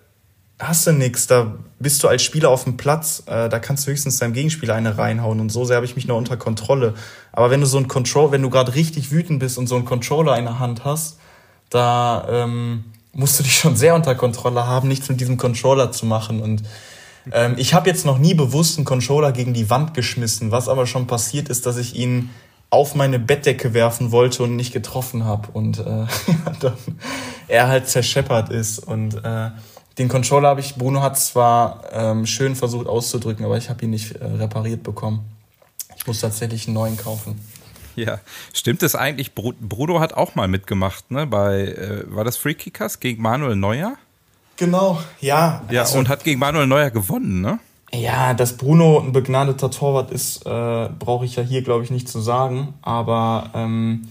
hast 0.59 0.87
du 0.87 0.93
nix. 0.93 1.27
Da 1.27 1.55
bist 1.79 2.03
du 2.03 2.09
als 2.09 2.23
Spieler 2.23 2.51
auf 2.51 2.65
dem 2.65 2.77
Platz, 2.77 3.23
äh, 3.27 3.49
da 3.49 3.59
kannst 3.59 3.87
du 3.87 3.91
höchstens 3.91 4.19
deinem 4.19 4.33
Gegenspieler 4.33 4.75
eine 4.75 4.99
reinhauen 4.99 5.41
und 5.41 5.51
so 5.51 5.65
sehr 5.65 5.77
habe 5.77 5.87
ich 5.87 5.97
mich 5.97 6.07
noch 6.07 6.17
unter 6.17 6.37
Kontrolle. 6.37 6.95
Aber 7.33 7.51
wenn 7.51 7.61
du 7.61 7.67
so 7.67 7.79
ein 7.79 7.89
Control, 7.89 8.33
wenn 8.33 8.43
du 8.43 8.51
gerade 8.51 8.75
richtig 8.75 9.11
wütend 9.11 9.39
bist 9.39 9.59
und 9.59 9.67
so 9.67 9.77
einen 9.77 9.85
Controller 9.85 10.37
in 10.37 10.45
der 10.45 10.59
Hand 10.59 10.85
hast, 10.85 11.19
da 11.71 12.27
ähm, 12.31 12.85
musst 13.13 13.39
du 13.39 13.43
dich 13.43 13.57
schon 13.57 13.77
sehr 13.77 13.95
unter 13.95 14.15
Kontrolle 14.15 14.67
haben, 14.67 14.89
nichts 14.89 15.09
mit 15.09 15.21
diesem 15.21 15.37
Controller 15.37 15.93
zu 15.93 16.07
machen. 16.07 16.41
Und 16.41 16.63
ähm, 17.33 17.55
ich 17.57 17.75
habe 17.75 17.89
jetzt 17.89 18.07
noch 18.07 18.19
nie 18.19 18.35
bewusst 18.35 18.79
einen 18.79 18.85
Controller 18.85 19.33
gegen 19.33 19.55
die 19.55 19.71
Wand 19.71 19.95
geschmissen. 19.95 20.51
Was 20.51 20.69
aber 20.69 20.87
schon 20.87 21.07
passiert 21.07 21.49
ist, 21.49 21.67
dass 21.67 21.77
ich 21.77 21.95
ihn 21.95 22.31
auf 22.71 22.95
meine 22.95 23.19
Bettdecke 23.19 23.73
werfen 23.73 24.13
wollte 24.13 24.43
und 24.43 24.57
nicht 24.57 24.73
getroffen 24.73 25.25
habe 25.25 25.49
und 25.53 25.79
äh, 25.79 25.83
dann 26.61 26.77
er 27.49 27.69
halt 27.69 27.89
zerscheppert 27.89 28.51
ist 28.51 28.79
und 28.79 29.25
äh, 29.25 29.51
den 29.99 30.09
Controller 30.09 30.49
habe 30.49 30.61
ich, 30.61 30.77
Bruno 30.77 31.03
hat 31.03 31.19
zwar 31.19 31.83
ähm, 31.93 32.27
schön 32.27 32.55
versucht 32.55 32.87
auszudrücken, 32.87 33.45
aber 33.45 33.59
ich 33.59 33.69
habe 33.69 33.85
ihn 33.85 33.91
nicht 33.91 34.13
äh, 34.13 34.25
repariert 34.25 34.83
bekommen. 34.83 35.21
Ich 35.97 36.07
muss 36.07 36.21
tatsächlich 36.21 36.67
einen 36.67 36.75
neuen 36.75 36.97
kaufen. 36.97 37.41
Ja, 37.97 38.21
stimmt 38.53 38.85
es 38.85 38.95
eigentlich? 38.95 39.35
Bruno 39.35 39.99
hat 39.99 40.15
auch 40.15 40.37
mal 40.37 40.47
mitgemacht, 40.47 41.11
ne? 41.11 41.27
Bei, 41.27 41.63
äh, 41.63 42.05
war 42.07 42.23
das 42.23 42.37
Free 42.37 42.55
Kickers 42.55 43.01
gegen 43.01 43.21
Manuel 43.21 43.57
Neuer? 43.57 43.97
Genau, 44.57 45.01
ja. 45.21 45.63
Ja, 45.71 45.81
also, 45.83 45.99
und 45.99 46.09
hat 46.09 46.23
gegen 46.23 46.39
Manuel 46.39 46.69
Neuer 46.69 46.91
gewonnen, 46.91 47.41
ne? 47.41 47.59
Ja, 47.93 48.35
dass 48.35 48.57
Bruno 48.57 49.01
ein 49.01 49.13
begnadeter 49.13 49.71
Torwart 49.71 50.13
ist, 50.13 50.47
äh, 50.47 50.89
brauche 50.99 51.25
ich 51.25 51.37
ja 51.37 51.43
hier, 51.43 51.63
glaube 51.63 51.83
ich, 51.85 51.91
nicht 51.91 52.09
zu 52.09 52.21
sagen. 52.21 52.75
Aber 52.83 53.51
ähm, 53.55 54.09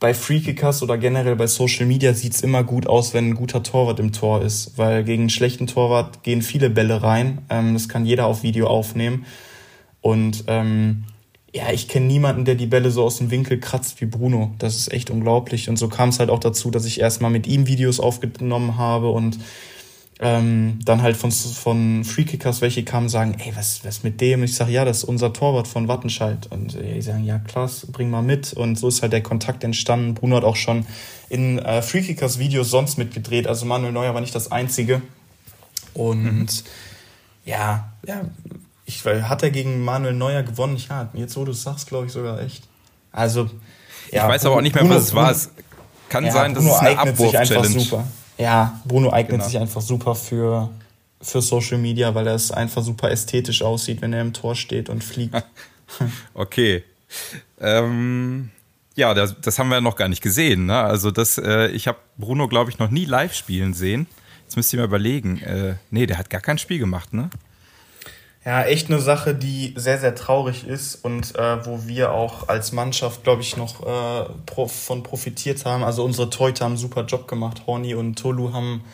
bei 0.00 0.14
Freekickers 0.14 0.82
oder 0.82 0.96
generell 0.96 1.34
bei 1.36 1.46
Social 1.46 1.86
Media 1.86 2.14
sieht's 2.14 2.40
immer 2.40 2.62
gut 2.62 2.86
aus, 2.86 3.14
wenn 3.14 3.30
ein 3.30 3.34
guter 3.34 3.62
Torwart 3.62 3.98
im 3.98 4.12
Tor 4.12 4.42
ist, 4.42 4.78
weil 4.78 5.02
gegen 5.02 5.22
einen 5.24 5.30
schlechten 5.30 5.66
Torwart 5.66 6.22
gehen 6.22 6.42
viele 6.42 6.70
Bälle 6.70 7.02
rein. 7.02 7.38
Ähm, 7.50 7.74
das 7.74 7.88
kann 7.88 8.06
jeder 8.06 8.26
auf 8.26 8.42
Video 8.42 8.68
aufnehmen. 8.68 9.26
Und 10.00 10.44
ähm, 10.46 11.04
ja, 11.52 11.72
ich 11.72 11.88
kenne 11.88 12.06
niemanden, 12.06 12.44
der 12.44 12.54
die 12.54 12.66
Bälle 12.66 12.90
so 12.90 13.02
aus 13.02 13.18
dem 13.18 13.30
Winkel 13.30 13.58
kratzt 13.58 14.00
wie 14.00 14.06
Bruno. 14.06 14.54
Das 14.58 14.76
ist 14.76 14.92
echt 14.92 15.10
unglaublich. 15.10 15.68
Und 15.68 15.76
so 15.76 15.88
kam 15.88 16.10
es 16.10 16.20
halt 16.20 16.30
auch 16.30 16.40
dazu, 16.40 16.70
dass 16.70 16.84
ich 16.84 17.00
erstmal 17.00 17.30
mit 17.30 17.46
ihm 17.46 17.66
Videos 17.66 17.98
aufgenommen 17.98 18.76
habe 18.76 19.10
und 19.10 19.38
ähm, 20.20 20.80
dann 20.84 21.02
halt 21.02 21.16
von, 21.16 21.30
von 21.30 22.04
Freekickers 22.04 22.60
welche 22.60 22.84
kamen 22.84 23.08
sagen, 23.08 23.36
ey, 23.38 23.52
was, 23.54 23.84
was 23.84 24.02
mit 24.02 24.20
dem? 24.20 24.42
Ich 24.42 24.56
sage, 24.56 24.72
ja, 24.72 24.84
das 24.84 24.98
ist 24.98 25.04
unser 25.04 25.32
Torwart 25.32 25.68
von 25.68 25.86
Wattenscheid. 25.86 26.48
Und 26.50 26.74
äh, 26.74 26.94
die 26.94 27.02
sagen, 27.02 27.24
ja, 27.24 27.38
klasse, 27.38 27.86
bring 27.92 28.10
mal 28.10 28.22
mit. 28.22 28.52
Und 28.52 28.76
so 28.76 28.88
ist 28.88 29.02
halt 29.02 29.12
der 29.12 29.22
Kontakt 29.22 29.62
entstanden. 29.62 30.14
Bruno 30.14 30.36
hat 30.36 30.44
auch 30.44 30.56
schon 30.56 30.86
in 31.28 31.58
äh, 31.60 31.82
Freekickers 31.82 32.40
Videos 32.40 32.70
sonst 32.70 32.98
mitgedreht. 32.98 33.46
Also 33.46 33.64
Manuel 33.64 33.92
Neuer 33.92 34.12
war 34.12 34.20
nicht 34.20 34.34
das 34.34 34.50
Einzige. 34.50 35.02
Und 35.94 36.22
mhm. 36.22 36.48
ja, 37.44 37.92
ja, 38.04 38.22
ich, 38.86 39.04
hat 39.04 39.42
er 39.42 39.50
gegen 39.50 39.84
Manuel 39.84 40.14
Neuer 40.14 40.42
gewonnen? 40.42 40.82
Ja, 40.88 41.10
jetzt 41.14 41.36
wo 41.36 41.44
du 41.44 41.52
sagst, 41.52 41.86
glaube 41.86 42.06
ich 42.06 42.12
sogar 42.12 42.40
echt. 42.40 42.64
Also, 43.12 43.48
ja, 44.10 44.24
ich 44.24 44.28
weiß 44.34 44.46
aber 44.46 44.56
auch 44.56 44.60
nicht 44.62 44.74
mehr, 44.74 44.82
Bruno, 44.82 44.96
was 44.96 45.04
es 45.04 45.14
war. 45.14 45.30
Es 45.30 45.50
kann 46.08 46.24
ja, 46.24 46.32
sein, 46.32 46.54
dass 46.54 46.64
Bruno 46.64 46.76
es 46.76 46.80
eine 46.80 46.98
Abwurf-Challenge 46.98 48.04
ja, 48.38 48.80
Bruno 48.84 49.10
eignet 49.10 49.38
genau. 49.38 49.44
sich 49.44 49.58
einfach 49.58 49.80
super 49.80 50.14
für, 50.14 50.70
für 51.20 51.42
Social 51.42 51.78
Media, 51.78 52.14
weil 52.14 52.26
er 52.26 52.34
es 52.34 52.50
einfach 52.50 52.82
super 52.82 53.10
ästhetisch 53.10 53.62
aussieht, 53.62 54.00
wenn 54.00 54.12
er 54.12 54.20
im 54.20 54.32
Tor 54.32 54.54
steht 54.54 54.88
und 54.88 55.02
fliegt. 55.04 55.34
okay. 56.34 56.84
Ähm, 57.60 58.50
ja, 58.94 59.14
das, 59.14 59.36
das, 59.40 59.58
haben 59.58 59.68
wir 59.68 59.80
noch 59.80 59.96
gar 59.96 60.08
nicht 60.08 60.22
gesehen. 60.22 60.66
Ne? 60.66 60.76
Also 60.76 61.10
das, 61.10 61.38
äh, 61.38 61.68
ich 61.68 61.88
habe 61.88 61.98
Bruno, 62.16 62.48
glaube 62.48 62.70
ich, 62.70 62.78
noch 62.78 62.90
nie 62.90 63.04
live 63.04 63.34
spielen 63.34 63.74
sehen. 63.74 64.06
Jetzt 64.44 64.56
müsst 64.56 64.72
ihr 64.72 64.78
mal 64.78 64.86
überlegen. 64.86 65.40
Äh, 65.42 65.74
nee, 65.90 66.06
der 66.06 66.18
hat 66.18 66.30
gar 66.30 66.40
kein 66.40 66.58
Spiel 66.58 66.78
gemacht, 66.78 67.12
ne? 67.12 67.30
Ja, 68.48 68.62
echt 68.62 68.88
eine 68.88 68.98
Sache, 68.98 69.34
die 69.34 69.74
sehr, 69.76 69.98
sehr 69.98 70.14
traurig 70.14 70.66
ist 70.66 71.04
und 71.04 71.36
äh, 71.36 71.66
wo 71.66 71.86
wir 71.86 72.12
auch 72.12 72.48
als 72.48 72.72
Mannschaft, 72.72 73.22
glaube 73.22 73.42
ich, 73.42 73.58
noch 73.58 73.82
äh, 73.86 74.30
prof 74.46 74.72
von 74.72 75.02
profitiert 75.02 75.66
haben. 75.66 75.84
Also 75.84 76.02
unsere 76.02 76.30
Teute 76.30 76.64
haben 76.64 76.72
einen 76.72 76.78
super 76.78 77.04
Job 77.04 77.28
gemacht. 77.28 77.64
Horny 77.66 77.94
und 77.94 78.18
Tolu 78.18 78.54
haben, 78.54 78.84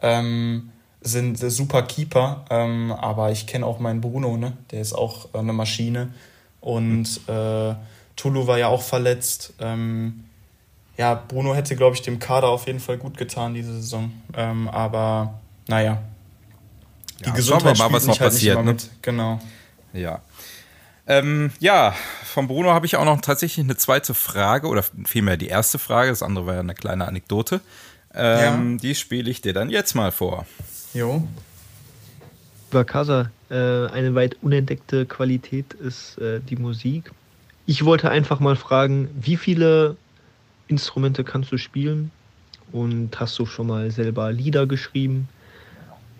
ähm, 0.00 0.70
sind 1.00 1.38
super 1.38 1.82
Keeper, 1.82 2.44
ähm, 2.50 2.92
aber 2.92 3.32
ich 3.32 3.48
kenne 3.48 3.66
auch 3.66 3.80
meinen 3.80 4.00
Bruno, 4.00 4.36
ne? 4.36 4.52
der 4.70 4.80
ist 4.80 4.92
auch 4.92 5.34
eine 5.34 5.52
Maschine. 5.52 6.14
Und 6.60 7.20
äh, 7.26 7.74
Tolu 8.14 8.46
war 8.46 8.58
ja 8.58 8.68
auch 8.68 8.82
verletzt. 8.82 9.54
Ähm, 9.58 10.22
ja, 10.96 11.14
Bruno 11.16 11.56
hätte, 11.56 11.74
glaube 11.74 11.96
ich, 11.96 12.02
dem 12.02 12.20
Kader 12.20 12.46
auf 12.46 12.68
jeden 12.68 12.78
Fall 12.78 12.98
gut 12.98 13.16
getan 13.16 13.54
diese 13.54 13.72
Saison. 13.72 14.12
Ähm, 14.36 14.68
aber 14.68 15.40
naja, 15.66 15.98
die 17.20 17.26
ja, 17.26 17.34
Gesundheit 17.34 17.76
schauen 17.76 17.86
wir 17.86 17.90
mal, 17.90 17.96
was 17.96 18.06
noch 18.06 18.20
halt 18.20 18.32
passiert. 18.32 18.64
Ne? 18.64 18.76
Genau. 19.02 19.40
Ja. 19.92 20.22
Ähm, 21.06 21.50
ja, 21.58 21.94
von 22.24 22.46
Bruno 22.46 22.70
habe 22.70 22.86
ich 22.86 22.96
auch 22.96 23.04
noch 23.04 23.20
tatsächlich 23.20 23.64
eine 23.64 23.76
zweite 23.76 24.14
Frage 24.14 24.68
oder 24.68 24.84
vielmehr 25.04 25.36
die 25.36 25.48
erste 25.48 25.78
Frage. 25.78 26.10
Das 26.10 26.22
andere 26.22 26.46
war 26.46 26.54
ja 26.54 26.60
eine 26.60 26.74
kleine 26.74 27.06
Anekdote. 27.06 27.60
Ähm, 28.14 28.72
ja. 28.72 28.78
Die 28.78 28.94
spiele 28.94 29.30
ich 29.30 29.40
dir 29.40 29.52
dann 29.52 29.70
jetzt 29.70 29.94
mal 29.94 30.12
vor. 30.12 30.46
Jo. 30.94 31.26
Über 32.70 32.84
Casa, 32.84 33.30
äh, 33.50 33.54
eine 33.54 34.14
weit 34.14 34.36
unentdeckte 34.42 35.06
Qualität 35.06 35.74
ist 35.74 36.18
äh, 36.18 36.40
die 36.40 36.56
Musik. 36.56 37.10
Ich 37.66 37.84
wollte 37.84 38.10
einfach 38.10 38.40
mal 38.40 38.56
fragen, 38.56 39.08
wie 39.20 39.36
viele 39.36 39.96
Instrumente 40.70 41.24
kannst 41.24 41.52
du 41.52 41.58
spielen? 41.58 42.10
Und 42.72 43.18
hast 43.18 43.36
du 43.38 43.46
schon 43.46 43.66
mal 43.66 43.90
selber 43.90 44.32
Lieder 44.32 44.66
geschrieben? 44.66 45.28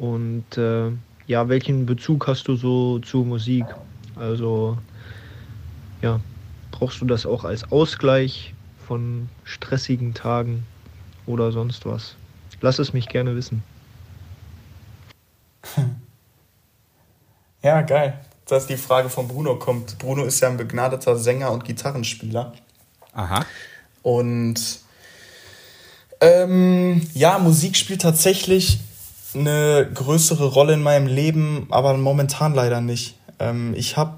Und 0.00 0.56
äh, 0.56 0.90
ja, 1.26 1.48
welchen 1.50 1.84
Bezug 1.84 2.26
hast 2.26 2.48
du 2.48 2.56
so 2.56 3.00
zur 3.00 3.26
Musik? 3.26 3.66
Also 4.16 4.78
ja, 6.00 6.20
brauchst 6.70 7.02
du 7.02 7.04
das 7.04 7.26
auch 7.26 7.44
als 7.44 7.70
Ausgleich 7.70 8.54
von 8.88 9.28
stressigen 9.44 10.14
Tagen 10.14 10.64
oder 11.26 11.52
sonst 11.52 11.84
was? 11.84 12.16
Lass 12.62 12.78
es 12.78 12.94
mich 12.94 13.08
gerne 13.08 13.36
wissen. 13.36 13.62
Ja, 17.62 17.82
geil, 17.82 18.18
dass 18.46 18.66
die 18.66 18.78
Frage 18.78 19.10
von 19.10 19.28
Bruno 19.28 19.56
kommt. 19.56 19.98
Bruno 19.98 20.24
ist 20.24 20.40
ja 20.40 20.48
ein 20.48 20.56
begnadeter 20.56 21.18
Sänger 21.18 21.50
und 21.50 21.66
Gitarrenspieler. 21.66 22.54
Aha. 23.12 23.44
Und 24.00 24.80
ähm, 26.22 27.06
ja, 27.12 27.38
Musik 27.38 27.76
spielt 27.76 28.00
tatsächlich 28.00 28.78
eine 29.34 29.88
größere 29.92 30.46
Rolle 30.46 30.74
in 30.74 30.82
meinem 30.82 31.06
Leben, 31.06 31.66
aber 31.70 31.96
momentan 31.96 32.54
leider 32.54 32.80
nicht. 32.80 33.16
Ähm, 33.38 33.74
ich 33.76 33.96
habe, 33.96 34.16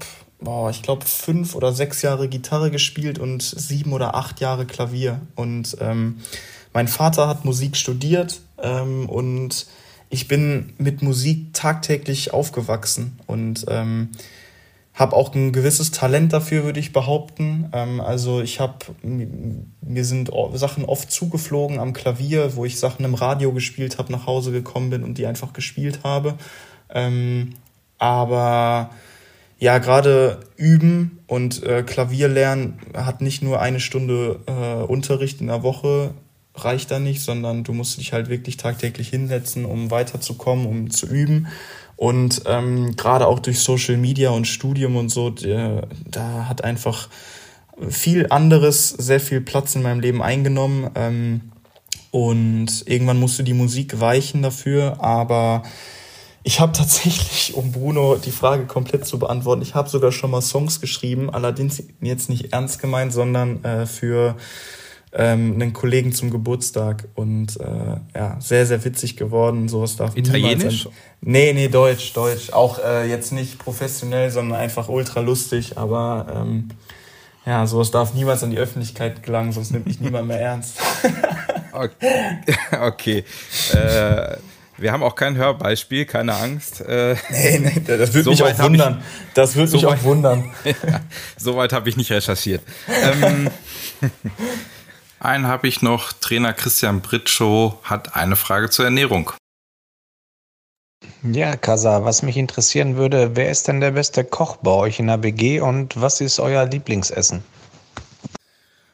ich 0.71 0.81
glaube, 0.81 1.05
fünf 1.05 1.55
oder 1.55 1.73
sechs 1.73 2.01
Jahre 2.01 2.27
Gitarre 2.27 2.71
gespielt 2.71 3.19
und 3.19 3.41
sieben 3.41 3.93
oder 3.93 4.15
acht 4.15 4.39
Jahre 4.39 4.65
Klavier. 4.65 5.21
Und 5.35 5.77
ähm, 5.79 6.19
mein 6.73 6.87
Vater 6.87 7.27
hat 7.27 7.45
Musik 7.45 7.77
studiert 7.77 8.41
ähm, 8.61 9.07
und 9.07 9.67
ich 10.09 10.27
bin 10.27 10.73
mit 10.77 11.01
Musik 11.01 11.53
tagtäglich 11.53 12.33
aufgewachsen 12.33 13.19
und 13.25 13.65
ähm, 13.67 14.09
habe 14.93 15.15
auch 15.15 15.33
ein 15.33 15.51
gewisses 15.51 15.91
Talent 15.91 16.33
dafür, 16.33 16.63
würde 16.63 16.79
ich 16.79 16.93
behaupten. 16.93 17.69
Ähm, 17.73 17.99
also 17.99 18.41
ich 18.41 18.59
habe, 18.59 18.77
mir 19.01 20.05
sind 20.05 20.31
Sachen 20.53 20.85
oft 20.85 21.11
zugeflogen 21.11 21.79
am 21.79 21.93
Klavier, 21.93 22.55
wo 22.55 22.65
ich 22.65 22.79
Sachen 22.79 23.03
im 23.03 23.15
Radio 23.15 23.51
gespielt 23.53 23.97
habe, 23.97 24.11
nach 24.11 24.27
Hause 24.27 24.51
gekommen 24.51 24.91
bin 24.91 25.03
und 25.03 25.17
die 25.17 25.25
einfach 25.25 25.53
gespielt 25.53 26.01
habe. 26.03 26.35
Ähm, 26.89 27.55
aber 27.97 28.91
ja, 29.57 29.77
gerade 29.77 30.41
üben 30.57 31.19
und 31.25 31.63
äh, 31.63 31.83
Klavier 31.83 32.27
lernen 32.27 32.79
hat 32.93 33.21
nicht 33.21 33.41
nur 33.41 33.61
eine 33.61 33.79
Stunde 33.79 34.41
äh, 34.45 34.83
Unterricht 34.83 35.41
in 35.41 35.47
der 35.47 35.63
Woche, 35.63 36.13
reicht 36.55 36.91
da 36.91 36.99
nicht, 36.99 37.21
sondern 37.21 37.63
du 37.63 37.73
musst 37.73 37.97
dich 37.97 38.13
halt 38.13 38.29
wirklich 38.29 38.57
tagtäglich 38.57 39.09
hinsetzen, 39.09 39.65
um 39.65 39.89
weiterzukommen, 39.89 40.65
um 40.67 40.91
zu 40.91 41.07
üben. 41.07 41.47
Und 42.03 42.41
ähm, 42.47 42.97
gerade 42.97 43.27
auch 43.27 43.39
durch 43.39 43.61
Social 43.61 43.95
Media 43.95 44.31
und 44.31 44.45
Studium 44.45 44.97
und 44.97 45.07
so, 45.07 45.29
der, 45.29 45.87
da 46.05 46.49
hat 46.49 46.61
einfach 46.61 47.07
viel 47.87 48.27
anderes 48.29 48.89
sehr 48.89 49.21
viel 49.21 49.39
Platz 49.39 49.73
in 49.75 49.83
meinem 49.83 50.01
Leben 50.01 50.21
eingenommen. 50.21 50.89
Ähm, 50.95 51.53
und 52.11 52.83
irgendwann 52.87 53.21
musste 53.21 53.45
die 53.45 53.53
Musik 53.53 54.01
weichen 54.01 54.41
dafür, 54.41 55.01
aber 55.01 55.63
ich 56.43 56.59
habe 56.59 56.73
tatsächlich, 56.77 57.53
um 57.55 57.71
Bruno 57.71 58.17
die 58.17 58.31
Frage 58.31 58.65
komplett 58.65 59.07
zu 59.07 59.17
beantworten, 59.17 59.61
ich 59.61 59.73
habe 59.73 59.87
sogar 59.87 60.11
schon 60.11 60.31
mal 60.31 60.41
Songs 60.41 60.81
geschrieben, 60.81 61.29
allerdings 61.29 61.83
jetzt 62.01 62.29
nicht 62.29 62.51
ernst 62.51 62.79
gemeint, 62.81 63.13
sondern 63.13 63.63
äh, 63.63 63.85
für 63.85 64.35
ähm, 65.15 65.53
einen 65.53 65.73
Kollegen 65.73 66.11
zum 66.11 66.31
Geburtstag 66.31 67.07
und 67.15 67.59
äh, 67.59 67.97
ja, 68.15 68.37
sehr, 68.39 68.65
sehr 68.65 68.83
witzig 68.83 69.15
geworden. 69.15 69.67
Sowas 69.67 69.95
darf 69.95 70.17
Italienisch? 70.17 70.89
Nee, 71.21 71.53
nee, 71.53 71.67
Deutsch, 71.67 72.13
Deutsch. 72.13 72.51
Auch 72.51 72.79
äh, 72.83 73.07
jetzt 73.09 73.31
nicht 73.31 73.59
professionell, 73.59 74.31
sondern 74.31 74.59
einfach 74.59 74.89
ultra 74.89 75.19
lustig, 75.19 75.77
aber 75.77 76.25
ähm, 76.35 76.69
ja, 77.45 77.67
sowas 77.67 77.91
darf 77.91 78.13
niemals 78.13 78.43
an 78.43 78.51
die 78.51 78.57
Öffentlichkeit 78.57 79.21
gelangen, 79.23 79.51
sonst 79.51 79.71
nimmt 79.71 79.85
mich 79.85 79.99
niemand 79.99 80.27
mehr 80.27 80.39
ernst. 80.39 80.77
okay. 81.73 82.39
okay. 82.81 83.23
Äh, 83.73 84.37
wir 84.77 84.91
haben 84.91 85.03
auch 85.03 85.15
kein 85.15 85.35
Hörbeispiel, 85.35 86.05
keine 86.05 86.33
Angst. 86.33 86.81
Äh, 86.81 87.15
nee, 87.29 87.59
nee, 87.59 87.81
das 87.85 88.13
würde 88.13 88.23
so 88.23 88.31
mich 88.31 88.43
auch 88.43 88.59
wundern. 88.59 89.01
Ich, 89.27 89.33
das 89.35 89.55
würde 89.55 89.67
so 89.67 89.77
mich 89.77 89.85
auch 89.85 90.03
wundern. 90.03 90.51
ja, 90.65 91.01
Soweit 91.37 91.71
habe 91.73 91.87
ich 91.89 91.97
nicht 91.97 92.11
recherchiert. 92.11 92.63
ähm, 92.87 93.49
einen 95.23 95.47
habe 95.47 95.67
ich 95.67 95.81
noch. 95.81 96.13
Trainer 96.13 96.53
Christian 96.53 97.01
Britschow 97.01 97.75
hat 97.83 98.15
eine 98.15 98.35
Frage 98.35 98.69
zur 98.69 98.85
Ernährung. 98.85 99.31
Ja, 101.23 101.55
Kasa, 101.55 102.03
was 102.03 102.21
mich 102.21 102.37
interessieren 102.37 102.95
würde, 102.95 103.35
wer 103.35 103.49
ist 103.49 103.67
denn 103.67 103.79
der 103.79 103.91
beste 103.91 104.23
Koch 104.23 104.57
bei 104.57 104.71
euch 104.71 104.99
in 104.99 105.07
der 105.07 105.17
BG 105.17 105.61
und 105.61 105.99
was 105.99 106.21
ist 106.21 106.39
euer 106.39 106.65
Lieblingsessen? 106.65 107.43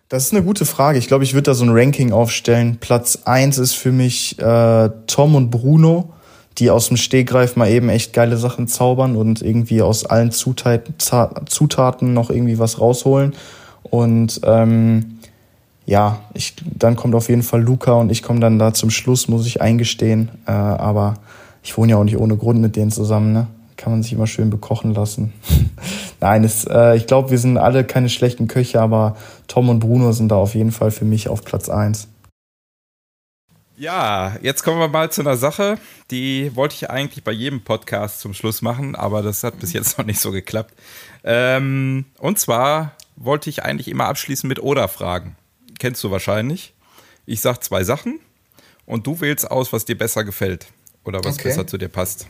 Das 0.09 0.25
ist 0.25 0.33
eine 0.33 0.43
gute 0.43 0.65
Frage. 0.65 0.97
Ich 0.97 1.07
glaube, 1.07 1.23
ich 1.23 1.33
würde 1.33 1.51
da 1.51 1.53
so 1.53 1.65
ein 1.65 1.71
Ranking 1.71 2.11
aufstellen. 2.11 2.77
Platz 2.79 3.19
1 3.25 3.59
ist 3.59 3.75
für 3.75 3.91
mich 3.91 4.39
äh, 4.39 4.89
Tom 5.05 5.35
und 5.35 5.51
Bruno, 5.51 6.13
die 6.57 6.71
aus 6.71 6.87
dem 6.87 6.97
Stegreif 6.97 7.55
mal 7.55 7.69
eben 7.69 7.89
echt 7.89 8.13
geile 8.13 8.37
Sachen 8.37 8.67
zaubern 8.67 9.15
und 9.15 9.43
irgendwie 9.43 9.83
aus 9.83 10.05
allen 10.05 10.31
Zutaten, 10.31 10.95
Zutaten 11.47 12.13
noch 12.13 12.31
irgendwie 12.31 12.57
was 12.57 12.79
rausholen. 12.79 13.35
Und 13.83 14.41
ähm, 14.43 15.18
ja, 15.89 16.21
ich, 16.35 16.53
dann 16.63 16.95
kommt 16.95 17.15
auf 17.15 17.29
jeden 17.29 17.41
Fall 17.41 17.63
Luca 17.63 17.93
und 17.93 18.11
ich 18.11 18.21
komme 18.21 18.39
dann 18.39 18.59
da 18.59 18.75
zum 18.75 18.91
Schluss, 18.91 19.27
muss 19.27 19.47
ich 19.47 19.59
eingestehen. 19.59 20.29
Äh, 20.45 20.51
aber 20.51 21.15
ich 21.63 21.75
wohne 21.77 21.93
ja 21.93 21.97
auch 21.97 22.03
nicht 22.03 22.17
ohne 22.17 22.37
Grund 22.37 22.61
mit 22.61 22.75
denen 22.75 22.91
zusammen. 22.91 23.33
Ne? 23.33 23.47
kann 23.75 23.93
man 23.93 24.03
sich 24.03 24.11
immer 24.11 24.27
schön 24.27 24.49
bekochen 24.49 24.93
lassen. 24.93 25.31
Nein, 26.19 26.43
es, 26.43 26.65
äh, 26.65 26.97
ich 26.97 27.07
glaube, 27.07 27.31
wir 27.31 27.37
sind 27.37 27.57
alle 27.57 27.85
keine 27.85 28.09
schlechten 28.09 28.49
Köche, 28.49 28.81
aber 28.81 29.15
Tom 29.47 29.69
und 29.69 29.79
Bruno 29.79 30.11
sind 30.11 30.29
da 30.29 30.35
auf 30.35 30.53
jeden 30.53 30.73
Fall 30.73 30.91
für 30.91 31.05
mich 31.05 31.29
auf 31.29 31.45
Platz 31.45 31.69
eins. 31.69 32.09
Ja, 33.77 34.35
jetzt 34.41 34.63
kommen 34.63 34.79
wir 34.79 34.89
mal 34.89 35.09
zu 35.09 35.21
einer 35.21 35.37
Sache, 35.37 35.77
die 36.11 36.53
wollte 36.57 36.75
ich 36.75 36.89
eigentlich 36.89 37.23
bei 37.23 37.31
jedem 37.31 37.63
Podcast 37.63 38.19
zum 38.19 38.33
Schluss 38.33 38.61
machen, 38.61 38.95
aber 38.95 39.21
das 39.21 39.45
hat 39.45 39.57
bis 39.59 39.71
jetzt 39.71 39.97
noch 39.97 40.05
nicht 40.05 40.19
so 40.19 40.31
geklappt. 40.31 40.73
Ähm, 41.23 42.03
und 42.17 42.37
zwar 42.37 42.91
wollte 43.15 43.49
ich 43.49 43.63
eigentlich 43.63 43.87
immer 43.87 44.05
abschließen 44.05 44.47
mit 44.49 44.61
Oder-Fragen. 44.61 45.37
Kennst 45.79 46.03
du 46.03 46.11
wahrscheinlich. 46.11 46.73
Ich 47.25 47.41
sag 47.41 47.63
zwei 47.63 47.83
Sachen 47.83 48.19
und 48.85 49.07
du 49.07 49.19
wählst 49.21 49.49
aus, 49.49 49.73
was 49.73 49.85
dir 49.85 49.97
besser 49.97 50.23
gefällt 50.23 50.67
oder 51.03 51.23
was 51.23 51.35
okay. 51.35 51.49
besser 51.49 51.65
zu 51.65 51.77
dir 51.77 51.89
passt. 51.89 52.27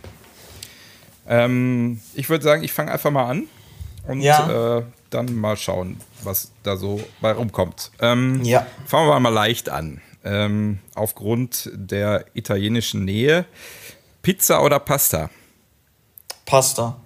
Ähm, 1.28 2.00
ich 2.16 2.30
würde 2.30 2.44
sagen, 2.44 2.64
ich 2.64 2.72
fange 2.72 2.92
einfach 2.92 3.12
mal 3.12 3.30
an 3.30 3.48
und 4.08 4.22
ja. 4.22 4.78
äh, 4.80 4.84
dann 5.10 5.36
mal 5.36 5.58
schauen, 5.58 6.00
was 6.24 6.52
da 6.64 6.78
so 6.78 7.04
bei 7.22 7.32
rumkommt. 7.32 7.92
Ähm, 8.00 8.44
ja. 8.44 8.66
Fangen 8.86 9.08
wir 9.08 9.20
mal 9.20 9.30
leicht 9.30 9.70
an 9.70 10.02
ähm, 10.24 10.80
aufgrund 10.96 11.70
der 11.74 12.26
italienischen 12.34 13.06
Nähe. 13.06 13.46
Pizza 14.22 14.64
oder 14.64 14.80
Pasta? 14.80 15.30
Pasta. 16.46 17.00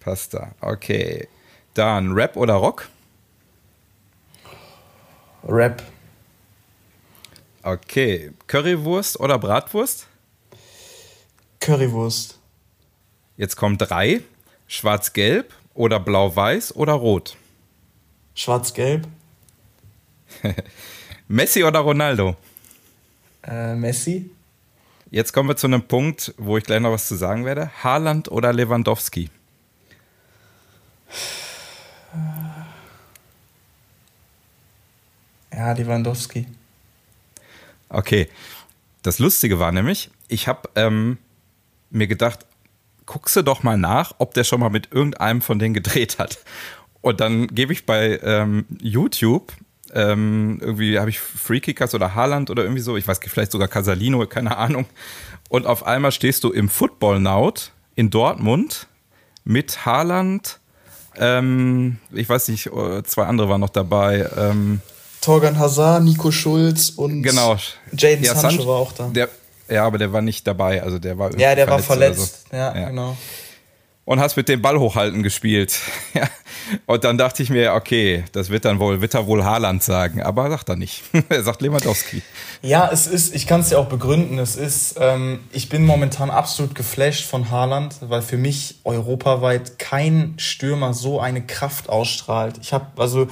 Pasta, 0.00 0.54
okay. 0.60 1.28
Dann 1.74 2.12
Rap 2.12 2.36
oder 2.36 2.54
Rock? 2.54 2.88
Rap. 5.46 5.82
Okay. 7.62 8.32
Currywurst 8.46 9.20
oder 9.20 9.38
Bratwurst? 9.38 10.06
Currywurst. 11.60 12.38
Jetzt 13.36 13.56
kommen 13.56 13.78
drei. 13.78 14.20
Schwarz-Gelb 14.66 15.52
oder 15.74 16.00
Blau-Weiß 16.00 16.76
oder 16.76 16.92
Rot? 16.94 17.36
Schwarz-Gelb. 18.34 19.06
Messi 21.28 21.64
oder 21.64 21.80
Ronaldo? 21.80 22.36
Äh, 23.42 23.74
Messi. 23.74 24.30
Jetzt 25.10 25.32
kommen 25.32 25.48
wir 25.48 25.56
zu 25.56 25.66
einem 25.66 25.82
Punkt, 25.82 26.34
wo 26.36 26.58
ich 26.58 26.64
gleich 26.64 26.80
noch 26.80 26.92
was 26.92 27.08
zu 27.08 27.16
sagen 27.16 27.44
werde. 27.44 27.70
Haaland 27.82 28.30
oder 28.30 28.52
Lewandowski? 28.52 29.30
Ja, 35.58 35.72
Lewandowski. 35.72 36.46
Okay. 37.88 38.28
Das 39.02 39.18
Lustige 39.18 39.58
war 39.58 39.72
nämlich, 39.72 40.08
ich 40.28 40.46
habe 40.46 40.68
ähm, 40.76 41.18
mir 41.90 42.06
gedacht, 42.06 42.46
guckst 43.06 43.34
du 43.34 43.42
doch 43.42 43.64
mal 43.64 43.76
nach, 43.76 44.14
ob 44.18 44.34
der 44.34 44.44
schon 44.44 44.60
mal 44.60 44.70
mit 44.70 44.92
irgendeinem 44.92 45.42
von 45.42 45.58
denen 45.58 45.74
gedreht 45.74 46.18
hat. 46.20 46.38
Und 47.00 47.20
dann 47.20 47.48
gebe 47.48 47.72
ich 47.72 47.86
bei 47.86 48.20
ähm, 48.22 48.66
YouTube 48.80 49.52
ähm, 49.94 50.58
irgendwie 50.60 50.98
habe 50.98 51.10
ich 51.10 51.18
Freekickers 51.18 51.94
oder 51.94 52.14
Haaland 52.14 52.50
oder 52.50 52.62
irgendwie 52.62 52.82
so, 52.82 52.96
ich 52.96 53.08
weiß 53.08 53.20
vielleicht 53.26 53.52
sogar 53.52 53.68
Casalino, 53.68 54.24
keine 54.26 54.58
Ahnung. 54.58 54.86
Und 55.48 55.66
auf 55.66 55.86
einmal 55.86 56.12
stehst 56.12 56.44
du 56.44 56.52
im 56.52 56.68
Football 56.68 57.20
Naut 57.20 57.72
in 57.94 58.10
Dortmund 58.10 58.86
mit 59.44 59.86
Haaland, 59.86 60.60
ähm, 61.16 61.96
ich 62.12 62.28
weiß 62.28 62.48
nicht, 62.48 62.66
äh, 62.66 63.02
zwei 63.02 63.24
andere 63.24 63.48
waren 63.48 63.62
noch 63.62 63.70
dabei. 63.70 64.28
Ähm, 64.36 64.82
Torgan 65.20 65.58
Hazard, 65.58 66.04
Nico 66.04 66.30
Schulz 66.30 66.90
und 66.90 67.22
genau. 67.22 67.56
Jaden 67.92 68.24
ja, 68.24 68.34
Sancho 68.34 68.66
war 68.66 68.76
auch 68.76 68.92
da. 68.92 69.08
Der, 69.08 69.28
ja, 69.68 69.84
aber 69.84 69.98
der 69.98 70.12
war 70.12 70.22
nicht 70.22 70.46
dabei, 70.46 70.82
also 70.82 70.98
der 70.98 71.18
war 71.18 71.36
Ja, 71.38 71.54
der 71.54 71.66
verletzt 71.66 71.88
war 71.88 71.96
verletzt, 71.96 72.46
so. 72.50 72.56
ja, 72.56 72.76
ja, 72.76 72.88
genau 72.88 73.16
und 74.08 74.20
hast 74.20 74.36
mit 74.38 74.48
dem 74.48 74.62
Ball 74.62 74.78
hochhalten 74.78 75.22
gespielt. 75.22 75.78
und 76.86 77.04
dann 77.04 77.18
dachte 77.18 77.42
ich 77.42 77.50
mir, 77.50 77.74
okay, 77.74 78.24
das 78.32 78.48
wird 78.48 78.64
dann 78.64 78.78
wohl, 78.80 79.02
wird 79.02 79.12
er 79.12 79.26
wohl 79.26 79.44
Haaland 79.44 79.82
sagen, 79.82 80.22
aber 80.22 80.48
sagt 80.48 80.70
er 80.70 80.76
nicht. 80.76 81.02
er 81.28 81.42
sagt 81.42 81.60
Lewandowski. 81.60 82.22
Ja, 82.62 82.88
es 82.90 83.06
ist, 83.06 83.34
ich 83.34 83.46
kann 83.46 83.60
es 83.60 83.68
ja 83.68 83.76
auch 83.76 83.90
begründen, 83.90 84.38
es 84.38 84.56
ist, 84.56 84.96
ähm, 84.98 85.40
ich 85.52 85.68
bin 85.68 85.84
momentan 85.84 86.30
absolut 86.30 86.74
geflasht 86.74 87.26
von 87.26 87.50
Haaland, 87.50 87.96
weil 88.00 88.22
für 88.22 88.38
mich 88.38 88.76
europaweit 88.84 89.78
kein 89.78 90.32
Stürmer 90.38 90.94
so 90.94 91.20
eine 91.20 91.42
Kraft 91.42 91.90
ausstrahlt. 91.90 92.54
Ich 92.62 92.72
habe, 92.72 92.86
also, 92.96 93.28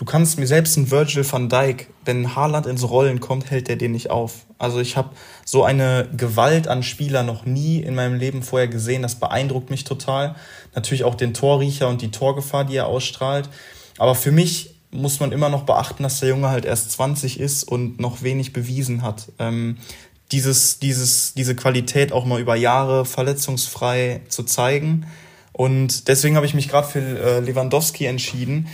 du 0.00 0.06
kannst 0.06 0.38
mir 0.38 0.46
selbst 0.46 0.78
ein 0.78 0.90
Virgil 0.90 1.30
van 1.30 1.50
Dijk, 1.50 1.88
wenn 2.06 2.34
Haaland 2.34 2.64
ins 2.64 2.88
Rollen 2.88 3.20
kommt, 3.20 3.50
hält 3.50 3.68
er 3.68 3.76
den 3.76 3.92
nicht 3.92 4.08
auf. 4.08 4.46
Also 4.56 4.80
ich 4.80 4.96
habe 4.96 5.10
so 5.44 5.62
eine 5.62 6.08
Gewalt 6.16 6.68
an 6.68 6.82
Spieler 6.82 7.22
noch 7.22 7.44
nie 7.44 7.80
in 7.80 7.94
meinem 7.94 8.14
Leben 8.18 8.42
vorher 8.42 8.66
gesehen. 8.66 9.02
Das 9.02 9.16
beeindruckt 9.16 9.68
mich 9.68 9.84
total. 9.84 10.36
Natürlich 10.74 11.04
auch 11.04 11.16
den 11.16 11.34
Torriecher 11.34 11.86
und 11.86 12.00
die 12.00 12.10
Torgefahr, 12.10 12.64
die 12.64 12.76
er 12.76 12.86
ausstrahlt. 12.86 13.50
Aber 13.98 14.14
für 14.14 14.32
mich 14.32 14.74
muss 14.90 15.20
man 15.20 15.32
immer 15.32 15.50
noch 15.50 15.64
beachten, 15.64 16.02
dass 16.02 16.20
der 16.20 16.30
Junge 16.30 16.48
halt 16.48 16.64
erst 16.64 16.92
20 16.92 17.38
ist 17.38 17.64
und 17.64 18.00
noch 18.00 18.22
wenig 18.22 18.54
bewiesen 18.54 19.02
hat. 19.02 19.30
Ähm, 19.38 19.76
dieses, 20.32 20.78
dieses, 20.78 21.34
diese 21.34 21.54
Qualität 21.54 22.10
auch 22.12 22.24
mal 22.24 22.40
über 22.40 22.56
Jahre 22.56 23.04
verletzungsfrei 23.04 24.22
zu 24.28 24.44
zeigen. 24.44 25.06
Und 25.52 26.08
deswegen 26.08 26.36
habe 26.36 26.46
ich 26.46 26.54
mich 26.54 26.68
gerade 26.70 26.88
für 26.88 27.00
äh, 27.00 27.40
Lewandowski 27.40 28.06
entschieden 28.06 28.66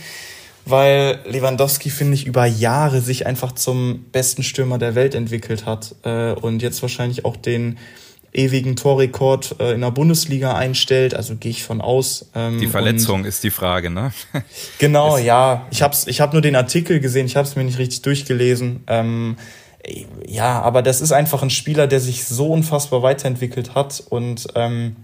weil 0.69 1.19
Lewandowski, 1.25 1.89
finde 1.89 2.15
ich, 2.15 2.25
über 2.25 2.45
Jahre 2.45 3.01
sich 3.01 3.25
einfach 3.25 3.53
zum 3.53 4.05
besten 4.11 4.43
Stürmer 4.43 4.77
der 4.77 4.95
Welt 4.95 5.15
entwickelt 5.15 5.65
hat 5.65 5.95
äh, 6.03 6.33
und 6.33 6.61
jetzt 6.61 6.81
wahrscheinlich 6.81 7.25
auch 7.25 7.37
den 7.37 7.77
ewigen 8.33 8.75
Torrekord 8.75 9.55
äh, 9.59 9.73
in 9.73 9.81
der 9.81 9.91
Bundesliga 9.91 10.55
einstellt. 10.55 11.13
Also 11.15 11.35
gehe 11.35 11.51
ich 11.51 11.63
von 11.63 11.81
aus. 11.81 12.29
Ähm, 12.35 12.59
die 12.59 12.67
Verletzung 12.67 13.25
ist 13.25 13.43
die 13.43 13.49
Frage, 13.49 13.89
ne? 13.89 14.11
Genau, 14.79 15.17
ja. 15.17 15.65
Ich 15.71 15.81
habe 15.81 15.95
ich 16.05 16.21
hab 16.21 16.33
nur 16.33 16.41
den 16.41 16.55
Artikel 16.55 16.99
gesehen, 16.99 17.25
ich 17.25 17.35
habe 17.35 17.47
es 17.47 17.55
mir 17.55 17.63
nicht 17.63 17.79
richtig 17.79 18.01
durchgelesen. 18.01 18.83
Ähm, 18.87 19.37
ja, 20.27 20.61
aber 20.61 20.81
das 20.81 21.01
ist 21.01 21.13
einfach 21.13 21.43
ein 21.43 21.49
Spieler, 21.49 21.87
der 21.87 21.99
sich 21.99 22.25
so 22.25 22.47
unfassbar 22.51 23.03
weiterentwickelt 23.03 23.73
hat 23.73 24.03
und 24.09 24.47
ähm, 24.55 24.97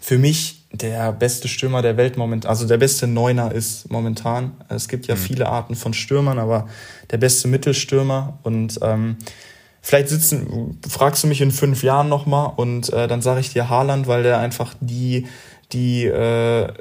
für 0.00 0.18
mich 0.18 0.63
der 0.80 1.12
beste 1.12 1.46
Stürmer 1.46 1.82
der 1.82 1.96
Welt 1.96 2.16
momentan, 2.16 2.48
also 2.48 2.66
der 2.66 2.78
beste 2.78 3.06
Neuner 3.06 3.52
ist 3.52 3.90
momentan. 3.90 4.52
Es 4.68 4.88
gibt 4.88 5.06
ja 5.06 5.14
mhm. 5.14 5.20
viele 5.20 5.48
Arten 5.48 5.76
von 5.76 5.94
Stürmern, 5.94 6.38
aber 6.38 6.68
der 7.10 7.18
beste 7.18 7.46
Mittelstürmer 7.48 8.38
und 8.42 8.80
ähm, 8.82 9.16
vielleicht 9.80 10.08
sitzen, 10.08 10.80
fragst 10.88 11.22
du 11.22 11.28
mich 11.28 11.40
in 11.40 11.52
fünf 11.52 11.82
Jahren 11.84 12.08
nochmal 12.08 12.52
und 12.56 12.92
äh, 12.92 13.06
dann 13.06 13.22
sage 13.22 13.40
ich 13.40 13.52
dir 13.52 13.68
Haaland, 13.68 14.08
weil 14.08 14.24
der 14.24 14.38
einfach 14.38 14.74
die, 14.80 15.28
die 15.72 16.06
äh, 16.06 16.72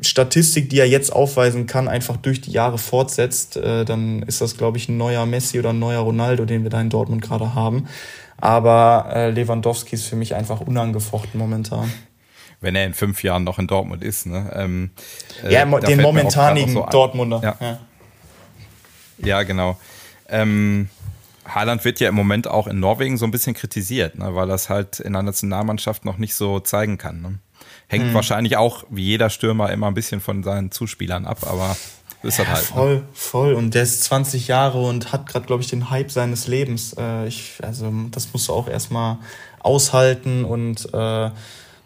Statistik, 0.00 0.70
die 0.70 0.80
er 0.80 0.88
jetzt 0.88 1.12
aufweisen 1.12 1.66
kann, 1.66 1.86
einfach 1.86 2.16
durch 2.16 2.40
die 2.40 2.50
Jahre 2.50 2.78
fortsetzt, 2.78 3.56
äh, 3.56 3.84
dann 3.84 4.22
ist 4.22 4.40
das, 4.40 4.56
glaube 4.56 4.78
ich, 4.78 4.88
ein 4.88 4.96
neuer 4.96 5.26
Messi 5.26 5.60
oder 5.60 5.70
ein 5.70 5.78
neuer 5.78 6.00
Ronaldo, 6.00 6.44
den 6.44 6.64
wir 6.64 6.70
da 6.70 6.80
in 6.80 6.90
Dortmund 6.90 7.22
gerade 7.22 7.54
haben. 7.54 7.86
Aber 8.38 9.10
äh, 9.12 9.30
Lewandowski 9.30 9.94
ist 9.94 10.06
für 10.06 10.16
mich 10.16 10.34
einfach 10.34 10.62
unangefochten 10.62 11.38
momentan 11.38 11.92
wenn 12.60 12.76
er 12.76 12.86
in 12.86 12.94
fünf 12.94 13.22
Jahren 13.22 13.44
noch 13.44 13.58
in 13.58 13.66
Dortmund 13.66 14.02
ist. 14.02 14.26
Ne? 14.26 14.50
Ähm, 14.54 14.90
äh, 15.42 15.52
ja, 15.52 15.64
den 15.64 16.02
momentanigen 16.02 16.74
so 16.74 16.86
Dortmunder. 16.90 17.40
Ja, 17.42 17.56
ja. 17.60 17.78
ja 19.18 19.42
genau. 19.42 19.78
Ähm, 20.28 20.88
Haaland 21.46 21.84
wird 21.84 22.00
ja 22.00 22.08
im 22.08 22.14
Moment 22.14 22.46
auch 22.46 22.66
in 22.66 22.80
Norwegen 22.80 23.16
so 23.16 23.24
ein 23.24 23.30
bisschen 23.30 23.54
kritisiert, 23.54 24.18
ne, 24.18 24.34
weil 24.34 24.46
das 24.46 24.68
halt 24.68 25.00
in 25.00 25.14
der 25.14 25.22
Nationalmannschaft 25.22 26.04
noch 26.04 26.18
nicht 26.18 26.34
so 26.34 26.60
zeigen 26.60 26.98
kann. 26.98 27.20
Ne? 27.20 27.38
Hängt 27.88 28.06
hm. 28.06 28.14
wahrscheinlich 28.14 28.56
auch 28.56 28.84
wie 28.88 29.04
jeder 29.04 29.30
Stürmer 29.30 29.70
immer 29.70 29.88
ein 29.88 29.94
bisschen 29.94 30.20
von 30.20 30.42
seinen 30.42 30.70
Zuspielern 30.70 31.26
ab, 31.26 31.38
aber 31.42 31.76
ist 32.22 32.38
ja, 32.38 32.44
das 32.44 32.54
halt. 32.54 32.62
Ne? 32.62 32.74
Voll, 32.74 32.94
ne? 32.96 33.02
voll. 33.12 33.54
Und 33.54 33.74
der 33.74 33.82
ist 33.82 34.04
20 34.04 34.48
Jahre 34.48 34.80
und 34.80 35.12
hat 35.12 35.26
gerade, 35.26 35.46
glaube 35.46 35.62
ich, 35.62 35.68
den 35.68 35.90
Hype 35.90 36.10
seines 36.10 36.46
Lebens. 36.46 36.94
Äh, 36.98 37.26
ich, 37.26 37.54
also 37.62 37.90
das 38.10 38.32
musst 38.32 38.48
du 38.48 38.52
auch 38.52 38.68
erstmal 38.68 39.18
aushalten 39.60 40.44
und 40.44 40.88
äh, 40.92 41.30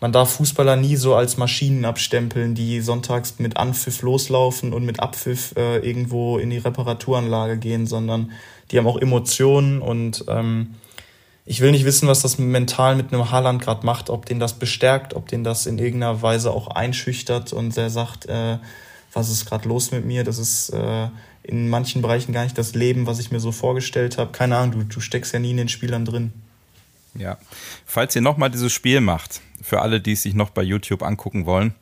man 0.04 0.12
darf 0.12 0.34
Fußballer 0.34 0.76
nie 0.76 0.96
so 0.96 1.14
als 1.14 1.38
Maschinen 1.38 1.86
abstempeln, 1.86 2.54
die 2.54 2.82
sonntags 2.82 3.36
mit 3.38 3.56
Anpfiff 3.56 4.02
loslaufen 4.02 4.74
und 4.74 4.84
mit 4.84 5.00
Abpfiff 5.00 5.54
äh, 5.56 5.78
irgendwo 5.78 6.36
in 6.36 6.50
die 6.50 6.58
Reparaturanlage 6.58 7.56
gehen, 7.56 7.86
sondern 7.86 8.30
die 8.70 8.76
haben 8.76 8.86
auch 8.86 9.00
Emotionen 9.00 9.80
und 9.80 10.26
ähm, 10.28 10.74
ich 11.46 11.62
will 11.62 11.70
nicht 11.70 11.86
wissen, 11.86 12.06
was 12.06 12.20
das 12.20 12.36
mental 12.36 12.96
mit 12.96 13.14
einem 13.14 13.30
Haaland 13.30 13.62
gerade 13.62 13.86
macht, 13.86 14.10
ob 14.10 14.26
den 14.26 14.38
das 14.40 14.58
bestärkt, 14.58 15.14
ob 15.14 15.26
den 15.28 15.42
das 15.42 15.64
in 15.64 15.78
irgendeiner 15.78 16.20
Weise 16.20 16.50
auch 16.50 16.68
einschüchtert 16.68 17.54
und 17.54 17.74
der 17.74 17.88
sagt, 17.88 18.26
äh, 18.26 18.58
was 19.14 19.30
ist 19.30 19.46
gerade 19.46 19.66
los 19.66 19.90
mit 19.90 20.04
mir? 20.04 20.22
Das 20.22 20.36
ist 20.36 20.68
äh, 20.68 21.08
in 21.44 21.70
manchen 21.70 22.02
Bereichen 22.02 22.34
gar 22.34 22.44
nicht 22.44 22.58
das 22.58 22.74
Leben, 22.74 23.06
was 23.06 23.20
ich 23.20 23.30
mir 23.30 23.40
so 23.40 23.52
vorgestellt 23.52 24.18
habe. 24.18 24.32
Keine 24.32 24.58
Ahnung, 24.58 24.80
du, 24.80 24.96
du 24.96 25.00
steckst 25.00 25.32
ja 25.32 25.38
nie 25.38 25.52
in 25.52 25.56
den 25.56 25.70
Spielern 25.70 26.04
drin. 26.04 26.34
Ja, 27.14 27.38
falls 27.86 28.14
ihr 28.14 28.22
nochmal 28.22 28.50
dieses 28.50 28.72
Spiel 28.72 29.00
macht, 29.00 29.40
für 29.64 29.80
alle, 29.80 30.00
die 30.00 30.12
es 30.12 30.22
sich 30.22 30.34
noch 30.34 30.50
bei 30.50 30.62
YouTube 30.62 31.02
angucken 31.02 31.46
wollen, 31.46 31.74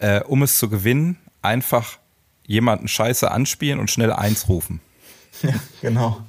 äh, 0.00 0.20
um 0.20 0.42
es 0.42 0.58
zu 0.58 0.68
gewinnen, 0.68 1.16
einfach 1.40 1.98
jemanden 2.46 2.88
scheiße 2.88 3.30
anspielen 3.30 3.78
und 3.78 3.90
schnell 3.90 4.12
eins 4.12 4.48
rufen. 4.48 4.80
Ja, 5.42 5.54
genau. 5.82 6.20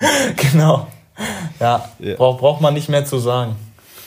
genau. 0.36 0.90
Ja, 1.60 1.92
ja. 1.98 2.14
Brauch, 2.16 2.38
braucht 2.38 2.62
man 2.62 2.72
nicht 2.72 2.88
mehr 2.88 3.04
zu 3.04 3.18
sagen. 3.18 3.54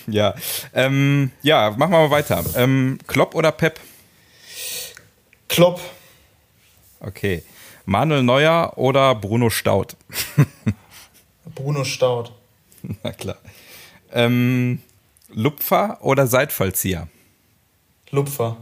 ja. 0.08 0.34
Ähm, 0.74 1.32
ja, 1.44 1.70
machen 1.78 1.92
wir 1.92 2.00
mal 2.00 2.10
weiter. 2.12 2.44
Ähm, 2.56 2.98
Klopp 3.06 3.36
oder 3.36 3.52
Pep? 3.52 3.80
Klopp. 5.48 5.80
Okay. 7.00 7.44
Manuel 7.86 8.24
Neuer 8.24 8.74
oder 8.76 9.14
Bruno 9.14 9.52
Staud? 9.52 9.96
Bruno 11.56 11.84
Staud. 11.84 12.32
Na 13.04 13.12
klar. 13.12 13.38
Ähm, 14.12 14.82
Lupfer 15.30 15.98
oder 16.02 16.28
Seitfallzieher? 16.28 17.08
Lupfer. 18.12 18.58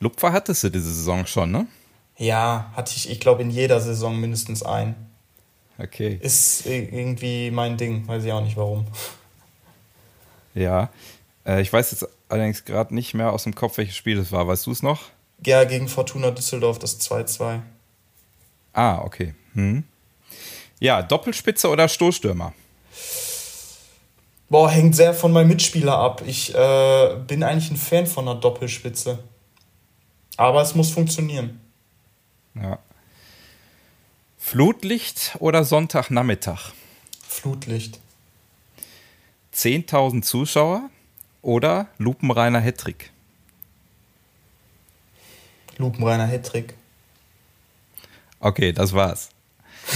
Lupfer 0.00 0.32
hattest 0.32 0.64
du 0.64 0.70
diese 0.70 0.92
Saison 0.92 1.26
schon, 1.26 1.50
ne? 1.50 1.66
Ja, 2.16 2.72
hatte 2.76 2.92
ich, 2.96 3.10
ich 3.10 3.20
glaube, 3.20 3.42
in 3.42 3.50
jeder 3.50 3.80
Saison 3.80 4.18
mindestens 4.18 4.62
ein. 4.62 4.94
Okay. 5.78 6.18
Ist 6.20 6.66
irgendwie 6.66 7.50
mein 7.50 7.76
Ding, 7.76 8.06
weiß 8.06 8.24
ich 8.24 8.32
auch 8.32 8.42
nicht 8.42 8.56
warum. 8.56 8.86
Ja. 10.56 10.90
Äh, 11.44 11.62
ich 11.62 11.72
weiß 11.72 11.90
jetzt 11.90 12.06
allerdings 12.28 12.64
gerade 12.64 12.94
nicht 12.94 13.12
mehr 13.12 13.32
aus 13.32 13.42
dem 13.42 13.56
Kopf, 13.56 13.76
welches 13.76 13.96
Spiel 13.96 14.20
es 14.20 14.30
war. 14.30 14.46
Weißt 14.46 14.66
du 14.66 14.70
es 14.70 14.84
noch? 14.84 15.10
Ja, 15.44 15.64
gegen 15.64 15.88
Fortuna 15.88 16.30
Düsseldorf 16.30 16.78
das 16.78 17.00
2-2. 17.00 17.60
Ah, 18.72 18.98
okay. 19.02 19.34
Hm. 19.54 19.82
Ja, 20.78 21.02
Doppelspitze 21.02 21.68
oder 21.68 21.88
Stoßstürmer? 21.88 22.52
Boah, 24.48 24.70
hängt 24.70 24.94
sehr 24.94 25.14
von 25.14 25.32
meinem 25.32 25.48
Mitspieler 25.48 25.96
ab. 25.96 26.22
Ich 26.26 26.54
äh, 26.54 27.16
bin 27.26 27.42
eigentlich 27.42 27.70
ein 27.70 27.76
Fan 27.76 28.06
von 28.06 28.28
einer 28.28 28.38
Doppelspitze. 28.38 29.18
Aber 30.36 30.62
es 30.62 30.74
muss 30.74 30.90
funktionieren. 30.90 31.60
Ja. 32.54 32.78
Flutlicht 34.38 35.36
oder 35.38 35.64
Sonntagnachmittag? 35.64 36.72
Flutlicht. 37.26 37.98
10.000 39.54 40.22
Zuschauer 40.22 40.90
oder 41.42 41.86
lupenreiner 41.98 42.60
Hattrick? 42.60 43.10
Lupenreiner 45.78 46.26
Hattrick. 46.26 46.74
Okay, 48.40 48.72
das 48.72 48.92
war's. 48.92 49.30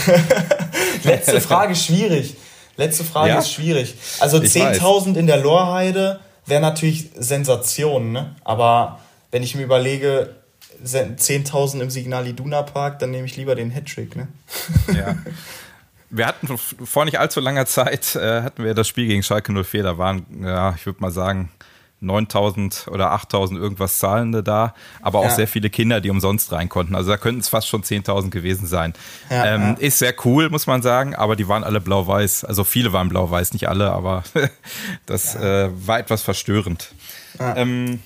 Letzte 1.04 1.40
Frage 1.40 1.74
schwierig. 1.74 2.36
Letzte 2.78 3.04
Frage 3.04 3.28
Ja? 3.30 3.38
ist 3.40 3.52
schwierig. 3.52 3.94
Also 4.20 4.40
Ich 4.42 4.52
10.000 4.52 5.16
in 5.16 5.26
der 5.26 5.36
Lorheide 5.36 6.20
wäre 6.46 6.62
natürlich 6.62 7.10
Sensation, 7.18 8.12
ne? 8.12 8.34
Aber 8.44 9.00
wenn 9.30 9.42
ich 9.42 9.54
mir 9.54 9.64
überlege, 9.64 10.34
se- 10.82 11.14
10.000 11.18 11.80
im 11.82 11.90
Signal 11.90 12.26
Iduna 12.26 12.62
Park, 12.62 13.00
dann 13.00 13.10
nehme 13.10 13.26
ich 13.26 13.36
lieber 13.36 13.54
den 13.54 13.70
Hattrick, 13.70 14.16
ne? 14.16 14.28
Ja. 14.96 15.16
Wir 16.10 16.26
hatten 16.26 16.56
vor 16.56 17.04
nicht 17.04 17.18
allzu 17.20 17.40
langer 17.40 17.66
Zeit, 17.66 18.16
äh, 18.16 18.40
hatten 18.42 18.64
wir 18.64 18.72
das 18.72 18.88
Spiel 18.88 19.06
gegen 19.08 19.22
Schalke 19.22 19.52
04, 19.52 19.82
da 19.82 19.98
waren, 19.98 20.24
ja, 20.42 20.74
ich 20.74 20.86
würde 20.86 21.00
mal 21.02 21.10
sagen, 21.10 21.50
9000 22.00 22.86
oder 22.90 23.10
8000 23.12 23.58
irgendwas 23.58 23.98
Zahlende 23.98 24.42
da, 24.42 24.74
aber 25.02 25.18
auch 25.20 25.24
Ja. 25.24 25.30
sehr 25.30 25.48
viele 25.48 25.68
Kinder, 25.70 26.00
die 26.00 26.10
umsonst 26.10 26.52
rein 26.52 26.68
konnten. 26.68 26.94
Also 26.94 27.10
da 27.10 27.16
könnten 27.16 27.40
es 27.40 27.48
fast 27.48 27.68
schon 27.68 27.82
10.000 27.82 28.30
gewesen 28.30 28.66
sein. 28.66 28.94
Ja, 29.30 29.46
ähm, 29.46 29.62
ja. 29.62 29.72
Ist 29.74 29.98
sehr 29.98 30.14
cool, 30.24 30.48
muss 30.50 30.66
man 30.66 30.80
sagen, 30.82 31.14
aber 31.14 31.34
die 31.36 31.48
waren 31.48 31.64
alle 31.64 31.80
blau-weiß. 31.80 32.44
Also 32.44 32.62
viele 32.64 32.92
waren 32.92 33.08
blau-weiß, 33.08 33.52
nicht 33.52 33.68
alle, 33.68 33.90
aber 33.92 34.22
das 35.06 35.34
äh, 35.34 35.70
war 35.86 35.98
etwas 35.98 36.22
verstörend. 36.22 36.92
Ja. 37.38 37.56
Ähm, 37.56 38.00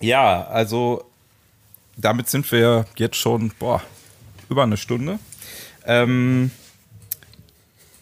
ja, 0.00 0.44
also 0.46 1.04
damit 1.96 2.28
sind 2.28 2.50
wir 2.50 2.86
jetzt 2.96 3.16
schon 3.16 3.52
boah, 3.58 3.82
über 4.48 4.62
eine 4.62 4.76
Stunde. 4.76 5.18
Ähm, 5.86 6.50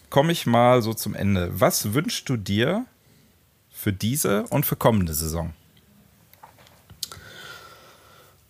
Komme 0.09 0.31
ich 0.31 0.45
mal 0.45 0.81
so 0.83 0.93
zum 0.93 1.15
Ende. 1.15 1.49
Was 1.53 1.93
wünschst 1.95 2.29
du 2.29 2.37
dir 2.37 2.85
für 3.83 3.91
diese 3.91 4.43
und 4.43 4.65
für 4.65 4.77
kommende 4.77 5.13
Saison? 5.13 5.51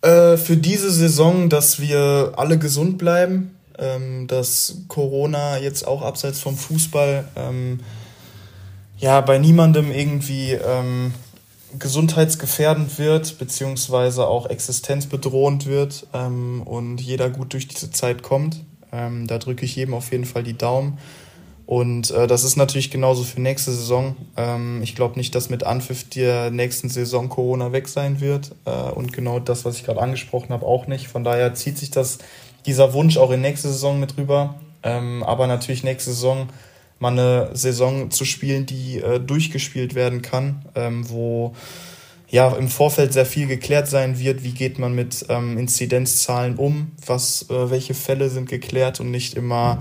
Äh, 0.00 0.36
für 0.36 0.56
diese 0.56 0.92
Saison, 0.92 1.48
dass 1.48 1.80
wir 1.80 2.34
alle 2.36 2.56
gesund 2.56 2.98
bleiben, 2.98 3.56
ähm, 3.76 4.28
dass 4.28 4.76
Corona 4.86 5.58
jetzt 5.58 5.88
auch 5.88 6.02
abseits 6.02 6.38
vom 6.38 6.56
Fußball 6.56 7.28
ähm, 7.34 7.80
ja 8.98 9.20
bei 9.22 9.38
niemandem 9.38 9.90
irgendwie 9.90 10.52
ähm, 10.52 11.12
gesundheitsgefährdend 11.80 13.00
wird, 13.00 13.36
beziehungsweise 13.38 14.28
auch 14.28 14.48
existenzbedrohend 14.48 15.66
wird 15.66 16.06
und 16.12 17.00
jeder 17.00 17.28
gut 17.30 17.52
durch 17.52 17.66
diese 17.66 17.90
Zeit 17.90 18.22
kommt. 18.22 18.60
Da 18.92 19.38
drücke 19.38 19.64
ich 19.64 19.74
jedem 19.74 19.94
auf 19.94 20.12
jeden 20.12 20.24
Fall 20.24 20.44
die 20.44 20.56
Daumen. 20.56 20.98
Und 21.66 22.10
äh, 22.10 22.26
das 22.26 22.44
ist 22.44 22.56
natürlich 22.56 22.90
genauso 22.90 23.24
für 23.24 23.40
nächste 23.40 23.72
Saison. 23.72 24.16
Ähm, 24.36 24.82
ich 24.82 24.94
glaube 24.94 25.16
nicht, 25.16 25.34
dass 25.34 25.48
mit 25.48 25.64
Anpfiff 25.64 26.08
der 26.08 26.50
nächsten 26.50 26.90
Saison 26.90 27.28
Corona 27.28 27.72
weg 27.72 27.88
sein 27.88 28.20
wird. 28.20 28.54
Äh, 28.66 28.70
und 28.70 29.12
genau 29.12 29.40
das, 29.40 29.64
was 29.64 29.76
ich 29.76 29.84
gerade 29.84 30.00
angesprochen 30.00 30.50
habe, 30.50 30.66
auch 30.66 30.86
nicht. 30.86 31.08
Von 31.08 31.24
daher 31.24 31.54
zieht 31.54 31.78
sich 31.78 31.90
das, 31.90 32.18
dieser 32.66 32.92
Wunsch 32.92 33.16
auch 33.16 33.30
in 33.30 33.40
nächste 33.40 33.68
Saison 33.68 33.98
mit 33.98 34.18
rüber. 34.18 34.56
Ähm, 34.82 35.22
aber 35.22 35.46
natürlich 35.46 35.84
nächste 35.84 36.10
Saison 36.10 36.48
mal 36.98 37.12
eine 37.12 37.50
Saison 37.56 38.10
zu 38.10 38.24
spielen, 38.24 38.66
die 38.66 38.98
äh, 38.98 39.18
durchgespielt 39.18 39.94
werden 39.94 40.22
kann, 40.22 40.64
ähm, 40.74 41.08
wo 41.08 41.54
ja 42.28 42.50
im 42.50 42.68
Vorfeld 42.68 43.12
sehr 43.12 43.26
viel 43.26 43.46
geklärt 43.46 43.88
sein 43.88 44.18
wird. 44.18 44.44
Wie 44.44 44.52
geht 44.52 44.78
man 44.78 44.94
mit 44.94 45.24
ähm, 45.30 45.56
Inzidenzzahlen 45.56 46.56
um? 46.56 46.92
Was, 47.06 47.48
äh, 47.48 47.70
welche 47.70 47.94
Fälle 47.94 48.28
sind 48.28 48.48
geklärt 48.48 49.00
und 49.00 49.10
nicht 49.10 49.34
immer 49.34 49.80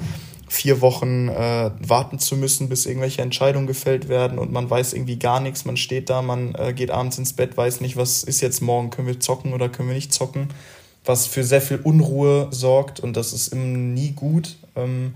vier 0.53 0.81
Wochen 0.81 1.29
äh, 1.29 1.71
warten 1.79 2.19
zu 2.19 2.37
müssen, 2.37 2.69
bis 2.69 2.85
irgendwelche 2.85 3.23
Entscheidungen 3.23 3.65
gefällt 3.65 4.07
werden 4.07 4.37
und 4.37 4.51
man 4.51 4.69
weiß 4.69 4.93
irgendwie 4.93 5.17
gar 5.17 5.39
nichts. 5.39 5.65
Man 5.65 5.77
steht 5.77 6.11
da, 6.11 6.21
man 6.21 6.53
äh, 6.53 6.73
geht 6.73 6.91
abends 6.91 7.17
ins 7.17 7.33
Bett, 7.33 7.57
weiß 7.57 7.81
nicht, 7.81 7.97
was 7.97 8.23
ist 8.23 8.39
jetzt 8.41 8.61
morgen, 8.61 8.91
können 8.91 9.07
wir 9.07 9.19
zocken 9.19 9.53
oder 9.53 9.67
können 9.67 9.89
wir 9.89 9.95
nicht 9.95 10.13
zocken, 10.13 10.49
was 11.05 11.25
für 11.25 11.43
sehr 11.43 11.61
viel 11.61 11.79
Unruhe 11.83 12.49
sorgt 12.51 12.99
und 12.99 13.17
das 13.17 13.33
ist 13.33 13.47
immer 13.47 13.65
nie 13.65 14.11
gut. 14.11 14.57
Ähm, 14.75 15.15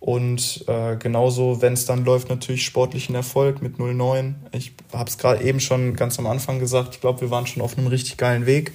und 0.00 0.64
äh, 0.68 0.96
genauso, 0.96 1.60
wenn 1.60 1.74
es 1.74 1.84
dann 1.84 2.04
läuft, 2.04 2.30
natürlich 2.30 2.64
sportlichen 2.64 3.14
Erfolg 3.14 3.60
mit 3.60 3.76
0-9. 3.76 4.34
Ich 4.52 4.72
habe 4.92 5.10
es 5.10 5.18
gerade 5.18 5.44
eben 5.44 5.60
schon 5.60 5.96
ganz 5.96 6.18
am 6.18 6.26
Anfang 6.26 6.60
gesagt, 6.60 6.94
ich 6.94 7.00
glaube, 7.00 7.20
wir 7.20 7.30
waren 7.30 7.46
schon 7.46 7.62
auf 7.62 7.76
einem 7.76 7.88
richtig 7.88 8.16
geilen 8.16 8.46
Weg. 8.46 8.72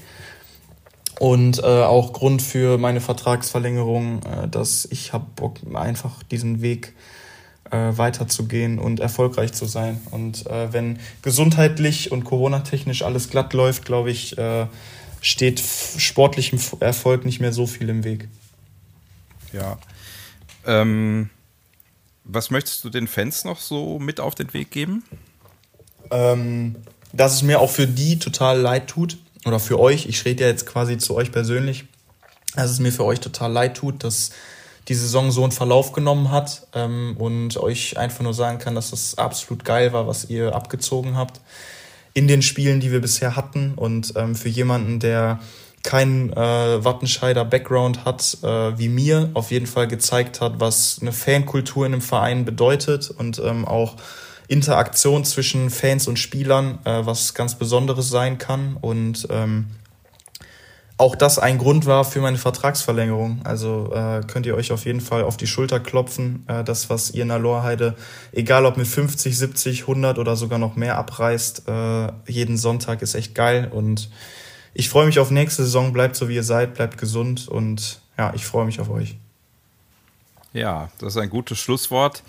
Und 1.20 1.60
äh, 1.60 1.62
auch 1.62 2.14
Grund 2.14 2.42
für 2.42 2.78
meine 2.78 3.02
Vertragsverlängerung, 3.02 4.22
äh, 4.24 4.48
dass 4.48 4.86
ich 4.86 5.14
habe 5.14 5.26
Bock, 5.36 5.60
einfach 5.74 6.24
diesen 6.24 6.62
Weg 6.62 6.94
äh, 7.72 7.78
weiterzugehen 7.96 8.80
und 8.80 9.00
erfolgreich 9.00 9.54
zu 9.54 9.66
sein. 9.66 10.02
Und 10.12 10.48
äh, 10.48 10.74
wenn 10.74 11.00
gesundheitlich 11.22 12.12
und 12.12 12.24
Corona-technisch 12.24 13.04
alles 13.04 13.30
glatt 13.30 13.54
läuft, 13.54 13.86
glaube 13.86 14.12
ich, 14.12 14.38
äh, 14.38 14.68
steht 15.22 15.62
sportlichem 15.62 16.60
Erfolg 16.80 17.26
nicht 17.26 17.40
mehr 17.40 17.54
so 17.54 17.68
viel 17.68 17.90
im 17.90 18.04
Weg. 18.04 18.28
Ja. 19.54 19.78
Ähm, 20.66 21.30
was 22.24 22.50
möchtest 22.50 22.84
du 22.84 22.90
den 22.90 23.08
Fans 23.08 23.46
noch 23.46 23.60
so 23.60 24.00
mit 24.00 24.20
auf 24.20 24.36
den 24.36 24.54
Weg 24.54 24.72
geben? 24.72 25.04
ähm, 26.12 26.76
dass 27.12 27.34
es 27.34 27.42
mir 27.44 27.60
auch 27.60 27.70
für 27.70 27.88
die 27.88 28.20
total 28.20 28.60
leid 28.60 28.88
tut, 28.88 29.18
oder 29.46 29.60
für 29.60 29.80
euch, 29.80 30.06
ich 30.06 30.24
rede 30.26 30.44
ja 30.44 30.50
jetzt 30.50 30.66
quasi 30.66 30.98
zu 30.98 31.16
euch 31.16 31.32
persönlich, 31.32 31.86
dass 32.56 32.72
es 32.72 32.80
mir 32.80 32.92
für 32.92 33.06
euch 33.06 33.20
total 33.20 33.52
leid 33.52 33.78
tut, 33.78 34.04
dass 34.04 34.32
die 34.88 34.96
Saison 34.96 35.32
so 35.32 35.44
einen 35.44 35.52
Verlauf 35.52 35.94
genommen 35.94 36.32
hat 36.32 36.68
ähm, 36.74 37.16
und 37.18 37.58
euch 37.58 37.98
einfach 37.98 38.22
nur 38.22 38.34
sagen 38.34 38.60
kann, 38.60 38.76
dass 38.76 38.92
das 38.92 39.18
absolut 39.18 39.64
geil 39.64 39.94
war, 39.94 40.08
was 40.08 40.30
ihr 40.30 40.54
abgezogen 40.56 41.16
habt 41.16 41.40
in 42.14 42.28
den 42.28 42.42
Spielen, 42.42 42.80
die 42.80 42.92
wir 42.92 43.02
bisher 43.02 43.36
hatten. 43.36 43.74
Und 43.76 44.14
ähm, 44.16 44.36
für 44.36 44.50
jemanden, 44.50 45.00
der 45.00 45.40
keinen 45.84 46.32
äh, 46.32 46.84
Wattenscheider 46.84 47.44
Background 47.44 48.06
hat, 48.06 48.38
äh, 48.44 48.78
wie 48.78 48.90
mir, 48.90 49.30
auf 49.34 49.52
jeden 49.52 49.68
Fall 49.68 49.88
gezeigt 49.88 50.42
hat, 50.42 50.60
was 50.60 51.00
eine 51.02 51.12
Fankultur 51.12 51.86
in 51.86 51.94
einem 51.94 52.02
Verein 52.02 52.46
bedeutet 52.46 53.10
und 53.10 53.40
ähm, 53.40 53.66
auch 53.66 53.96
Interaktion 54.54 55.26
zwischen 55.26 55.70
Fans 55.70 56.08
und 56.08 56.20
Spielern, 56.20 56.80
äh, 56.86 57.06
was 57.06 57.34
ganz 57.34 57.56
Besonderes 57.56 58.10
sein 58.10 58.38
kann. 58.38 58.78
Und 58.80 59.28
ähm, 59.32 59.66
auch 60.98 61.16
das 61.16 61.40
ein 61.40 61.58
Grund 61.58 61.88
war 61.88 62.06
für 62.06 62.22
meine 62.22 62.38
Vertragsverlängerung. 62.38 63.42
Also 63.44 63.92
äh, 63.94 64.22
könnt 64.28 64.46
ihr 64.46 64.56
euch 64.56 64.72
auf 64.72 64.86
jeden 64.86 65.02
Fall 65.02 65.24
auf 65.24 65.38
die 65.38 65.48
Schulter 65.48 65.80
klopfen. 65.80 66.46
Äh, 66.48 66.64
das, 66.64 66.90
was 66.90 67.12
ihr 67.12 67.24
in 67.24 67.30
der 67.30 67.40
Lorheide, 67.40 67.96
egal 68.32 68.66
ob 68.66 68.78
mit 68.78 68.88
50, 68.88 69.36
70, 69.36 69.82
100 69.82 70.20
oder 70.20 70.36
sogar 70.36 70.60
noch 70.60 70.76
mehr 70.76 70.98
abreißt, 70.98 71.68
äh, 71.68 72.12
jeden 72.28 72.58
Sonntag 72.58 73.02
ist 73.02 73.16
echt 73.16 73.34
geil. 73.34 73.70
Und 73.74 74.12
ich 74.76 74.88
freue 74.88 75.08
mich 75.08 75.18
auf 75.18 75.32
nächste 75.32 75.64
Saison. 75.64 75.94
Bleibt 75.94 76.16
so, 76.16 76.30
wie 76.30 76.36
ihr 76.36 76.44
seid, 76.44 76.76
bleibt 76.76 77.00
gesund 77.00 77.48
und 77.48 78.00
ja, 78.18 78.32
ich 78.36 78.46
freue 78.46 78.66
mich 78.66 78.80
auf 78.80 78.90
euch. 78.92 79.16
Ja, 80.54 80.90
das 81.00 81.16
ist 81.16 81.18
ein 81.22 81.32
gutes 81.32 81.58
Schlusswort. 81.58 82.22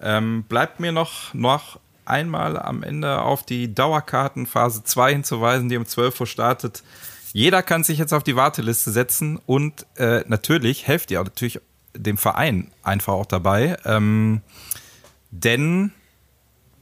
Ähm, 0.00 0.44
bleibt 0.44 0.80
mir 0.80 0.92
noch, 0.92 1.32
noch 1.34 1.78
einmal 2.04 2.58
am 2.58 2.82
Ende 2.82 3.20
auf 3.20 3.44
die 3.44 3.74
Dauerkarten 3.74 4.46
Phase 4.46 4.84
2 4.84 5.12
hinzuweisen, 5.12 5.68
die 5.68 5.76
um 5.76 5.86
12 5.86 6.20
Uhr 6.20 6.26
startet. 6.26 6.82
Jeder 7.32 7.62
kann 7.62 7.84
sich 7.84 7.98
jetzt 7.98 8.14
auf 8.14 8.22
die 8.22 8.36
Warteliste 8.36 8.90
setzen 8.90 9.40
und 9.46 9.86
äh, 9.96 10.24
natürlich 10.26 10.86
helft 10.86 11.10
ihr 11.10 11.20
auch 11.20 11.24
natürlich 11.24 11.60
dem 11.94 12.16
Verein 12.16 12.70
einfach 12.82 13.14
auch 13.14 13.26
dabei. 13.26 13.76
Ähm, 13.84 14.42
denn 15.30 15.92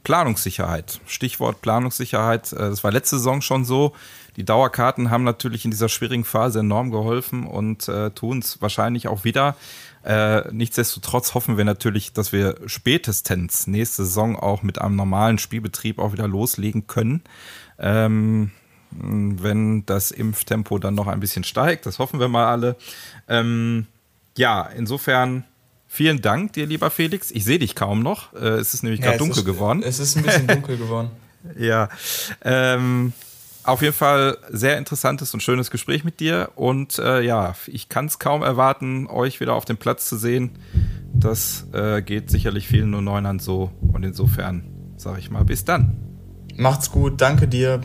Planungssicherheit. 0.03 1.01
Stichwort 1.07 1.61
Planungssicherheit. 1.61 2.53
Äh, 2.53 2.57
das 2.57 2.83
war 2.83 2.91
letzte 2.91 3.17
Saison 3.17 3.41
schon 3.41 3.65
so. 3.65 3.93
Die 4.37 4.45
Dauerkarten 4.45 5.11
haben 5.11 5.23
natürlich 5.23 5.65
in 5.65 5.71
dieser 5.71 5.89
schwierigen 5.89 6.23
Phase 6.25 6.59
enorm 6.59 6.91
geholfen 6.91 7.45
und 7.45 7.89
äh, 7.89 8.11
tun 8.11 8.39
es 8.39 8.61
wahrscheinlich 8.61 9.07
auch 9.07 9.23
wieder. 9.23 9.55
Äh, 10.05 10.51
nichtsdestotrotz 10.51 11.33
hoffen 11.33 11.57
wir 11.57 11.65
natürlich, 11.65 12.13
dass 12.13 12.31
wir 12.31 12.57
spätestens 12.67 13.65
nächste 13.65 14.05
Saison 14.05 14.35
auch 14.35 14.61
mit 14.61 14.79
einem 14.79 14.95
normalen 14.95 15.39
Spielbetrieb 15.39 15.97
auch 15.97 16.13
wieder 16.13 16.27
loslegen 16.27 16.85
können. 16.85 17.23
Ähm, 17.79 18.51
wenn 18.91 19.85
das 19.87 20.11
Impftempo 20.11 20.77
dann 20.77 20.93
noch 20.93 21.07
ein 21.07 21.19
bisschen 21.19 21.43
steigt. 21.43 21.87
Das 21.87 21.97
hoffen 21.97 22.19
wir 22.19 22.27
mal 22.27 22.45
alle. 22.45 22.75
Ähm, 23.27 23.87
ja, 24.37 24.61
insofern 24.61 25.43
vielen 25.87 26.21
Dank 26.21 26.53
dir, 26.53 26.67
lieber 26.67 26.91
Felix. 26.91 27.31
Ich 27.31 27.43
sehe 27.43 27.57
dich 27.57 27.75
kaum 27.75 28.01
noch. 28.01 28.33
Äh, 28.33 28.59
es 28.59 28.75
ist 28.75 28.83
nämlich 28.83 29.01
gerade 29.01 29.15
ja, 29.15 29.19
dunkel 29.19 29.39
ist, 29.39 29.45
geworden. 29.45 29.81
Es 29.83 29.97
ist 29.97 30.15
ein 30.15 30.23
bisschen 30.23 30.47
dunkel 30.47 30.77
geworden. 30.77 31.09
ja. 31.57 31.89
Ähm, 32.43 33.13
auf 33.65 33.81
jeden 33.81 33.93
Fall 33.93 34.37
sehr 34.49 34.77
interessantes 34.77 35.33
und 35.33 35.41
schönes 35.41 35.71
Gespräch 35.71 36.03
mit 36.03 36.19
dir. 36.19 36.51
Und 36.55 36.99
äh, 36.99 37.21
ja, 37.21 37.55
ich 37.67 37.89
kann 37.89 38.05
es 38.05 38.19
kaum 38.19 38.43
erwarten, 38.43 39.07
euch 39.07 39.39
wieder 39.39 39.53
auf 39.53 39.65
dem 39.65 39.77
Platz 39.77 40.07
zu 40.07 40.17
sehen. 40.17 40.51
Das 41.13 41.67
äh, 41.73 42.01
geht 42.01 42.29
sicherlich 42.29 42.67
vielen 42.67 42.91
nur 42.91 43.01
Neunern 43.01 43.39
so. 43.39 43.71
Und 43.91 44.03
insofern 44.03 44.93
sage 44.97 45.19
ich 45.19 45.29
mal, 45.29 45.43
bis 45.43 45.65
dann. 45.65 45.97
Macht's 46.55 46.91
gut, 46.91 47.19
danke 47.21 47.47
dir. 47.47 47.81